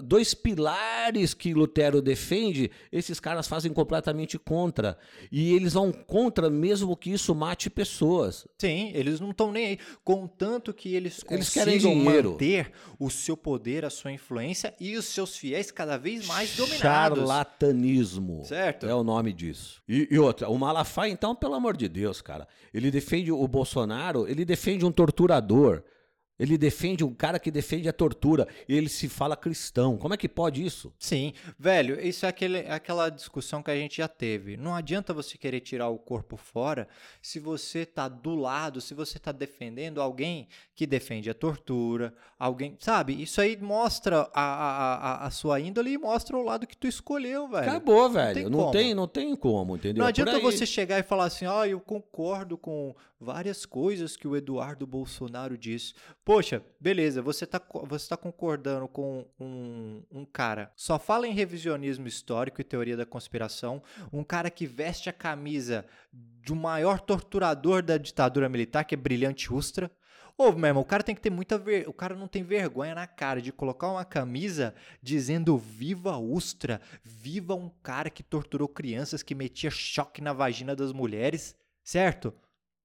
dois 0.02 0.34
pilares 0.34 1.34
que 1.34 1.54
Lutero 1.54 2.02
defende, 2.02 2.72
esses 2.92 3.20
caras 3.20 3.48
fazem 3.48 3.72
completamente 3.72 4.40
contra. 4.40 4.98
E 5.32 5.54
eles 5.54 5.74
vão 5.74 5.92
contra 5.92 6.50
mesmo 6.50 6.96
que 6.96 7.12
isso 7.12 7.36
mate 7.36 7.70
pessoas. 7.70 8.48
Sim, 8.58 8.92
eles 8.94 9.20
não 9.20 9.32
estão 9.32 9.52
nem 9.52 9.66
aí. 9.68 9.80
Contanto 10.04 10.74
que 10.74 10.96
eles, 10.96 11.24
eles 11.30 11.50
querem 11.50 12.04
manter 12.04 12.72
o 13.00 13.10
seu 13.10 13.36
poder, 13.36 13.86
a 13.86 13.90
sua 13.90 14.12
influência 14.12 14.74
e 14.80 14.96
os 14.96 15.06
seus 15.06 15.38
fiéis 15.38 15.70
cada 15.70 15.98
vez 15.98 16.26
mais 16.26 16.56
dominados. 16.56 16.80
Charlatanismo. 16.80 18.44
Certo. 18.46 18.86
É 18.86 18.96
o 18.96 19.04
nome 19.04 19.34
disso. 19.34 19.82
E, 19.88 20.08
e 20.10 20.18
outra, 20.18 20.50
o 20.50 20.58
Malafaia, 20.58 21.12
então, 21.12 21.36
pelo 21.36 21.56
amor 21.56 21.78
de 21.78 21.88
Deus, 21.88 22.22
cara, 22.22 22.48
ele 22.74 22.90
defende 22.90 23.32
o 23.32 23.48
Bolsonaro, 23.48 24.28
ele 24.28 24.46
defende 24.46 24.86
um 24.86 24.92
torturador. 24.92 25.84
Ele 26.44 26.58
defende 26.58 27.06
um 27.06 27.14
cara 27.14 27.39
que 27.39 27.50
defende 27.50 27.88
a 27.88 27.94
tortura. 27.94 28.46
E 28.68 28.76
ele 28.76 28.89
se 28.89 29.08
fala 29.08 29.38
cristão. 29.38 29.98
Como 29.98 30.14
é 30.14 30.18
que 30.18 30.28
pode 30.28 30.64
isso? 30.64 30.94
Sim, 31.00 31.32
velho, 31.58 31.98
isso 32.06 32.26
é 32.26 32.30
aquele, 32.30 32.60
aquela 32.68 33.08
discussão 33.08 33.64
que 33.64 33.72
a 33.72 33.76
gente 33.78 33.96
já 33.98 34.10
teve. 34.10 34.58
Não 34.58 34.76
adianta 34.76 35.14
você 35.14 35.38
querer 35.38 35.62
tirar 35.62 35.88
o 35.88 35.98
corpo 35.98 36.36
fora 36.36 36.86
se 37.22 37.39
você 37.39 37.86
tá 37.86 38.10
do 38.10 38.36
lado, 38.36 38.82
se 38.82 38.94
você 38.94 39.18
tá 39.18 39.32
defendendo 39.32 40.02
alguém 40.02 40.50
que 40.76 40.86
defende 40.86 41.30
a 41.30 41.34
tortura, 41.34 42.14
alguém. 42.38 42.76
Sabe? 42.78 43.22
Isso 43.22 43.39
aí 43.39 43.56
mostra 43.56 44.30
a, 44.34 44.44
a, 44.44 44.96
a, 44.96 45.28
a 45.28 45.32
sua 45.32 45.62
índole 45.62 45.94
e 45.94 45.98
mostra 45.98 46.36
o 46.36 46.44
lado 46.44 46.68
que 46.68 46.76
tu 46.76 46.88
escolheu, 46.88 47.48
velho. 47.48 47.70
Acabou, 47.70 48.10
velho. 48.10 48.50
Não 48.50 48.50
tem, 48.50 48.66
não 48.66 48.72
tem, 48.72 48.94
não 48.94 49.08
tem 49.08 49.36
como, 49.38 49.78
entendeu? 49.78 50.02
Não 50.02 50.08
adianta 50.10 50.38
você 50.41 50.66
chegar 50.66 51.00
e 51.00 51.04
falar 51.04 51.26
assim, 51.26 51.46
ó, 51.46 51.62
oh, 51.62 51.66
eu 51.66 51.80
concordo 51.80 52.58
com 52.58 52.94
várias 53.24 53.66
coisas 53.66 54.18
que 54.18 54.28
o 54.28 54.36
Eduardo 54.36 54.86
Bolsonaro 54.86 55.58
diz. 55.58 55.96
Poxa, 56.24 56.62
beleza, 56.80 57.22
você 57.22 57.46
está 57.46 57.62
você 57.86 58.10
tá 58.10 58.18
concordando 58.18 58.88
com 58.88 59.26
um, 59.40 60.04
um 60.12 60.26
cara. 60.26 60.72
Só 60.76 61.00
fala 61.00 61.28
em 61.28 61.34
revisionismo 61.34 62.08
histórico 62.08 62.62
e 62.62 62.64
teoria 62.64 62.98
da 62.98 63.06
conspiração. 63.06 63.82
Um 64.12 64.24
cara 64.24 64.50
que 64.50 64.66
veste 64.66 65.10
a 65.10 65.14
camisa 65.14 65.86
do 66.12 66.56
maior 66.56 67.00
torturador 67.00 67.82
da 67.82 67.98
ditadura 67.98 68.50
militar, 68.50 68.84
que 68.84 68.94
é 68.94 68.98
Brilhante 68.98 69.52
Ustra. 69.52 69.90
Ô, 70.36 70.52
meu 70.52 70.68
irmão, 70.68 70.82
o 70.82 70.86
cara 70.86 71.04
tem 71.04 71.14
que 71.14 71.22
ter 71.22 71.30
muita 71.30 71.60
ver... 71.60 71.88
O 71.88 71.94
cara 71.94 72.16
não 72.16 72.28
tem 72.28 72.42
vergonha 72.42 72.96
na 72.96 73.06
cara 73.06 73.40
de 73.40 73.52
colocar 73.52 73.88
uma 73.88 74.04
camisa 74.04 74.74
dizendo 75.02 75.56
viva 75.58 76.18
Ustra, 76.18 76.82
viva 77.04 77.54
um 77.54 77.70
cara 77.70 78.10
que 78.10 78.24
torturou 78.24 78.68
crianças, 78.68 79.22
que 79.22 79.36
metia 79.36 79.70
choque 79.70 80.22
na 80.22 80.34
vagina 80.34 80.76
das 80.76 80.92
mulheres, 80.92 81.56
certo? 81.84 82.34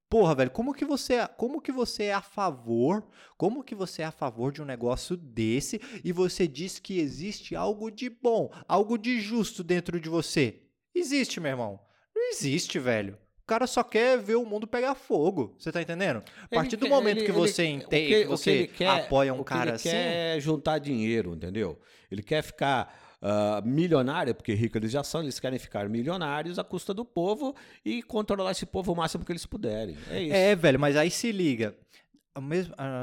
Porra, 0.09 0.35
velho, 0.35 0.51
como 0.51 0.73
que 0.73 0.87
você, 0.87 1.15
é, 1.15 1.27
como 1.27 1.61
que 1.61 1.71
você 1.71 2.05
é 2.05 2.15
a 2.15 2.23
favor? 2.23 3.07
Como 3.37 3.63
que 3.63 3.75
você 3.75 4.01
é 4.03 4.07
a 4.07 4.11
favor 4.11 4.51
de 4.51 4.63
um 4.63 4.65
negócio 4.65 5.17
desse 5.17 5.81
e 6.03 6.13
você 6.13 6.49
diz 6.49 6.79
que 6.79 6.99
existe 6.99 7.55
algo 7.55 7.91
de 7.91 8.09
bom, 8.09 8.51
algo 8.67 8.97
de 8.97 9.21
justo 9.21 9.63
dentro 9.63 10.01
de 10.01 10.09
você? 10.09 10.63
Existe, 10.95 11.41
meu 11.41 11.51
irmão. 11.51 11.81
Não 12.15 12.31
existe, 12.31 12.79
velho. 12.79 13.19
O 13.43 13.47
cara 13.47 13.67
só 13.67 13.83
quer 13.83 14.19
ver 14.19 14.37
o 14.37 14.47
mundo 14.47 14.67
pegar 14.67 14.95
fogo. 14.95 15.55
Você 15.59 15.71
tá 15.71 15.81
entendendo? 15.83 16.23
A 16.43 16.49
partir 16.49 16.77
do 16.77 16.89
momento 16.89 17.19
ele, 17.19 17.27
que 17.27 17.33
você 17.33 17.63
ele, 17.63 17.73
entende, 17.73 18.09
que, 18.09 18.23
que, 18.23 18.27
você 18.27 18.67
que 18.67 18.75
quer, 18.75 18.89
apoia 18.89 19.33
um 19.35 19.45
cara 19.45 19.75
assim, 19.75 19.89
ele 19.91 19.99
quer 19.99 20.41
juntar 20.41 20.79
dinheiro, 20.79 21.35
entendeu? 21.35 21.79
Ele 22.11 22.23
quer 22.23 22.43
ficar 22.43 23.08
uh, 23.23 23.67
milionária, 23.67 24.35
porque 24.35 24.55
rico 24.55 24.79
eles 24.79 24.91
já 24.91 25.03
são, 25.03 25.23
eles 25.23 25.39
querem 25.41 25.59
ficar 25.59 25.89
milionários 25.89 26.59
à 26.59 26.65
custa 26.65 26.93
do 26.95 27.05
povo 27.05 27.55
e 27.85 28.03
controlar 28.03 28.53
esse 28.53 28.67
povo 28.67 28.93
o 28.93 28.97
máximo 28.97 29.25
que 29.25 29.33
eles 29.33 29.47
puderem. 29.47 29.97
É 30.11 30.23
isso. 30.23 30.35
É, 30.35 30.57
velho, 30.57 30.79
mas 30.79 30.97
aí 30.97 31.11
se 31.11 31.33
liga. 31.33 31.75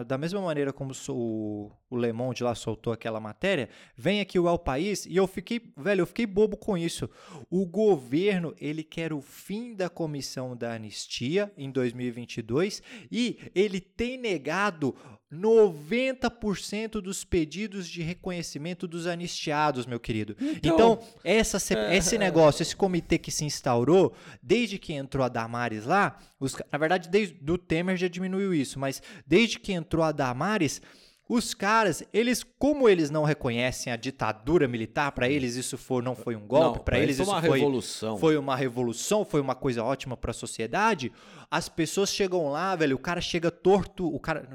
da 0.07 0.17
mesma 0.17 0.41
maneira 0.41 0.71
como 0.71 0.93
o, 1.09 1.71
o 1.89 1.97
Le 1.97 2.11
Monde 2.11 2.43
lá 2.43 2.55
soltou 2.55 2.91
aquela 2.91 3.19
matéria, 3.19 3.69
vem 3.95 4.19
aqui 4.19 4.39
o 4.39 4.47
El 4.47 4.57
País 4.57 5.05
e 5.05 5.15
eu 5.15 5.27
fiquei, 5.27 5.61
velho, 5.77 6.01
eu 6.01 6.07
fiquei 6.07 6.25
bobo 6.25 6.57
com 6.57 6.77
isso. 6.77 7.09
O 7.49 7.65
governo, 7.65 8.53
ele 8.59 8.83
quer 8.83 9.13
o 9.13 9.21
fim 9.21 9.75
da 9.75 9.89
comissão 9.89 10.55
da 10.55 10.73
anistia 10.73 11.51
em 11.57 11.69
2022 11.69 12.81
e 13.11 13.37
ele 13.53 13.79
tem 13.79 14.17
negado 14.17 14.95
90% 15.31 17.01
dos 17.01 17.23
pedidos 17.23 17.87
de 17.87 18.01
reconhecimento 18.01 18.87
dos 18.87 19.05
anistiados, 19.07 19.85
meu 19.85 19.99
querido. 19.99 20.35
Então, 20.39 20.73
então 20.73 20.99
essa, 21.23 21.57
é, 21.73 21.97
esse 21.97 22.17
negócio, 22.17 22.61
esse 22.61 22.75
comitê 22.75 23.17
que 23.17 23.31
se 23.31 23.45
instaurou, 23.45 24.15
desde 24.41 24.77
que 24.77 24.93
entrou 24.93 25.25
a 25.25 25.29
Damares 25.29 25.85
lá, 25.85 26.17
os, 26.39 26.55
na 26.71 26.77
verdade, 26.77 27.09
desde 27.09 27.35
do 27.35 27.57
Temer 27.57 27.97
já 27.97 28.07
diminuiu 28.07 28.53
isso, 28.53 28.79
mas 28.79 29.01
desde 29.25 29.59
que 29.59 29.73
entrou 29.73 30.03
a 30.03 30.11
Damares, 30.11 30.81
os 31.27 31.53
caras, 31.55 32.03
eles, 32.13 32.43
como 32.57 32.87
eles 32.87 33.09
não 33.09 33.23
reconhecem 33.23 33.91
a 33.91 33.95
ditadura 33.95 34.67
militar, 34.67 35.11
para 35.11 35.27
eles 35.27 35.55
isso 35.55 35.77
for, 35.77 36.03
não 36.03 36.15
foi 36.15 36.35
um 36.35 36.45
golpe, 36.45 36.81
para 36.83 36.99
eles 36.99 37.17
isso 37.19 37.29
uma 37.29 37.41
foi, 37.41 37.57
revolução. 37.59 38.17
foi 38.17 38.37
uma 38.37 38.55
revolução, 38.55 39.25
foi 39.25 39.41
uma 39.41 39.55
coisa 39.55 39.83
ótima 39.83 40.15
para 40.15 40.31
a 40.31 40.33
sociedade. 40.33 41.11
As 41.49 41.67
pessoas 41.67 42.11
chegam 42.11 42.49
lá, 42.49 42.75
velho, 42.75 42.95
o 42.95 42.99
cara 42.99 43.21
chega 43.21 43.49
torto, 43.49 44.07
o 44.07 44.19
cara, 44.19 44.47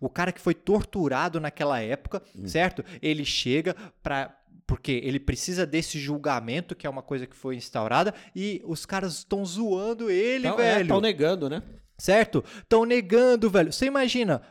o 0.00 0.08
cara 0.08 0.30
que 0.30 0.40
foi 0.40 0.54
torturado 0.54 1.40
naquela 1.40 1.80
época, 1.80 2.22
hum. 2.36 2.46
certo? 2.46 2.84
Ele 3.00 3.24
chega 3.24 3.74
para 4.02 4.38
porque 4.64 5.02
ele 5.04 5.20
precisa 5.20 5.66
desse 5.66 5.98
julgamento, 5.98 6.74
que 6.74 6.86
é 6.86 6.90
uma 6.90 7.02
coisa 7.02 7.26
que 7.26 7.36
foi 7.36 7.56
instaurada, 7.56 8.14
e 8.34 8.62
os 8.64 8.86
caras 8.86 9.18
estão 9.18 9.44
zoando 9.44 10.08
ele, 10.08 10.46
então, 10.46 10.56
velho. 10.56 10.82
Estão 10.82 10.98
é, 10.98 11.00
negando, 11.02 11.50
né? 11.50 11.62
Certo? 12.02 12.44
Estão 12.58 12.84
negando, 12.84 13.48
velho. 13.48 13.72
Você 13.72 13.86
imagina, 13.86 14.42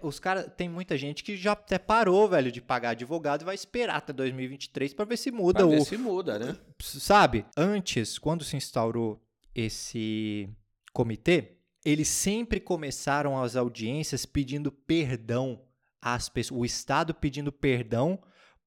os 0.00 0.18
caras, 0.18 0.50
tem 0.56 0.66
muita 0.66 0.96
gente 0.96 1.22
que 1.22 1.36
já 1.36 1.52
até 1.52 1.78
parou, 1.78 2.26
velho, 2.26 2.50
de 2.50 2.62
pagar 2.62 2.90
advogado 2.92 3.42
e 3.42 3.44
vai 3.44 3.54
esperar 3.54 3.96
até 3.96 4.14
2023 4.14 4.94
para 4.94 5.04
ver 5.04 5.18
se 5.18 5.30
muda 5.30 5.58
pra 5.58 5.66
ver 5.66 5.82
o 5.82 5.84
se 5.84 5.98
muda, 5.98 6.38
né? 6.38 6.56
Sabe? 6.80 7.44
Antes, 7.54 8.18
quando 8.18 8.44
se 8.44 8.56
instaurou 8.56 9.22
esse 9.54 10.48
comitê, 10.94 11.58
eles 11.84 12.08
sempre 12.08 12.60
começaram 12.60 13.42
as 13.42 13.56
audiências 13.56 14.24
pedindo 14.24 14.72
perdão 14.72 15.60
às 16.00 16.30
pessoas, 16.30 16.58
o 16.58 16.64
Estado 16.64 17.12
pedindo 17.12 17.52
perdão 17.52 18.18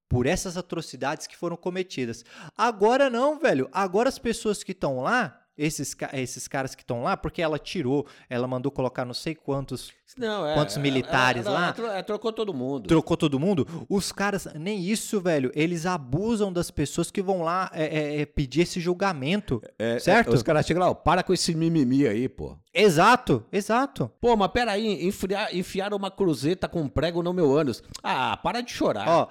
por 0.08 0.28
essas 0.28 0.56
atrocidades 0.56 1.26
que 1.26 1.36
foram 1.36 1.58
cometidas. 1.58 2.24
Agora 2.56 3.10
não, 3.10 3.40
velho. 3.40 3.68
Agora 3.72 4.08
as 4.08 4.20
pessoas 4.20 4.64
que 4.64 4.74
estão 4.74 5.02
lá 5.02 5.48
esses, 5.60 5.96
esses 6.14 6.48
caras 6.48 6.74
que 6.74 6.82
estão 6.82 7.04
lá, 7.04 7.18
porque 7.18 7.42
ela 7.42 7.60
tirou, 7.60 8.08
ela 8.30 8.48
mandou 8.48 8.72
colocar 8.72 9.04
não 9.04 9.14
sei 9.14 9.36
quantos, 9.36 9.92
não, 10.18 10.48
é, 10.48 10.54
quantos 10.54 10.78
militares 10.78 11.46
é, 11.46 11.50
lá. 11.50 11.76
É, 11.96 12.02
trocou 12.02 12.32
todo 12.32 12.54
mundo. 12.54 12.88
Trocou 12.88 13.18
todo 13.18 13.40
mundo. 13.40 13.68
Os 13.90 14.12
caras, 14.12 14.48
nem 14.56 14.80
isso, 14.80 15.20
velho, 15.20 15.52
eles 15.54 15.86
abusam 15.86 16.52
das 16.52 16.72
pessoas 16.72 17.12
que 17.12 17.22
vão 17.22 17.42
lá 17.42 17.70
é, 17.74 17.84
é, 17.84 18.22
é 18.22 18.26
pedir 18.26 18.62
esse 18.62 18.80
julgamento. 18.80 19.62
certo? 20.00 20.34
os 20.34 20.42
caras 20.42 20.66
chegam 20.66 20.82
lá, 20.82 20.90
ó, 20.90 20.94
para 20.94 21.22
com 21.22 21.34
esse 21.34 21.54
mimimi 21.54 22.08
aí, 22.08 22.30
pô. 22.30 22.58
Exato, 22.74 23.44
exato. 23.52 24.10
Pô, 24.22 24.38
mas 24.38 24.52
peraí, 24.52 25.06
enfiar, 25.06 25.54
enfiaram 25.54 25.98
uma 25.98 26.10
cruzeta 26.10 26.68
com 26.68 26.88
prego 26.88 27.22
no 27.22 27.34
meu 27.34 27.58
ânus. 27.58 27.84
Ah, 28.02 28.38
para 28.38 28.62
de 28.62 28.72
chorar. 28.72 29.08
Ó. 29.08 29.28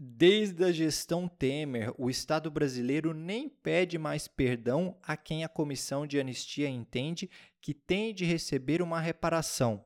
Desde 0.00 0.62
a 0.62 0.70
gestão 0.70 1.26
Temer, 1.26 1.92
o 1.98 2.08
Estado 2.08 2.52
brasileiro 2.52 3.12
nem 3.12 3.48
pede 3.48 3.98
mais 3.98 4.28
perdão 4.28 4.96
a 5.02 5.16
quem 5.16 5.42
a 5.42 5.48
comissão 5.48 6.06
de 6.06 6.20
anistia 6.20 6.68
entende 6.68 7.28
que 7.60 7.74
tem 7.74 8.14
de 8.14 8.24
receber 8.24 8.80
uma 8.80 9.00
reparação. 9.00 9.84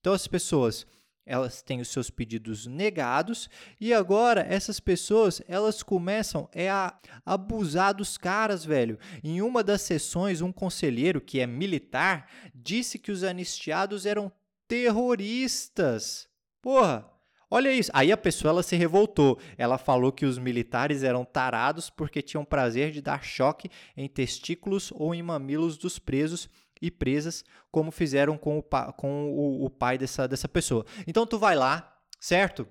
Então, 0.00 0.12
as 0.12 0.26
pessoas 0.26 0.84
elas 1.24 1.62
têm 1.62 1.80
os 1.80 1.86
seus 1.86 2.10
pedidos 2.10 2.66
negados 2.66 3.48
e 3.80 3.94
agora 3.94 4.40
essas 4.40 4.80
pessoas 4.80 5.40
elas 5.46 5.80
começam 5.80 6.48
é 6.52 6.68
a 6.68 6.98
abusar 7.24 7.94
dos 7.94 8.18
caras, 8.18 8.64
velho. 8.64 8.98
Em 9.22 9.40
uma 9.40 9.62
das 9.62 9.82
sessões, 9.82 10.40
um 10.40 10.50
conselheiro 10.50 11.20
que 11.20 11.38
é 11.38 11.46
militar 11.46 12.28
disse 12.52 12.98
que 12.98 13.12
os 13.12 13.22
anistiados 13.22 14.06
eram 14.06 14.32
terroristas. 14.66 16.28
Porra, 16.60 17.11
Olha 17.54 17.70
isso. 17.70 17.90
Aí 17.92 18.10
a 18.10 18.16
pessoa 18.16 18.48
ela 18.48 18.62
se 18.62 18.74
revoltou. 18.76 19.38
Ela 19.58 19.76
falou 19.76 20.10
que 20.10 20.24
os 20.24 20.38
militares 20.38 21.02
eram 21.02 21.22
tarados 21.22 21.90
porque 21.90 22.22
tinham 22.22 22.46
prazer 22.46 22.90
de 22.90 23.02
dar 23.02 23.22
choque 23.22 23.68
em 23.94 24.08
testículos 24.08 24.90
ou 24.94 25.14
em 25.14 25.22
mamilos 25.22 25.76
dos 25.76 25.98
presos 25.98 26.48
e 26.80 26.90
presas, 26.90 27.44
como 27.70 27.90
fizeram 27.90 28.38
com 28.38 28.56
o, 28.56 28.62
com 28.94 29.30
o, 29.30 29.66
o 29.66 29.68
pai 29.68 29.98
dessa, 29.98 30.26
dessa 30.26 30.48
pessoa. 30.48 30.86
Então 31.06 31.26
tu 31.26 31.38
vai 31.38 31.54
lá, 31.54 31.94
certo? 32.18 32.66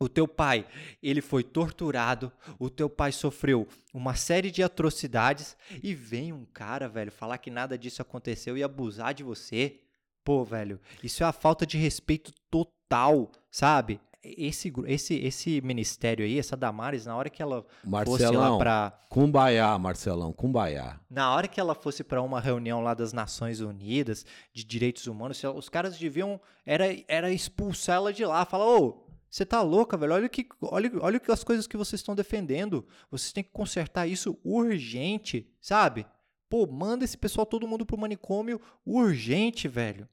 O 0.00 0.08
teu 0.08 0.26
pai, 0.26 0.66
ele 1.00 1.20
foi 1.20 1.44
torturado, 1.44 2.32
o 2.58 2.68
teu 2.68 2.90
pai 2.90 3.12
sofreu 3.12 3.68
uma 3.94 4.16
série 4.16 4.50
de 4.50 4.60
atrocidades 4.60 5.56
e 5.84 5.94
vem 5.94 6.32
um 6.32 6.44
cara, 6.46 6.88
velho, 6.88 7.12
falar 7.12 7.38
que 7.38 7.50
nada 7.50 7.78
disso 7.78 8.02
aconteceu 8.02 8.58
e 8.58 8.62
abusar 8.64 9.14
de 9.14 9.22
você. 9.22 9.78
Pô, 10.24 10.44
velho, 10.44 10.80
isso 11.02 11.22
é 11.22 11.26
a 11.26 11.32
falta 11.32 11.66
de 11.66 11.78
respeito 11.78 12.32
total, 12.50 13.30
sabe? 13.50 14.00
esse, 14.22 14.72
esse, 14.86 15.14
esse 15.14 15.60
ministério 15.62 16.24
aí, 16.24 16.38
essa 16.38 16.56
Damares, 16.56 17.06
na 17.06 17.16
hora 17.16 17.30
que 17.30 17.42
ela 17.42 17.62
fosse 17.62 17.84
lá 17.84 17.90
Marcelão, 17.90 18.58
pra. 18.58 19.00
Cumbaiá, 19.08 19.78
Marcelão, 19.78 20.32
Cumbaiá. 20.32 21.00
Na 21.08 21.34
hora 21.34 21.48
que 21.48 21.58
ela 21.58 21.74
fosse 21.74 22.04
pra 22.04 22.22
uma 22.22 22.40
reunião 22.40 22.82
lá 22.82 22.94
das 22.94 23.12
Nações 23.12 23.60
Unidas 23.60 24.24
de 24.52 24.62
Direitos 24.62 25.06
Humanos, 25.06 25.42
os 25.42 25.68
caras 25.68 25.98
deviam 25.98 26.40
era, 26.66 26.84
era 27.08 27.32
expulsar 27.32 27.96
ela 27.96 28.12
de 28.12 28.24
lá, 28.24 28.44
falar, 28.44 28.66
ô, 28.66 29.06
você 29.30 29.46
tá 29.46 29.62
louca, 29.62 29.96
velho? 29.96 30.12
Olha 30.12 30.28
que, 30.28 30.46
olha, 30.60 30.90
olha 31.00 31.20
as 31.28 31.44
coisas 31.44 31.66
que 31.66 31.76
vocês 31.76 32.00
estão 32.00 32.14
defendendo. 32.14 32.86
Vocês 33.10 33.32
têm 33.32 33.44
que 33.44 33.50
consertar 33.50 34.06
isso 34.06 34.38
urgente, 34.44 35.48
sabe? 35.60 36.04
Pô, 36.50 36.66
manda 36.66 37.04
esse 37.04 37.16
pessoal 37.16 37.46
todo 37.46 37.66
mundo 37.66 37.86
pro 37.86 37.96
manicômio 37.96 38.60
urgente, 38.84 39.68
velho. 39.68 40.06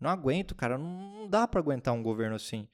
Não 0.00 0.08
aguento, 0.08 0.54
cara. 0.54 0.78
Não, 0.78 1.28
dá 1.28 1.46
pra 1.46 1.60
aguentar 1.60 1.92
um 1.92 2.02
governo 2.02 2.36
assim. 2.36 2.66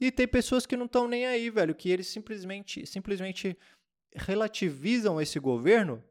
E 0.00 0.10
tem 0.10 0.26
pessoas 0.26 0.66
que 0.66 0.76
não 0.76 0.86
estão 0.86 1.06
nem 1.06 1.26
aí, 1.26 1.50
velho, 1.50 1.74
que 1.74 1.90
eles 1.90 2.08
simplesmente, 2.08 2.84
simplesmente 2.86 3.56
relativizam 4.16 5.20
esse 5.20 5.38
governo 5.38 6.02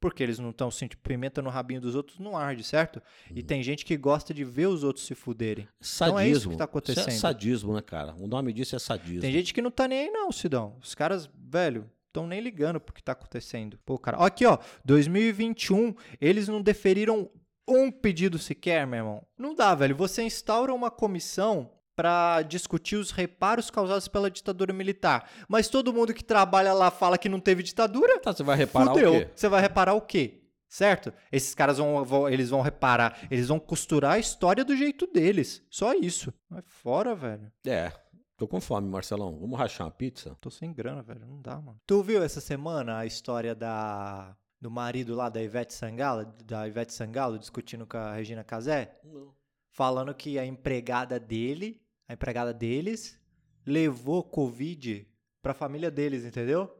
porque 0.00 0.22
eles 0.22 0.38
não 0.38 0.50
estão 0.50 0.70
sentindo 0.70 1.00
pimenta 1.00 1.40
no 1.42 1.50
rabinho 1.50 1.80
dos 1.80 1.94
outros, 1.94 2.18
não 2.18 2.36
arde, 2.36 2.62
certo? 2.62 3.02
E 3.34 3.42
tem 3.42 3.62
gente 3.62 3.84
que 3.84 3.96
gosta 3.96 4.32
de 4.32 4.44
ver 4.44 4.66
os 4.66 4.84
outros 4.84 5.06
se 5.06 5.14
fuderem. 5.14 5.66
Sadismo. 5.80 6.14
Não 6.14 6.20
é 6.20 6.28
isso 6.28 6.48
que 6.50 6.56
tá 6.56 6.64
Isso 6.64 6.70
acontecendo. 6.70 7.08
é 7.08 7.12
sadismo, 7.12 7.74
né, 7.74 7.82
cara? 7.82 8.14
O 8.14 8.26
nome 8.26 8.52
disso 8.52 8.76
é 8.76 8.78
sadismo. 8.78 9.20
Tem 9.20 9.32
gente 9.32 9.52
que 9.54 9.62
não 9.62 9.70
tá 9.70 9.88
nem 9.88 10.00
aí 10.00 10.10
não, 10.10 10.30
Sidão. 10.30 10.76
Os 10.80 10.94
caras, 10.94 11.28
velho, 11.34 11.90
estão 12.16 12.26
nem 12.26 12.40
ligando 12.40 12.80
pro 12.80 12.94
que 12.94 13.02
tá 13.02 13.12
acontecendo. 13.12 13.78
Pô, 13.84 13.98
cara, 13.98 14.18
ó, 14.18 14.24
aqui, 14.24 14.46
ó, 14.46 14.58
2021, 14.84 15.94
eles 16.20 16.48
não 16.48 16.62
deferiram 16.62 17.30
um 17.68 17.90
pedido 17.90 18.38
sequer, 18.38 18.86
meu 18.86 18.98
irmão. 18.98 19.26
Não 19.36 19.54
dá, 19.54 19.74
velho. 19.74 19.94
Você 19.96 20.22
instaura 20.22 20.72
uma 20.72 20.90
comissão 20.90 21.70
pra 21.94 22.42
discutir 22.42 22.96
os 22.96 23.10
reparos 23.10 23.70
causados 23.70 24.06
pela 24.06 24.30
ditadura 24.30 24.72
militar. 24.72 25.30
Mas 25.48 25.68
todo 25.68 25.92
mundo 25.92 26.12
que 26.14 26.22
trabalha 26.22 26.72
lá 26.72 26.90
fala 26.90 27.16
que 27.18 27.28
não 27.28 27.40
teve 27.40 27.62
ditadura. 27.62 28.18
Tá, 28.20 28.32
você 28.32 28.42
vai 28.42 28.56
reparar 28.56 28.92
Fudeu. 28.92 29.14
o 29.14 29.18
quê? 29.20 29.28
Você 29.34 29.48
vai 29.48 29.60
reparar 29.60 29.94
o 29.94 30.00
quê? 30.00 30.42
Certo? 30.68 31.12
Esses 31.32 31.54
caras 31.54 31.78
vão, 31.78 32.04
vão- 32.04 32.28
eles 32.28 32.50
vão 32.50 32.60
reparar, 32.60 33.18
eles 33.30 33.48
vão 33.48 33.58
costurar 33.58 34.12
a 34.14 34.18
história 34.18 34.64
do 34.64 34.76
jeito 34.76 35.06
deles. 35.06 35.62
Só 35.70 35.94
isso. 35.94 36.32
Vai 36.50 36.60
fora, 36.66 37.14
velho. 37.14 37.50
É, 37.66 37.90
tô 38.36 38.46
com 38.46 38.60
fome, 38.60 38.88
Marcelão. 38.88 39.38
Vamos 39.38 39.58
rachar 39.58 39.86
uma 39.86 39.92
pizza? 39.92 40.36
Tô 40.40 40.50
sem 40.50 40.72
grana, 40.72 41.02
velho. 41.02 41.26
Não 41.26 41.40
dá, 41.40 41.60
mano. 41.60 41.80
Tu 41.86 42.02
viu 42.02 42.22
essa 42.22 42.40
semana 42.40 42.98
a 42.98 43.06
história 43.06 43.54
da 43.54 44.36
do 44.58 44.70
marido 44.70 45.14
lá 45.14 45.28
da 45.28 45.42
Ivete 45.42 45.74
Sangalo, 45.74 46.24
da 46.44 46.66
Ivete 46.66 46.92
Sangalo 46.92 47.38
discutindo 47.38 47.86
com 47.86 47.98
a 47.98 48.14
Regina 48.14 48.42
Casé, 48.42 48.98
Não. 49.04 49.34
falando 49.70 50.14
que 50.14 50.38
a 50.38 50.46
empregada 50.46 51.20
dele, 51.20 51.80
a 52.08 52.14
empregada 52.14 52.54
deles 52.54 53.20
levou 53.66 54.24
covid 54.24 55.06
pra 55.42 55.52
família 55.52 55.90
deles, 55.90 56.24
entendeu? 56.24 56.74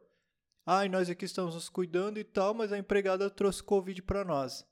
Ai, 0.65 0.89
nós 0.89 1.09
aqui 1.11 1.27
estamos 1.27 1.55
nos 1.55 1.69
cuidando 1.69 2.19
e 2.19 2.25
tal, 2.25 2.55
mas 2.55 2.73
a 2.73 2.79
empregada 2.79 3.29
trouxe 3.31 3.63
covid 3.63 4.03
pra 4.03 4.25
nós. 4.25 4.67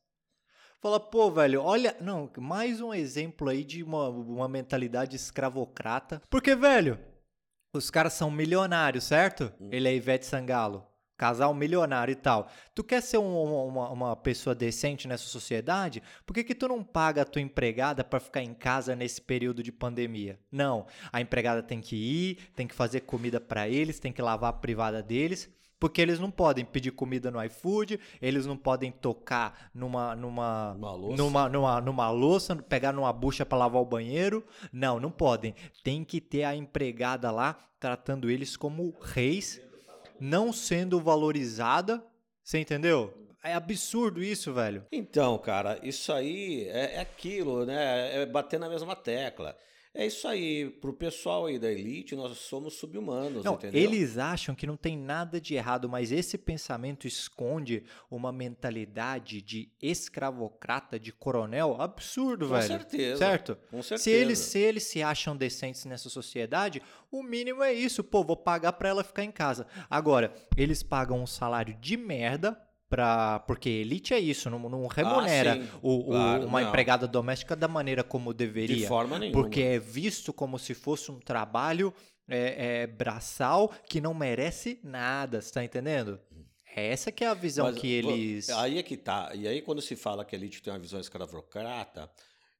Fala, 0.85 1.01
pô, 1.01 1.31
velho, 1.31 1.62
olha. 1.62 1.97
Não, 1.98 2.28
mais 2.36 2.78
um 2.82 2.93
exemplo 2.93 3.48
aí 3.48 3.65
de 3.65 3.82
uma, 3.82 4.11
uma 4.11 4.47
mentalidade 4.47 5.16
escravocrata. 5.16 6.20
Porque, 6.28 6.55
velho, 6.55 6.98
os 7.74 7.89
caras 7.90 8.12
são 8.12 8.31
milionários, 8.31 9.05
certo? 9.05 9.51
Ele 9.70 9.89
é 9.89 9.94
Ivete 9.97 10.27
Sangalo. 10.27 10.86
Casal 11.16 11.55
milionário 11.55 12.12
e 12.12 12.16
tal. 12.16 12.51
Tu 12.74 12.85
quer 12.85 13.01
ser 13.01 13.16
um- 13.16 13.66
uma, 13.66 13.89
uma 13.89 14.15
pessoa 14.16 14.55
decente 14.55 15.09
nessa 15.09 15.24
sociedade? 15.24 16.02
Por 16.27 16.35
que, 16.35 16.44
que 16.44 16.55
tu 16.55 16.69
não 16.69 16.85
paga 16.85 17.23
a 17.23 17.24
tua 17.24 17.40
empregada 17.40 18.05
pra 18.05 18.20
ficar 18.20 18.43
em 18.43 18.52
casa 18.52 18.94
nesse 18.94 19.23
período 19.23 19.62
de 19.62 19.73
pandemia? 19.73 20.39
Não. 20.52 20.86
A 21.11 21.19
empregada 21.19 21.62
tem 21.62 21.81
que 21.81 21.97
ir, 21.97 22.51
tem 22.55 22.66
que 22.66 22.74
fazer 22.74 23.01
comida 23.01 23.40
pra 23.40 23.66
eles, 23.66 23.98
tem 23.98 24.12
que 24.12 24.20
lavar 24.20 24.51
a 24.51 24.59
privada 24.59 25.02
deles. 25.02 25.48
Porque 25.85 26.01
eles 26.01 26.19
não 26.19 26.31
podem 26.31 26.65
pedir 26.65 26.93
comida 26.93 27.31
no 27.31 27.44
iFood, 27.44 28.01
eles 28.23 28.47
não 28.47 28.56
podem 28.56 28.90
tocar 28.90 29.69
numa 29.74 30.16
numa 30.16 30.73
Uma 30.73 30.93
louça. 30.94 31.23
numa, 31.23 31.47
numa, 31.47 31.81
numa 31.82 32.11
louça, 32.11 32.56
pegar 32.56 32.90
numa 32.90 33.12
bucha 33.12 33.44
pra 33.44 33.59
lavar 33.59 33.82
o 33.82 33.85
banheiro. 33.85 34.43
Não, 34.73 34.98
não 34.98 35.11
podem. 35.11 35.55
Tem 35.82 36.02
que 36.02 36.23
ter 36.23 36.44
a 36.44 36.56
empregada 36.56 37.31
lá 37.31 37.59
tratando 37.78 38.31
eles 38.31 38.56
como 38.56 38.94
reis, 38.98 39.61
não 40.19 40.55
sendo 40.55 40.98
valorizada. 40.98 42.02
Você 42.43 42.59
entendeu? 42.59 43.12
É 43.43 43.52
absurdo 43.52 44.23
isso, 44.23 44.55
velho. 44.55 44.86
Então, 44.90 45.36
cara, 45.36 45.78
isso 45.82 46.15
aí 46.15 46.66
é, 46.70 46.94
é 46.94 47.01
aquilo, 47.01 47.66
né? 47.66 48.23
É 48.23 48.24
bater 48.24 48.59
na 48.59 48.70
mesma 48.70 48.97
tecla. 48.97 49.55
É 49.97 50.05
isso 50.07 50.27
aí. 50.27 50.69
Pro 50.81 50.93
pessoal 50.93 51.47
aí 51.47 51.57
da 51.57 51.71
elite, 51.71 52.16
nós 52.16 52.37
somos 52.39 52.75
sub-humanos, 52.75 53.45
Não, 53.45 53.55
entendeu? 53.55 53.81
eles 53.81 54.19
acham 54.19 54.53
que 54.53 54.66
não 54.66 54.77
tem 54.77 54.99
nada 54.99 55.41
de 55.41 55.55
errado, 55.55 55.89
mas 55.89 56.11
esse 56.11 56.37
pensamento 56.37 57.07
esconde 57.07 57.85
uma 58.11 58.33
mentalidade 58.33 59.41
de 59.41 59.69
escravocrata, 59.81 60.99
de 60.99 61.12
coronel 61.12 61.77
absurdo, 61.81 62.47
Com 62.49 62.55
velho. 62.55 62.66
certeza. 62.66 63.19
Certo? 63.19 63.57
Com 63.71 63.83
certeza. 63.83 64.03
Se 64.03 64.11
eles, 64.11 64.39
se 64.39 64.59
eles 64.59 64.83
se 64.83 65.03
acham 65.03 65.37
decentes 65.37 65.85
nessa 65.85 66.09
sociedade, 66.09 66.83
o 67.11 67.23
mínimo 67.23 67.62
é 67.62 67.73
isso. 67.73 68.03
Pô, 68.03 68.25
vou 68.25 68.37
pagar 68.37 68.73
pra 68.73 68.89
ela 68.89 69.05
ficar 69.05 69.23
em 69.23 69.31
casa. 69.31 69.66
Agora, 69.89 70.35
eles 70.57 70.83
pagam 70.83 71.23
um 71.23 71.27
salário 71.27 71.75
de 71.81 71.97
merda. 71.97 72.61
Pra, 72.89 73.40
porque 73.40 73.69
elite 73.69 74.12
é 74.15 74.19
isso, 74.20 74.48
não, 74.51 74.59
não 74.69 74.86
remunera 74.86 75.59
Ah, 75.61 75.78
o- 75.82 76.01
o- 76.01 76.05
Claro, 76.11 76.47
uma 76.47 76.61
não. 76.61 76.69
empregada 76.69 77.09
doméstica 77.09 77.56
da 77.56 77.66
maneira 77.66 78.05
como 78.05 78.32
deveria. 78.35 78.77
De 78.77 78.86
forma 78.86 79.19
nenhuma. 79.19 79.40
Porque 79.43 79.61
é 79.62 79.78
visto 79.78 80.32
como 80.32 80.59
se 80.59 80.74
fosse 80.74 81.11
um 81.11 81.19
trabalho 81.19 81.93
é, 82.28 82.82
é, 82.82 82.86
braçal 82.86 83.70
que 83.89 84.01
não 84.01 84.15
merece 84.15 84.78
nada, 84.82 85.40
você 85.43 85.52
tá 85.52 85.65
entendendo? 85.65 86.19
Essa 86.77 87.12
que 87.12 87.23
é 87.24 87.28
a 87.28 87.35
visão 87.35 87.66
Mas, 87.66 87.78
que 87.78 87.86
eles... 87.86 88.48
Aí 88.51 88.78
é 88.78 88.82
que 88.82 88.97
tá. 88.97 89.31
E 89.35 89.47
aí, 89.47 89.61
quando 89.62 89.81
se 89.82 89.94
fala 89.94 90.24
que 90.24 90.35
a 90.35 90.39
elite 90.39 90.62
tem 90.62 90.73
uma 90.73 90.78
visão 90.78 90.98
escravocrata, 91.01 92.11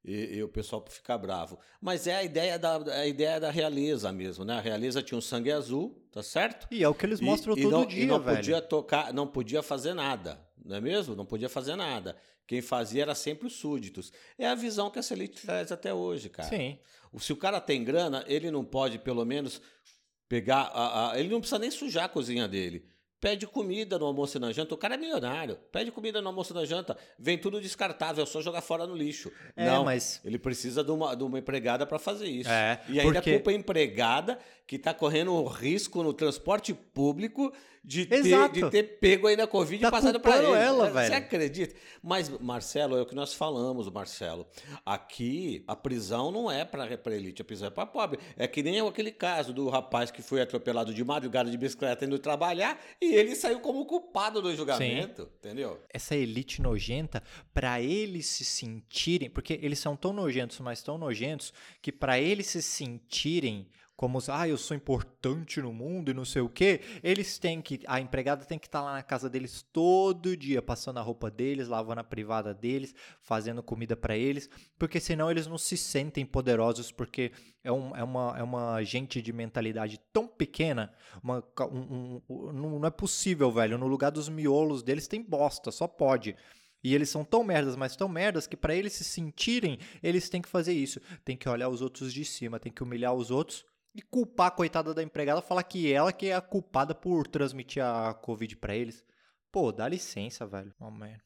e, 0.05 0.37
e 0.37 0.43
o 0.43 0.49
pessoal 0.49 0.85
fica 0.89 1.17
bravo. 1.17 1.59
Mas 1.81 2.07
é 2.07 2.15
a 2.17 2.23
ideia 2.23 2.59
da, 2.59 2.77
a 3.01 3.07
ideia 3.07 3.41
da 3.41 3.51
realeza 3.51 4.13
mesmo, 4.13 4.45
né? 4.45 4.55
A 4.59 4.61
realeza 4.61 5.03
tinha 5.03 5.17
um 5.17 5.21
sangue 5.23 5.51
azul, 5.51 5.99
tá 6.13 6.23
certo? 6.23 6.67
E 6.71 6.83
é 6.85 6.89
o 6.89 6.95
que 6.95 7.07
eles 7.07 7.21
mostram 7.21 7.57
e, 7.57 7.63
todo 7.63 7.69
e 7.69 7.73
não, 7.73 7.87
dia, 7.87 8.03
e 8.03 8.07
não 8.07 8.21
velho. 8.21 8.37
podia 8.37 8.61
tocar, 8.61 9.13
não 9.13 9.27
podia 9.27 9.63
fazer 9.63 9.95
nada, 9.95 10.39
não 10.65 10.77
é 10.77 10.81
mesmo? 10.81 11.15
Não 11.17 11.25
podia 11.25 11.49
fazer 11.49 11.75
nada. 11.77 12.17
Quem 12.47 12.61
fazia 12.61 13.01
era 13.03 13.15
sempre 13.15 13.47
os 13.47 13.55
súditos. 13.55 14.13
É 14.39 14.47
a 14.47 14.55
visão 14.55 14.91
que 14.91 14.99
essa 14.99 15.15
elite 15.15 15.41
traz 15.47 15.73
até 15.73 15.95
hoje, 15.95 16.29
cara. 16.29 16.49
Sim. 16.51 16.79
Se 17.19 17.33
o 17.33 17.37
cara 17.37 17.59
tem 17.61 17.83
grana, 17.83 18.23
ele 18.27 18.51
não 18.51 18.63
pode, 18.65 18.99
pelo 18.99 19.25
menos, 19.25 19.63
pegar. 20.29 20.71
A, 20.75 21.13
a- 21.13 21.19
ele 21.19 21.29
não 21.31 21.41
precisa 21.41 21.59
nem 21.59 21.71
sujar 21.71 22.05
a 22.05 22.09
cozinha 22.09 22.47
dele. 22.47 22.87
Pede 23.25 23.47
comida 23.47 23.99
no 23.99 24.05
almoço 24.05 24.37
e 24.37 24.41
na 24.41 24.53
janta. 24.53 24.75
O 24.75 24.77
cara 24.77 24.97
é 24.97 24.99
milionário. 24.99 25.57
Pede 25.73 25.91
comida 25.91 26.21
no 26.21 26.29
almoço 26.29 26.53
e 26.53 26.57
na 26.57 26.67
janta. 26.67 26.95
Vem 27.19 27.39
tudo 27.39 27.59
descartável, 27.59 28.23
é 28.23 28.27
só 28.27 28.43
jogar 28.43 28.61
fora 28.61 28.87
no 28.87 28.95
lixo. 28.95 29.33
É, 29.57 29.65
não, 29.65 29.83
mas- 29.83 30.21
ele 30.23 30.39
precisa 30.39 30.85
de 30.85 30.91
uma, 30.91 31.17
de 31.17 31.25
uma 31.25 31.39
empregada 31.39 31.87
para 31.87 31.99
fazer 31.99 32.27
isso. 32.27 32.51
É, 32.51 32.83
e 32.87 33.01
ainda 33.01 33.15
porque- 33.15 33.33
culpa 33.33 33.51
a 33.51 33.55
empregada 33.55 34.39
que 34.67 34.77
está 34.77 34.93
correndo 34.93 35.43
risco 35.45 36.03
no 36.03 36.13
transporte 36.13 36.75
público 36.75 37.51
de 37.87 38.07
ter, 38.07 38.23
de 38.51 38.71
ter 38.71 38.83
pego 38.99 39.27
aí 39.27 39.37
na 39.37 39.47
Covid 39.47 39.83
Tá 39.83 39.89
e 39.89 39.91
passado 39.91 40.19
para 40.19 40.39
ele. 40.39 40.53
ela, 40.53 40.87
Você 40.87 40.93
velho. 40.95 41.15
acredita? 41.17 41.75
Mas, 42.03 42.31
Marcelo, 42.41 42.97
é 42.97 43.03
o 43.03 43.07
que 43.07 43.15
nós 43.15 43.35
falamos, 43.35 43.91
Marcelo. 43.91 44.47
Aqui, 44.87 45.63
a 45.67 45.77
prisão 45.77 46.31
não 46.33 46.51
é 46.51 46.65
para 46.65 46.89
elite, 47.15 47.43
a 47.43 47.45
prisão 47.45 47.69
é 47.69 47.71
para 47.71 47.85
pobre. 47.87 48.19
É 48.37 48.47
que 48.47 48.63
nem 48.63 48.81
aquele 48.81 49.11
caso 49.13 49.53
do 49.53 49.69
rapaz 49.69 50.11
que 50.11 50.23
foi 50.23 50.41
atropelado 50.41 50.95
de 50.95 51.05
madrugada 51.05 51.51
de 51.51 51.59
bicicleta 51.59 52.05
indo 52.07 52.19
trabalhar 52.19 52.81
e 53.01 53.15
ele 53.15 53.35
saiu 53.37 53.61
como 53.61 53.85
culpado 53.85 54.41
do 54.41 54.55
julgamento, 54.57 55.29
entendeu? 55.39 55.79
essa 55.93 56.15
elite 56.17 56.63
nojenta, 56.63 57.23
pra 57.53 57.81
eles 57.81 58.27
se 58.27 58.45
sentirem, 58.45 59.29
porque 59.29 59.59
eles 59.63 59.79
são 59.79 59.95
tão 59.97 60.13
nojentos, 60.13 60.59
mas 60.61 60.83
tão 60.83 60.97
nojentos, 60.97 61.53
que 61.83 61.93
pra 61.93 62.19
eles 62.19 62.47
se 62.47 62.63
sentirem 62.63 63.69
como, 63.97 64.19
ah, 64.29 64.49
eu 64.49 64.59
sou 64.59 64.77
importante 64.77 65.63
no 65.63 65.73
mundo 65.73 66.11
e 66.11 66.15
não 66.15 66.25
sei 66.25 66.43
o 66.43 66.49
quê, 66.49 66.81
eles 67.03 67.39
têm 67.39 67.63
que, 67.63 67.81
a 67.87 68.01
empregada 68.01 68.45
tem 68.45 68.59
que 68.59 68.67
estar 68.67 68.83
lá 68.83 68.95
na 68.95 69.03
casa 69.03 69.31
deles 69.31 69.63
todo 69.73 70.37
dia, 70.37 70.61
passando 70.61 70.99
a 70.99 71.03
roupa 71.03 71.31
deles, 71.31 71.69
lavando 71.69 72.01
a 72.01 72.05
privada 72.05 72.53
deles, 72.53 72.95
fazendo 73.23 73.63
comida 73.63 73.97
pra 73.97 74.17
eles, 74.17 74.51
porque 74.79 74.99
senão 74.99 75.31
eles 75.31 75.47
não 75.47 75.57
se 75.57 75.77
sentem 75.77 76.27
poderosos, 76.27 76.91
porque 76.91 77.31
é, 77.63 77.71
um, 77.71 77.95
é, 77.95 78.03
uma, 78.03 78.35
é 78.37 78.43
uma 78.43 78.83
gente 78.83 79.23
de 79.23 79.33
mentalidade 79.33 80.01
tão 80.13 80.27
pequena, 80.27 80.93
uma, 81.23 81.43
um- 81.71 82.21
um- 82.29 82.49
um- 82.49 82.53
não 82.81 82.87
é 82.87 82.91
possível, 82.91 83.51
velho, 83.53 83.79
no 83.79 83.87
lugar 83.87 84.11
dos 84.11 84.29
miolos 84.29 84.83
deles 84.83 85.07
tem 85.07 85.23
bosta, 85.23 85.71
só 85.71 85.87
pode. 85.87 86.35
E 86.83 86.95
eles 86.95 87.09
são 87.09 87.25
tão 87.25 87.43
merdas, 87.43 87.77
mas 87.77 87.97
tão 87.97 88.09
merdas 88.09 88.47
que 88.47 88.57
pra 88.59 88.75
eles 88.75 88.93
se 88.93 89.05
sentirem, 89.05 89.79
eles 90.03 90.29
têm 90.29 90.43
que 90.43 90.49
fazer 90.51 90.75
isso. 90.75 91.01
Tem 91.25 91.35
que 91.35 91.49
olhar 91.49 91.71
os 91.71 91.81
outros 91.81 92.13
de 92.13 92.27
cima, 92.27 92.61
tem 92.61 92.71
que 92.71 92.83
humilhar 92.83 93.15
os 93.15 93.31
outros 93.31 93.65
e 93.95 94.03
culpar 94.03 94.49
a 94.49 94.51
coitada 94.51 94.93
da 94.93 95.03
empregada, 95.03 95.41
falar 95.41 95.63
que 95.63 95.93
ela 95.93 96.13
que 96.13 96.27
é 96.27 96.35
a 96.35 96.41
culpada 96.41 96.95
por 96.95 97.27
transmitir 97.27 97.83
a 97.83 98.13
Covid 98.15 98.57
pra 98.57 98.75
eles. 98.75 99.05
Pô, 99.53 99.71
dá 99.71 99.89
licença, 99.89 100.45
velho. 100.45 100.75
Oh, 100.81 100.91
man. 100.91 101.17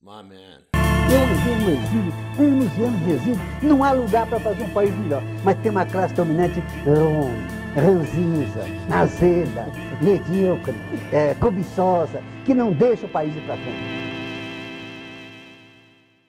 My 0.00 0.22
man. 0.22 0.62
Eu 1.10 1.26
no 1.26 1.70
exílio, 1.70 2.12
anos 2.38 2.78
e 2.78 2.82
anos 2.82 3.04
de 3.04 3.10
exílio. 3.10 3.40
Não 3.62 3.82
há 3.82 3.92
lugar 3.92 4.28
para 4.28 4.38
fazer 4.38 4.62
um 4.62 4.72
país 4.72 4.94
melhor. 4.96 5.22
Mas 5.42 5.60
tem 5.60 5.70
uma 5.70 5.84
classe 5.84 6.14
dominante. 6.14 6.60
hum, 6.86 7.64
ranzinza, 7.74 8.64
azeda, 8.90 9.66
medíocre, 10.00 10.74
é, 11.12 11.34
cobiçosa, 11.34 12.22
que 12.44 12.54
não 12.54 12.72
deixa 12.72 13.06
o 13.06 13.08
país 13.08 13.34
ir 13.34 13.44
para 13.44 13.56
frente. 13.56 14.03